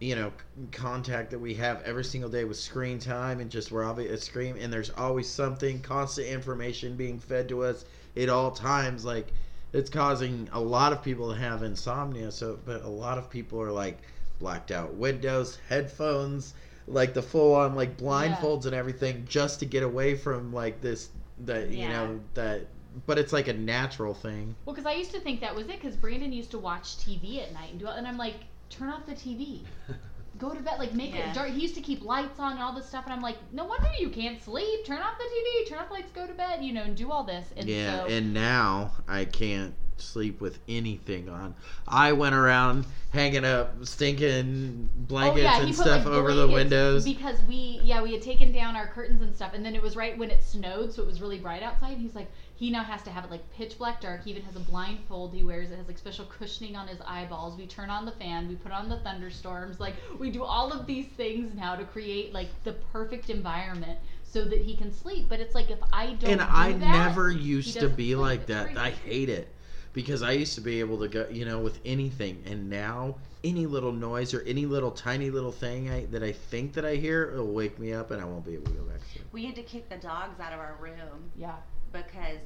you 0.00 0.16
know 0.16 0.32
contact 0.72 1.30
that 1.30 1.38
we 1.38 1.54
have 1.54 1.80
every 1.84 2.02
single 2.02 2.28
day 2.28 2.42
with 2.42 2.56
screen 2.56 2.98
time 2.98 3.38
and 3.38 3.48
just 3.48 3.70
we're 3.70 3.84
obvious 3.84 4.12
at 4.12 4.20
screen 4.20 4.56
and 4.58 4.72
there's 4.72 4.90
always 4.90 5.28
something 5.28 5.80
constant 5.80 6.26
information 6.26 6.96
being 6.96 7.20
fed 7.20 7.48
to 7.48 7.62
us 7.62 7.84
at 8.16 8.28
all 8.28 8.50
times 8.50 9.04
like 9.04 9.32
it's 9.72 9.88
causing 9.88 10.48
a 10.52 10.60
lot 10.60 10.92
of 10.92 11.00
people 11.02 11.32
to 11.32 11.38
have 11.38 11.62
insomnia 11.62 12.32
so 12.32 12.58
but 12.66 12.82
a 12.82 12.88
lot 12.88 13.16
of 13.16 13.30
people 13.30 13.60
are 13.60 13.70
like 13.70 13.96
blacked 14.40 14.72
out 14.72 14.92
windows 14.94 15.58
headphones 15.68 16.54
like 16.86 17.14
the 17.14 17.22
full 17.22 17.54
on 17.54 17.74
like 17.74 17.96
blindfolds 17.96 18.66
and 18.66 18.74
everything 18.74 19.24
just 19.28 19.60
to 19.60 19.66
get 19.66 19.82
away 19.82 20.14
from 20.16 20.52
like 20.52 20.80
this 20.80 21.10
that 21.44 21.68
you 21.70 21.78
Yeah. 21.82 21.88
know 21.88 22.20
that 22.34 22.66
but 23.06 23.18
it's 23.18 23.32
like 23.32 23.48
a 23.48 23.54
natural 23.54 24.12
thing 24.12 24.54
Well, 24.66 24.74
because 24.74 24.86
I 24.86 24.92
used 24.94 25.12
to 25.12 25.20
think 25.20 25.40
that 25.40 25.54
was 25.54 25.66
it. 25.68 25.80
Because 25.80 25.96
Brandon 25.96 26.30
used 26.32 26.50
to 26.50 26.58
watch 26.58 26.98
TV 26.98 27.42
at 27.42 27.52
night 27.54 27.70
and 27.70 27.80
do 27.80 27.86
it, 27.86 27.94
and 27.96 28.06
I'm 28.06 28.18
like, 28.18 28.34
turn 28.68 28.90
off 28.90 29.06
the 29.06 29.14
TV. 29.14 29.60
Go 30.38 30.52
to 30.54 30.60
bed, 30.60 30.78
like 30.78 30.92
make 30.92 31.14
Yeah. 31.14 31.30
it 31.30 31.34
dark. 31.34 31.50
He 31.50 31.60
used 31.62 31.74
to 31.76 31.80
keep 31.80 32.04
lights 32.04 32.38
on 32.38 32.52
and 32.52 32.60
all 32.60 32.74
this 32.74 32.86
stuff, 32.86 33.04
and 33.04 33.12
I'm 33.14 33.22
like, 33.22 33.36
no 33.52 33.64
wonder 33.64 33.88
you 33.98 34.10
can't 34.10 34.42
sleep. 34.42 34.84
Turn 34.84 34.98
off 34.98 35.16
the 35.16 35.24
TV, 35.24 35.68
turn 35.68 35.78
off 35.78 35.90
lights, 35.90 36.10
go 36.12 36.26
to 36.26 36.34
bed, 36.34 36.62
you 36.62 36.72
know, 36.74 36.82
and 36.82 36.94
do 36.94 37.10
all 37.10 37.24
this. 37.24 37.46
And 37.56 37.66
yeah, 37.66 38.00
so, 38.00 38.06
and 38.06 38.34
now 38.34 38.92
I 39.08 39.24
can't 39.24 39.74
sleep 39.96 40.40
with 40.40 40.58
anything 40.68 41.28
on. 41.28 41.54
I 41.86 42.12
went 42.12 42.34
around 42.34 42.86
hanging 43.10 43.44
up 43.44 43.74
stinking 43.86 44.88
blankets 44.96 45.46
Oh, 45.46 45.60
he 45.60 45.66
and 45.68 45.76
put, 45.76 45.84
stuff 45.84 46.04
like, 46.06 46.14
over 46.14 46.32
the 46.34 46.48
windows. 46.48 47.04
because 47.04 47.40
we 47.42 47.80
yeah 47.82 48.02
we 48.02 48.12
had 48.12 48.22
taken 48.22 48.52
down 48.52 48.74
our 48.74 48.86
curtains 48.86 49.20
and 49.20 49.34
stuff 49.36 49.52
and 49.54 49.64
then 49.64 49.74
it 49.74 49.82
was 49.82 49.96
right 49.96 50.16
when 50.16 50.30
it 50.30 50.42
snowed 50.42 50.92
so 50.92 51.02
it 51.02 51.06
was 51.06 51.20
really 51.20 51.38
bright 51.38 51.62
outside 51.62 51.98
he's 51.98 52.14
like 52.14 52.28
he 52.54 52.70
now 52.70 52.82
has 52.82 53.02
to 53.02 53.10
have 53.10 53.24
it 53.24 53.30
like 53.30 53.42
pitch 53.52 53.76
black 53.76 54.00
dark 54.00 54.24
he 54.24 54.30
even 54.30 54.42
has 54.42 54.56
a 54.56 54.60
blindfold 54.60 55.34
he 55.34 55.42
wears 55.42 55.70
it 55.70 55.76
has 55.76 55.86
like 55.86 55.98
special 55.98 56.24
cushioning 56.24 56.74
on 56.74 56.88
his 56.88 57.00
eyeballs 57.06 57.56
we 57.58 57.66
turn 57.66 57.90
on 57.90 58.06
the 58.06 58.12
fan 58.12 58.48
we 58.48 58.54
put 58.54 58.72
on 58.72 58.88
the 58.88 58.96
thunderstorms 59.00 59.78
like 59.78 59.94
we 60.18 60.30
do 60.30 60.42
all 60.42 60.72
of 60.72 60.86
these 60.86 61.06
things 61.08 61.54
now 61.54 61.76
to 61.76 61.84
create 61.84 62.32
like 62.32 62.48
the 62.64 62.72
perfect 62.92 63.28
environment 63.28 63.98
so 64.24 64.42
that 64.46 64.60
he 64.62 64.74
can 64.74 64.90
sleep 64.90 65.26
but 65.28 65.38
it's 65.38 65.54
like 65.54 65.70
if 65.70 65.78
i 65.92 66.06
don't 66.14 66.30
and 66.30 66.40
do 66.40 66.46
I 66.48 66.72
that, 66.72 66.80
never 66.80 67.30
used 67.30 67.78
to 67.80 67.90
be 67.90 68.14
like 68.14 68.46
that. 68.46 68.74
I 68.78 68.90
hate 68.90 69.28
it 69.28 69.48
because 69.92 70.22
I 70.22 70.32
used 70.32 70.54
to 70.54 70.60
be 70.60 70.80
able 70.80 70.98
to 71.00 71.08
go, 71.08 71.26
you 71.30 71.44
know, 71.44 71.58
with 71.58 71.78
anything, 71.84 72.42
and 72.46 72.70
now 72.70 73.16
any 73.44 73.66
little 73.66 73.92
noise 73.92 74.32
or 74.32 74.42
any 74.42 74.66
little 74.66 74.90
tiny 74.90 75.30
little 75.30 75.52
thing 75.52 75.90
I, 75.90 76.04
that 76.06 76.22
I 76.22 76.32
think 76.32 76.74
that 76.74 76.84
I 76.84 76.96
hear 76.96 77.32
will 77.36 77.52
wake 77.52 77.78
me 77.78 77.92
up, 77.92 78.10
and 78.10 78.20
I 78.20 78.24
won't 78.24 78.44
be 78.44 78.54
able 78.54 78.66
to 78.66 78.78
go 78.78 78.84
back 78.84 79.00
to 79.00 79.06
sleep. 79.06 79.24
We 79.32 79.44
had 79.44 79.54
to 79.56 79.62
kick 79.62 79.88
the 79.88 79.96
dogs 79.96 80.40
out 80.40 80.52
of 80.52 80.60
our 80.60 80.76
room 80.80 81.30
yeah 81.36 81.56
because 81.92 82.38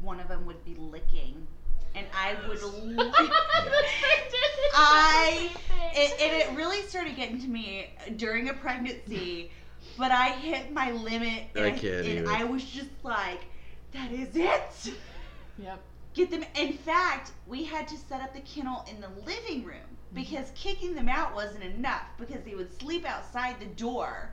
one 0.00 0.20
of 0.20 0.28
them 0.28 0.46
would 0.46 0.64
be 0.64 0.76
licking, 0.78 1.46
and 1.94 2.06
I 2.14 2.36
would. 2.46 2.62
lick- 2.62 3.12
I 4.74 5.50
it, 5.94 6.20
and 6.20 6.42
it 6.42 6.56
really 6.56 6.82
started 6.82 7.16
getting 7.16 7.40
to 7.40 7.48
me 7.48 7.90
during 8.16 8.48
a 8.48 8.54
pregnancy, 8.54 9.50
but 9.98 10.12
I 10.12 10.28
hit 10.30 10.72
my 10.72 10.92
limit, 10.92 11.44
and, 11.56 11.64
I 11.64 11.68
I, 11.68 11.70
can't 11.72 12.06
and. 12.06 12.28
I 12.28 12.44
was 12.44 12.64
just 12.64 12.90
like, 13.02 13.40
"That 13.92 14.12
is 14.12 14.36
it." 14.36 14.94
yep 15.58 15.82
Get 16.16 16.30
them. 16.30 16.44
In 16.54 16.72
fact, 16.72 17.32
we 17.46 17.64
had 17.64 17.86
to 17.88 17.96
set 17.98 18.22
up 18.22 18.32
the 18.32 18.40
kennel 18.40 18.86
in 18.90 19.02
the 19.02 19.10
living 19.26 19.64
room 19.64 19.76
mm-hmm. 19.76 20.14
because 20.14 20.50
kicking 20.54 20.94
them 20.94 21.10
out 21.10 21.34
wasn't 21.34 21.62
enough 21.62 22.06
because 22.18 22.42
they 22.42 22.54
would 22.54 22.72
sleep 22.80 23.04
outside 23.04 23.60
the 23.60 23.66
door, 23.66 24.30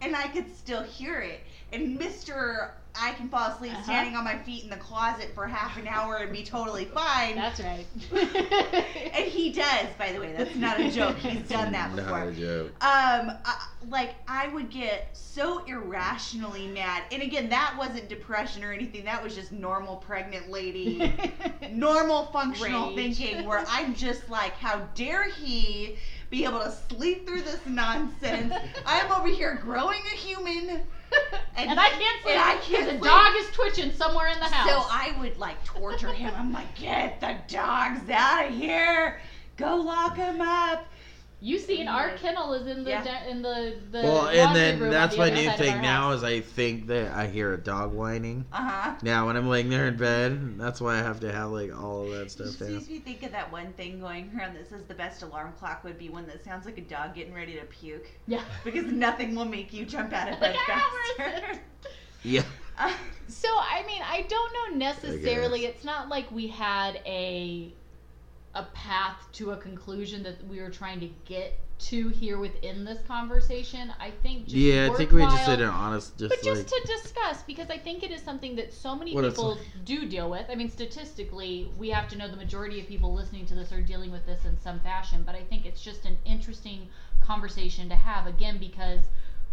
and 0.00 0.14
I 0.14 0.28
could 0.28 0.56
still 0.56 0.84
hear 0.84 1.20
it. 1.20 1.40
And 1.72 1.98
Mister, 1.98 2.74
I 2.96 3.12
can 3.14 3.28
fall 3.28 3.48
asleep 3.50 3.72
Uh-huh. 3.72 3.82
standing 3.82 4.14
on 4.16 4.24
my 4.24 4.38
feet 4.38 4.64
in 4.64 4.70
the 4.70 4.76
closet 4.76 5.30
for 5.34 5.46
half 5.46 5.76
an 5.76 5.88
hour 5.88 6.16
and 6.18 6.32
be 6.32 6.42
totally 6.44 6.84
fine. 6.84 7.34
that's 7.36 7.60
right 7.60 7.86
and 8.12 9.24
he 9.26 9.50
does, 9.52 9.86
by 9.98 10.12
the 10.12 10.20
way. 10.20 10.32
That's 10.36 10.54
not 10.54 10.78
a 10.80 10.90
joke. 10.98 11.16
He's 11.18 11.48
done 11.48 11.72
that 11.72 11.94
before. 11.94 12.18
Not 12.20 12.28
a 12.28 12.32
joke. 12.32 12.66
Um, 12.82 13.32
I, 13.44 13.66
like 13.88 14.14
I 14.28 14.48
would 14.48 14.70
get 14.70 15.08
so 15.12 15.64
irrationally 15.64 16.68
mad, 16.68 17.02
and 17.12 17.22
again, 17.22 17.48
that 17.50 17.74
wasn't 17.78 18.08
depression 18.08 18.62
or 18.64 18.72
anything. 18.72 19.04
That 19.04 19.22
was 19.22 19.34
just 19.34 19.52
normal 19.52 19.96
pregnant 19.96 20.50
lady, 20.50 21.12
normal 21.72 22.26
functional 22.26 22.94
Rage. 22.94 23.18
thinking. 23.18 23.46
Where 23.46 23.64
I'm 23.68 23.94
just 23.94 24.28
like, 24.30 24.52
how 24.54 24.86
dare 24.94 25.28
he 25.30 25.96
be 26.30 26.44
able 26.44 26.60
to 26.60 26.72
sleep 26.88 27.26
through 27.26 27.42
this 27.42 27.60
nonsense? 27.66 28.52
I'm 28.86 29.10
over 29.12 29.28
here 29.28 29.58
growing 29.62 30.00
a 30.12 30.16
human, 30.16 30.80
and, 31.56 31.78
I 31.78 31.88
can't 31.88 32.22
sleep. 32.22 32.34
and 32.34 32.40
I 32.40 32.56
can't 32.62 32.84
the 32.84 32.90
sleep. 32.92 33.02
dog 33.02 33.32
is 33.36 33.50
twitching 33.52 33.92
somewhere 33.92 34.28
in 34.28 34.38
the 34.38 34.46
house. 34.46 34.68
So 34.68 34.86
I 34.90 35.14
would 35.20 35.38
like 35.38 35.62
torture 35.64 36.12
him. 36.12 36.32
I'm 36.36 36.52
like, 36.52 36.74
get 36.76 37.20
the 37.20 37.36
dogs 37.48 38.08
out 38.10 38.46
of 38.46 38.54
here. 38.54 39.20
Go 39.56 39.76
lock 39.76 40.16
them 40.16 40.40
up. 40.40 40.86
You 41.44 41.58
seen 41.58 41.88
our 41.88 42.16
kennel 42.16 42.54
is 42.54 42.66
in 42.66 42.84
the 42.84 42.90
Yeah. 42.90 43.04
da- 43.04 43.28
in 43.28 43.42
the 43.42 43.76
the 43.90 44.00
Well, 44.00 44.28
and 44.28 44.56
then 44.56 44.80
room 44.80 44.90
that's 44.90 45.12
on 45.12 45.18
my 45.18 45.28
new 45.28 45.50
thing 45.58 45.82
now 45.82 46.08
house. 46.08 46.18
is 46.18 46.24
I 46.24 46.40
think 46.40 46.86
that 46.86 47.12
I 47.12 47.26
hear 47.26 47.52
a 47.52 47.58
dog 47.58 47.92
whining. 47.92 48.46
Uh 48.50 48.66
huh. 48.66 48.94
Now 49.02 49.26
when 49.26 49.36
I'm 49.36 49.46
laying 49.46 49.68
there 49.68 49.86
in 49.86 49.98
bed, 49.98 50.58
that's 50.58 50.80
why 50.80 50.94
I 50.94 51.02
have 51.02 51.20
to 51.20 51.30
have 51.30 51.50
like 51.50 51.70
all 51.78 52.04
of 52.04 52.10
that 52.12 52.22
It 52.22 52.30
stuff 52.30 52.46
just 52.46 52.60
down. 52.60 52.72
makes 52.74 52.88
me 52.88 52.98
think 52.98 53.22
of 53.24 53.32
that 53.32 53.52
one 53.52 53.74
thing 53.74 54.00
going 54.00 54.30
around 54.34 54.54
that 54.54 54.70
says 54.70 54.84
the 54.88 54.94
best 54.94 55.22
alarm 55.22 55.52
clock 55.58 55.84
would 55.84 55.98
be 55.98 56.08
one 56.08 56.26
that 56.28 56.42
sounds 56.42 56.64
like 56.64 56.78
a 56.78 56.80
dog 56.80 57.14
getting 57.14 57.34
ready 57.34 57.56
to 57.56 57.64
puke. 57.66 58.06
yeah. 58.26 58.40
Because 58.64 58.86
nothing 58.90 59.34
will 59.34 59.44
make 59.44 59.70
you 59.70 59.84
jump 59.84 60.14
out 60.14 60.32
of 60.32 60.40
bed 60.40 60.56
Like, 60.56 60.68
where 61.18 61.28
is 61.28 61.40
faster. 61.40 61.60
Yeah. 62.22 62.42
Uh, 62.78 62.90
So 63.28 63.48
I 63.50 63.84
mean, 63.86 64.00
I 64.02 64.22
don't 64.28 64.52
know 64.72 64.78
necessarily. 64.78 65.60
guess. 65.60 65.74
It's 65.76 65.84
not 65.84 66.08
like 66.08 66.30
we 66.30 66.46
had 66.46 67.00
a 67.04 67.72
a 68.54 68.64
path 68.74 69.26
to 69.32 69.50
a 69.50 69.56
conclusion 69.56 70.22
that 70.22 70.46
we 70.46 70.60
were 70.60 70.70
trying 70.70 71.00
to 71.00 71.08
get 71.24 71.58
to 71.76 72.08
here 72.08 72.38
within 72.38 72.84
this 72.84 73.00
conversation. 73.06 73.92
I 73.98 74.10
think 74.22 74.44
just 74.44 74.56
yeah, 74.56 74.88
I 74.90 74.96
think 74.96 75.10
we 75.10 75.22
just 75.22 75.46
did 75.46 75.60
an 75.60 75.68
honest, 75.68 76.16
just 76.16 76.30
but 76.30 76.44
like 76.44 76.56
just 76.56 76.68
to 76.68 76.80
discuss 76.86 77.42
because 77.42 77.68
I 77.68 77.78
think 77.78 78.02
it 78.02 78.10
is 78.10 78.22
something 78.22 78.54
that 78.56 78.72
so 78.72 78.94
many 78.94 79.12
people 79.12 79.58
do 79.84 80.06
deal 80.06 80.30
with. 80.30 80.46
I 80.48 80.54
mean, 80.54 80.70
statistically, 80.70 81.70
we 81.76 81.90
have 81.90 82.08
to 82.10 82.16
know 82.16 82.28
the 82.28 82.36
majority 82.36 82.80
of 82.80 82.86
people 82.86 83.12
listening 83.12 83.44
to 83.46 83.54
this 83.54 83.72
are 83.72 83.80
dealing 83.80 84.12
with 84.12 84.24
this 84.24 84.44
in 84.44 84.58
some 84.60 84.80
fashion. 84.80 85.24
But 85.26 85.34
I 85.34 85.42
think 85.42 85.66
it's 85.66 85.82
just 85.82 86.04
an 86.04 86.16
interesting 86.24 86.88
conversation 87.20 87.88
to 87.88 87.96
have 87.96 88.26
again 88.26 88.58
because 88.58 89.00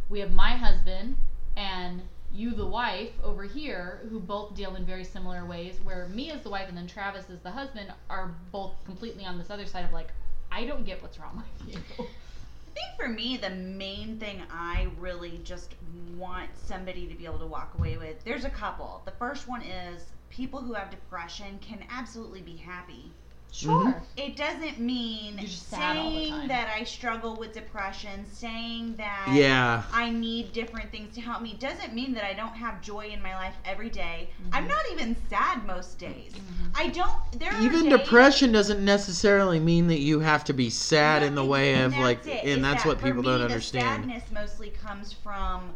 we 0.10 0.20
have 0.20 0.32
my 0.32 0.52
husband 0.52 1.18
and 1.58 2.02
you, 2.34 2.52
the 2.52 2.66
wife, 2.66 3.12
over 3.24 3.44
here, 3.44 4.02
who 4.10 4.20
both 4.20 4.56
deal 4.56 4.76
in 4.76 4.86
very 4.86 5.04
similar 5.04 5.46
ways. 5.46 5.80
Where 5.84 6.08
me 6.08 6.32
as 6.32 6.42
the 6.42 6.50
wife 6.50 6.70
and 6.70 6.78
then 6.78 6.88
Travis 6.88 7.30
as 7.30 7.40
the 7.40 7.52
husband 7.52 7.94
are 8.10 8.34
both 8.52 8.74
completely 8.86 9.26
on 9.26 9.38
this 9.38 9.50
other 9.50 9.66
side 9.66 9.86
of 9.86 9.92
like, 9.92 10.10
I 10.52 10.66
don't 10.66 10.86
get 10.86 11.02
what's 11.02 11.20
wrong 11.20 11.44
with 11.58 11.74
you. 11.74 11.82
I 12.00 12.74
think 12.74 12.98
for 12.98 13.10
me, 13.10 13.38
the 13.38 13.50
main 13.50 14.18
thing 14.18 14.42
I 14.50 14.88
really 14.98 15.42
just 15.44 15.76
want 16.18 16.50
somebody 16.56 17.06
to 17.08 17.16
be 17.16 17.26
able 17.26 17.40
to 17.40 17.46
walk 17.46 17.74
away 17.78 17.98
with, 17.98 18.24
there's 18.24 18.46
a 18.46 18.50
couple. 18.50 19.02
The 19.04 19.12
first 19.12 19.48
one 19.48 19.62
is 19.62 20.06
people 20.30 20.62
who 20.62 20.74
have 20.74 20.90
depression 20.90 21.60
can 21.60 21.84
absolutely 21.90 22.42
be 22.42 22.56
happy. 22.56 23.12
Sure. 23.54 24.02
It 24.16 24.38
doesn't 24.38 24.80
mean 24.80 25.34
You're 25.38 25.48
just 25.48 25.70
sad 25.70 25.98
all 25.98 26.10
the 26.10 26.16
saying 26.30 26.48
that 26.48 26.70
I 26.74 26.86
struggle 26.86 27.36
with 27.36 27.52
depression, 27.54 28.26
saying 28.32 28.96
that 28.96 29.28
Yeah. 29.34 29.84
I 29.92 30.10
need 30.10 30.54
different 30.54 30.90
things 30.90 31.14
to 31.16 31.22
help 31.22 31.42
me 31.42 31.58
doesn't 31.60 31.94
mean 31.94 32.14
that 32.14 32.24
I 32.24 32.34
don't 32.34 32.56
have 32.56 32.82
joy 32.82 33.10
in 33.14 33.22
my 33.22 33.36
life 33.36 33.56
every 33.66 33.90
day. 33.90 34.30
I'm 34.54 34.66
Mhm. 34.66 34.70
not 34.70 34.86
even 34.94 35.18
sad 35.30 35.66
most 35.68 36.00
days. 36.00 36.32
Mhm. 36.34 36.72
I 36.80 36.88
don't. 36.88 37.12
There 37.40 37.54
Even 37.62 37.90
days- 37.90 38.00
depression 38.00 38.54
doesn't 38.54 38.84
necessarily 38.86 39.60
mean 39.60 39.88
that 39.88 40.00
you 40.00 40.22
have 40.22 40.46
to 40.46 40.54
be 40.54 40.70
sad 40.70 41.22
in 41.22 41.36
the 41.36 41.44
way 41.46 41.74
of 41.82 41.98
like, 41.98 42.26
it, 42.26 42.46
and 42.46 42.64
that's 42.64 42.84
that 42.84 42.88
what 42.90 43.00
for 43.02 43.08
people 43.08 43.22
me, 43.24 43.28
don't 43.28 43.40
the 43.40 43.46
understand. 43.46 44.04
Sadness 44.06 44.24
mostly 44.32 44.70
comes 44.70 45.12
from 45.12 45.74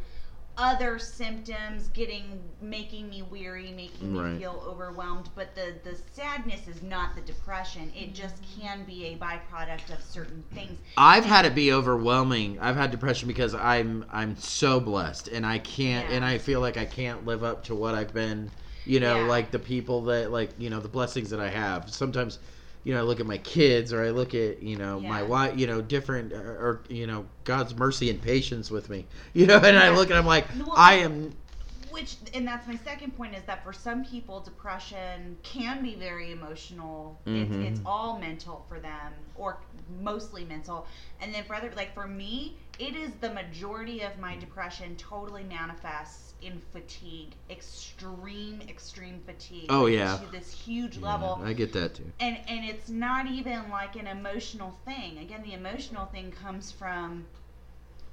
other 0.58 0.98
symptoms 1.00 1.88
getting 1.90 2.40
making 2.62 3.10
me 3.10 3.22
weary, 3.24 3.72
making 3.72 4.14
me 4.14 4.20
Right. 4.20 4.40
feel 4.40 4.64
overwhelmed. 4.66 5.30
But 5.36 5.56
the 5.56 5.74
the 5.84 5.98
sadness 6.14 6.68
is 6.68 6.82
not 6.82 7.16
the 7.16 7.22
depression. 7.22 7.92
It 7.96 8.14
just 8.14 8.42
mm-hmm. 8.42 8.62
can 8.62 8.84
be 8.86 9.06
a 9.08 9.18
byproduct 9.18 9.94
of 9.94 10.02
certain 10.04 10.44
things. 10.54 10.80
I've 10.98 11.26
had 11.26 11.46
it 11.46 11.56
be 11.56 11.72
overwhelming. 11.74 12.58
I've 12.60 12.76
had 12.76 12.92
depression 12.92 13.28
because 13.28 13.54
I'm 13.54 14.06
I'm 14.12 14.38
so 14.38 14.80
blessed 14.80 15.28
and 15.28 15.46
I 15.46 15.60
can't 15.60 16.10
Yeah. 16.10 16.16
and 16.18 16.26
I 16.26 16.38
feel 16.38 16.62
like 16.62 16.78
I 16.78 16.86
can't 16.86 17.26
live 17.26 17.44
up 17.44 17.64
to 17.66 17.76
what 17.76 17.96
I've 17.96 18.14
been, 18.14 18.50
you 18.86 19.00
know, 19.00 19.22
Yeah. 19.22 19.28
like 19.28 19.52
the 19.52 19.60
people 19.60 20.04
that 20.06 20.32
like, 20.32 20.52
you 20.58 20.70
know, 20.70 20.80
the 20.80 20.88
blessings 20.88 21.30
that 21.32 21.40
I 21.40 21.50
have. 21.50 21.90
Sometimes 21.92 22.40
you 22.86 22.94
know, 22.94 23.00
I 23.00 23.04
look 23.04 23.20
at 23.20 23.26
my 23.26 23.40
kids 23.40 23.92
or 23.92 24.04
I 24.04 24.12
look 24.12 24.36
at, 24.36 24.62
you 24.62 24.78
know, 24.78 25.00
my 25.02 25.24
wife, 25.24 25.58
you 25.58 25.66
know, 25.66 25.82
different 25.82 26.32
or, 26.32 26.38
or 26.40 26.82
you 26.88 27.08
know, 27.08 27.26
God's 27.44 27.76
mercy 27.76 28.12
and 28.12 28.22
patience 28.22 28.72
with 28.72 28.90
me. 28.90 29.08
You 29.34 29.48
know, 29.48 29.58
and 29.58 29.78
I 29.78 29.90
look 29.90 30.10
and 30.10 30.18
I'm 30.18 30.26
like, 30.26 30.46
Well, 30.58 30.74
I 30.78 30.94
am 30.96 31.34
Which, 31.90 32.18
and 32.34 32.48
that's 32.48 32.68
my 32.68 32.76
second 32.78 33.18
point 33.18 33.36
is 33.36 33.44
that 33.48 33.64
for 33.64 33.74
some 33.74 34.06
people, 34.06 34.40
depression 34.40 35.36
can 35.42 35.82
be 35.82 35.96
very 35.96 36.32
emotional. 36.32 37.20
Mhm. 37.28 37.64
It's, 37.64 37.80
it's 37.80 37.82
all 37.86 38.20
mental 38.20 38.66
for 38.70 38.80
them, 38.80 39.14
or 39.36 39.58
mostly 40.02 40.44
mental. 40.46 40.88
And 41.22 41.34
then 41.34 41.44
for 41.44 41.56
other, 41.56 41.72
like 41.76 41.94
for 41.94 42.08
me, 42.08 42.58
it 42.80 42.96
is 42.96 43.12
the 43.22 43.30
majority 43.30 44.02
of 44.02 44.18
my 44.20 44.36
depression 44.36 44.96
totally 44.98 45.44
manifests 45.44 46.34
in 46.42 46.60
fatigue, 46.72 47.32
extreme, 47.50 48.62
extreme 48.68 49.22
fatigue. 49.26 49.68
Oh, 49.70 49.84
like, 49.84 49.94
yeah. 49.94 50.18
to 50.18 50.32
this 50.32 50.52
huge 50.52 50.98
Yeah, 50.98 51.06
level. 51.06 51.42
I 51.44 51.54
get 51.54 51.74
that 51.74 51.96
too. 51.96 52.12
and 52.20 52.38
and 52.48 52.66
it's 52.66 52.90
not 52.90 53.28
even 53.28 53.70
like 53.70 53.96
an 53.96 54.08
emotional 54.08 54.78
thing. 54.86 55.20
Again, 55.20 55.42
the 55.44 55.54
emotional 55.54 56.06
thing 56.08 56.32
comes 56.32 56.72
from 56.72 57.26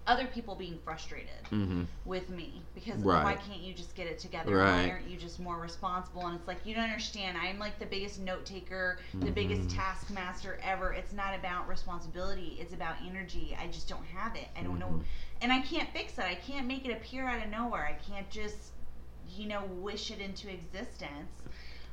other 0.06 0.26
people 0.26 0.54
being 0.56 0.78
frustrated 0.84 1.44
Mhm. 1.50 1.86
with 2.04 2.28
me 2.28 2.60
because 2.74 3.00
Right. 3.02 3.22
why 3.22 3.34
can't 3.36 3.60
you 3.60 3.72
just 3.72 3.94
get 3.94 4.06
it 4.08 4.18
together? 4.18 4.56
Right. 4.56 4.86
Why 4.86 4.90
aren't 4.90 5.08
you 5.08 5.16
just 5.16 5.38
more 5.38 5.58
responsible? 5.58 6.26
And 6.26 6.36
it's 6.36 6.48
like 6.48 6.64
you 6.66 6.74
don't 6.74 6.84
understand. 6.84 7.38
I'm 7.38 7.58
like 7.58 7.78
the 7.78 7.86
biggest 7.86 8.18
note 8.18 8.44
taker, 8.44 8.98
the 9.14 9.30
biggest 9.30 9.70
taskmaster 9.70 10.58
ever. 10.62 10.92
It's 10.92 11.12
not 11.12 11.34
about 11.38 11.68
responsibility. 11.68 12.56
It's 12.60 12.72
about 12.74 12.96
energy. 13.06 13.56
I 13.60 13.68
just 13.68 13.88
don't 13.88 14.04
have 14.06 14.34
it. 14.34 14.48
I 14.56 14.62
don't 14.62 14.78
know, 14.80 14.88
Mhm. 14.88 15.04
and 15.40 15.52
I 15.52 15.60
can't 15.60 15.88
fix 15.92 16.18
it. 16.18 16.24
I 16.24 16.34
can't 16.34 16.66
make 16.66 16.84
it 16.84 16.90
appear 16.92 17.26
out 17.28 17.42
of 17.44 17.50
nowhere. 17.50 17.86
I 17.86 17.94
can't 17.94 18.28
just, 18.28 18.72
you 19.28 19.46
know, 19.46 19.64
wish 19.66 20.10
it 20.10 20.18
into 20.18 20.50
existence. 20.52 21.30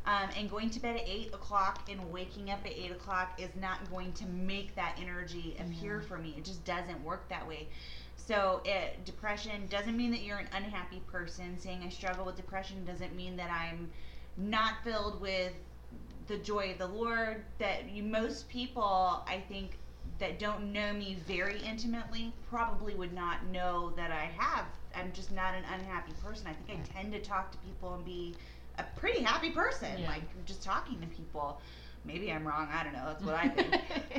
Um, 0.05 0.29
and 0.37 0.49
going 0.49 0.69
to 0.71 0.79
bed 0.79 0.95
at 0.95 1.07
eight 1.07 1.33
o'clock 1.33 1.87
and 1.89 2.11
waking 2.11 2.49
up 2.49 2.65
at 2.65 2.71
eight 2.71 2.91
o'clock 2.91 3.39
is 3.39 3.49
not 3.59 3.89
going 3.91 4.11
to 4.13 4.25
make 4.27 4.73
that 4.75 4.97
energy 4.99 5.55
appear 5.59 6.01
for 6.01 6.17
me. 6.17 6.33
It 6.37 6.45
just 6.45 6.63
doesn't 6.65 7.03
work 7.03 7.27
that 7.29 7.47
way. 7.47 7.67
So, 8.15 8.61
it, 8.65 9.05
depression 9.05 9.67
doesn't 9.69 9.95
mean 9.95 10.11
that 10.11 10.21
you're 10.21 10.37
an 10.37 10.47
unhappy 10.53 11.01
person. 11.11 11.59
Saying 11.59 11.83
I 11.85 11.89
struggle 11.89 12.25
with 12.25 12.37
depression 12.37 12.85
doesn't 12.85 13.15
mean 13.15 13.35
that 13.37 13.51
I'm 13.51 13.89
not 14.37 14.75
filled 14.83 15.19
with 15.19 15.53
the 16.27 16.37
joy 16.37 16.71
of 16.71 16.77
the 16.77 16.87
Lord. 16.87 17.43
That 17.57 17.89
you, 17.89 18.03
most 18.03 18.47
people, 18.49 19.23
I 19.27 19.43
think, 19.47 19.77
that 20.19 20.37
don't 20.37 20.71
know 20.71 20.93
me 20.93 21.17
very 21.27 21.59
intimately 21.61 22.33
probably 22.49 22.93
would 22.93 23.13
not 23.13 23.45
know 23.47 23.93
that 23.95 24.11
I 24.11 24.29
have. 24.37 24.65
I'm 24.95 25.11
just 25.13 25.31
not 25.31 25.55
an 25.55 25.63
unhappy 25.73 26.13
person. 26.23 26.47
I 26.47 26.53
think 26.53 26.81
I 26.81 27.01
tend 27.01 27.13
to 27.13 27.21
talk 27.21 27.51
to 27.51 27.57
people 27.59 27.93
and 27.95 28.05
be 28.05 28.35
a 28.79 28.99
pretty 28.99 29.21
happy 29.21 29.49
person, 29.51 29.89
Yeah. 29.99 30.07
like 30.09 30.21
just 30.45 30.63
talking 30.63 30.99
to 31.01 31.07
people. 31.07 31.59
Maybe 32.05 32.31
I'm 32.31 32.47
wrong. 32.47 32.69
I 32.73 32.83
don't 32.83 32.93
know. 32.93 33.05
That's 33.07 33.23
what 33.23 33.35
I 33.35 33.47
think. 33.49 33.73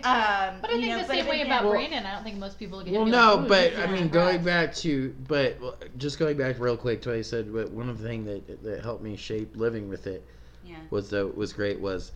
um, 0.06 0.61
But 0.61 0.70
I 0.70 0.74
you 0.74 0.80
think 0.80 0.86
know, 0.88 0.98
the 0.98 1.04
same 1.06 1.26
way 1.26 1.36
again- 1.36 1.46
about 1.46 1.64
Well- 1.64 1.72
Brandon. 1.72 2.04
I 2.04 2.14
don't 2.14 2.22
think 2.24 2.36
most 2.38 2.58
people 2.58 2.78
look 2.78 2.86
at 2.86 2.92
him 2.92 2.94
Well, 2.94 3.02
and 3.04 3.11
be 3.12 3.16
no, 3.16 3.34
like, 3.36 3.44
"Ooh, 3.44 3.48
but 3.48 3.82
I 3.82 3.86
mean, 3.92 4.04
depressed." 4.04 4.12
going 4.12 4.44
back 4.44 4.74
to, 4.76 5.14
but 5.26 5.61
well, 5.61 5.76
just 5.96 6.18
going 6.18 6.36
back 6.36 6.61
real 6.61 6.76
quick 6.76 7.00
to 7.02 7.08
what 7.08 7.18
I 7.18 7.22
said, 7.22 7.52
but 7.52 7.70
one 7.70 7.88
of 7.88 7.98
the 8.00 8.06
things 8.06 8.26
that 8.26 8.62
that 8.62 8.82
helped 8.82 9.02
me 9.02 9.16
shape 9.16 9.56
living 9.56 9.88
with 9.88 10.06
it 10.06 10.22
Yeah. 10.64 10.76
was 10.90 11.08
that 11.11 11.34
was 11.36 11.52
great 11.54 11.80
was 11.80 12.12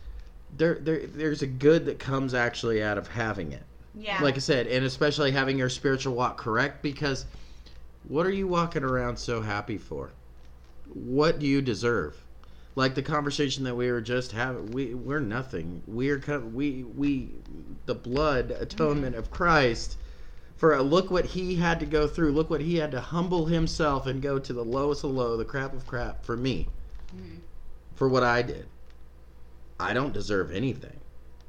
there 0.55 0.75
there 0.75 1.07
there's 1.07 1.41
a 1.41 1.47
good 1.47 1.85
that 1.85 1.97
comes 1.99 2.33
actually 2.35 2.83
out 2.83 2.97
of 2.99 3.07
having 3.07 3.51
it. 3.51 3.63
Yeah. 3.95 4.21
Like 4.21 4.35
I 4.35 4.39
said, 4.39 4.67
and 4.67 4.85
especially 4.85 5.31
having 5.31 5.57
your 5.57 5.69
spiritual 5.69 6.13
walk 6.13 6.37
correct 6.37 6.83
because 6.83 7.25
what 8.07 8.25
are 8.27 8.31
you 8.31 8.47
walking 8.47 8.83
around 8.83 9.17
so 9.17 9.41
happy 9.41 9.77
for? 9.79 10.11
What 10.93 11.39
do 11.39 11.47
you 11.47 11.61
deserve? 11.61 12.15
Like 12.75 12.95
the 12.95 13.01
conversation 13.01 13.63
that 13.63 13.75
we 13.75 13.89
were 13.89 14.01
just 14.01 14.33
having, 14.33 14.71
we 14.71 14.93
we're 14.93 15.21
nothing. 15.21 15.81
We're 15.87 16.21
we 16.53 16.83
we 16.83 17.31
the 17.85 17.95
blood 17.95 18.51
atonement 18.51 19.15
of 19.15 19.31
Christ 19.31 19.97
for 20.57 20.73
a 20.73 20.81
look 20.83 21.09
what 21.09 21.25
he 21.25 21.55
had 21.55 21.79
to 21.79 21.85
go 21.85 22.05
through. 22.07 22.31
Look 22.33 22.49
what 22.49 22.61
he 22.61 22.75
had 22.75 22.91
to 22.91 22.99
humble 22.99 23.45
himself 23.45 24.07
and 24.07 24.21
go 24.21 24.39
to 24.39 24.51
the 24.53 24.63
lowest 24.63 25.03
of 25.05 25.11
low, 25.11 25.37
the 25.37 25.45
crap 25.45 25.73
of 25.73 25.87
crap 25.87 26.25
for 26.25 26.35
me, 26.35 26.67
Mhm. 27.15 27.39
for 27.95 28.09
what 28.09 28.23
I 28.23 28.41
did. 28.41 28.65
I 29.79 29.93
don't 29.93 30.13
deserve 30.13 30.51
anything. 30.51 30.99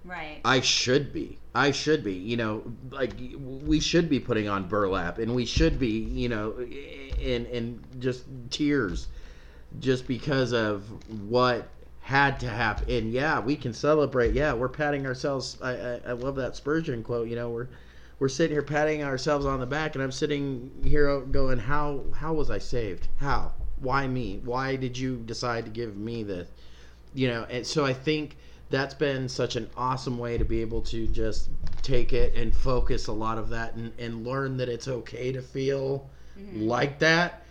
Right. 0.05 0.41
I 0.45 0.61
should 0.61 1.13
be. 1.13 1.39
I 1.55 1.73
should 1.73 2.05
be. 2.05 2.15
You 2.15 2.37
know, 2.37 2.63
like 2.91 3.15
we 3.43 3.81
should 3.81 4.09
be 4.09 4.21
putting 4.21 4.49
on 4.49 4.69
burlap, 4.69 5.19
and 5.19 5.35
we 5.35 5.45
should 5.45 5.81
be, 5.81 5.99
you 6.05 6.29
know, 6.29 6.53
in 6.61 7.47
in 7.47 7.81
just 7.99 8.25
tears, 8.51 9.09
just 9.81 10.07
because 10.07 10.53
of 10.53 10.85
what 11.29 11.69
had 12.01 12.39
to 12.41 12.49
happen. 12.49 12.89
And 12.91 13.13
yeah, 13.13 13.41
we 13.41 13.57
can 13.57 13.73
celebrate. 13.73 14.33
Yeah, 14.33 14.53
we're 14.53 14.69
patting 14.69 15.07
ourselves. 15.07 15.59
I 15.63 15.73
I, 15.73 16.01
I 16.09 16.13
love 16.13 16.37
that 16.37 16.57
Spurgeon 16.57 17.03
quote. 17.03 17.29
You 17.29 17.37
know, 17.37 17.51
we're 17.51 17.69
we're 18.19 18.29
sitting 18.29 18.55
here 18.55 18.63
patting 18.63 19.03
ourselves 19.03 19.45
on 19.45 19.61
the 19.61 19.67
back, 19.67 19.95
and 19.95 20.03
I'm 20.03 20.13
sitting 20.13 20.71
here 20.85 21.21
going, 21.21 21.59
how 21.59 22.05
how 22.15 22.33
was 22.35 22.51
I 22.51 22.59
saved? 22.59 23.09
How? 23.19 23.53
Why 23.79 24.07
me? 24.07 24.41
Why 24.45 24.77
did 24.77 24.97
you 24.97 25.17
decide 25.17 25.65
to 25.67 25.71
give 25.71 25.97
me 25.97 26.23
this? 26.23 26.49
You 27.15 27.29
know, 27.29 27.45
and 27.51 27.67
so 27.67 27.85
I 27.85 27.93
think 27.93 28.37
that's 28.71 28.95
been 28.95 29.29
such 29.29 29.57
an 29.57 29.71
awesome 29.77 30.19
way 30.19 30.39
to 30.39 30.45
be 30.45 30.61
able 30.61 30.83
to 30.83 31.07
just 31.09 31.51
take 31.83 32.13
it 32.13 32.35
and 32.35 32.55
focus 32.55 33.07
a 33.07 33.13
lot 33.13 33.39
of 33.39 33.49
that 33.51 33.75
and, 33.75 33.93
and 33.99 34.27
learn 34.27 34.57
that 34.57 34.69
it's 34.69 34.89
okay 34.89 35.31
to 35.33 35.41
feel 35.41 36.09
Mhm. 36.39 36.67
like 36.67 36.99
that 36.99 37.46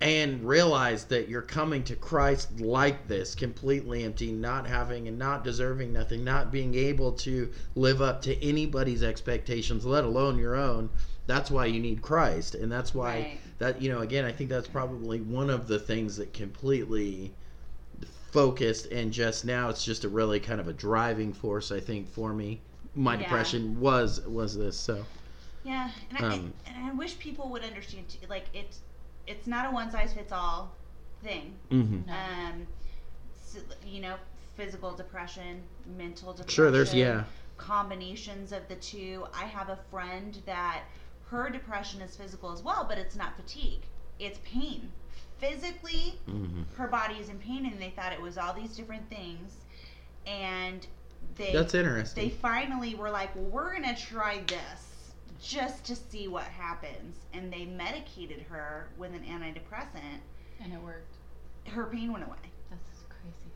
and 0.00 0.44
realize 0.46 1.04
that 1.06 1.28
you're 1.28 1.42
coming 1.42 1.82
to 1.84 1.96
Christ 1.96 2.60
like 2.60 3.08
this, 3.08 3.34
completely 3.34 4.04
empty, 4.04 4.32
not 4.32 4.66
having 4.66 5.08
and 5.08 5.18
not 5.18 5.42
deserving 5.44 5.92
nothing, 5.92 6.22
not 6.24 6.52
being 6.52 6.74
able 6.74 7.12
to 7.12 7.50
live 7.74 8.00
up 8.00 8.22
to 8.22 8.44
anybody's 8.44 9.02
expectations, 9.02 9.84
let 9.84 10.04
alone 10.04 10.38
your 10.38 10.54
own. 10.54 10.90
That's 11.26 11.50
why 11.50 11.66
you 11.66 11.80
need 11.80 12.00
Christ. 12.02 12.54
And 12.54 12.70
that's 12.70 12.94
why 12.94 13.26
Right. 13.26 13.40
that, 13.58 13.82
you 13.82 13.90
know, 13.90 14.00
again, 14.00 14.24
I 14.24 14.32
think 14.32 14.50
that's 14.50 14.68
probably 14.68 15.20
one 15.20 15.50
of 15.50 15.66
the 15.66 15.78
things 15.80 16.16
that 16.16 16.32
completely 16.32 17.34
focused 18.30 18.86
and 18.92 19.12
just 19.12 19.44
now 19.44 19.68
it's 19.68 19.84
just 19.84 20.04
a 20.04 20.08
really 20.08 20.38
kind 20.38 20.60
of 20.60 20.68
a 20.68 20.72
driving 20.72 21.32
force 21.32 21.72
I 21.72 21.80
think 21.80 22.08
for 22.08 22.32
me. 22.34 22.62
My 22.94 23.16
Yeah. 23.16 23.24
depression 23.24 23.80
was 23.80 24.20
was 24.26 24.56
this 24.56 24.78
so 24.78 25.06
Yeah, 25.62 25.90
and 26.08 26.18
I, 26.18 26.22
Um, 26.24 26.52
and 26.66 26.84
I 26.86 26.92
wish 26.92 27.18
people 27.18 27.50
would 27.50 27.62
understand 27.64 28.08
too. 28.08 28.26
Like 28.28 28.46
it's 28.52 28.80
it's 29.28 29.46
not 29.46 29.66
a 29.66 29.70
one 29.70 29.90
size 29.90 30.12
fits 30.12 30.32
all 30.32 30.72
thing. 31.22 31.54
mhm. 31.70 32.06
No. 32.06 32.12
Um, 32.12 32.66
s 33.32 33.58
you 33.86 34.00
know, 34.00 34.16
physical 34.56 34.92
depression, 34.92 35.62
mental 35.96 36.32
depression. 36.32 36.54
Sure, 36.54 36.70
there's 36.70 36.94
yeah. 36.94 37.24
combinations 37.56 38.52
of 38.52 38.66
the 38.68 38.76
two. 38.76 39.26
I 39.34 39.44
have 39.44 39.68
a 39.68 39.78
friend 39.90 40.36
that 40.46 40.82
her 41.30 41.50
depression 41.50 42.00
is 42.00 42.16
physical 42.16 42.52
as 42.52 42.62
well, 42.62 42.84
but 42.88 42.98
it's 42.98 43.16
not 43.16 43.36
fatigue. 43.36 43.82
It's 44.18 44.38
pain. 44.44 44.90
Physically, 45.38 46.18
Mhm. 46.28 46.64
her 46.76 46.88
body 46.88 47.14
is 47.16 47.28
in 47.28 47.38
pain, 47.38 47.66
and 47.66 47.80
they 47.80 47.90
thought 47.90 48.12
it 48.12 48.20
was 48.20 48.38
all 48.38 48.52
these 48.54 48.74
different 48.76 49.08
things. 49.08 49.56
And 50.26 50.86
they 51.36 51.52
That's 51.52 51.74
interesting. 51.74 52.24
they 52.24 52.30
finally 52.30 52.94
were 52.94 53.10
like, 53.10 53.34
well, 53.36 53.44
we're 53.44 53.72
gonna 53.74 53.96
try 53.96 54.42
this 54.46 54.97
just 55.42 55.84
to 55.84 55.96
see 55.96 56.28
what 56.28 56.44
happens. 56.44 57.16
And 57.32 57.52
they 57.52 57.64
medicated 57.64 58.42
her 58.48 58.88
with 58.96 59.12
an 59.14 59.24
antidepressant. 59.24 60.20
and 60.60 60.72
it 60.72 60.82
worked. 60.82 61.14
Her 61.68 61.86
pain 61.86 62.12
went 62.12 62.24
away. 62.24 62.36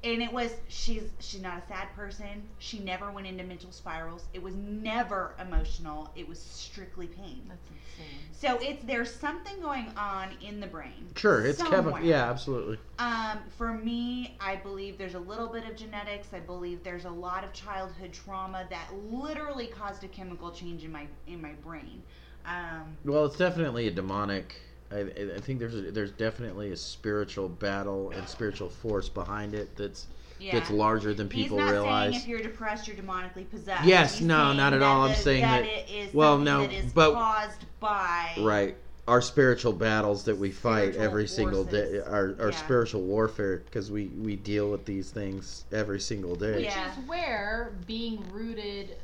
That's 0.03 0.15
crazy. 0.15 0.15
and 0.15 0.23
it 0.23 0.33
was 0.35 0.55
she's 0.69 1.11
she's 1.21 1.41
not 1.43 1.59
a 1.63 1.67
sad 1.69 1.95
person 1.95 2.49
she 2.59 2.79
never 2.81 3.11
went 3.11 3.27
into 3.27 3.45
mental 3.45 3.71
spirals 3.73 4.25
it 4.33 4.43
was 4.43 4.55
never 4.55 5.35
emotional 5.41 6.11
it 6.17 6.29
was 6.29 6.41
strictly 6.41 7.07
pain 7.07 7.43
That's 7.49 7.69
insane. 7.69 8.19
so 8.33 8.59
it's 8.61 8.85
there's 8.85 9.13
something 9.15 9.61
going 9.61 9.87
on 9.97 10.31
in 10.43 10.61
the 10.61 10.67
brain 10.67 11.09
Sure, 11.17 11.45
it's 11.47 11.63
chemical. 11.63 12.01
Yeah, 12.01 12.29
absolutely. 12.31 12.79
um 12.99 13.39
for 13.57 13.73
me 13.75 14.37
i 14.41 14.57
believe 14.57 14.99
there's 14.99 15.15
a 15.15 15.19
little 15.21 15.49
bit 15.49 15.65
of 15.69 15.77
genetics 15.77 16.29
i 16.33 16.41
believe 16.41 16.83
there's 16.83 17.05
a 17.05 17.11
lot 17.11 17.45
of 17.45 17.53
childhood 17.53 18.13
trauma 18.13 18.67
that 18.71 18.89
literally 19.11 19.67
caused 19.67 20.05
a 20.05 20.09
chemical 20.09 20.51
change 20.51 20.85
in 20.85 20.93
my 20.93 21.07
in 21.27 21.41
my 21.41 21.53
brain 21.65 22.03
um 22.45 22.97
Well, 23.05 23.25
it's 23.27 23.37
definitely 23.37 23.87
a 23.87 23.91
demonic. 23.93 24.57
I, 24.93 24.99
I 25.01 25.35
I 25.37 25.41
think 25.41 25.59
there's 25.59 25.75
a, 25.75 25.91
there's 25.91 26.13
definitely 26.13 26.73
a 26.73 26.77
spiritual 26.77 27.49
battle 27.49 28.11
and 28.11 28.29
spiritual 28.29 28.69
force 28.69 29.09
behind 29.09 29.55
it 29.55 29.75
that's 29.77 30.07
yeah 30.41 30.53
that's 30.53 30.71
larger 30.71 31.15
than 31.15 31.29
people 31.29 31.57
He's 31.59 31.67
not 31.67 31.73
realize. 31.73 32.13
saying 32.13 32.23
if 32.23 32.29
you're 32.29 32.43
depressed, 32.43 32.87
you're 32.89 32.97
demonically 32.97 33.49
possessed. 33.51 33.85
Yes, 33.85 34.19
He's 34.19 34.27
no, 34.27 34.53
not 34.53 34.73
at 34.73 34.81
that 34.81 34.87
all. 34.87 35.03
I'm 35.07 35.15
saying 35.15 35.43
that 35.43 35.63
that- 35.63 35.91
it 35.91 35.91
is 35.91 36.15
well, 36.15 36.39
no, 36.39 36.63
that 36.67 36.73
is 36.73 36.93
but- 36.93 37.13
caused 37.15 37.65
by 37.81 38.33
right. 38.41 38.77
Our 39.09 39.21
spiritual 39.21 39.73
battles 39.73 40.23
that 40.27 40.39
we 40.39 40.53
fight 40.53 40.93
Spiritual 40.95 41.03
every 41.05 41.27
single 41.27 41.65
day, 41.65 41.99
our, 42.07 42.37
our 42.39 42.51
Yeah. 42.51 42.57
spiritual 42.57 43.03
warfare, 43.03 43.59
because 43.65 43.91
we, 43.91 44.07
we 44.07 44.37
deal 44.37 44.71
with 44.71 44.85
these 44.85 45.11
things 45.11 45.65
every 45.73 45.99
single 45.99 46.37
day. 46.37 46.53
Which 46.55 46.65
Yeah. 46.67 46.89
is 46.93 47.09
where 47.09 47.73
being 47.89 48.25
rooted 48.31 48.97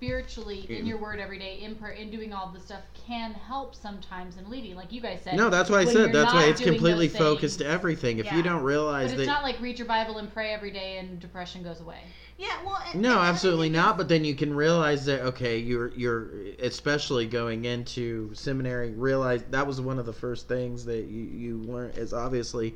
spiritually 0.00 0.64
in 0.70 0.76
In- 0.76 0.86
your 0.86 0.96
word 0.96 1.20
every 1.20 1.38
day, 1.38 1.60
in 1.60 1.74
prayer, 1.74 1.92
in 1.92 2.10
doing 2.10 2.32
all 2.32 2.50
this 2.54 2.64
stuff, 2.64 2.80
can 3.06 3.32
help 3.32 3.74
sometimes 3.74 4.38
in 4.38 4.48
leading. 4.48 4.74
Like 4.74 4.90
you 4.92 5.00
guys 5.02 5.20
said. 5.22 5.36
No, 5.36 5.50
that's 5.50 5.68
why 5.68 5.80
I 5.80 5.84
said 5.84 6.10
that's 6.10 6.32
why 6.32 6.44
it's 6.44 6.60
completely 6.60 7.06
focused 7.08 7.58
to 7.58 7.64
things. 7.64 7.74
everything. 7.74 8.18
If 8.18 8.26
Yeah. 8.26 8.36
you 8.38 8.42
don't 8.42 8.62
realize 8.62 9.10
But 9.10 9.18
that 9.18 9.22
it's 9.24 9.28
not 9.28 9.42
like 9.42 9.60
read 9.60 9.78
your 9.78 9.86
Bible 9.86 10.16
and 10.16 10.32
pray 10.32 10.54
every 10.54 10.70
day 10.70 10.96
and 10.98 11.20
depression 11.20 11.62
goes 11.62 11.80
away. 11.82 11.98
yeah. 12.38 12.48
Well, 12.64 12.78
and- 12.92 13.02
No, 13.02 13.18
absolutely 13.18 13.68
not. 13.68 13.98
But 13.98 14.08
then 14.08 14.24
you 14.24 14.34
can 14.34 14.54
realize 14.54 15.04
that 15.04 15.20
okay, 15.20 15.58
you're 15.58 15.88
you're 15.88 16.30
especially 16.60 17.26
going 17.26 17.66
into 17.66 18.32
seminary. 18.34 18.92
Realize 18.92 19.42
that 19.50 19.66
was 19.66 19.82
one 19.82 19.98
of 19.98 20.06
the 20.06 20.14
first 20.14 20.48
things 20.48 20.86
that 20.86 21.04
you 21.08 21.24
you 21.24 21.58
learn 21.58 21.90
is 21.90 22.14
obviously 22.14 22.74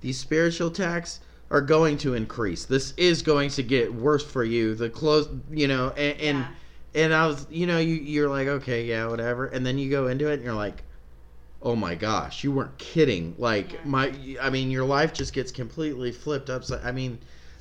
these 0.00 0.18
spiritual 0.18 0.68
attacks 0.68 1.20
are 1.50 1.60
going 1.62 1.96
to 1.98 2.14
increase. 2.14 2.64
This 2.66 2.92
is 2.96 3.22
going 3.22 3.50
to 3.50 3.62
get 3.62 3.94
worse 3.94 4.24
for 4.24 4.44
you. 4.44 4.74
The 4.74 4.90
close, 4.90 5.28
you 5.50 5.68
know, 5.68 5.90
and 5.90 6.20
and, 6.20 6.38
Yeah. 6.38 6.48
and 7.04 7.14
I 7.14 7.26
was, 7.26 7.46
you 7.50 7.66
know, 7.66 7.78
you 7.78 7.94
you're 7.94 8.28
like 8.28 8.48
okay, 8.48 8.84
yeah, 8.84 9.06
whatever, 9.06 9.46
and 9.46 9.64
then 9.64 9.78
you 9.78 9.90
go 9.90 10.06
into 10.08 10.28
it 10.28 10.34
and 10.34 10.42
you're 10.44 10.54
like. 10.54 10.82
Oh 11.60 11.74
my 11.74 11.96
gosh, 11.96 12.44
you 12.44 12.52
weren't 12.52 12.78
kidding. 12.78 13.34
Like 13.36 13.72
Yeah. 13.72 13.78
my 13.84 14.12
I 14.40 14.48
mean 14.48 14.70
your 14.70 14.84
life 14.84 15.12
just 15.12 15.32
gets 15.32 15.50
completely 15.50 16.12
flipped 16.12 16.50
upside 16.50 16.84
I 16.84 16.92
mean 16.92 17.18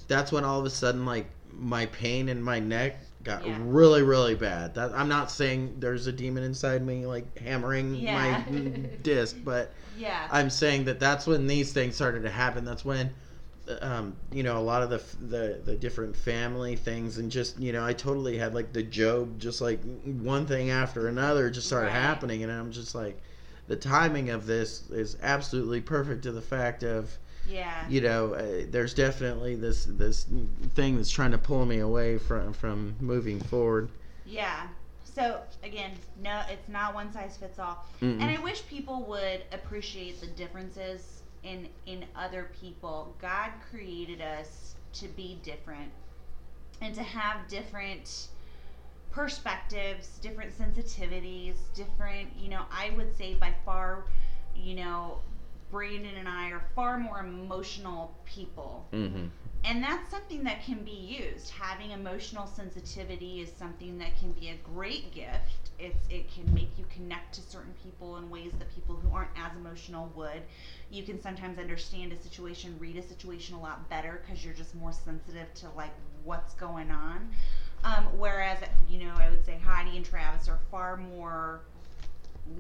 that's 0.08 0.32
when 0.32 0.44
all 0.44 0.60
of 0.60 0.66
a 0.66 0.70
sudden 0.70 1.04
like 1.04 1.26
my 1.52 1.88
pain 1.88 2.30
in 2.30 2.40
my 2.40 2.60
neck 2.60 2.98
got 3.24 3.46
Yeah. 3.46 3.58
really 3.60 4.04
really 4.04 4.36
bad 4.36 4.76
that 4.76 4.94
i'm 4.94 5.10
not 5.10 5.32
saying 5.32 5.76
there's 5.80 6.06
a 6.08 6.12
demon 6.12 6.44
inside 6.44 6.86
me 6.86 7.06
like 7.08 7.38
hammering 7.40 8.06
my 8.06 8.42
disc 9.04 9.36
but 9.44 9.74
yeah. 9.98 10.28
i'm 10.32 10.50
saying 10.52 10.86
that 10.86 11.00
that's 11.00 11.26
when 11.26 11.48
these 11.48 11.74
things 11.74 11.96
started 11.96 12.22
to 12.22 12.30
happen 12.30 12.64
that's 12.64 12.86
when 12.86 13.10
um, 13.82 14.16
you 14.32 14.44
know 14.44 14.58
a 14.58 14.62
lot 14.62 14.82
of 14.82 14.90
the, 14.90 15.02
the 15.28 15.62
the 15.66 15.76
different 15.76 16.16
family 16.16 16.76
things 16.76 17.18
and 17.18 17.32
just 17.32 17.60
you 17.60 17.72
know 17.72 17.86
i 17.86 17.94
totally 17.94 18.38
had 18.38 18.54
like 18.54 18.72
the 18.74 18.84
job 18.84 19.40
just 19.40 19.62
like 19.62 19.80
one 20.06 20.46
thing 20.46 20.70
after 20.70 21.08
another 21.08 21.50
just 21.50 21.68
started 21.68 21.88
Right. 21.88 21.96
happening 21.96 22.44
and 22.44 22.52
i'm 22.52 22.72
just 22.72 22.96
like 22.96 23.20
the 23.68 23.76
timing 23.76 24.30
of 24.30 24.46
this 24.46 24.90
is 24.90 25.18
absolutely 25.22 25.82
perfect 25.82 26.24
to 26.24 26.32
the 26.32 26.42
fact 26.42 26.84
of 26.84 27.18
yeah. 27.50 27.88
you 27.88 28.02
know, 28.02 28.34
uh, 28.34 28.66
there's 28.70 28.94
definitely 28.94 29.56
this 29.56 29.86
this 29.86 30.26
thing 30.76 30.98
that's 30.98 31.10
trying 31.10 31.32
to 31.32 31.38
pull 31.38 31.66
me 31.66 31.80
away 31.80 32.18
from 32.18 32.54
from 32.54 32.96
moving 33.00 33.40
forward. 33.40 33.90
Yeah. 34.26 34.68
So 35.04 35.42
again, 35.64 35.92
no, 36.22 36.42
it's 36.50 36.68
not 36.70 36.94
one 36.94 37.12
size 37.12 37.38
fits 37.38 37.58
all. 37.58 37.86
Mm-mm. 38.02 38.22
And 38.22 38.24
I 38.24 38.38
wish 38.42 38.68
people 38.68 39.04
would 39.04 39.44
appreciate 39.52 40.20
the 40.22 40.28
differences 40.28 41.17
in 41.48 41.68
in 41.86 42.06
other 42.16 42.52
people. 42.60 43.16
God 43.22 43.52
created 43.72 44.22
us 44.22 44.76
to 44.94 45.08
be 45.10 45.40
different 45.44 45.92
and 46.82 46.94
to 46.96 47.04
have 47.04 47.48
different 47.48 48.28
perspectives, 49.12 50.20
different 50.20 50.56
sensitivities, 50.58 51.56
different, 51.74 52.30
you 52.38 52.50
know, 52.50 52.64
I 52.72 52.92
would 52.96 53.16
say 53.18 53.34
by 53.34 53.54
far, 53.66 54.06
you 54.56 54.76
know, 54.76 55.20
Brandon 55.72 56.16
and 56.18 56.28
I 56.28 56.52
are 56.52 56.64
far 56.76 57.00
more 57.00 57.20
emotional 57.20 58.16
people 58.26 58.86
Mm-hmm. 58.94 59.26
And 59.68 59.84
that's 59.84 60.10
something 60.10 60.44
that 60.46 60.64
can 60.64 60.84
be 60.84 60.92
used. 60.92 61.50
Having 61.50 61.92
emotional 61.92 62.48
sensitivity 62.48 63.42
is 63.42 63.52
something 63.52 63.98
that 64.00 64.18
can 64.18 64.32
be 64.32 64.50
a 64.50 64.56
great 64.64 65.12
gift. 65.14 65.72
It's 65.78 66.08
it 66.10 66.32
can 66.32 66.52
make 66.54 66.78
you 66.78 66.86
connect 66.90 67.34
to 67.36 67.42
certain 67.42 67.74
people 67.84 68.18
in 68.18 68.30
ways 68.30 68.54
that 68.60 68.74
people 68.74 68.96
who 68.96 69.14
aren't 69.14 69.32
as 69.38 69.56
emotional 69.56 70.10
would. 70.16 70.44
You 70.90 71.04
can 71.04 71.22
sometimes 71.22 71.60
understand 71.60 72.14
a 72.14 72.18
situation 72.18 72.78
read 72.80 72.96
a 72.98 73.04
situation 73.04 73.56
a 73.56 73.62
lot 73.62 73.90
better 73.90 74.22
because 74.26 74.44
you're 74.44 74.54
just 74.54 74.74
more 74.74 74.94
sensitive 74.94 75.54
to 75.56 75.70
like 75.72 75.94
what's 76.24 76.54
going 76.54 76.90
on. 76.92 77.30
Um, 77.84 78.06
whereas 78.18 78.60
you 78.90 79.00
know 79.00 79.14
i 79.18 79.30
would 79.30 79.46
say 79.46 79.60
heidi 79.64 79.96
and 79.98 80.06
travis 80.06 80.48
are 80.48 80.60
far 80.72 80.98
more 80.98 81.62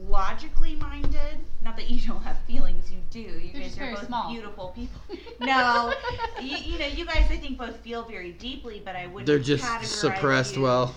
logically 0.08 0.76
minded 0.76 1.38
not 1.64 1.76
that 1.76 1.90
you 1.90 2.00
don't 2.08 2.22
have 2.24 2.38
feelings 2.48 2.92
you 2.92 2.98
do 3.10 3.20
you 3.20 3.52
They're 3.52 3.62
guys 3.62 3.64
just 3.70 3.78
are 3.78 3.80
very 3.82 3.96
both 3.96 4.06
small. 4.08 4.32
beautiful 4.32 4.68
people 4.76 5.02
no 5.40 5.94
you, 6.42 6.58
you 6.58 6.80
know, 6.80 6.86
you 6.88 7.06
guys, 7.06 7.26
I 7.30 7.38
think 7.38 7.58
both 7.58 7.78
feel 7.78 8.04
very 8.04 8.32
deeply, 8.34 8.82
but 8.86 8.96
I 8.96 9.08
wouldn't. 9.08 9.26
They're 9.26 9.40
just 9.40 9.64
categorize 9.64 9.86
suppressed 9.86 10.56
you- 10.56 10.62
well. 10.64 10.96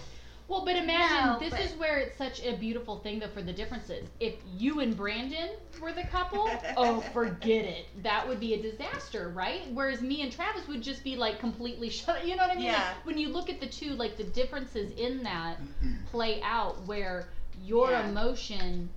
Well, 0.48 0.64
but 0.64 0.74
imagine 0.76 1.26
No, 1.28 1.38
this 1.38 1.50
but- 1.50 1.60
is 1.60 1.72
where 1.76 1.98
it's 1.98 2.18
such 2.18 2.44
a 2.44 2.56
beautiful 2.56 2.98
thing 2.98 3.20
though 3.20 3.28
for 3.28 3.40
the 3.40 3.52
differences. 3.52 4.08
If 4.18 4.34
you 4.56 4.80
and 4.80 4.96
Brandon 4.96 5.50
were 5.80 5.92
the 5.92 6.02
couple, 6.04 6.50
oh 6.76 7.00
forget 7.12 7.64
it. 7.64 7.86
That 8.02 8.26
would 8.28 8.38
be 8.40 8.54
a 8.54 8.60
disaster, 8.62 9.28
right? 9.34 9.62
Whereas 9.72 10.02
me 10.02 10.22
and 10.22 10.30
Travis 10.32 10.66
would 10.68 10.82
just 10.82 11.02
be 11.04 11.16
like 11.16 11.38
completely 11.38 11.88
shut. 12.00 12.26
You 12.26 12.36
know 12.36 12.42
what 12.42 12.52
I 12.52 12.56
mean? 12.56 12.66
Like, 12.68 12.76
Yeah. 12.76 12.92
when 13.04 13.16
you 13.16 13.28
look 13.28 13.48
at 13.48 13.60
the 13.60 13.66
two, 13.68 13.90
like 13.94 14.16
the 14.16 14.24
differences 14.24 14.90
in 14.98 15.22
that 15.22 15.56
play 16.10 16.40
out 16.42 16.84
where 16.86 17.28
your 17.64 17.90
Yeah. 17.90 18.08
emotion 18.08 18.88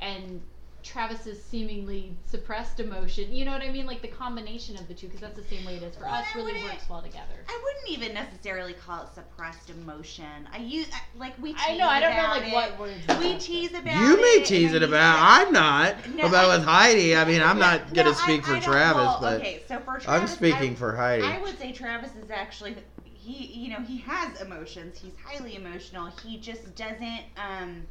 and 0.00 0.40
Travis's 0.82 1.42
seemingly 1.42 2.14
suppressed 2.26 2.78
emotion. 2.78 3.34
You 3.34 3.46
know 3.46 3.52
what 3.52 3.62
I 3.62 3.70
mean? 3.70 3.86
Like 3.86 4.02
the 4.02 4.08
combination 4.08 4.76
of 4.76 4.86
the 4.86 4.92
two, 4.92 5.06
because 5.06 5.22
that's 5.22 5.34
the 5.36 5.42
same 5.44 5.64
way 5.64 5.76
it 5.76 5.82
is 5.82 5.96
for 5.96 6.04
Well, 6.04 6.12
us. 6.16 6.26
Really 6.34 6.62
works 6.62 6.86
well 6.90 7.00
together. 7.00 7.42
I 7.48 7.58
wouldn't 7.64 7.88
even 7.98 8.12
necessarily 8.12 8.74
call 8.74 9.04
it 9.04 9.08
suppressed 9.14 9.70
emotion. 9.70 10.46
I 10.52 10.58
use 10.58 10.86
I, 10.92 11.00
like 11.18 11.40
we. 11.40 11.54
Tease 11.54 11.62
I 11.66 11.76
know. 11.78 11.88
I 11.88 12.00
don't 12.00 12.14
know 12.14 12.28
like 12.28 12.48
it. 12.48 12.52
what 12.52 12.78
words. 12.78 13.00
We 13.18 13.38
tease 13.38 13.72
about. 13.72 13.94
You 13.96 14.16
may 14.18 14.42
it, 14.42 14.44
tease 14.46 14.74
it 14.74 14.82
about. 14.82 15.16
I'm 15.20 15.54
not 15.54 16.06
No, 16.14 16.26
about 16.26 16.50
I- 16.50 16.56
with 16.58 16.66
Heidi. 16.66 17.16
I 17.16 17.24
mean, 17.24 17.40
I'm 17.40 17.58
No, 17.58 17.64
not 17.70 17.94
gonna 17.94 18.10
no, 18.10 18.14
speak 18.16 18.42
I- 18.42 18.46
for 18.50 18.56
I 18.56 18.60
Travis, 18.60 18.96
well, 18.96 19.18
but 19.22 19.40
okay. 19.40 19.62
So 19.66 19.78
for 19.78 19.98
Travis, 19.98 20.06
I'm 20.08 20.26
speaking 20.26 20.72
I, 20.72 20.76
for 20.76 20.94
Heidi. 20.94 21.24
I 21.24 21.38
would 21.40 21.58
say 21.58 21.72
Travis 21.72 22.10
is 22.22 22.30
actually 22.30 22.76
he. 23.24 23.46
You 23.64 23.70
know, 23.70 23.80
he 23.80 23.98
has 23.98 24.40
emotions. 24.40 24.98
He's 24.98 25.14
highly 25.24 25.56
emotional. 25.56 26.06
He 26.22 26.38
just 26.38 26.74
doesn't 26.74 27.24
um 27.36 27.86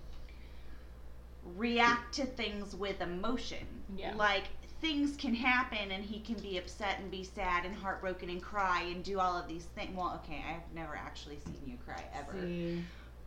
react 1.44 2.14
to 2.16 2.26
things 2.26 2.76
with 2.76 3.02
emotion. 3.02 3.68
Yeah. 3.96 4.14
Like 4.16 4.46
things 4.82 5.16
can 5.16 5.34
happen 5.34 5.92
and 5.92 6.04
he 6.04 6.20
can 6.20 6.36
be 6.36 6.58
upset 6.58 7.00
and 7.00 7.10
be 7.12 7.24
sad 7.24 7.66
and 7.66 7.76
heartbroken 7.76 8.30
and 8.30 8.42
cry 8.42 8.82
and 8.84 9.04
do 9.04 9.20
all 9.20 9.38
of 9.38 9.48
these 9.48 9.66
things. 9.76 9.96
Well, 9.96 10.20
okay, 10.24 10.44
I've 10.48 10.74
never 10.76 10.96
actually 10.96 11.40
seen 11.40 11.62
you 11.66 11.78
cry 11.86 12.04
ever. 12.14 12.36
See, 12.40 12.84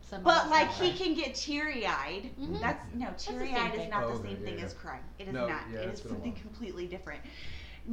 some 0.09 0.23
But 0.23 0.49
like 0.49 0.69
have 0.69 0.79
he 0.79 0.91
that. 0.91 0.97
can 0.97 1.13
get 1.13 1.35
teary 1.35 1.85
eyed. 1.85 2.31
Mhm. 2.39 2.59
That's 2.61 2.83
no 2.93 3.13
teary 3.17 3.53
same 3.53 3.55
eyed 3.55 3.75
is 3.75 3.87
not 3.89 4.03
Oh, 4.03 4.09
the 4.09 4.15
same 4.27 4.37
yeah, 4.41 4.49
thing 4.49 4.59
yeah. 4.59 4.65
as 4.65 4.73
crying. 4.73 5.03
It 5.19 5.27
is 5.27 5.33
No, 5.33 5.47
not. 5.47 5.63
yeah, 5.71 5.79
it's 5.79 5.99
is 5.99 6.01
been 6.01 6.11
a 6.11 6.15
something 6.15 6.33
completely 6.33 6.87
different. 6.87 7.21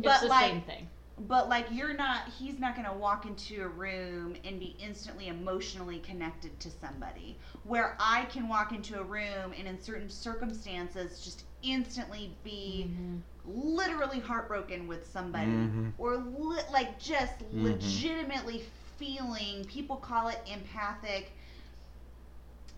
It's 0.02 0.04
But 0.04 0.20
the 0.20 0.28
like 0.28 0.50
same 0.50 0.60
thing. 0.62 0.88
But 1.18 1.48
like 1.48 1.66
you're 1.70 1.94
not 1.94 2.28
he's 2.38 2.58
not 2.58 2.74
going 2.74 2.86
to 2.86 2.92
walk 2.92 3.24
into 3.26 3.62
a 3.62 3.68
room 3.68 4.34
and 4.44 4.58
be 4.58 4.76
instantly 4.80 5.28
emotionally 5.28 5.98
connected 6.00 6.58
to 6.58 6.70
somebody 6.70 7.38
where 7.62 7.96
i 8.00 8.24
can 8.26 8.48
walk 8.48 8.72
into 8.72 8.98
a 8.98 9.02
room 9.04 9.52
and 9.56 9.68
in 9.68 9.80
certain 9.80 10.10
circumstances 10.10 11.20
just 11.20 11.44
instantly 11.62 12.36
be 12.42 12.90
Mhm. 12.90 13.22
literally 13.44 14.18
heartbroken 14.20 14.88
with 14.88 15.06
somebody 15.10 15.50
Mhm. 15.52 15.92
or 15.98 16.16
li- 16.16 16.62
like 16.72 16.98
just 16.98 17.38
Mhm. 17.38 17.62
legitimately 17.62 18.64
feeling 18.98 19.64
people 19.66 19.96
call 19.96 20.28
it 20.28 20.40
empathic 20.46 21.36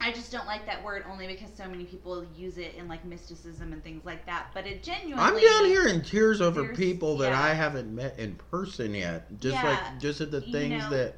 I 0.00 0.12
just 0.12 0.30
don't 0.30 0.46
like 0.46 0.66
that 0.66 0.84
word 0.84 1.04
only 1.10 1.26
because 1.26 1.48
so 1.56 1.66
many 1.68 1.84
people 1.84 2.24
use 2.36 2.58
it 2.58 2.74
in 2.76 2.86
like 2.86 3.04
mysticism 3.04 3.72
and 3.72 3.82
things 3.82 4.04
like 4.04 4.26
that. 4.26 4.48
But 4.52 4.66
it 4.66 4.82
genuinely 4.82 5.22
I'm 5.22 5.34
down 5.40 5.64
here 5.64 5.86
in 5.88 6.02
tears 6.02 6.40
over 6.40 6.66
people 6.74 7.16
that 7.18 7.30
yeah. 7.30 7.42
I 7.42 7.54
haven't 7.54 7.94
met 7.94 8.18
in 8.18 8.34
person 8.50 8.94
yet. 8.94 9.26
Just 9.40 9.54
Yeah, 9.54 9.62
like 9.70 9.98
just 10.00 10.20
at 10.20 10.30
the 10.30 10.40
you 10.40 10.52
things 10.52 10.82
know, 10.84 10.90
that 10.90 11.14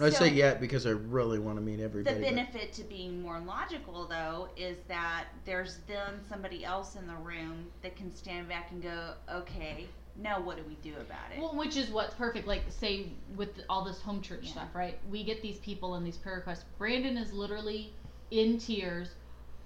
I 0.00 0.10
say 0.10 0.28
yet 0.28 0.60
because 0.60 0.86
I 0.86 0.90
really 0.90 1.38
want 1.38 1.56
to 1.58 1.62
meet 1.62 1.76
The 1.78 1.82
everybody. 1.84 2.16
but- 2.20 2.22
benefit 2.22 2.72
to 2.74 2.84
being 2.84 3.20
more 3.22 3.40
logical, 3.40 4.06
though, 4.06 4.48
is 4.56 4.76
that 4.86 5.24
there's 5.44 5.78
then 5.88 6.20
somebody 6.28 6.64
else 6.64 6.94
in 6.96 7.06
the 7.06 7.14
room 7.16 7.66
that 7.82 7.96
can 7.96 8.14
stand 8.14 8.48
back 8.48 8.70
and 8.70 8.82
go, 8.82 9.14
okay, 9.32 9.86
now 10.16 10.40
what 10.40 10.56
do 10.58 10.62
we 10.68 10.74
do 10.88 10.94
about 11.00 11.32
it? 11.34 11.40
Well, 11.40 11.56
which 11.56 11.76
is 11.76 11.90
what's 11.90 12.14
perfect. 12.14 12.46
Like, 12.46 12.62
say 12.68 13.06
with 13.34 13.62
all 13.68 13.84
this 13.84 14.00
home 14.00 14.20
church 14.20 14.40
Yeah. 14.44 14.50
stuff, 14.52 14.68
right? 14.74 14.98
We 15.10 15.24
get 15.24 15.40
these 15.42 15.58
people 15.58 15.94
and 15.94 16.06
these 16.06 16.18
prayer 16.18 16.36
requests. 16.36 16.64
Brandon 16.78 17.16
is 17.16 17.32
literally 17.32 17.92
in 18.30 18.58
tears 18.58 19.08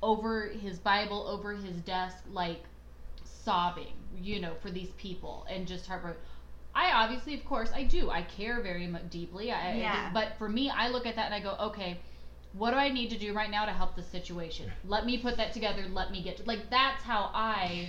over 0.03 0.49
his 0.49 0.79
Bible, 0.79 1.27
over 1.29 1.53
his 1.55 1.77
desk, 1.83 2.17
like 2.31 2.63
sobbing, 3.25 3.93
you 4.21 4.41
know, 4.41 4.55
for 4.63 4.71
these 4.71 4.91
people 4.97 5.47
and 5.51 5.67
just 5.67 5.87
heartbroken. 5.87 6.21
I 6.75 6.91
obviously, 6.93 7.35
of 7.35 7.45
course, 7.45 7.71
I 7.75 7.85
do. 7.85 8.11
I 8.11 8.23
care 8.23 8.61
very 8.61 8.87
much 8.87 9.09
deeply. 9.11 9.53
I, 9.53 9.73
I- 9.73 9.77
Yeah. 9.77 10.11
but 10.13 10.33
for 10.39 10.49
me, 10.49 10.71
I 10.71 10.89
look 10.89 11.07
at 11.07 11.17
that 11.17 11.27
and 11.27 11.35
I 11.35 11.41
go, 11.41 11.57
okay, 11.69 11.99
what 12.53 12.71
do 12.71 12.77
I 12.77 12.89
need 12.89 13.11
to 13.11 13.19
do 13.19 13.33
right 13.35 13.51
now 13.51 13.65
to 13.65 13.73
help 13.73 13.97
the 13.97 14.03
situation? 14.03 14.71
Let 14.87 15.07
me 15.07 15.19
put 15.19 15.37
that 15.37 15.53
together. 15.53 15.87
Let 15.89 16.11
me 16.13 16.23
get 16.23 16.47
like 16.47 16.71
that's 16.71 17.03
how 17.03 17.31
I. 17.35 17.89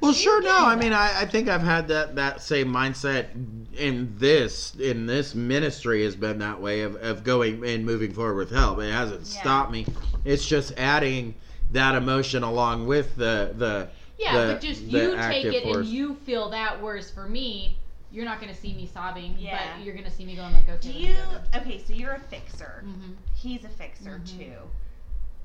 Well, 0.00 0.12
sure. 0.12 0.40
No, 0.42 0.56
I 0.66 0.76
mean, 0.76 0.92
I, 0.92 1.22
I 1.22 1.24
think 1.26 1.48
I've 1.48 1.62
had 1.62 1.88
that 1.88 2.14
that 2.16 2.40
same 2.42 2.68
mindset 2.68 3.26
in 3.74 4.14
this 4.16 4.74
in 4.76 5.06
this 5.06 5.34
ministry 5.34 6.04
has 6.04 6.14
been 6.14 6.38
that 6.38 6.60
way 6.60 6.82
of, 6.82 6.94
of 6.96 7.24
going 7.24 7.64
and 7.64 7.84
moving 7.84 8.12
forward 8.12 8.36
with 8.36 8.50
help. 8.50 8.78
It 8.80 8.92
hasn't 8.92 9.20
Yeah. 9.22 9.40
stopped 9.40 9.72
me. 9.72 9.86
It's 10.24 10.46
just 10.46 10.72
adding 10.76 11.34
that 11.72 11.94
emotion 11.94 12.42
along 12.44 12.86
with 12.86 13.16
the 13.16 13.52
the 13.56 13.88
Yeah, 14.18 14.46
the- 14.46 14.52
but 14.54 14.60
just 14.62 14.82
the 14.90 14.98
you 14.98 15.10
take 15.10 15.18
active 15.18 15.54
it 15.54 15.62
force. 15.64 15.76
and 15.78 15.86
you 15.86 16.14
feel 16.14 16.48
that. 16.50 16.80
Whereas 16.80 17.10
for 17.10 17.28
me, 17.28 17.76
you're 18.12 18.24
not 18.24 18.40
going 18.40 18.52
to 18.54 18.58
see 18.60 18.74
me 18.74 18.86
sobbing, 18.92 19.34
Yeah. 19.38 19.76
but 19.76 19.84
you're 19.84 19.94
going 19.94 20.06
to 20.06 20.10
see 20.12 20.24
me 20.24 20.36
going 20.36 20.52
like, 20.54 20.68
okay. 20.68 20.92
do 20.92 20.98
you? 20.98 21.14
go 21.14 21.22
there. 21.52 21.60
Okay, 21.62 21.78
so 21.84 21.92
you're 21.92 22.12
a 22.14 22.20
fixer. 22.20 22.84
Mhm. 22.86 23.14
He's 23.34 23.64
a 23.64 23.68
fixer 23.68 24.20
Mhm. 24.24 24.38
too. 24.38 24.52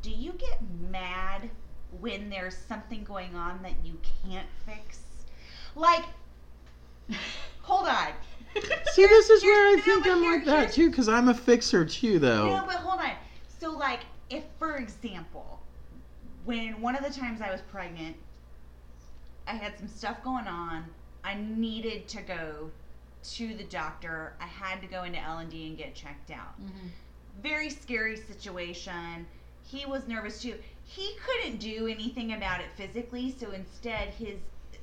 Do 0.02 0.11
you 0.11 0.34
get 0.34 0.60
mad 0.91 1.49
when 1.99 2.30
there's 2.30 2.56
something 2.56 3.03
going 3.03 3.36
on 3.36 3.61
that 3.64 3.74
you 3.84 3.98
can't 4.24 4.48
fix? 4.65 4.99
Like, 5.76 6.06
hold 7.61 7.88
on. 7.88 8.10
See, 8.91 9.06
this 9.06 9.30
is 9.30 9.44
where 9.44 9.72
I 9.72 9.76
no, 9.76 9.82
think 9.82 10.07
I'm 10.07 10.24
like 10.24 10.45
that 10.45 10.72
too, 10.72 10.90
because 10.90 11.10
I'm 11.10 11.30
a 11.30 11.34
fixer 11.34 11.86
too, 11.86 12.20
though. 12.20 12.45
No, 12.48 12.64
but 12.65 12.76
hold 12.76 12.99
on. 12.99 13.11
So, 13.60 13.72
like, 13.72 14.02
if, 14.30 14.44
for 14.60 14.78
example, 14.78 15.60
when 16.45 16.80
one 16.82 16.95
of 16.95 17.03
the 17.03 17.10
times 17.10 17.41
I 17.41 17.52
was 17.52 17.61
pregnant, 17.61 18.15
I 19.48 19.53
had 19.53 19.78
some 19.78 19.88
stuff 19.88 20.24
going 20.24 20.48
on. 20.48 20.86
I 21.24 21.36
needed 21.36 22.07
to 22.10 22.22
go 22.22 22.70
to 23.24 23.53
the 23.56 23.64
doctor. 23.64 24.34
I 24.40 24.45
had 24.45 24.82
to 24.82 24.88
go 24.88 25.03
into 25.03 25.20
L 25.20 25.38
and 25.40 25.49
D 25.49 25.68
and 25.68 25.78
get 25.78 25.95
checked 25.95 26.32
out. 26.32 26.60
Mhm. 26.61 26.90
Very 27.41 27.70
scary 27.70 28.18
situation. 28.18 29.26
He 29.64 29.86
was 29.86 30.07
nervous 30.07 30.41
too. 30.41 30.60
He 30.86 31.16
couldn't 31.26 31.58
do 31.60 31.88
anything 31.88 32.34
about 32.34 32.62
it 32.62 32.68
physically, 32.76 33.32
so 33.32 33.52
instead 33.52 34.10
his 34.10 34.40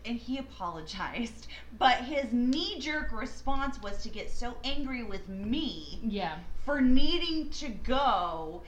and 0.06 0.16
he 0.16 0.38
apologized, 0.38 1.46
but 1.78 1.98
his 1.98 2.32
knee 2.32 2.78
jerk 2.80 3.12
response 3.12 3.80
was 3.82 4.02
to 4.02 4.08
get 4.08 4.30
so 4.30 4.56
angry 4.64 5.02
with 5.02 5.28
me 5.28 6.00
Yeah. 6.02 6.38
for 6.64 6.80
needing 6.80 7.50
to 7.50 7.68
go, 7.68 8.62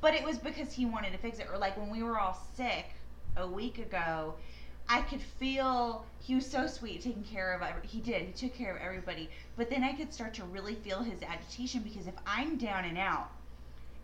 but 0.00 0.12
it 0.14 0.24
was 0.24 0.38
because 0.38 0.72
he 0.72 0.84
wanted 0.84 1.12
to 1.12 1.18
fix 1.18 1.38
it. 1.38 1.46
Or 1.52 1.56
like 1.58 1.76
when 1.76 1.88
we 1.88 2.02
were 2.02 2.18
all 2.18 2.36
sick 2.56 2.86
a 3.36 3.46
week 3.46 3.78
ago, 3.78 4.34
I 4.88 5.02
could 5.02 5.20
feel 5.22 6.04
he 6.20 6.34
was 6.34 6.46
so 6.50 6.66
sweet 6.66 7.00
taking 7.00 7.22
care 7.24 7.52
of. 7.54 7.62
every- 7.62 7.86
He 7.86 8.00
did. 8.00 8.22
He 8.22 8.32
took 8.32 8.54
care 8.56 8.74
of 8.74 8.82
everybody. 8.82 9.30
But 9.56 9.70
then 9.70 9.84
I 9.84 9.92
could 9.92 10.12
start 10.12 10.34
to 10.34 10.44
really 10.44 10.74
feel 10.74 11.00
his 11.02 11.22
agitation 11.22 11.82
because 11.82 12.08
if 12.08 12.14
I'm 12.26 12.56
down 12.56 12.84
and 12.84 12.98
out, 12.98 13.30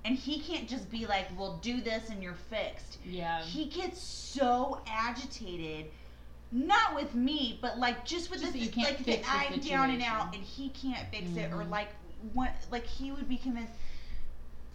and 0.05 0.17
he 0.17 0.41
can't 0.41 0.69
just 0.69 0.91
be 0.91 1.07
like, 1.07 1.27
"Well, 1.39 1.59
do 1.63 1.81
this 1.81 2.09
and 2.11 2.23
you're 2.23 2.35
fixed." 2.51 2.99
Yeah. 3.05 3.43
He 3.43 3.67
gets 3.67 4.01
so 4.01 4.81
agitated. 4.87 5.87
Not 6.51 6.95
with 6.95 7.15
me, 7.15 7.59
but 7.63 7.79
like 7.79 8.05
just 8.05 8.31
with 8.31 8.41
Just 8.41 8.53
the 8.53 8.59
that 8.59 8.65
you 8.65 8.71
can't 8.71 8.89
like 8.91 8.99
fix 9.05 9.27
that 9.27 9.49
the 9.51 9.55
I'm 9.55 9.61
down 9.61 9.91
and 9.91 10.03
out 10.03 10.35
and 10.35 10.43
he 10.43 10.69
can't 10.71 11.09
fix 11.11 11.31
it, 11.37 11.51
or 11.53 11.59
Mhm. 11.65 11.71
like 11.71 11.89
what 12.35 12.53
like 12.71 12.87
he 12.87 13.11
would 13.13 13.29
be 13.29 13.37
convinced. 13.37 13.73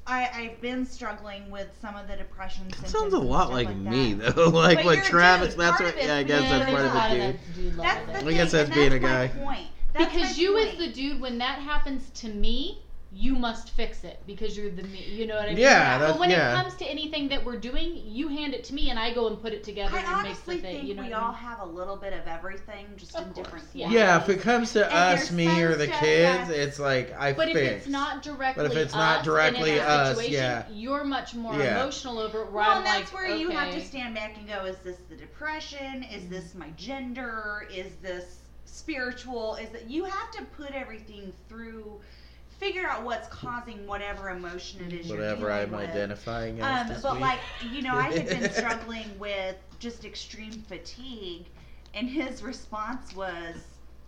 I 0.08 0.30
I've 0.34 0.62
been 0.62 0.86
struggling 0.86 1.52
with 1.52 1.68
some 1.82 1.96
of 1.98 2.08
the 2.08 2.16
depression. 2.16 2.64
That 2.70 2.76
symptoms 2.76 2.92
sounds 2.94 3.14
a 3.14 3.20
lot 3.20 3.52
like, 3.52 3.68
like 3.68 3.76
me, 3.78 4.14
that. 4.14 4.36
though. 4.36 4.50
like 4.50 4.78
But 4.78 4.86
with 4.86 5.04
Travis, 5.04 5.50
dude. 5.50 5.60
that's 5.60 5.82
Part 5.82 5.96
what. 5.96 6.04
Yeah, 6.04 6.16
I 6.16 6.24
guess 6.24 6.40
being 6.40 6.50
that's 6.52 6.64
a 6.64 6.74
part 6.74 6.78
there's 6.82 6.88
of 6.90 6.94
a 6.94 6.98
lot 6.98 7.12
it, 7.12 7.20
of 7.20 7.36
dude. 7.36 7.36
that 7.36 7.56
dude 7.56 7.76
love 7.76 7.86
That's 8.08 8.24
the. 8.24 8.30
I 8.30 8.34
guess 8.34 8.52
that's 8.52 8.70
and 8.70 8.76
being 8.76 8.94
a 8.94 9.00
my 9.00 9.08
guy. 9.08 9.28
Point. 9.28 9.68
That's 9.94 10.14
because 10.14 10.38
my 10.38 10.42
you 10.44 10.58
as 10.60 10.78
the 10.78 10.88
dude 10.94 11.20
when 11.22 11.38
that 11.40 11.60
happens 11.60 12.10
to 12.22 12.30
me 12.30 12.80
you 13.12 13.36
must 13.36 13.70
fix 13.72 14.04
it 14.04 14.22
because 14.28 14.58
you're 14.58 14.70
the 14.70 14.84
me 14.84 15.04
you 15.06 15.26
know 15.26 15.36
what 15.36 15.46
i 15.46 15.50
mean 15.50 15.58
Yeah, 15.58 15.98
but 15.98 16.20
when 16.20 16.30
yeah. 16.30 16.52
it 16.52 16.62
comes 16.62 16.76
to 16.76 16.86
anything 16.86 17.30
that 17.30 17.44
we're 17.44 17.58
doing 17.58 18.02
you 18.06 18.28
hand 18.28 18.54
it 18.54 18.64
to 18.66 18.74
me 18.74 18.90
and 18.90 19.00
i 19.00 19.14
go 19.14 19.28
and 19.28 19.42
put 19.42 19.54
it 19.54 19.64
together 19.64 19.96
I 19.96 20.00
and 20.00 20.08
make 20.08 20.16
honestly 20.18 20.56
the 20.58 20.62
thing 20.62 20.76
think 20.78 20.88
you 20.90 20.94
know 20.96 21.04
we 21.04 21.10
what 21.10 21.18
I 21.18 21.22
all 21.22 21.32
mean? 21.32 21.38
have 21.42 21.60
a 21.62 21.66
little 21.66 21.96
bit 21.96 22.14
of 22.14 22.28
everything, 22.28 22.86
just 22.98 23.16
Of 23.16 23.28
in 23.28 23.34
course, 23.34 23.46
different 23.46 23.66
yeah. 23.74 23.86
forms. 23.86 23.96
Yeah, 23.96 24.18
if 24.22 24.30
it 24.30 24.42
comes 24.42 24.74
to 24.74 24.86
And 24.86 25.20
us, 25.20 25.32
me, 25.32 25.48
or 25.62 25.76
the 25.76 25.88
kids, 25.88 26.00
that's- 26.02 26.50
it's 26.50 26.80
like 26.80 27.14
I 27.18 27.32
but 27.34 27.48
fix. 27.48 27.60
if 27.60 27.72
it's 27.78 27.88
not 27.88 28.24
directly 28.24 28.64
But 28.64 28.72
if 28.72 28.78
it's 28.78 28.94
not 28.94 29.24
directly 29.24 29.72
and 29.72 29.80
in 29.80 29.86
that 29.86 29.90
us, 29.90 30.18
situation, 30.18 30.34
yeah. 30.34 30.64
you're 30.72 31.06
much 31.06 31.34
more 31.34 31.56
Yeah. 31.58 31.82
emotional 31.82 32.20
over 32.20 32.42
it 32.42 32.52
where 32.52 32.64
Well, 32.64 32.72
I'm 32.72 32.78
and 32.78 32.86
that's 32.86 33.12
like, 33.14 33.14
where 33.14 33.36
you 33.36 33.50
have 33.50 33.74
to 33.74 33.82
stand 33.82 34.16
back 34.16 34.38
and 34.38 34.48
go: 34.48 34.66
Is 34.66 34.78
this 34.80 34.98
the 35.10 35.16
depression? 35.16 36.04
Is 36.04 36.24
mm-hmm. 36.24 36.30
this 36.34 36.56
my 36.56 36.70
gender? 36.72 37.68
Is 37.74 37.96
this 38.02 38.40
spiritual? 38.66 39.56
Is 39.56 39.70
that 39.70 39.90
you 39.90 40.04
have 40.06 40.32
to 40.32 40.44
put 40.46 40.72
everything 40.72 41.32
through, 41.50 42.00
figure 42.58 42.88
out 42.88 43.04
what's 43.04 43.28
causing 43.28 43.86
whatever 43.86 44.30
emotion 44.30 44.84
it 44.86 44.94
is 44.94 45.10
whatever 45.10 45.42
you're 45.42 45.52
I'm 45.52 45.72
with. 45.72 45.90
identifying 45.90 46.60
as 46.62 46.92
Um, 46.92 47.02
but 47.02 47.12
week. 47.14 47.22
like 47.22 47.40
you 47.72 47.82
know, 47.82 47.94
I 47.96 48.12
had 48.12 48.28
been 48.28 48.50
struggling 48.52 49.18
with 49.20 49.56
just 49.80 50.06
extreme 50.06 50.52
fatigue, 50.68 51.46
and 51.94 52.10
his 52.10 52.42
response 52.44 53.16
was, 53.16 53.56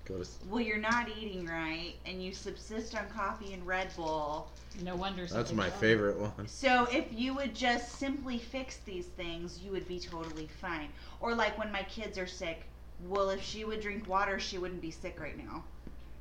Go 0.06 0.16
to 0.16 0.22
s- 0.22 0.40
"Well, 0.50 0.62
you're 0.62 0.78
not 0.78 1.08
eating 1.10 1.46
right, 1.46 1.94
and 2.06 2.24
you 2.24 2.34
subsist 2.34 2.96
on 2.98 3.08
coffee 3.10 3.54
and 3.54 3.66
Red 3.66 3.96
Bull." 3.96 4.50
no 4.84 4.96
wonder 4.96 5.26
That's 5.26 5.52
my 5.52 5.68
wrong. 5.68 5.80
favorite 5.80 6.18
one. 6.18 6.48
So 6.48 6.88
if 6.92 7.06
you 7.12 7.34
would 7.34 7.54
just 7.56 7.94
simply 8.00 8.38
fix 8.38 8.78
these 8.86 9.08
things, 9.08 9.60
you 9.64 9.72
would 9.72 9.88
be 9.88 10.00
totally 10.00 10.48
fine. 10.62 10.90
Or 11.20 11.34
like 11.36 11.58
when 11.58 11.72
my 11.72 11.84
kids 11.84 12.18
are 12.20 12.28
sick, 12.28 12.64
well, 13.08 13.30
if 13.32 13.44
she 13.44 13.66
would 13.66 13.82
drink 13.82 14.08
water, 14.08 14.40
she 14.40 14.58
wouldn't 14.60 14.82
be 14.82 14.92
sick 14.92 15.20
right 15.20 15.38
now. 15.38 15.64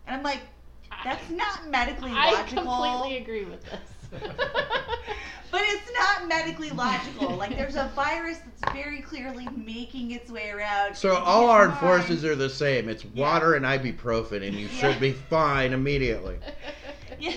And 0.07 0.17
I'm 0.17 0.23
like, 0.23 0.41
that's 1.05 1.31
not 1.31 1.69
medically 1.70 2.10
logical. 2.12 2.19
I 2.19 2.40
logical. 2.40 2.65
completely 2.65 3.16
agree 3.19 3.44
with 3.44 3.62
this. 3.65 4.20
But 5.51 5.62
it's 5.65 5.90
not 5.98 6.28
medically 6.28 6.69
logical. 6.70 7.31
like 7.36 7.56
there's 7.56 7.77
a 7.77 7.90
virus 7.97 8.39
that's 8.39 8.70
very 8.74 9.01
clearly 9.01 9.48
making 9.56 10.10
its 10.10 10.31
way 10.31 10.51
around. 10.51 10.94
So 10.94 11.16
all 11.16 11.40
your 11.43 11.51
armed 11.51 11.70
mind. 11.70 11.81
forces 11.81 12.23
are 12.23 12.36
the 12.36 12.51
same. 12.51 12.86
It's 12.90 13.02
Yeah. 13.15 13.23
water 13.23 13.55
and 13.55 13.65
ibuprofen, 13.65 14.47
and 14.47 14.55
you 14.55 14.66
Yeah. 14.66 14.78
should 14.93 15.01
be 15.01 15.12
fine 15.12 15.73
immediately. 15.73 16.36
Yeah. 17.19 17.32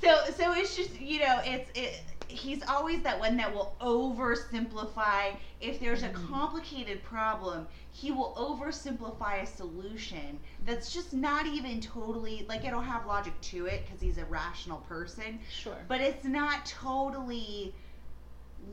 So 0.00 0.16
so 0.36 0.52
it's 0.52 0.76
just 0.76 1.00
you 1.00 1.18
know 1.20 1.40
it's 1.44 1.68
it. 1.74 2.00
He's 2.28 2.62
always 2.68 3.02
that 3.02 3.18
one 3.18 3.36
that 3.36 3.52
will 3.54 3.76
oversimplify. 3.80 5.36
If 5.60 5.80
there's 5.80 6.02
a 6.02 6.08
Mhm. 6.08 6.28
complicated 6.28 7.02
problem, 7.02 7.68
he 7.92 8.10
will 8.10 8.34
oversimplify 8.36 9.42
a 9.42 9.46
solution 9.46 10.40
that's 10.64 10.92
just 10.92 11.12
not 11.12 11.46
even 11.46 11.80
totally 11.80 12.44
like 12.48 12.64
it'll 12.64 12.80
have 12.80 13.06
logic 13.06 13.40
to 13.52 13.66
it 13.66 13.84
because 13.84 14.00
he's 14.00 14.18
a 14.18 14.24
rational 14.24 14.78
person, 14.80 15.38
sure. 15.50 15.78
but 15.88 16.00
it's 16.00 16.24
not 16.24 16.66
totally 16.66 17.74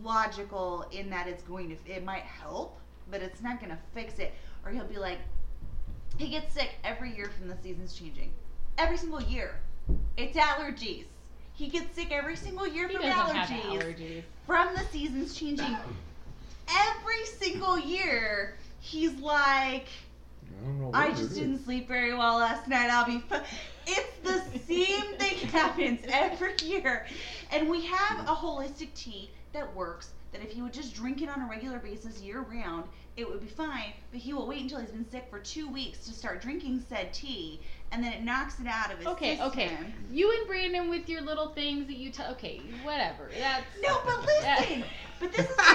logical 0.02 0.84
in 0.92 1.10
that 1.10 1.28
it's 1.28 1.44
going 1.44 1.70
to 1.70 1.92
it 1.92 2.04
might 2.04 2.24
help, 2.24 2.80
but 3.10 3.22
it's 3.22 3.42
not 3.42 3.60
going 3.60 3.70
to 3.72 3.80
fix 3.94 4.20
it. 4.20 4.34
Or 4.66 4.72
he'll 4.72 4.86
be 4.86 4.98
like, 4.98 5.20
he 6.18 6.30
gets 6.30 6.54
sick 6.54 6.76
every 6.84 7.16
year 7.16 7.30
from 7.30 7.48
the 7.48 7.58
seasons 7.58 7.94
changing, 7.94 8.34
every 8.78 8.98
single 8.98 9.22
year. 9.22 9.60
It's 10.18 10.38
allergies. 10.38 11.06
He 11.54 11.68
gets 11.68 11.96
sick 11.96 12.12
every 12.12 12.36
single 12.36 12.68
year 12.68 12.88
he 12.88 12.96
from 12.96 13.06
allergies, 13.06 13.34
have 13.34 13.64
allergies. 13.64 14.24
from 14.46 14.74
the 14.74 14.82
seasons 14.92 15.36
changing. 15.36 15.78
Every 16.68 17.26
single 17.38 17.78
year, 17.78 18.56
he's 18.80 19.14
like, 19.20 19.88
I. 20.94 21.08
I 21.08 21.10
just 21.12 21.36
didn't 21.36 21.64
sleep 21.64 21.88
very 21.88 22.14
well 22.14 22.38
last 22.38 22.68
night. 22.68 22.90
I'll 22.90 23.06
be 23.06 23.20
fine. 23.20 23.44
It's 23.86 24.18
the 24.24 24.60
same 24.60 25.16
thing 25.18 25.38
happens 25.50 26.00
every 26.08 26.54
year. 26.64 27.06
And 27.52 27.70
we 27.70 27.86
have 27.86 28.22
a 28.22 28.34
holistic 28.34 28.94
tea 28.96 29.30
that 29.52 29.76
works 29.76 30.12
that 30.32 30.42
if 30.42 30.52
he 30.52 30.62
would 30.62 30.74
just 30.74 30.96
drink 30.96 31.22
it 31.22 31.30
on 31.30 31.42
a 31.42 31.48
regular 31.50 31.80
basis 31.80 32.22
year 32.22 32.42
round, 32.42 32.86
it 33.18 33.30
would 33.30 33.42
be 33.42 33.48
fine. 33.48 33.94
But 34.12 34.22
he 34.22 34.34
will 34.34 34.48
wait 34.48 34.62
until 34.62 34.80
he's 34.80 34.90
been 34.90 35.10
sick 35.10 35.28
for 35.30 35.40
two 35.40 35.70
weeks 35.70 36.06
to 36.06 36.12
start 36.12 36.42
drinking 36.42 36.84
said 36.90 37.14
tea, 37.14 37.60
and 37.94 38.04
then 38.04 38.12
it 38.14 38.24
knocks 38.24 38.60
it 38.60 38.68
out 38.68 38.92
of 38.92 38.98
his 38.98 39.08
Okay, 39.08 39.32
system. 39.38 39.48
okay. 39.50 39.78
You 40.12 40.32
and 40.38 40.48
Brandon 40.48 40.90
with 40.90 41.08
your 41.08 41.22
little 41.22 41.50
things 41.50 41.86
that 41.88 41.98
you 41.98 42.10
tell. 42.10 42.32
Okay, 42.32 42.60
whatever. 42.84 43.30
That's 43.40 43.64
No, 43.82 44.00
but 44.06 44.26
Yeah. 44.42 44.60
listen. 44.60 44.84
But 45.20 45.32
this 45.32 45.50
is 45.50 45.58
my 45.58 45.64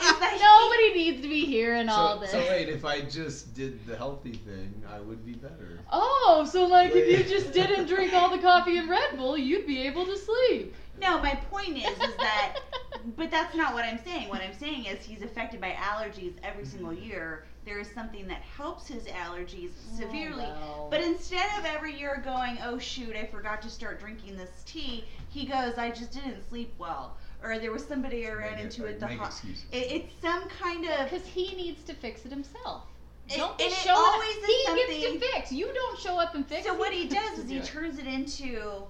point: 0.00 0.12
is 0.12 0.18
that 0.18 0.32
he- 0.32 0.42
nobody 0.42 1.04
needs 1.04 1.22
to 1.22 1.28
be 1.28 1.44
hearing 1.44 1.88
all 1.88 2.18
this. 2.18 2.30
so 2.32 2.38
wait, 2.38 2.68
if 2.68 2.84
I 2.84 3.02
just 3.02 3.54
did 3.54 3.86
the 3.86 3.96
healthy 3.96 4.32
thing, 4.32 4.82
I 4.92 4.98
would 5.00 5.24
be 5.24 5.34
better. 5.34 5.78
Oh, 5.92 6.48
so 6.50 6.66
like 6.66 6.90
if 6.94 7.06
you 7.06 7.22
just 7.36 7.52
didn't 7.52 7.86
drink 7.86 8.12
all 8.14 8.30
the 8.30 8.38
coffee 8.42 8.78
and 8.78 8.88
Red 8.88 9.16
Bull, 9.16 9.36
you'd 9.38 9.66
be 9.66 9.82
able 9.86 10.04
to 10.06 10.16
sleep. 10.16 10.74
No, 11.00 11.18
my 11.22 11.36
point 11.48 11.76
is, 11.78 11.84
is 12.00 12.16
that, 12.16 12.56
but 13.16 13.30
that's 13.30 13.54
not 13.54 13.72
what 13.72 13.84
I'm 13.84 13.98
saying. 14.02 14.28
What 14.28 14.40
I'm 14.40 14.52
saying 14.54 14.86
is 14.86 15.04
he's 15.04 15.22
affected 15.22 15.60
by 15.60 15.70
allergies 15.70 16.32
every 16.42 16.64
single 16.64 16.92
year 16.92 17.44
there 17.68 17.78
is 17.78 17.90
something 17.90 18.26
that 18.26 18.40
helps 18.40 18.88
his 18.88 19.04
allergies 19.04 19.70
oh, 19.92 20.00
severely. 20.00 20.46
Oh, 20.46 20.60
well. 20.60 20.88
But 20.90 21.02
instead 21.02 21.46
of 21.58 21.66
every 21.66 21.98
year 21.98 22.20
going, 22.24 22.58
oh 22.64 22.78
shoot, 22.78 23.14
I 23.14 23.26
forgot 23.26 23.60
to 23.62 23.70
start 23.70 24.00
drinking 24.00 24.36
this 24.36 24.62
tea, 24.64 25.04
he 25.28 25.44
goes, 25.44 25.76
I 25.76 25.90
just 25.90 26.12
didn't 26.12 26.48
sleep 26.48 26.72
well. 26.78 27.16
Or 27.42 27.58
there 27.58 27.70
was 27.70 27.84
somebody 27.84 28.26
I 28.26 28.32
ran 28.32 28.58
into 28.58 28.86
at 28.86 28.96
uh, 28.96 28.98
the 29.00 29.06
make 29.08 29.18
hospital. 29.18 29.50
excuses. 29.50 29.64
It, 29.70 29.92
it's 29.92 30.14
some 30.22 30.48
kind 30.48 30.88
of. 30.88 31.10
because 31.10 31.26
he 31.26 31.54
needs 31.54 31.84
to 31.84 31.94
fix 31.94 32.24
it 32.24 32.30
himself. 32.30 32.84
It- 33.28 33.36
Don't 33.36 33.58
be 33.58 33.64
and 33.64 33.72
it 33.72 33.76
showing 33.76 33.98
up. 33.98 34.14
always 34.14 34.36
is 34.36 34.46
He 34.46 34.96
gets 34.96 35.12
to 35.12 35.32
fix. 35.34 35.52
You 35.52 35.70
don't 35.72 35.98
show 35.98 36.18
up 36.18 36.34
and 36.34 36.46
fix. 36.46 36.64
It. 36.64 36.68
So 36.68 36.74
what 36.74 36.92
he 36.92 37.06
does 37.06 37.38
is 37.38 37.50
he 37.50 37.60
turns 37.60 37.98
it 37.98 38.06
into, 38.06 38.82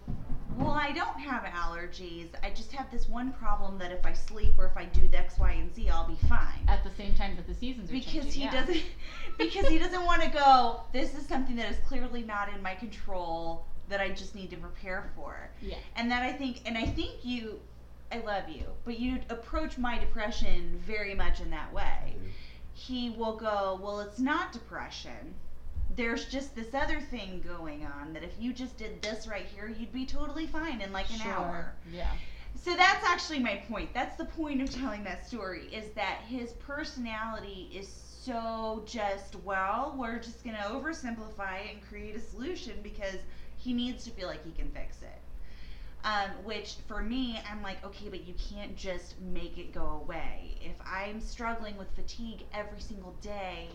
well, 0.59 0.73
I 0.73 0.93
don't 0.93 1.19
have 1.21 1.45
allergies. 1.45 2.29
I 2.43 2.51
just 2.51 2.73
have 2.73 2.91
this 2.91 3.09
one 3.09 3.33
problem 3.33 3.79
that 3.79 3.93
if 3.93 4.05
I 4.05 4.13
sleep 4.13 4.55
or 4.59 4.67
if 4.67 4.77
I 4.77 4.85
do 4.87 5.09
X, 5.13 5.39
Y, 5.39 5.53
and 5.53 5.75
Z, 5.75 5.89
I'll 5.89 6.07
be 6.09 6.19
fine. 6.29 6.65
at 6.69 6.83
the 6.85 6.91
same 6.97 7.15
time 7.15 7.37
that 7.37 7.47
the 7.47 7.55
seasons 7.55 7.91
are 7.91 7.93
because 7.93 8.13
changing. 8.13 8.33
he 8.33 8.41
yeah. 8.45 8.53
doesn't 8.61 8.83
because 9.39 9.69
he 9.69 9.79
doesn't 9.79 10.05
want 10.05 10.23
to 10.23 10.29
go 10.31 10.81
this 10.93 11.15
is 11.15 11.27
something 11.27 11.57
that 11.57 11.71
is 11.71 11.77
clearly 11.87 12.23
not 12.23 12.53
in 12.53 12.63
my 12.63 12.75
control 12.75 13.65
that 13.89 14.01
i 14.01 14.09
just 14.11 14.35
need 14.35 14.51
to 14.51 14.57
prepare 14.57 15.11
for 15.17 15.49
Yeah. 15.63 15.77
and 15.97 16.11
that 16.11 16.23
i 16.23 16.33
think 16.33 16.61
and 16.67 16.77
i 16.77 16.85
think 16.85 17.25
you 17.25 17.61
i 18.13 18.19
love 18.19 18.49
you 18.49 18.65
but 18.85 18.99
you 18.99 19.21
approach 19.31 19.79
my 19.79 19.99
depression 19.99 20.81
very 20.85 21.15
much 21.15 21.41
in 21.41 21.51
that 21.51 21.73
way 21.73 22.17
he 22.75 23.11
will 23.11 23.37
go 23.37 23.79
well 23.83 24.01
it's 24.01 24.19
not 24.19 24.53
depression 24.53 25.35
there's 25.99 26.25
just 26.27 26.55
this 26.57 26.73
other 26.75 27.01
thing 27.01 27.45
going 27.47 27.85
on 27.85 28.15
that 28.15 28.23
if 28.23 28.31
you 28.41 28.53
just 28.55 28.79
did 28.79 29.03
this 29.03 29.27
right 29.27 29.45
here 29.55 29.69
you'd 29.79 29.93
be 29.93 30.07
totally 30.07 30.47
fine 30.47 30.81
in 30.81 30.93
like 30.93 31.11
an 31.11 31.19
Sure. 31.21 31.33
hour 31.33 31.75
Yeah. 31.93 32.11
so 32.55 32.75
that's 32.77 33.05
actually 33.05 33.41
my 33.41 33.57
point. 33.69 33.93
That's 33.95 34.17
the 34.17 34.25
point 34.25 34.63
of 34.63 34.71
telling 34.71 35.05
that 35.05 35.27
story 35.27 35.67
is 35.73 35.91
that 35.95 36.21
his 36.27 36.53
personality 36.55 37.71
is 37.75 37.89
so 37.89 38.83
just 38.87 39.37
well, 39.45 39.95
we're 39.99 40.19
just 40.19 40.45
going 40.45 40.57
to 40.57 40.63
oversimplify 40.63 41.65
it 41.67 41.75
and 41.75 41.89
create 41.89 42.15
a 42.17 42.21
solution 42.21 42.75
because 42.83 43.17
he 43.57 43.73
needs 43.73 44.05
to 44.05 44.11
feel 44.11 44.29
like 44.29 44.45
he 44.45 44.53
can 44.53 44.71
fix 44.71 45.03
it. 45.03 45.21
Um, 46.05 46.31
which 46.45 46.77
for 46.87 47.03
me, 47.03 47.41
I'm 47.51 47.63
like, 47.63 47.85
okay, 47.85 48.09
but 48.09 48.27
you 48.27 48.35
can't 48.51 48.77
just 48.77 49.21
make 49.21 49.59
it 49.59 49.73
go 49.73 50.01
away. 50.05 50.57
If 50.63 50.77
I'm 50.87 51.21
struggling 51.21 51.77
with 51.77 51.91
fatigue 51.97 52.45
every 52.55 52.81
single 52.81 53.15
day, 53.21 53.69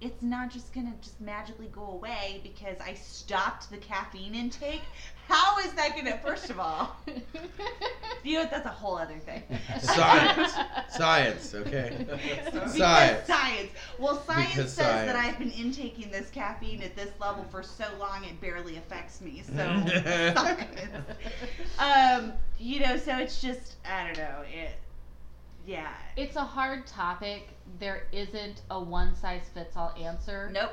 it's 0.00 0.22
not 0.22 0.50
just 0.50 0.72
gonna 0.72 0.94
just 1.00 1.20
magically 1.20 1.68
go 1.72 1.84
away 1.84 2.40
because 2.42 2.76
I 2.80 2.94
stopped 2.94 3.70
the 3.70 3.78
caffeine 3.78 4.34
intake. 4.34 4.82
How 5.28 5.58
is 5.58 5.72
that 5.72 5.96
gonna? 5.96 6.18
First 6.18 6.50
of 6.50 6.60
all, 6.60 6.96
you 8.22 8.34
know 8.34 8.40
what? 8.42 8.50
That's 8.50 8.66
a 8.66 8.70
whole 8.70 8.96
other 8.96 9.18
thing. 9.18 9.42
Science. 9.80 10.52
Science, 10.90 11.54
okay? 11.54 12.06
Because 12.44 12.76
Science. 12.76 13.26
science. 13.26 13.70
Well, 13.98 14.22
science 14.22 14.54
Because 14.54 14.72
says 14.72 15.06
that. 15.06 15.16
I've 15.16 15.38
been 15.38 15.50
intaking 15.50 16.10
this 16.10 16.30
caffeine 16.30 16.80
at 16.82 16.96
this 16.96 17.10
level 17.20 17.44
for 17.50 17.62
so 17.62 17.84
long 17.98 18.24
it 18.24 18.40
barely 18.40 18.76
affects 18.76 19.20
me. 19.20 19.42
So 19.44 19.52
science. 19.56 20.80
Um, 21.78 22.32
you 22.58 22.80
know, 22.80 22.96
so 22.96 23.18
it's 23.18 23.42
just 23.42 23.74
I 23.84 24.06
don't 24.06 24.18
know. 24.18 24.42
It, 24.50 24.70
yeah. 25.68 25.92
it's 26.16 26.36
a 26.36 26.44
hard 26.44 26.86
topic. 26.86 27.48
There 27.78 28.06
isn't 28.12 28.62
a 28.70 28.82
one 28.82 29.14
size 29.14 29.42
fits 29.52 29.76
all 29.76 29.94
answer. 30.00 30.50
Nope. 30.52 30.72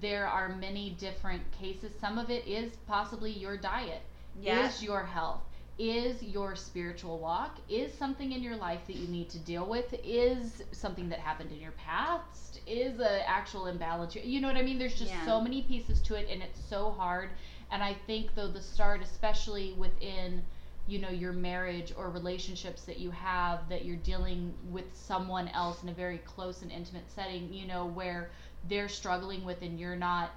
There 0.00 0.26
are 0.26 0.48
many 0.48 0.90
different 0.98 1.42
cases. 1.52 1.92
Some 2.00 2.18
of 2.18 2.30
it 2.30 2.46
is 2.46 2.72
possibly 2.86 3.30
your 3.30 3.56
diet. 3.56 4.02
Yeah. 4.40 4.68
Is 4.68 4.82
your 4.82 5.04
health. 5.04 5.40
Is 5.78 6.22
your 6.22 6.56
spiritual 6.56 7.18
walk. 7.18 7.58
Is 7.68 7.92
something 7.92 8.32
in 8.32 8.42
your 8.42 8.56
life 8.56 8.80
that 8.86 8.96
you 8.96 9.08
need 9.08 9.28
to 9.30 9.38
deal 9.38 9.66
with. 9.66 9.94
Is 10.04 10.62
something 10.72 11.08
that 11.10 11.18
happened 11.18 11.52
in 11.52 11.60
your 11.60 11.72
past. 11.72 12.60
Is 12.66 12.98
an 12.98 13.20
actual 13.26 13.66
imbalance. 13.66 14.14
You 14.16 14.40
know 14.40 14.48
what 14.48 14.56
I 14.56 14.62
mean? 14.62 14.78
There's 14.78 14.98
just 14.98 15.10
Yeah. 15.10 15.26
so 15.26 15.40
many 15.40 15.62
pieces 15.62 16.00
to 16.02 16.14
it, 16.14 16.28
and 16.30 16.42
it's 16.42 16.60
so 16.64 16.90
hard. 16.92 17.30
And 17.70 17.82
I 17.82 17.94
think 18.06 18.34
though 18.34 18.48
the 18.48 18.62
start, 18.62 19.02
especially 19.02 19.72
within 19.74 20.42
you 20.88 20.98
know 21.00 21.10
your 21.10 21.32
marriage 21.32 21.92
or 21.96 22.10
relationships 22.10 22.82
that 22.82 22.98
you 22.98 23.10
have 23.10 23.68
that 23.68 23.84
you're 23.84 23.96
dealing 23.96 24.52
with 24.70 24.84
someone 24.94 25.48
else 25.48 25.82
in 25.82 25.88
a 25.88 25.92
very 25.92 26.18
close 26.18 26.62
and 26.62 26.70
intimate 26.70 27.10
setting 27.10 27.52
you 27.52 27.66
know 27.66 27.86
where 27.86 28.30
they're 28.68 28.88
struggling 28.88 29.44
with 29.44 29.60
and 29.62 29.78
you're 29.80 29.96
not 29.96 30.30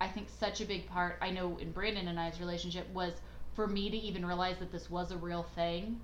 i 0.00 0.06
think 0.08 0.28
such 0.28 0.60
a 0.60 0.64
big 0.64 0.86
part 0.88 1.16
i 1.22 1.30
know 1.30 1.56
in 1.58 1.70
brandon 1.72 2.08
and 2.08 2.20
i's 2.20 2.38
relationship 2.40 2.88
was 2.92 3.14
for 3.54 3.66
me 3.66 3.88
to 3.90 3.96
even 3.96 4.24
realize 4.24 4.58
that 4.58 4.70
this 4.70 4.90
was 4.90 5.10
a 5.10 5.16
real 5.16 5.42
thing 5.54 5.98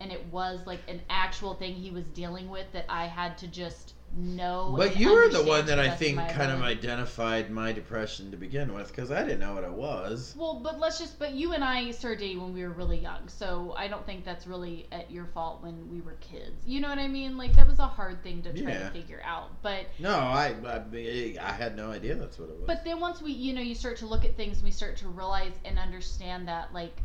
and 0.00 0.10
it 0.10 0.24
was 0.26 0.60
like 0.66 0.80
an 0.88 1.00
actual 1.10 1.54
thing 1.54 1.74
he 1.74 1.90
was 1.90 2.04
dealing 2.08 2.48
with 2.48 2.70
that 2.72 2.86
i 2.88 3.06
had 3.06 3.36
to 3.36 3.46
just 3.46 3.94
know 4.14 4.74
But 4.76 4.96
you 4.96 5.12
were 5.12 5.28
the 5.28 5.42
one 5.42 5.66
that 5.66 5.78
I 5.78 5.90
think 5.90 6.16
kind 6.30 6.50
of 6.50 6.62
identified 6.62 7.50
my 7.50 7.72
depression 7.72 8.30
to 8.30 8.36
begin 8.36 8.72
with 8.74 8.88
because 8.88 9.10
I 9.10 9.22
didn't 9.22 9.40
know 9.40 9.54
what 9.54 9.64
it 9.64 9.72
was. 9.72 10.34
Well, 10.38 10.60
but 10.62 10.78
let's 10.78 10.98
just. 10.98 11.18
But 11.18 11.32
you 11.34 11.52
and 11.52 11.62
I 11.62 11.90
started 11.90 12.20
dating 12.20 12.40
when 12.40 12.54
we 12.54 12.62
were 12.62 12.70
really 12.70 12.98
young, 12.98 13.28
so 13.28 13.74
I 13.76 13.88
don't 13.88 14.04
think 14.06 14.24
that's 14.24 14.46
really 14.46 14.86
at 14.90 15.10
your 15.10 15.26
fault 15.26 15.62
when 15.62 15.90
we 15.90 16.00
were 16.00 16.14
kids. 16.20 16.66
You 16.66 16.80
know 16.80 16.88
what 16.88 16.98
I 16.98 17.08
mean? 17.08 17.36
Like 17.36 17.54
that 17.56 17.66
was 17.66 17.78
a 17.78 17.86
hard 17.86 18.22
thing 18.22 18.42
to 18.42 18.52
try 18.52 18.72
Yeah. 18.72 18.88
to 18.88 18.90
figure 18.90 19.20
out. 19.24 19.50
But 19.62 19.86
No, 19.98 20.14
I, 20.14 20.54
I 20.66 21.36
I 21.40 21.52
had 21.52 21.76
no 21.76 21.90
idea 21.90 22.14
that's 22.14 22.38
what 22.38 22.48
it 22.48 22.56
was. 22.56 22.66
but 22.66 22.84
then 22.84 23.00
once 23.00 23.20
we, 23.20 23.32
you 23.32 23.52
know, 23.52 23.60
you 23.60 23.74
start 23.74 23.98
to 23.98 24.06
look 24.06 24.24
at 24.24 24.36
things 24.36 24.56
and 24.58 24.64
we 24.64 24.70
start 24.70 24.96
to 24.98 25.08
realize 25.08 25.52
and 25.64 25.78
understand 25.78 26.48
that 26.48 26.72
like, 26.72 27.02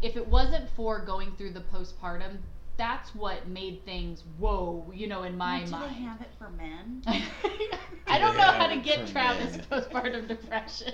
if 0.00 0.16
it 0.16 0.26
wasn't 0.26 0.68
for 0.70 1.04
going 1.04 1.30
through 1.36 1.52
the 1.52 1.60
postpartum, 1.60 2.38
that's 2.76 3.14
what 3.14 3.48
made 3.48 3.84
things 3.84 4.24
whoa, 4.38 4.90
you 4.94 5.06
know, 5.06 5.22
in 5.24 5.36
my 5.36 5.64
Do 5.64 5.70
mind. 5.72 5.94
they 5.96 6.00
have 6.02 6.20
it 6.20 6.30
for 6.38 6.50
men? 6.50 7.02
I 8.06 8.18
don't 8.18 8.36
know 8.36 8.52
how 8.52 8.66
to 8.66 8.76
get 8.76 9.06
for 9.06 9.12
Travis 9.12 9.56
men. 9.56 9.66
postpartum 9.70 10.28
depression. 10.28 10.92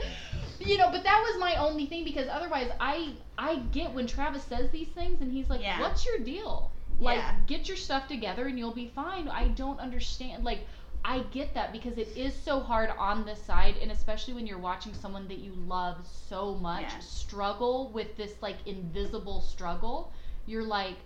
you 0.60 0.76
know, 0.78 0.90
but 0.90 1.02
that 1.04 1.22
was 1.30 1.40
my 1.40 1.56
only 1.56 1.86
thing 1.86 2.04
because 2.04 2.28
otherwise 2.28 2.70
I 2.80 3.14
I 3.38 3.56
get 3.72 3.92
when 3.92 4.06
Travis 4.06 4.44
says 4.44 4.70
these 4.70 4.88
things 4.88 5.20
and 5.20 5.30
he's 5.32 5.48
like, 5.50 5.60
Yeah. 5.60 5.80
"What's 5.80 6.04
your 6.06 6.18
deal? 6.18 6.72
Like 6.98 7.16
Yeah. 7.18 7.34
get 7.46 7.68
your 7.68 7.76
stuff 7.76 8.06
together 8.08 8.46
and 8.46 8.58
you'll 8.58 8.74
be 8.74 8.88
fine." 8.88 9.28
I 9.28 9.48
don't 9.48 9.80
understand 9.80 10.44
like 10.44 10.66
I 11.04 11.20
get 11.32 11.52
that 11.54 11.72
because 11.72 11.98
it 11.98 12.08
is 12.16 12.34
so 12.34 12.60
hard 12.60 12.90
on 12.96 13.24
this 13.26 13.42
side 13.42 13.76
and 13.76 13.90
especially 13.90 14.32
when 14.34 14.46
you're 14.46 14.58
watching 14.58 14.94
someone 14.94 15.28
that 15.28 15.38
you 15.38 15.52
love 15.54 16.06
so 16.06 16.54
much 16.54 16.82
Yeah. 16.82 16.98
struggle 17.00 17.90
with 17.92 18.16
this 18.16 18.40
like 18.40 18.56
invisible 18.66 19.40
struggle. 19.40 20.12
You're 20.46 20.64
like 20.64 20.96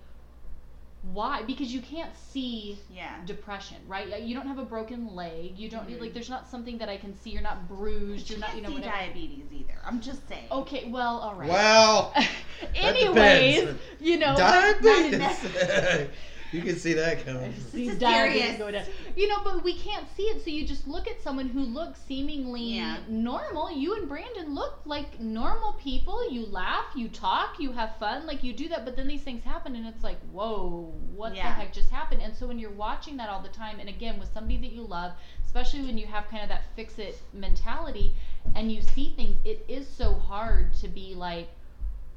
why? 1.12 1.42
Because 1.44 1.72
you 1.72 1.80
can't 1.80 2.10
see 2.16 2.76
Yeah. 2.90 3.14
depression, 3.24 3.76
right? 3.86 4.20
You 4.20 4.34
don't 4.34 4.48
have 4.48 4.58
a 4.58 4.64
broken 4.64 5.14
leg. 5.14 5.56
You 5.56 5.70
don't 5.70 5.88
Mhm. 5.88 6.00
like. 6.00 6.12
There's 6.12 6.28
not 6.28 6.48
something 6.48 6.76
that 6.78 6.88
I 6.88 6.96
can 6.96 7.14
see. 7.14 7.30
You're 7.30 7.40
not 7.40 7.68
bruised. 7.68 8.26
But 8.26 8.30
You're 8.30 8.36
you 8.36 8.40
not. 8.40 8.46
can't 8.50 8.56
You 8.56 8.62
know 8.62 8.68
see 8.70 8.74
whatever. 8.74 8.96
diabetes 8.96 9.44
either. 9.52 9.78
I'm 9.86 10.00
just 10.00 10.28
saying. 10.28 10.46
Okay. 10.50 10.88
Well, 10.90 11.18
all 11.18 11.34
right. 11.36 11.48
Well, 11.48 12.12
Anyways, 12.74 13.60
depends. 13.60 13.80
you 14.00 14.18
know. 14.18 14.36
diabetes. 14.36 16.08
you 16.52 16.62
can 16.62 16.76
see 16.76 16.92
that 16.94 17.24
coming. 17.24 17.52
See 17.72 17.84
This 17.86 17.94
is 17.94 17.98
diabetes 18.00 18.40
serious. 18.42 18.58
go 18.58 18.70
down. 18.70 18.84
You 19.16 19.28
know, 19.28 19.38
but 19.44 19.62
we 19.62 19.74
can't 19.74 20.06
see 20.16 20.24
it, 20.24 20.42
so 20.42 20.50
you 20.50 20.66
just 20.66 20.86
look 20.88 21.06
at 21.08 21.20
someone 21.20 21.48
who 21.48 21.60
looks 21.60 22.00
seemingly 22.00 22.62
Yeah. 22.76 22.98
normal. 23.08 23.70
You 23.70 23.94
and 23.96 24.08
Brandon 24.08 24.54
look 24.54 24.80
like 24.84 25.20
normal 25.20 25.74
people. 25.74 26.30
You 26.32 26.46
laugh, 26.46 26.86
you 26.94 27.08
talk, 27.08 27.58
you 27.60 27.72
have 27.72 27.96
fun, 27.96 28.26
like 28.26 28.42
you 28.42 28.52
do 28.52 28.68
that. 28.68 28.84
But 28.84 28.96
then 28.96 29.08
these 29.08 29.22
things 29.22 29.44
happen, 29.44 29.76
and 29.76 29.86
it's 29.86 30.02
like, 30.04 30.20
whoa, 30.32 30.92
what 31.14 31.34
the 31.34 31.40
heck 31.40 31.72
just 31.72 31.90
happened? 31.90 32.22
And 32.22 32.34
so 32.34 32.46
when 32.46 32.58
you're 32.58 32.70
watching 32.70 33.16
that 33.18 33.28
all 33.28 33.40
the 33.42 33.48
time, 33.48 33.78
and 33.80 33.88
again 33.88 34.18
with 34.18 34.32
somebody 34.32 34.56
that 34.58 34.72
you 34.72 34.82
love, 34.82 35.12
especially 35.44 35.82
when 35.82 35.98
you 35.98 36.06
have 36.06 36.28
kind 36.28 36.42
of 36.42 36.48
that 36.48 36.64
fix 36.76 36.98
it 36.98 37.20
mentality, 37.32 38.14
and 38.54 38.72
you 38.72 38.80
see 38.82 39.12
things, 39.16 39.36
it 39.44 39.64
is 39.68 39.86
so 39.86 40.14
hard 40.14 40.72
to 40.74 40.88
be 40.88 41.14
like, 41.14 41.48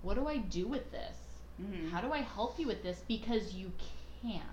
what 0.04 0.16
do 0.16 0.28
I 0.28 0.38
do 0.38 0.68
with 0.68 0.92
this? 0.92 1.18
Mhm. 1.62 1.92
How 1.92 2.02
do 2.02 2.12
I 2.12 2.20
help 2.20 2.58
you 2.60 2.68
with 2.68 2.82
this? 2.82 3.02
Because 3.08 3.54
you 3.54 3.72
can't 4.22 4.44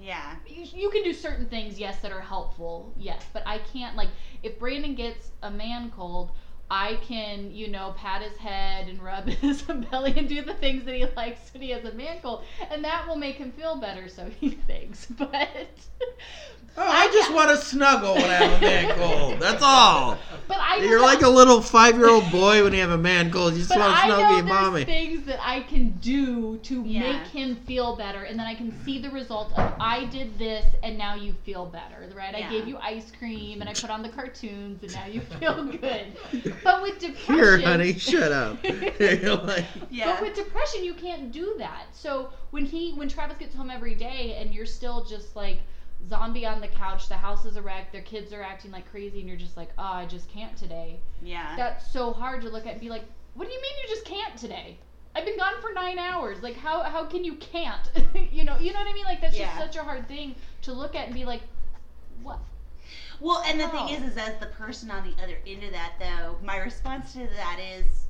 Yeah. 0.00 0.36
you, 0.46 0.64
you 0.64 0.90
can 0.90 1.04
do 1.04 1.12
certain 1.12 1.46
things, 1.46 1.78
yes, 1.78 2.00
that 2.00 2.12
are 2.12 2.20
helpful, 2.20 2.92
yes, 2.96 3.24
but 3.32 3.42
I 3.46 3.58
can't 3.58 3.96
like 3.96 4.08
if 4.42 4.58
Brandon 4.58 4.94
gets 4.94 5.30
a 5.42 5.50
man 5.50 5.90
cold, 5.90 6.30
I 6.70 6.96
can 7.02 7.50
you 7.54 7.68
know 7.68 7.94
pat 7.98 8.22
his 8.22 8.36
head 8.38 8.88
and 8.88 9.02
rub 9.02 9.28
his 9.28 9.62
belly 9.62 10.14
and 10.16 10.28
do 10.28 10.42
the 10.42 10.54
things 10.54 10.84
that 10.84 10.94
he 10.94 11.06
likes 11.16 11.52
when 11.52 11.62
he 11.62 11.70
has 11.70 11.84
a 11.84 11.92
man 11.92 12.18
cold, 12.22 12.44
and 12.70 12.82
that 12.84 13.06
will 13.06 13.16
make 13.16 13.36
him 13.36 13.52
feel 13.52 13.76
better, 13.76 14.08
so 14.08 14.30
he 14.40 14.50
thinks. 14.66 15.06
But 15.06 15.48
Oh, 16.74 16.80
I 16.82 17.08
just 17.08 17.30
want 17.34 17.50
to 17.50 17.58
snuggle 17.58 18.14
when 18.14 18.24
I 18.24 18.32
have 18.32 18.62
a 18.62 18.64
man 18.64 18.96
cold. 18.96 19.38
That's 19.38 19.62
all. 19.62 20.16
but 20.48 20.56
I 20.58 20.76
You're 20.78 21.00
know- 21.00 21.04
like 21.04 21.20
a 21.20 21.28
little 21.28 21.60
five-year-old 21.60 22.30
boy 22.32 22.64
when 22.64 22.72
you 22.72 22.80
have 22.80 22.92
a 22.92 22.96
man 22.96 23.30
cold. 23.30 23.52
You 23.52 23.58
just 23.58 23.68
want 23.76 23.82
to 23.82 23.88
I 23.88 24.06
snuggle 24.06 24.24
know 24.24 24.30
your 24.36 24.42
there's 24.46 24.62
mommy. 24.62 24.84
things 24.86 25.26
that 25.26 25.38
I 25.46 25.60
can 25.60 25.90
do 26.00 26.56
to 26.56 26.82
Yeah. 26.82 27.00
make 27.12 27.26
him 27.26 27.56
feel 27.66 27.94
better, 27.96 28.22
and 28.22 28.38
then 28.38 28.46
I 28.46 28.54
can 28.54 28.72
see 28.86 28.98
the 28.98 29.10
result 29.10 29.52
of 29.58 29.74
I 29.78 30.06
did 30.06 30.38
this, 30.38 30.64
and 30.82 30.96
now 30.96 31.14
you 31.14 31.34
feel 31.44 31.66
better, 31.66 32.08
right? 32.16 32.34
I 32.34 32.48
gave 32.48 32.66
you 32.66 32.78
ice 32.78 33.12
cream, 33.18 33.60
and 33.60 33.68
I 33.68 33.74
put 33.74 33.90
on 33.90 34.00
the 34.02 34.08
cartoons, 34.08 34.82
and 34.82 34.92
now 34.94 35.04
you 35.04 35.20
feel 35.20 35.64
good. 35.64 36.06
But 36.64 36.82
with 36.82 36.98
depression, 36.98 37.34
Here, 37.34 37.60
honey, 37.60 37.98
shut 37.98 38.32
up. 38.32 38.58
You're 39.00 39.36
like, 39.36 39.64
Yeah. 39.90 40.12
But 40.12 40.22
with 40.22 40.34
depression, 40.34 40.84
you 40.84 40.94
can't 40.94 41.32
do 41.32 41.54
that. 41.58 41.86
So 41.92 42.30
when 42.50 42.64
he, 42.64 42.92
when 42.94 43.08
Travis 43.08 43.36
gets 43.38 43.54
home 43.54 43.70
every 43.70 43.94
day, 43.94 44.36
and 44.40 44.54
you're 44.54 44.66
still 44.66 45.04
just 45.04 45.34
like, 45.36 45.58
zombie 46.08 46.44
on 46.44 46.60
the 46.60 46.68
couch, 46.68 47.08
the 47.08 47.16
house 47.16 47.44
is 47.44 47.56
a 47.56 47.62
wreck, 47.62 47.92
their 47.92 48.02
kids 48.02 48.32
are 48.32 48.42
acting 48.42 48.70
like 48.70 48.90
crazy, 48.90 49.20
and 49.20 49.28
you're 49.28 49.38
just 49.38 49.56
like, 49.56 49.70
oh, 49.78 49.82
I 49.82 50.06
just 50.06 50.28
can't 50.28 50.56
today. 50.56 50.98
Yeah. 51.22 51.54
That's 51.56 51.92
so 51.92 52.12
hard 52.12 52.42
to 52.42 52.48
look 52.48 52.66
at 52.66 52.72
and 52.72 52.80
be 52.80 52.88
like, 52.90 53.04
what 53.34 53.46
do 53.46 53.54
you 53.54 53.62
mean 53.62 53.72
you 53.82 53.88
just 53.94 54.04
can't 54.04 54.36
today? 54.36 54.78
I've 55.14 55.24
been 55.26 55.36
gone 55.38 55.54
for 55.60 55.72
nine 55.72 55.98
hours. 55.98 56.42
Like, 56.42 56.56
how 56.56 56.82
how 56.82 57.04
can 57.04 57.22
you 57.22 57.34
can't? 57.34 57.90
you 58.32 58.44
know, 58.44 58.58
you 58.58 58.72
know 58.72 58.78
what 58.78 58.88
I 58.88 58.94
mean? 58.94 59.04
Like, 59.04 59.20
that's 59.20 59.36
Yeah. 59.36 59.46
just 59.46 59.58
such 59.58 59.76
a 59.76 59.84
hard 59.84 60.08
thing 60.08 60.34
to 60.62 60.72
look 60.72 60.94
at 60.94 61.06
and 61.06 61.14
be 61.14 61.24
like, 61.24 61.42
what? 62.22 62.38
Well, 63.22 63.40
and 63.46 63.60
the 63.60 63.68
How? 63.68 63.86
thing 63.86 63.94
is, 63.94 64.02
is 64.02 64.16
as 64.18 64.36
the 64.40 64.46
person 64.46 64.90
on 64.90 65.04
the 65.04 65.14
other 65.22 65.38
end 65.46 65.62
of 65.62 65.70
that, 65.70 65.92
though, 66.00 66.38
my 66.42 66.56
response 66.56 67.12
to 67.12 67.20
that 67.28 67.60
is, 67.60 68.08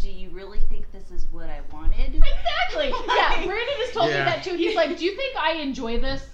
do 0.00 0.10
you 0.10 0.30
really 0.30 0.58
think 0.58 0.90
this 0.90 1.12
is 1.12 1.24
what 1.30 1.48
I 1.48 1.60
wanted? 1.72 2.16
Exactly. 2.16 2.88
yeah, 3.16 3.44
Brandon 3.44 3.74
has 3.78 3.94
told 3.94 4.10
Yeah. 4.10 4.18
me 4.18 4.24
that 4.24 4.42
too. 4.42 4.54
He's 4.56 4.74
like, 4.74 4.98
do 4.98 5.04
you 5.04 5.14
think 5.14 5.36
I 5.36 5.52
enjoy 5.52 6.00
this? 6.00 6.26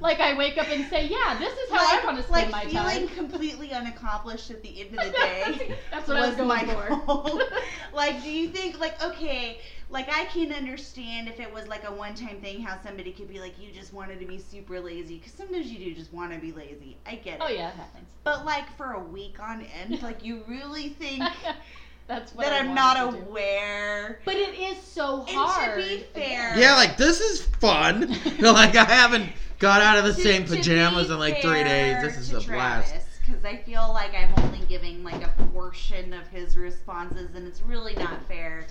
Like, 0.00 0.18
I 0.20 0.34
wake 0.34 0.56
up 0.56 0.68
and 0.70 0.86
say, 0.88 1.08
yeah, 1.08 1.36
this 1.38 1.52
is 1.52 1.70
how 1.70 1.84
like, 1.84 2.02
I 2.02 2.06
want 2.06 2.16
to 2.18 2.22
spend 2.22 2.52
like 2.52 2.66
my 2.66 2.70
feeling 2.70 3.08
completely 3.08 3.72
unaccomplished 3.72 4.50
at 4.50 4.62
the 4.62 4.80
end 4.80 4.98
of 4.98 5.04
the 5.04 5.10
day. 5.18 5.76
That's 5.90 6.08
what 6.08 6.16
I 6.16 6.26
was 6.26 6.36
going 6.36 6.48
my 6.48 6.64
for. 6.64 6.88
goal. 7.04 7.42
like, 7.92 8.22
do 8.22 8.30
you 8.30 8.48
think, 8.48 8.78
like, 8.78 9.02
okay, 9.02 9.58
like 9.90 10.08
I 10.14 10.26
can 10.26 10.52
understand 10.52 11.28
if 11.28 11.40
it 11.40 11.52
was 11.52 11.66
like 11.66 11.88
a 11.88 11.92
one-time 11.92 12.40
thing, 12.40 12.60
how 12.60 12.78
somebody 12.82 13.10
could 13.12 13.28
be 13.28 13.40
like, 13.40 13.54
you 13.60 13.70
just 13.72 13.92
wanted 13.94 14.20
to 14.20 14.26
be 14.26 14.38
super 14.38 14.80
lazy, 14.80 15.16
because 15.16 15.32
sometimes 15.32 15.66
you 15.66 15.78
do 15.78 15.94
just 15.94 16.12
want 16.12 16.32
to 16.32 16.38
be 16.38 16.52
lazy. 16.52 16.96
I 17.06 17.14
get 17.16 17.36
it. 17.36 17.40
Oh 17.42 17.48
yeah, 17.48 17.68
it 17.68 17.74
happens. 17.74 18.04
But 18.24 18.44
like 18.44 18.74
for 18.76 18.92
a 18.92 19.00
week 19.02 19.36
on 19.40 19.62
end, 19.62 20.02
like 20.02 20.24
you 20.24 20.42
really 20.48 20.90
think 20.90 21.22
That's 22.06 22.34
what 22.34 22.44
that 22.44 22.54
I 22.54 22.60
I'm 22.60 22.74
not 22.74 22.94
to 23.12 23.18
do. 23.18 23.22
aware? 23.24 24.20
But 24.24 24.36
it 24.36 24.58
is 24.58 24.78
so 24.82 25.26
And 25.28 25.36
hard. 25.36 25.78
to 25.82 25.86
be 25.88 25.98
fair, 26.14 26.58
Yeah, 26.58 26.74
like 26.74 26.96
this 26.96 27.20
is 27.20 27.42
fun. 27.42 28.08
like 28.40 28.76
I 28.76 28.84
haven't 28.84 29.30
got 29.58 29.82
out 29.82 29.98
of 29.98 30.04
the 30.04 30.14
To- 30.14 30.20
same 30.22 30.44
pajamas 30.44 31.10
in 31.10 31.18
like 31.18 31.42
three 31.42 31.64
days. 31.64 32.02
This 32.02 32.16
is 32.16 32.30
to 32.30 32.38
a 32.38 32.40
blast. 32.40 32.94
Because 33.26 33.44
I 33.44 33.56
feel 33.58 33.90
like 33.92 34.14
I'm 34.14 34.32
only 34.42 34.64
giving 34.68 35.04
like 35.04 35.22
a 35.22 35.28
portion 35.52 36.14
of 36.14 36.26
his 36.28 36.56
responses, 36.56 37.34
and 37.34 37.46
it's 37.46 37.60
really 37.60 37.94
not 37.96 38.26
fair. 38.26 38.66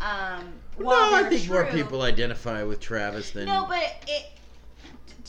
Um, 0.00 0.52
while 0.76 1.10
no, 1.10 1.16
I 1.16 1.22
they're 1.22 1.30
think 1.30 1.48
more 1.50 1.66
people 1.66 2.02
identify 2.02 2.62
with 2.62 2.80
Travis 2.80 3.30
than 3.32 3.46
No, 3.46 3.66
but 3.68 3.96
it. 4.06 4.26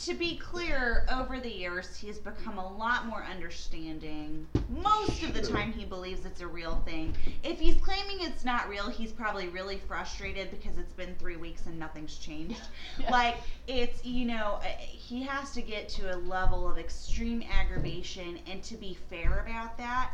To 0.04 0.14
be 0.14 0.38
clear, 0.38 1.04
over 1.12 1.38
the 1.40 1.50
years, 1.50 1.94
he's 1.94 2.18
become 2.18 2.56
a 2.56 2.76
lot 2.78 3.04
more 3.04 3.22
understanding. 3.22 4.46
Most 4.70 5.22
of 5.22 5.34
the 5.34 5.42
time, 5.42 5.72
he 5.72 5.84
believes 5.84 6.24
it's 6.24 6.40
a 6.40 6.46
real 6.46 6.76
thing. 6.86 7.14
If 7.42 7.60
he's 7.60 7.74
claiming 7.74 8.16
it's 8.20 8.42
not 8.42 8.66
real, 8.70 8.88
he's 8.88 9.12
probably 9.12 9.48
really 9.48 9.76
frustrated 9.76 10.50
because 10.50 10.78
it's 10.78 10.94
been 10.94 11.14
three 11.18 11.36
weeks 11.36 11.66
and 11.66 11.78
nothing's 11.78 12.16
changed. 12.16 12.62
Yeah. 12.98 13.10
Like, 13.10 13.36
it's, 13.66 14.02
you 14.02 14.24
know, 14.24 14.60
uh, 14.62 14.68
he 14.78 15.22
has 15.24 15.52
to 15.52 15.60
get 15.60 15.90
to 15.90 16.14
a 16.14 16.16
level 16.16 16.66
of 16.66 16.78
extreme 16.78 17.42
aggravation. 17.52 18.38
And 18.46 18.62
to 18.64 18.76
be 18.76 18.96
fair 19.10 19.44
about 19.46 19.76
that, 19.76 20.12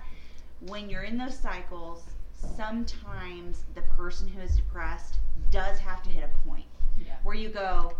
when 0.62 0.90
you're 0.90 1.02
in 1.02 1.16
those 1.16 1.38
cycles, 1.38 2.02
sometimes 2.56 3.64
the 3.74 3.82
person 3.82 4.28
who 4.28 4.40
is 4.40 4.56
depressed 4.56 5.16
does 5.50 5.78
have 5.78 6.02
to 6.02 6.10
hit 6.10 6.24
a 6.24 6.48
point 6.48 6.64
Yeah. 6.98 7.14
where 7.22 7.34
you 7.34 7.48
go, 7.48 7.92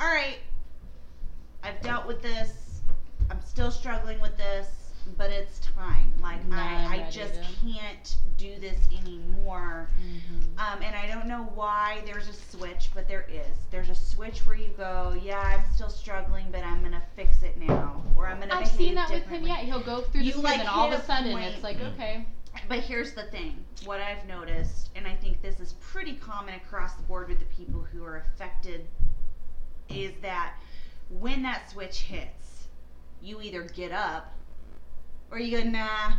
all 0.00 0.06
right, 0.08 0.38
I've 1.62 1.80
dealt 1.82 2.06
with 2.06 2.22
this. 2.22 2.80
I'm 3.30 3.40
still 3.40 3.70
struggling 3.70 4.20
with 4.20 4.36
this, 4.36 4.66
but 5.16 5.30
it's 5.30 5.60
time. 5.60 6.12
Like 6.20 6.40
I'm 6.46 6.52
I, 6.52 7.04
I 7.06 7.10
just 7.10 7.34
to- 7.34 7.40
can't 7.64 8.16
do 8.36 8.58
this 8.58 8.78
anymore. 9.00 9.88
Mm-hmm. 10.04 10.58
Um, 10.58 10.82
and 10.82 10.96
I 10.96 11.06
don't 11.06 11.26
know 11.28 11.44
why 11.54 12.02
there's 12.04 12.28
a 12.28 12.32
switch, 12.32 12.90
but 12.94 13.06
there 13.06 13.26
is. 13.30 13.56
There's 13.70 13.90
a 13.90 13.94
switch 13.94 14.40
where 14.40 14.56
you 14.56 14.70
go, 14.76 15.16
yeah, 15.22 15.38
I'm 15.40 15.62
still 15.74 15.88
struggling, 15.90 16.46
but 16.50 16.64
I'm 16.64 16.82
gonna 16.82 17.02
fix 17.14 17.42
it 17.42 17.56
now, 17.58 18.02
or 18.16 18.26
I'm 18.26 18.40
gonna 18.40 18.54
I've 18.54 18.66
seen 18.68 18.96
that 18.96 19.10
with 19.10 19.24
him. 19.26 19.46
Yeah, 19.46 19.58
he'll 19.58 19.80
go 19.80 20.00
through 20.00 20.22
You, 20.22 20.32
this, 20.32 20.42
like, 20.42 20.58
and 20.58 20.68
all 20.68 20.92
of 20.92 20.98
a 20.98 21.04
sudden 21.04 21.36
it's 21.38 21.62
like, 21.62 21.80
okay, 21.80 22.26
But 22.68 22.80
here's 22.80 23.14
the 23.14 23.24
thing 23.24 23.64
what 23.84 24.00
I've 24.00 24.26
noticed, 24.26 24.90
and 24.94 25.06
I 25.06 25.14
think 25.16 25.42
this 25.42 25.58
is 25.58 25.74
pretty 25.74 26.14
common 26.14 26.54
across 26.54 26.94
the 26.94 27.02
board 27.02 27.28
with 27.28 27.38
the 27.38 27.44
people 27.46 27.80
who 27.80 28.04
are 28.04 28.18
affected, 28.18 28.86
is 29.88 30.12
that 30.22 30.54
when 31.10 31.42
that 31.42 31.70
switch 31.70 32.00
hits, 32.02 32.68
you 33.20 33.40
either 33.42 33.62
get 33.62 33.92
up 33.92 34.34
or 35.30 35.38
you 35.38 35.62
go, 35.62 35.68
nah, 35.68 36.14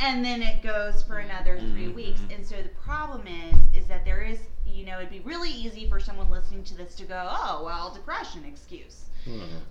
and 0.00 0.24
then 0.24 0.42
it 0.42 0.62
goes 0.62 1.02
for 1.02 1.18
another 1.18 1.58
3 1.58 1.86
Mhm. 1.88 1.94
weeks. 1.94 2.20
And 2.30 2.46
so 2.46 2.62
the 2.62 2.68
problem 2.70 3.26
is, 3.26 3.56
is 3.74 3.86
that 3.88 4.04
there 4.04 4.22
is, 4.22 4.38
you 4.64 4.84
know, 4.84 4.98
it'd 4.98 5.10
be 5.10 5.20
really 5.20 5.50
easy 5.50 5.88
for 5.88 6.00
someone 6.00 6.30
listening 6.30 6.64
to 6.64 6.74
this 6.74 6.94
to 6.96 7.04
go, 7.04 7.28
oh, 7.30 7.62
well, 7.64 7.92
depression 7.92 8.44
excuse. 8.44 9.06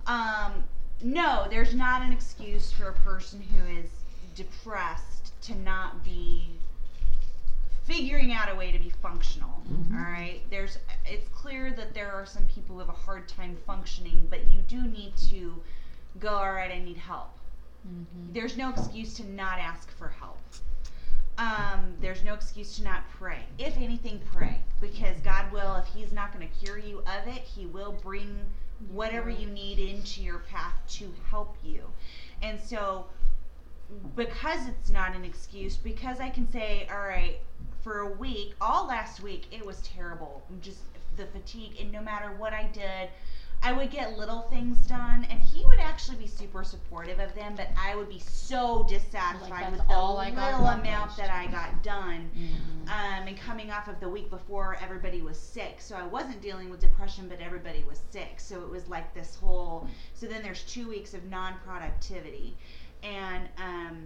Um, 0.06 0.64
no, 1.02 1.46
there's 1.48 1.74
not 1.74 2.02
an 2.02 2.12
excuse 2.12 2.72
for 2.72 2.88
a 2.88 2.94
person 2.94 3.40
who 3.40 3.64
is 3.78 3.90
depressed 4.34 5.23
to 5.44 5.54
not 5.58 6.02
be 6.04 6.48
figuring 7.84 8.32
out 8.32 8.50
a 8.50 8.54
way 8.54 8.72
to 8.72 8.78
be 8.78 8.90
functional. 8.90 9.62
Mhm. 9.70 9.94
all 9.94 10.10
right, 10.10 10.40
there's. 10.50 10.78
It's 11.04 11.28
clear 11.28 11.72
that 11.72 11.92
there 11.94 12.12
are 12.12 12.24
some 12.26 12.44
people 12.46 12.74
who 12.74 12.80
have 12.80 12.88
a 12.88 12.92
hard 12.92 13.28
time 13.28 13.56
functioning, 13.66 14.26
but 14.30 14.46
you 14.50 14.60
do 14.62 14.82
need 14.86 15.16
to 15.30 15.62
go. 16.18 16.34
All 16.34 16.52
right, 16.52 16.70
I 16.70 16.78
need 16.78 16.96
help. 16.96 17.30
mm-hmm. 17.86 18.32
There's 18.32 18.56
no 18.56 18.70
excuse 18.70 19.14
to 19.14 19.24
not 19.26 19.58
ask 19.58 19.90
for 19.98 20.08
help. 20.08 20.38
Um, 21.36 21.96
there's 22.00 22.22
no 22.22 22.32
excuse 22.34 22.76
to 22.76 22.84
not 22.84 23.02
pray. 23.10 23.40
If 23.58 23.76
anything, 23.76 24.20
pray 24.32 24.60
because 24.80 25.18
God 25.20 25.50
will. 25.52 25.76
If 25.76 25.86
He's 25.86 26.12
not 26.12 26.32
going 26.32 26.48
to 26.48 26.54
cure 26.64 26.78
you 26.78 26.98
of 27.00 27.26
it, 27.26 27.42
He 27.42 27.66
will 27.66 27.92
bring 27.92 28.38
whatever 28.90 29.28
you 29.30 29.48
need 29.48 29.78
into 29.78 30.22
your 30.22 30.38
path 30.40 30.74
to 30.88 31.12
help 31.28 31.56
you. 31.62 31.82
And 32.42 32.60
so, 32.60 33.06
because 34.16 34.68
it's 34.68 34.90
not 34.90 35.14
an 35.14 35.24
excuse, 35.24 35.76
because 35.76 36.20
I 36.20 36.30
can 36.30 36.50
say, 36.50 36.88
all 36.90 36.98
right, 37.00 37.36
for 37.82 37.98
a 37.98 38.12
week, 38.12 38.54
all 38.60 38.86
last 38.86 39.22
week, 39.22 39.46
it 39.50 39.64
was 39.64 39.80
terrible. 39.82 40.42
Just 40.60 40.80
the 41.16 41.26
fatigue, 41.26 41.76
and 41.80 41.92
no 41.92 42.00
matter 42.00 42.32
what 42.32 42.52
I 42.52 42.64
did, 42.72 43.08
I 43.62 43.72
would 43.72 43.90
get 43.90 44.18
little 44.18 44.42
things 44.42 44.86
done, 44.86 45.26
and 45.30 45.40
he 45.40 45.64
would 45.64 45.78
actually 45.78 46.18
be 46.18 46.26
super 46.26 46.64
supportive 46.64 47.18
of 47.18 47.34
them, 47.34 47.54
but 47.56 47.68
I 47.78 47.94
would 47.94 48.08
be 48.10 48.18
so 48.18 48.84
dissatisfied 48.88 49.50
Like, 49.50 49.70
with 49.70 49.80
the 49.88 49.94
all 49.94 50.16
little 50.18 50.66
amount 50.66 51.16
that 51.16 51.30
I 51.30 51.46
got 51.46 51.82
done 51.82 52.30
Mm-hmm. 52.36 52.88
um, 52.88 53.26
and 53.28 53.36
coming 53.38 53.70
off 53.70 53.88
of 53.88 54.00
the 54.00 54.08
week 54.08 54.28
before 54.28 54.76
everybody 54.82 55.22
was 55.22 55.38
sick 55.38 55.76
so 55.80 55.94
i 55.96 56.02
wasn't 56.06 56.40
dealing 56.42 56.68
with 56.68 56.80
depression 56.80 57.28
but 57.28 57.40
everybody 57.40 57.84
was 57.88 58.00
sick 58.10 58.34
so 58.38 58.60
it 58.62 58.68
was 58.68 58.88
like 58.88 59.14
this 59.14 59.36
whole 59.36 59.86
so 60.14 60.26
then 60.26 60.42
there's 60.42 60.62
two 60.64 60.88
weeks 60.88 61.14
of 61.14 61.24
non-productivity 61.24 62.56
and 63.04 63.48
um, 63.58 63.96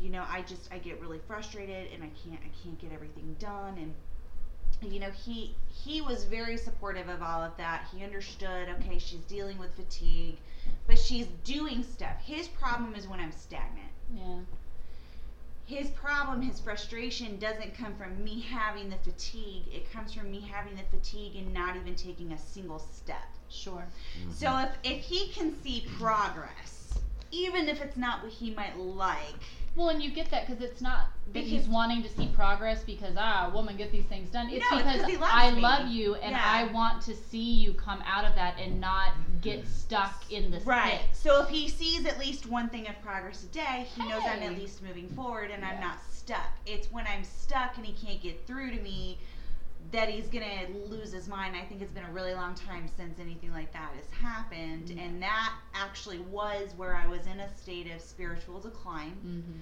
you 0.00 0.10
know 0.10 0.24
i 0.28 0.42
just 0.42 0.68
i 0.72 0.78
get 0.78 1.00
really 1.00 1.20
frustrated 1.26 1.88
and 1.92 2.02
i 2.02 2.10
can't 2.24 2.40
i 2.44 2.50
can't 2.62 2.78
get 2.80 2.92
everything 2.92 3.34
done 3.38 3.78
and 3.78 4.92
you 4.92 5.00
know 5.00 5.10
he 5.24 5.54
he 5.68 6.00
was 6.00 6.24
very 6.24 6.56
supportive 6.56 7.08
of 7.08 7.22
all 7.22 7.42
of 7.42 7.56
that 7.56 7.86
he 7.94 8.02
understood 8.04 8.68
okay 8.68 8.98
she's 8.98 9.20
dealing 9.22 9.56
with 9.58 9.74
fatigue 9.76 10.36
but 10.86 10.98
she's 10.98 11.26
doing 11.44 11.82
stuff 11.82 12.16
his 12.24 12.48
problem 12.48 12.94
is 12.94 13.06
when 13.06 13.20
i'm 13.20 13.32
stagnant 13.32 13.90
Yeah. 14.14 14.40
his 15.66 15.88
problem, 15.90 16.42
his 16.42 16.60
frustration 16.60 17.38
doesn't 17.38 17.74
come 17.74 17.94
from 17.94 18.22
me 18.22 18.40
having 18.40 18.90
the 18.90 18.98
fatigue. 18.98 19.62
It 19.72 19.90
comes 19.90 20.12
from 20.12 20.30
me 20.30 20.40
having 20.40 20.76
the 20.76 20.82
fatigue 20.90 21.36
and 21.36 21.54
not 21.54 21.74
even 21.76 21.94
taking 21.94 22.32
a 22.32 22.38
single 22.38 22.78
step. 22.78 23.24
Sure. 23.48 23.86
So 24.30 24.58
if, 24.58 24.70
if 24.82 25.04
he 25.04 25.28
can 25.28 25.54
see 25.62 25.86
progress, 25.98 26.73
even 27.34 27.68
if 27.68 27.82
it's 27.82 27.96
not 27.96 28.22
what 28.22 28.32
he 28.32 28.50
might 28.54 28.78
like, 28.78 29.34
Well, 29.76 29.88
and 29.88 30.00
you 30.00 30.10
get 30.12 30.30
that 30.30 30.46
because 30.46 30.62
it's 30.62 30.80
not 30.80 31.08
that 31.32 31.42
he's 31.42 31.66
wanting 31.66 32.00
to 32.04 32.08
see 32.08 32.28
progress 32.28 32.84
because 32.84 33.14
ah, 33.18 33.50
woman, 33.52 33.76
get 33.76 33.90
these 33.90 34.04
things 34.04 34.30
done. 34.30 34.48
It's 34.48 34.64
No, 34.70 34.78
it's 34.78 34.84
'cause 34.86 34.94
because 34.98 35.10
he 35.10 35.16
loves 35.16 35.32
I 35.34 35.50
me. 35.50 35.60
love 35.60 35.88
you 35.88 36.14
and 36.14 36.30
Yeah. 36.30 36.42
I 36.44 36.72
want 36.72 37.02
to 37.02 37.14
see 37.16 37.54
you 37.54 37.72
come 37.74 38.00
out 38.06 38.24
of 38.24 38.36
that 38.36 38.56
and 38.60 38.80
not 38.80 39.10
get 39.40 39.66
stuck 39.66 40.30
in 40.30 40.52
this 40.52 40.64
right. 40.64 41.00
pit. 41.00 41.08
So 41.12 41.42
if 41.42 41.48
he 41.48 41.68
sees 41.68 42.06
at 42.06 42.20
least 42.20 42.46
one 42.46 42.68
thing 42.68 42.86
of 42.88 43.00
progress 43.02 43.42
a 43.42 43.46
day, 43.48 43.86
he 43.96 44.08
knows 44.08 44.22
I'm 44.24 44.42
at 44.44 44.52
least 44.56 44.80
moving 44.80 45.08
forward 45.08 45.50
and 45.50 45.64
I'm 45.64 45.80
not 45.80 45.98
stuck. 46.08 46.52
It's 46.66 46.92
when 46.92 47.06
I'm 47.08 47.24
stuck 47.24 47.76
and 47.76 47.84
he 47.84 47.94
can't 48.06 48.22
get 48.22 48.46
through 48.46 48.70
to 48.76 48.80
me 48.80 49.18
that 49.92 50.08
he's 50.08 50.26
gonna 50.28 50.66
lose 50.88 51.12
his 51.12 51.28
mind. 51.28 51.54
I 51.56 51.64
think 51.64 51.82
it's 51.82 51.92
been 51.92 52.04
a 52.04 52.12
really 52.12 52.34
long 52.34 52.54
time 52.54 52.88
since 52.96 53.18
anything 53.20 53.52
like 53.52 53.72
that 53.72 53.92
has 53.96 54.10
happened, 54.10 54.90
Yeah. 54.90 55.02
and 55.02 55.22
that 55.22 55.52
actually 55.74 56.18
was 56.20 56.72
where 56.76 56.96
I 56.96 57.06
was 57.06 57.26
in 57.26 57.40
a 57.40 57.54
state 57.56 57.90
of 57.94 58.00
spiritual 58.00 58.60
decline, 58.60 59.12
Mm-hmm. 59.24 59.60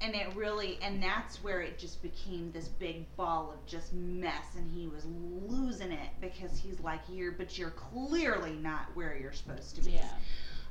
and 0.00 0.14
it 0.14 0.34
really, 0.34 0.78
and 0.82 1.02
that's 1.02 1.42
where 1.44 1.60
it 1.60 1.78
just 1.78 2.02
became 2.02 2.50
this 2.52 2.68
big 2.68 3.04
ball 3.16 3.52
of 3.52 3.66
just 3.66 3.92
mess, 3.92 4.54
and 4.56 4.70
he 4.70 4.86
was 4.88 5.04
losing 5.48 5.92
it 5.92 6.10
because 6.20 6.58
he's 6.58 6.80
like, 6.80 7.00
"You're, 7.08 7.32
but 7.32 7.58
you're 7.58 7.70
clearly 7.70 8.52
not 8.52 8.86
where 8.94 9.16
you're 9.16 9.32
supposed 9.32 9.76
to 9.76 9.82
be." 9.84 9.92
Yeah. 9.92 10.08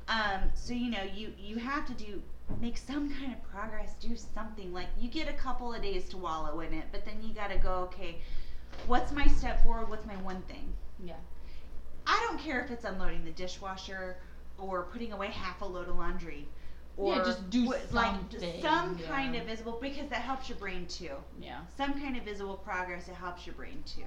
Um, 0.09 0.49
so 0.53 0.73
you 0.73 0.89
know, 0.89 1.03
you 1.03 1.33
you 1.37 1.57
have 1.57 1.85
to 1.87 1.93
do 1.93 2.21
make 2.61 2.77
some 2.77 3.09
kind 3.13 3.33
of 3.33 3.43
progress, 3.51 3.93
do 3.99 4.15
something. 4.15 4.71
Like 4.73 4.87
you 4.97 5.09
get 5.09 5.27
a 5.27 5.33
couple 5.33 5.73
of 5.73 5.81
days 5.81 6.07
to 6.09 6.17
wallow 6.17 6.61
in 6.61 6.73
it, 6.73 6.85
but 6.93 7.03
then 7.03 7.15
you 7.21 7.33
got 7.33 7.51
to 7.51 7.57
go, 7.57 7.89
okay, 7.91 8.21
what's 8.85 9.11
my 9.11 9.25
step 9.27 9.63
forward? 9.63 9.89
What's 9.89 10.05
my 10.05 10.15
one 10.17 10.41
thing? 10.43 10.73
Yeah. 11.03 11.13
I 12.05 12.25
don't 12.27 12.39
care 12.39 12.61
if 12.63 12.71
it's 12.71 12.85
unloading 12.85 13.25
the 13.25 13.31
dishwasher 13.31 14.17
or 14.57 14.83
putting 14.91 15.11
away 15.11 15.27
half 15.27 15.61
a 15.61 15.65
load 15.65 15.89
of 15.89 15.97
laundry. 15.97 16.47
Or 16.95 17.15
Yeah, 17.15 17.23
just 17.23 17.49
do 17.49 17.65
what- 17.67 17.91
like 17.93 18.29
just 18.29 18.41
something, 18.43 18.61
some 18.61 18.97
kind 18.99 19.35
of 19.35 19.45
visible 19.45 19.77
because 19.81 20.09
that 20.09 20.21
helps 20.21 20.49
your 20.49 20.57
brain 20.57 20.87
too. 20.87 21.11
Yeah. 21.39 21.59
Some 21.75 21.93
kind 21.99 22.17
of 22.17 22.23
visible 22.23 22.55
progress 22.57 23.07
it 23.07 23.13
helps 23.15 23.45
your 23.45 23.55
brain 23.55 23.83
too. 23.85 24.05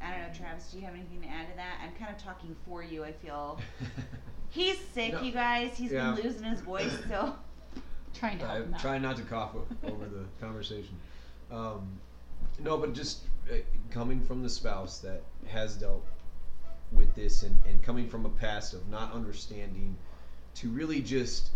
I 0.00 0.10
don't 0.10 0.20
know, 0.22 0.34
Travis. 0.34 0.70
Do 0.72 0.78
you 0.78 0.84
have 0.84 0.94
anything 0.94 1.22
to 1.22 1.28
add 1.28 1.48
to 1.50 1.56
that? 1.56 1.78
I'm 1.82 1.92
kind 1.94 2.14
of 2.14 2.20
talking 2.22 2.56
for 2.66 2.82
you. 2.82 3.04
I 3.04 3.12
feel 3.12 3.60
he's 4.50 4.78
sick, 4.92 5.12
No. 5.12 5.20
you 5.22 5.32
guys. 5.32 5.76
He's 5.76 5.92
Yeah. 5.92 6.12
been 6.12 6.24
losing 6.24 6.44
his 6.44 6.60
voice, 6.60 6.92
so 7.08 7.34
Trying 8.14 8.38
to 8.38 8.46
help 8.46 8.58
I'm 8.66 8.74
trying 8.78 9.02
not 9.02 9.16
to 9.16 9.22
cough 9.22 9.54
over 9.84 10.06
the 10.06 10.24
conversation. 10.40 10.98
Um, 11.52 12.00
no, 12.58 12.78
but 12.78 12.94
just 12.94 13.20
coming 13.90 14.20
from 14.20 14.42
the 14.42 14.48
spouse 14.50 14.98
that 15.00 15.22
has 15.46 15.76
dealt 15.76 16.04
with 16.92 17.14
this 17.14 17.42
and, 17.42 17.56
and 17.68 17.82
coming 17.82 18.08
from 18.08 18.26
a 18.26 18.28
past 18.30 18.74
of 18.74 18.88
not 18.88 19.12
understanding 19.12 19.96
to 20.54 20.68
really 20.68 21.00
just 21.00 21.50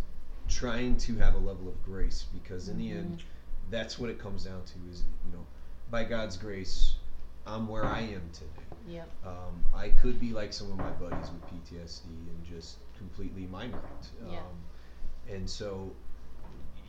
trying 0.49 0.97
to 0.97 1.17
have 1.17 1.35
a 1.35 1.39
level 1.39 1.69
of 1.69 1.83
grace 1.85 2.27
because 2.33 2.69
in 2.69 2.79
the 2.79 2.91
end 2.91 3.23
that's 3.71 3.99
what 3.99 4.11
it 4.11 4.19
comes 4.19 4.45
down 4.45 4.63
to 4.65 4.75
is 4.91 5.05
you 5.27 5.33
know 5.33 5.47
by 5.91 6.03
god's 6.03 6.37
grace 6.37 6.95
i'm 7.47 7.69
where 7.69 7.85
i 7.85 8.01
am 8.01 8.23
today 8.33 8.47
Yep. 8.89 9.09
um, 9.27 9.63
I 9.75 9.91
could 9.91 10.19
be 10.19 10.33
like 10.33 10.53
some 10.53 10.71
of 10.73 10.79
my 10.79 10.91
buddies 10.93 11.31
with 11.31 11.45
PTSD 11.47 12.07
and 12.07 12.45
just 12.51 12.79
completely 12.97 13.47
mind. 13.47 13.75
Um, 14.39 15.35
and 15.35 15.49
so, 15.49 15.93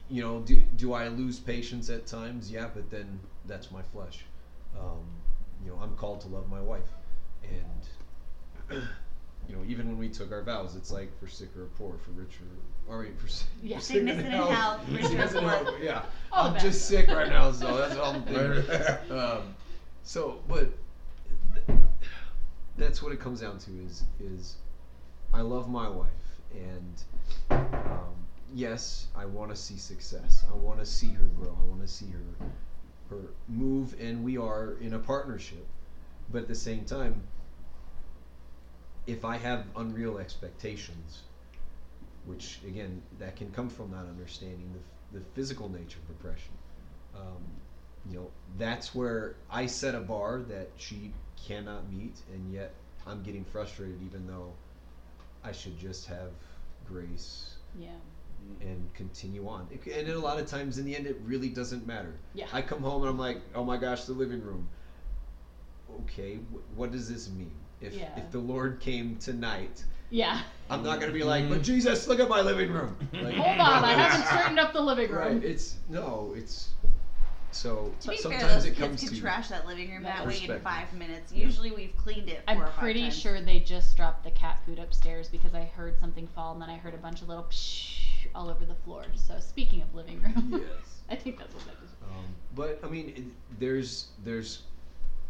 you 0.09 0.23
know, 0.23 0.39
do, 0.39 0.63
do 0.77 0.93
I 0.93 1.09
lose 1.09 1.37
patience 1.37 1.89
at 1.89 2.07
times? 2.07 2.49
Yeah, 2.49 2.69
but 2.73 2.89
then 2.89 3.19
that's 3.45 3.69
my 3.71 3.81
flesh. 3.81 4.23
Um, 4.77 5.03
you 5.63 5.71
know, 5.71 5.77
I'm 5.79 5.95
called 5.95 6.21
to 6.21 6.27
love 6.27 6.49
my 6.49 6.61
wife. 6.61 6.89
And, 7.43 7.87
you 9.47 9.55
know, 9.55 9.63
even 9.65 9.87
when 9.87 9.97
we 9.97 10.09
took 10.09 10.31
our 10.31 10.41
vows, 10.41 10.75
it's 10.75 10.91
like 10.91 11.17
for 11.19 11.27
sick 11.27 11.55
or 11.57 11.65
poor, 11.77 11.97
for 11.97 12.11
rich 12.11 12.39
or, 12.87 12.93
or 13.05 13.05
for, 13.13 13.27
si- 13.27 13.45
Yeah. 13.61 13.77
for 13.77 13.81
Sickness 13.81 14.17
and 14.17 14.27
health, 14.27 14.87
rich 14.89 15.05
or 15.05 15.07
Sickness 15.07 15.33
poor. 15.33 15.41
health, 15.49 15.79
Yeah. 15.79 16.05
All 16.31 16.47
I'm 16.47 16.59
just 16.59 16.87
sick 16.87 17.07
right 17.07 17.29
now, 17.29 17.51
so 17.51 17.75
that's 17.77 17.95
all 17.95 18.15
I'm 18.15 18.23
thinking. 18.25 19.11
um, 19.17 19.55
so, 20.03 20.41
but 20.47 20.69
th- 21.67 21.79
that's 22.77 23.01
what 23.01 23.11
it 23.11 23.19
comes 23.19 23.39
down 23.41 23.57
to 23.59 23.71
is 23.85 24.03
is 24.19 24.57
I 25.33 25.41
love 25.41 25.67
my 25.69 25.87
wife, 25.87 26.41
and 26.53 27.03
um, 27.49 28.15
yes, 28.53 29.07
I 29.15 29.25
want 29.25 29.49
to 29.51 29.55
see 29.55 29.77
success. 29.77 30.43
I 30.49 30.53
want 30.53 30.79
to 30.79 30.85
see 30.85 31.11
her 31.11 31.25
grow. 31.25 31.55
I 31.59 31.63
want 31.63 31.81
to 31.81 31.87
see 31.87 32.09
her 32.09 32.47
her 33.11 33.17
move, 33.47 33.95
and 33.99 34.23
we 34.23 34.37
are 34.37 34.73
in 34.81 34.93
a 34.93 34.99
partnership. 34.99 35.65
But 36.31 36.43
at 36.43 36.47
the 36.47 36.55
same 36.55 36.85
time, 36.85 37.21
if 39.05 39.25
I 39.25 39.37
have 39.37 39.65
unreal 39.75 40.17
expectations, 40.17 41.23
which 42.25 42.59
again 42.65 43.01
that 43.19 43.35
can 43.35 43.51
come 43.51 43.69
from 43.69 43.91
not 43.91 44.05
understanding 44.05 44.73
the, 45.11 45.19
the 45.19 45.25
physical 45.33 45.69
nature 45.69 45.99
of 45.99 46.07
depression. 46.07 46.53
Um, 47.15 47.43
you 48.09 48.17
know, 48.17 48.27
that's 48.57 48.95
where 48.95 49.35
I 49.49 49.65
set 49.65 49.93
a 49.95 49.99
bar 49.99 50.41
that 50.47 50.69
she 50.77 51.11
cannot 51.47 51.91
meet, 51.91 52.21
and 52.33 52.51
yet 52.53 52.73
I'm 53.05 53.21
getting 53.21 53.43
frustrated, 53.43 53.99
even 54.05 54.25
though 54.27 54.53
I 55.43 55.51
should 55.51 55.77
just 55.79 56.07
have 56.07 56.31
grace 56.87 57.55
Yeah. 57.77 57.89
Mm-hmm. 58.41 58.67
and 58.67 58.93
continue 58.93 59.47
on. 59.47 59.67
And 59.95 60.09
a 60.09 60.19
lot 60.19 60.39
of 60.39 60.47
times, 60.47 60.77
in 60.77 60.85
the 60.85 60.95
end, 60.95 61.05
it 61.05 61.17
really 61.23 61.49
doesn't 61.49 61.85
matter. 61.85 62.13
Yeah. 62.33 62.47
I 62.51 62.61
come 62.61 62.81
home 62.81 63.01
and 63.01 63.09
I'm 63.09 63.19
like, 63.19 63.41
oh 63.53 63.63
my 63.63 63.77
gosh, 63.77 64.05
the 64.05 64.13
living 64.13 64.41
room. 64.41 64.67
Okay, 66.03 66.35
wh- 66.51 66.77
what 66.77 66.91
does 66.91 67.09
this 67.09 67.29
mean? 67.29 67.51
If 67.81 67.93
Yeah. 67.93 68.17
if 68.17 68.31
the 68.31 68.39
Lord 68.39 68.79
came 68.79 69.17
tonight, 69.17 69.83
Yeah. 70.09 70.41
I'm 70.69 70.83
not 70.83 70.99
gonna 70.99 71.11
be 71.11 71.23
like, 71.23 71.43
mm-hmm. 71.43 71.53
but 71.53 71.63
Jesus, 71.63 72.07
look 72.07 72.19
at 72.19 72.29
my 72.29 72.41
living 72.41 72.71
room. 72.71 72.95
Like, 73.13 73.35
Hold 73.35 73.59
on, 73.59 73.83
I 73.83 73.93
haven't 73.93 74.25
straightened 74.27 74.59
up 74.59 74.73
the 74.73 74.81
living 74.81 75.09
room. 75.11 75.35
Right. 75.35 75.43
It's 75.43 75.75
no. 75.89 76.33
It's 76.35 76.69
so. 77.51 77.93
To 78.01 78.09
be 78.09 78.17
fair, 78.17 78.21
sometimes 78.23 78.53
those 78.53 78.65
it 78.65 78.75
kids 78.75 78.79
comes 78.79 79.03
could 79.03 79.15
to 79.15 79.21
trash 79.21 79.47
that 79.49 79.65
living 79.67 79.91
room 79.91 80.03
that 80.03 80.25
way 80.25 80.39
in 80.43 80.59
five 80.61 80.91
minutes. 80.93 81.31
Usually 81.31 81.71
we've 81.71 81.95
cleaned 81.97 82.29
it. 82.29 82.41
I'm 82.47 82.61
or 82.61 82.67
five 82.67 82.75
pretty 82.75 83.01
times. 83.03 83.19
sure 83.19 83.41
they 83.41 83.59
just 83.59 83.95
dropped 83.97 84.23
the 84.23 84.31
cat 84.31 84.59
food 84.65 84.79
upstairs 84.79 85.27
because 85.29 85.53
I 85.53 85.65
heard 85.65 85.99
something 85.99 86.27
fall 86.27 86.53
and 86.53 86.61
then 86.61 86.69
I 86.69 86.77
heard 86.77 86.93
a 86.93 86.97
bunch 86.97 87.21
of 87.21 87.27
little 87.27 87.43
psh 87.45 87.97
all 88.33 88.49
over 88.49 88.65
the 88.65 88.75
floor. 88.75 89.05
So 89.15 89.39
speaking 89.39 89.81
of 89.81 89.93
living 89.93 90.21
room, 90.21 90.49
Yes. 90.53 91.01
I 91.09 91.15
think 91.15 91.37
that's 91.37 91.53
what 91.53 91.65
that 91.65 91.75
is. 91.83 91.91
Um, 92.03 92.25
but 92.55 92.79
I 92.83 92.87
mean, 92.87 93.13
it, 93.15 93.23
there's 93.59 94.07
there's 94.23 94.63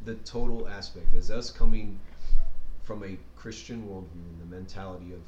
the 0.06 0.16
total 0.16 0.68
aspect 0.68 1.14
as 1.16 1.30
us 1.32 1.52
coming 1.52 2.00
from 2.84 3.04
a 3.04 3.18
Christian 3.36 3.84
worldview 3.84 4.30
and 4.32 4.42
the 4.42 4.56
mentality 4.56 5.14
of, 5.14 5.20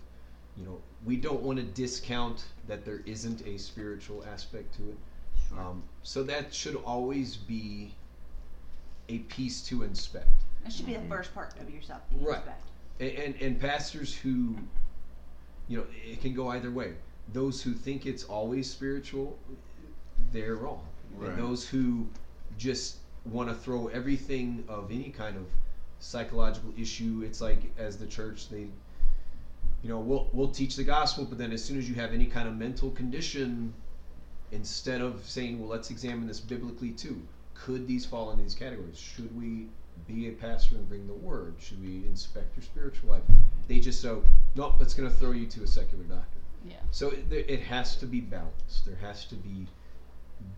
you 0.57 0.65
know, 0.65 0.79
we 1.05 1.15
don't 1.15 1.41
want 1.41 1.57
to 1.59 1.63
discount 1.63 2.45
that 2.67 2.83
there 2.85 3.01
isn't 3.05 3.45
a 3.47 3.57
spiritual 3.57 4.23
aspect 4.25 4.75
to 4.75 4.89
it. 4.89 4.97
Um, 5.57 5.83
so 6.01 6.23
that 6.23 6.53
should 6.53 6.75
always 6.75 7.35
be 7.37 7.93
a 9.09 9.19
piece 9.19 9.61
to 9.67 9.83
inspect. 9.83 10.29
That 10.63 10.71
should 10.73 10.85
be 10.85 10.93
the 10.95 11.07
first 11.07 11.33
part 11.33 11.59
of 11.59 11.69
yourself 11.69 12.01
that 12.09 12.17
you 12.19 12.27
Right. 12.27 12.37
expect. 12.37 12.63
and, 12.99 13.11
and, 13.11 13.35
and 13.41 13.59
pastors 13.59 14.15
who 14.15 14.57
you 15.67 15.77
know 15.77 15.85
it 16.05 16.21
can 16.21 16.33
go 16.33 16.49
either 16.49 16.69
way 16.71 16.95
those 17.31 17.61
who 17.61 17.73
think 17.73 18.05
it's 18.05 18.23
always 18.25 18.69
spiritual 18.69 19.37
they're 20.31 20.55
wrong 20.55 20.85
Right. 21.11 21.29
and 21.29 21.39
those 21.39 21.67
who 21.67 22.07
just 22.57 22.97
want 23.25 23.47
to 23.49 23.55
throw 23.55 23.87
everything 23.87 24.65
of 24.67 24.91
any 24.91 25.09
kind 25.09 25.37
of 25.37 25.47
psychological 25.99 26.73
issue 26.77 27.23
it's 27.25 27.39
like 27.41 27.71
as 27.77 27.97
the 27.97 28.05
church 28.07 28.49
they 28.49 28.67
you 29.81 29.89
know 29.89 29.99
we'll, 29.99 30.29
we'll 30.33 30.51
teach 30.51 30.75
the 30.75 30.83
gospel 30.83 31.23
but 31.25 31.37
then 31.37 31.51
as 31.53 31.63
soon 31.63 31.77
as 31.77 31.87
you 31.89 31.95
have 31.95 32.11
any 32.13 32.25
kind 32.25 32.47
of 32.47 32.55
mental 32.55 32.89
condition 32.91 33.73
instead 34.53 35.01
of 35.01 35.25
saying 35.27 35.59
well 35.59 35.69
let's 35.69 35.89
examine 35.91 36.27
this 36.27 36.39
biblically 36.39 36.91
too 36.91 37.27
could 37.53 37.87
these 37.87 38.05
fall 38.05 38.31
in 38.31 38.37
these 38.39 38.55
categories? 38.55 38.97
Should 38.97 39.35
we 39.37 39.67
be 40.07 40.27
a 40.27 40.31
pastor 40.33 40.75
and 40.75 40.87
bring 40.89 41.07
the 41.07 41.13
word? 41.13 41.55
Should 41.59 41.81
we 41.81 42.05
inspect 42.05 42.55
your 42.57 42.63
spiritual 42.63 43.11
life? 43.11 43.23
They 43.67 43.79
just 43.79 44.01
so 44.01 44.23
nope 44.55 44.75
that's 44.79 44.93
going 44.93 45.09
to 45.09 45.15
throw 45.15 45.31
you 45.31 45.45
to 45.47 45.63
a 45.63 45.67
secular 45.67 46.03
doctor 46.03 46.39
Yeah. 46.65 46.81
so 46.91 47.09
it, 47.09 47.31
it 47.31 47.61
has 47.61 47.95
to 47.97 48.05
be 48.05 48.19
balanced. 48.21 48.85
There 48.85 48.95
has 48.95 49.25
to 49.25 49.35
be 49.35 49.67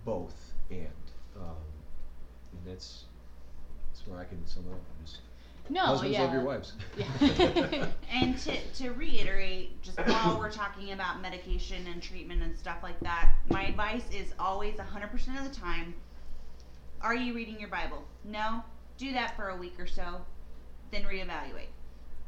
both 0.04 0.54
and 0.72 0.88
um, 1.36 1.58
and 2.54 2.62
that's 2.66 3.06
that's 3.92 4.08
where 4.08 4.20
i 4.20 4.26
can 4.26 4.46
sum 4.48 4.64
up. 4.72 4.80
Just 5.04 5.20
No, 5.70 5.82
husbands 5.82 6.16
Oh, 6.18 6.20
yeah. 6.20 6.26
love 6.26 6.34
your 6.34 6.44
wives 6.44 6.74
Yeah. 6.96 7.88
And 8.12 8.38
to, 8.40 8.58
to 8.76 8.90
reiterate, 8.92 9.82
just 9.82 10.00
while 10.00 10.38
we're 10.38 10.52
talking 10.52 10.92
about 10.92 11.22
medication 11.22 11.88
and 11.88 12.02
treatment 12.02 12.44
and 12.44 12.58
stuff 12.58 12.78
like 12.84 13.00
that, 13.02 13.34
my 13.50 13.64
advice 13.64 14.04
is 14.12 14.34
always 14.40 14.76
100% 14.76 15.14
of 15.40 15.44
the 15.44 15.60
time 15.60 15.94
are 17.02 17.14
you 17.16 17.36
reading 17.36 17.60
your 17.60 17.70
Bible? 17.70 18.04
No? 18.24 18.64
Do 18.98 19.14
that 19.14 19.36
for 19.36 19.50
a 19.50 19.58
week 19.58 19.80
or 19.80 19.86
so, 19.86 20.22
then 20.92 21.04
reevaluate. 21.04 21.70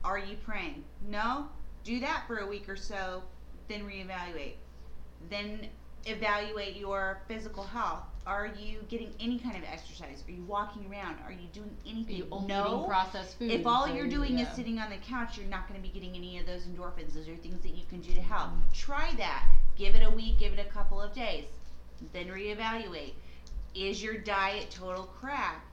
Are 0.04 0.20
you 0.20 0.38
praying? 0.46 0.84
No? 1.08 1.48
Do 1.84 2.00
that 2.02 2.26
for 2.28 2.38
a 2.40 2.46
week 2.48 2.70
or 2.70 2.76
so, 2.76 3.24
then 3.70 3.82
reevaluate. 3.82 4.54
Then 5.30 5.68
evaluate 6.06 6.76
your 6.76 7.22
physical 7.28 7.64
health. 7.64 8.04
Are 8.28 8.52
you 8.60 8.80
getting 8.90 9.14
any 9.22 9.40
kind 9.40 9.56
of 9.56 9.64
exercise? 9.64 10.22
Are 10.28 10.32
you 10.32 10.44
walking 10.44 10.86
around? 10.92 11.16
Are 11.26 11.32
you 11.32 11.48
doing 11.54 11.70
Are 11.86 11.90
anything? 11.90 12.18
you 12.18 12.28
only 12.30 12.48
no. 12.50 12.66
eating 12.68 12.86
processed 12.86 13.40
food? 13.40 13.52
If 13.52 13.66
all 13.66 13.88
so 13.88 13.94
you're 13.94 14.10
doing 14.10 14.38
yeah. 14.38 14.50
is 14.50 14.54
sitting 14.54 14.80
on 14.80 14.90
the 14.90 14.98
couch, 14.98 15.38
you're 15.38 15.48
not 15.48 15.66
going 15.70 15.82
to 15.82 15.88
be 15.88 15.94
getting 15.94 16.14
any 16.14 16.38
of 16.38 16.46
those 16.46 16.64
endorphins. 16.64 17.14
Those 17.14 17.30
are 17.30 17.38
things 17.38 17.64
that 17.64 17.70
you 17.74 17.84
can 17.90 18.02
do 18.02 18.14
to 18.14 18.20
help. 18.22 18.50
Try 18.74 19.14
that. 19.16 19.46
Give 19.78 19.96
it 19.96 20.06
a 20.06 20.10
week, 20.10 20.40
give 20.40 20.52
it 20.52 20.60
a 20.60 20.70
couple 20.70 21.02
of 21.02 21.14
days. 21.14 21.46
Then 22.12 22.28
reevaluate. 22.28 23.14
Is 23.74 24.04
your 24.04 24.18
diet 24.18 24.72
total 24.72 25.04
crap? 25.04 25.64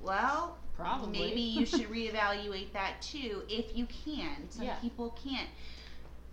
Well, 0.00 0.56
Probably. 0.76 1.18
maybe 1.18 1.40
you 1.42 1.66
should 1.66 1.90
reevaluate 1.90 2.72
that 2.72 3.02
too 3.02 3.42
if 3.50 3.76
you 3.76 3.86
can. 4.06 4.48
Some 4.48 4.64
Yeah. 4.64 4.76
people 4.76 5.14
can't. 5.22 5.50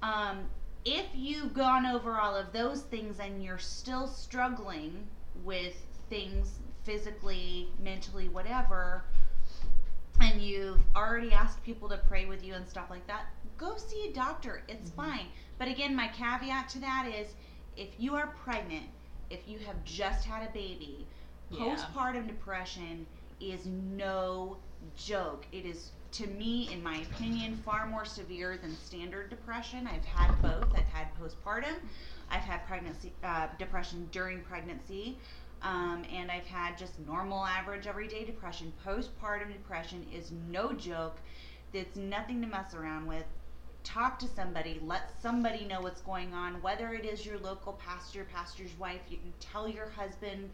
Um, 0.01 0.45
if 0.85 1.05
you've 1.13 1.53
gone 1.53 1.85
over 1.85 2.15
all 2.15 2.35
of 2.35 2.53
those 2.53 2.83
things 2.83 3.19
and 3.19 3.43
you're 3.43 3.59
still 3.59 4.07
struggling 4.07 5.07
with 5.43 5.75
things 6.09 6.59
physically, 6.83 7.69
mentally, 7.81 8.29
whatever, 8.29 9.03
and 10.19 10.41
you've 10.41 10.81
already 10.95 11.31
asked 11.31 11.63
people 11.63 11.89
to 11.89 11.97
pray 11.97 12.25
with 12.25 12.43
you 12.43 12.53
and 12.53 12.67
stuff 12.67 12.89
like 12.89 13.05
that, 13.07 13.25
go 13.57 13.75
see 13.77 14.09
a 14.09 14.13
doctor. 14.13 14.63
It's 14.67 14.89
mm-hmm. 14.89 15.01
fine. 15.01 15.25
But 15.57 15.67
again, 15.67 15.95
my 15.95 16.07
caveat 16.09 16.69
to 16.69 16.79
that 16.79 17.07
is 17.07 17.33
if 17.77 17.89
you 17.97 18.15
are 18.15 18.27
pregnant, 18.43 18.85
if 19.29 19.47
you 19.47 19.59
have 19.59 19.83
just 19.85 20.25
had 20.25 20.47
a 20.47 20.51
baby, 20.51 21.07
Yeah. 21.49 21.75
postpartum 21.75 22.27
depression 22.27 23.05
is 23.39 23.65
no 23.65 24.57
joke. 24.95 25.45
It 25.51 25.65
is, 25.65 25.91
to 26.13 26.27
me, 26.27 26.71
in 26.71 26.83
my 26.83 26.97
opinion, 26.97 27.57
far 27.65 27.87
more 27.87 28.05
severe 28.05 28.57
than 28.57 28.75
standard 28.75 29.29
depression. 29.29 29.87
I've 29.87 30.05
had 30.05 30.39
both. 30.41 30.73
I've 30.75 30.87
had 30.87 31.07
postpartum. 31.19 31.75
I've 32.31 32.43
had 32.43 32.65
pregnancy 32.67 33.13
uh, 33.23 33.47
depression 33.59 34.07
during 34.11 34.41
pregnancy, 34.41 35.19
um, 35.61 36.03
and 36.11 36.31
I've 36.31 36.45
had 36.47 36.77
just 36.77 36.99
normal, 36.99 37.45
average, 37.45 37.87
everyday 37.87 38.25
depression. 38.25 38.73
Postpartum 38.85 39.51
depression 39.53 40.05
is 40.13 40.31
no 40.49 40.73
joke. 40.73 41.17
It's 41.73 41.95
nothing 41.97 42.41
to 42.41 42.47
mess 42.47 42.73
around 42.73 43.07
with. 43.07 43.25
talk 43.83 44.19
to 44.19 44.27
somebody, 44.27 44.79
let 44.83 45.09
somebody 45.21 45.65
know 45.65 45.81
what's 45.81 46.01
going 46.01 46.33
on, 46.33 46.61
whether 46.61 46.93
it 46.93 47.05
is 47.05 47.25
your 47.25 47.39
local 47.39 47.73
pastor, 47.73 48.25
pastor's 48.31 48.77
wife, 48.77 49.01
you 49.09 49.17
can 49.17 49.33
tell 49.39 49.67
your 49.67 49.89
husband, 49.89 50.51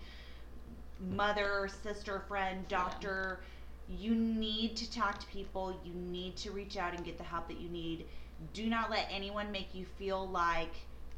mother, 1.00 1.70
sister, 1.84 2.24
friend, 2.28 2.68
doctor. 2.68 3.42
You 3.88 4.16
need 4.16 4.76
to 4.78 4.92
talk 4.92 5.20
to 5.20 5.28
people. 5.28 5.80
You 5.86 5.94
need 5.94 6.38
to 6.38 6.52
reach 6.52 6.78
out 6.78 6.94
and 6.96 7.06
get 7.06 7.18
the 7.18 7.24
help 7.24 7.48
that 7.50 7.60
you 7.60 7.70
need. 7.70 8.08
Do 8.54 8.68
not 8.68 8.90
let 8.90 9.08
anyone 9.12 9.52
make 9.52 9.74
you 9.76 9.86
feel 9.98 10.28
like 10.30 10.74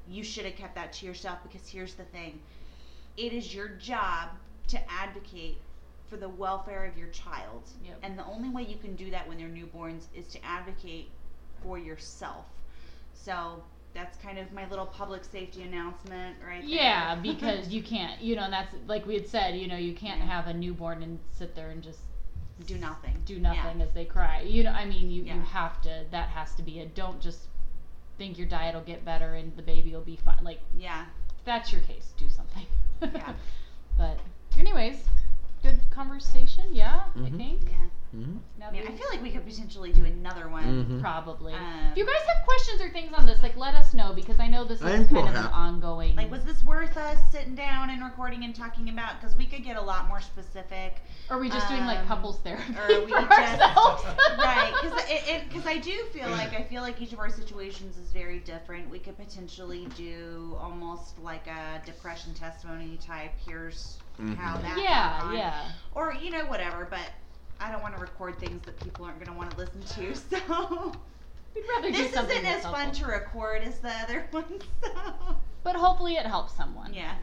you 0.10 0.24
should 0.24 0.46
have 0.46 0.56
kept 0.56 0.76
that 0.76 0.92
to 0.94 1.06
yourself 1.06 1.40
because 1.44 1.68
here's 1.68 1.94
the 1.94 2.04
thing 2.06 2.40
it 3.18 3.34
is 3.34 3.54
your 3.54 3.68
job 3.68 4.30
to 4.68 4.80
advocate 4.92 5.58
for 6.10 6.18
the 6.18 6.30
welfare 6.30 6.86
of 6.86 6.98
your 6.98 7.10
child. 7.10 7.64
Yep. 7.86 8.00
And 8.02 8.18
the 8.18 8.26
only 8.26 8.50
way 8.50 8.64
you 8.64 8.78
can 8.78 8.96
do 8.96 9.12
that 9.12 9.28
when 9.28 9.38
they're 9.38 9.48
newborns 9.48 10.06
is 10.16 10.28
to 10.28 10.44
advocate 10.44 11.10
for 11.62 11.78
yourself. 11.78 12.46
So 13.14 13.62
that's 13.94 14.18
kind 14.18 14.38
of 14.38 14.52
my 14.52 14.68
little 14.70 14.86
public 14.86 15.24
safety 15.24 15.64
announcement 15.64 16.38
right 16.46 16.62
there. 16.62 16.70
Yeah, 16.70 17.16
because 17.22 17.70
you 17.70 17.84
can't, 17.84 18.22
you 18.22 18.36
know, 18.36 18.50
that's 18.50 18.76
like 18.88 19.06
we 19.06 19.16
had 19.16 19.28
said, 19.28 19.56
you 19.56 19.68
know, 19.68 19.78
you 19.78 19.94
can't 19.94 20.22
have 20.22 20.48
a 20.48 20.54
newborn 20.54 21.04
and 21.04 21.20
sit 21.38 21.56
there 21.56 21.70
and 21.70 21.84
just 21.84 22.00
do 22.66 22.78
nothing. 22.78 23.16
do 23.26 23.40
nothing 23.40 23.82
as 23.82 23.92
they 23.94 24.06
cry. 24.06 24.42
You 24.42 24.64
know, 24.64 24.72
I 24.72 24.86
mean, 24.86 25.10
you, 25.10 25.24
you 25.24 25.40
have 25.42 25.82
to, 25.84 26.06
that 26.12 26.30
has 26.30 26.56
to 26.56 26.64
be 26.64 26.80
it. 26.80 26.94
Don't 26.96 27.22
just 27.22 27.49
think 28.20 28.38
your 28.38 28.48
diet 28.48 28.76
will 28.76 28.82
get 28.82 29.04
better 29.04 29.34
and 29.34 29.56
the 29.56 29.64
baby 29.64 29.92
will 29.94 30.02
be 30.02 30.18
fine. 30.18 30.44
Like, 30.44 30.60
Yeah. 30.78 31.06
if 31.40 31.46
that's 31.46 31.72
your 31.72 31.82
case, 31.82 32.14
do 32.18 32.30
something. 32.30 32.66
Yeah. 33.02 33.34
but, 33.98 34.20
anyways, 34.60 35.04
good 35.62 35.80
conversation, 35.92 36.66
yeah, 36.72 37.02
I 37.16 37.20
Mhm. 37.20 37.38
think. 37.38 37.62
Yeah. 37.70 37.76
Mm-hmm. 38.16 38.38
Now 38.58 38.70
I, 38.70 38.72
mean, 38.72 38.82
I 38.88 38.92
feel 38.92 39.06
like 39.12 39.22
we 39.22 39.30
could 39.30 39.46
potentially 39.46 39.94
do 39.94 40.04
another 40.04 40.50
one. 40.50 40.64
Mm-hmm. 40.64 41.00
Probably. 41.00 41.54
Um, 41.54 41.92
if 41.92 41.98
you 41.98 42.06
guys 42.08 42.16
have 42.26 42.44
questions 42.44 42.82
or 42.82 42.90
things 42.90 43.14
on 43.14 43.28
this, 43.28 43.44
like, 43.44 43.56
let 43.56 43.76
us 43.76 43.94
know 43.94 44.14
because 44.14 44.40
I 44.40 44.48
know 44.48 44.64
this 44.64 44.80
is 44.82 44.86
kind 44.86 45.12
we'll 45.12 45.28
of 45.28 45.36
an 45.36 45.46
ongoing. 45.46 46.16
Like, 46.16 46.32
was 46.32 46.44
this 46.44 46.64
worth 46.64 46.98
us 46.98 47.20
sitting 47.32 47.54
down 47.54 47.92
and 47.92 48.04
recording 48.04 48.44
and 48.46 48.56
talking 48.56 48.90
about? 48.90 49.22
Because 49.22 49.36
we 49.38 49.46
could 49.46 49.64
get 49.64 49.78
a 49.78 49.82
lot 49.82 50.08
more 50.08 50.22
specific. 50.22 51.04
Are 51.30 51.38
we 51.38 51.50
just 51.50 51.68
doing 51.70 51.86
like 51.86 52.00
um, 52.00 52.08
couples 52.08 52.40
therapy 52.40 52.74
or 52.76 53.06
we 53.06 53.12
for 53.12 53.20
just- 53.22 53.62
ourselves? 53.62 54.04
right 54.40 54.74
because 54.82 55.04
it 55.08 55.44
because 55.48 55.66
i 55.68 55.78
do 55.78 55.92
feel 56.14 56.30
like 56.32 56.54
i 56.54 56.64
feel 56.64 56.82
like 56.82 57.00
each 57.02 57.14
of 57.14 57.20
our 57.20 57.30
situations 57.30 57.98
is 57.98 58.12
very 58.12 58.40
different 58.40 58.90
we 58.90 58.98
could 59.00 59.18
potentially 59.18 59.88
do 59.96 60.56
almost 60.60 61.20
like 61.20 61.46
a 61.48 61.82
depression 61.86 62.34
testimony 62.34 62.98
type 63.06 63.32
here's 63.46 63.98
how 64.20 64.56
Mhm. 64.58 64.62
that 64.62 64.78
yeah, 64.78 65.14
happened. 65.14 65.34
yeah. 65.38 65.72
or 65.96 66.14
you 66.14 66.30
know 66.32 66.46
whatever 66.46 66.88
but 66.90 67.00
i 67.60 67.72
don't 67.72 67.82
want 67.82 67.96
to 67.96 68.02
record 68.02 68.38
things 68.40 68.62
that 68.66 68.80
people 68.82 69.06
aren't 69.06 69.18
going 69.20 69.32
to 69.32 69.38
want 69.38 69.50
to 69.52 69.58
listen 69.58 69.82
to 69.82 70.16
so 70.38 70.96
We'd 71.56 71.64
rather 71.76 71.92
do 71.92 71.98
this 71.98 72.14
something 72.14 72.38
isn't 72.38 72.46
as 72.50 72.64
that's 72.64 72.74
fun 72.76 72.92
to 72.94 73.06
record 73.06 73.64
as 73.64 73.80
the 73.80 73.90
other 74.04 74.28
one 74.32 74.44
so 74.84 74.90
But 75.64 75.76
hopefully 75.76 76.16
it 76.16 76.26
helps 76.26 76.54
someone. 76.56 76.94
yeah 76.94 77.16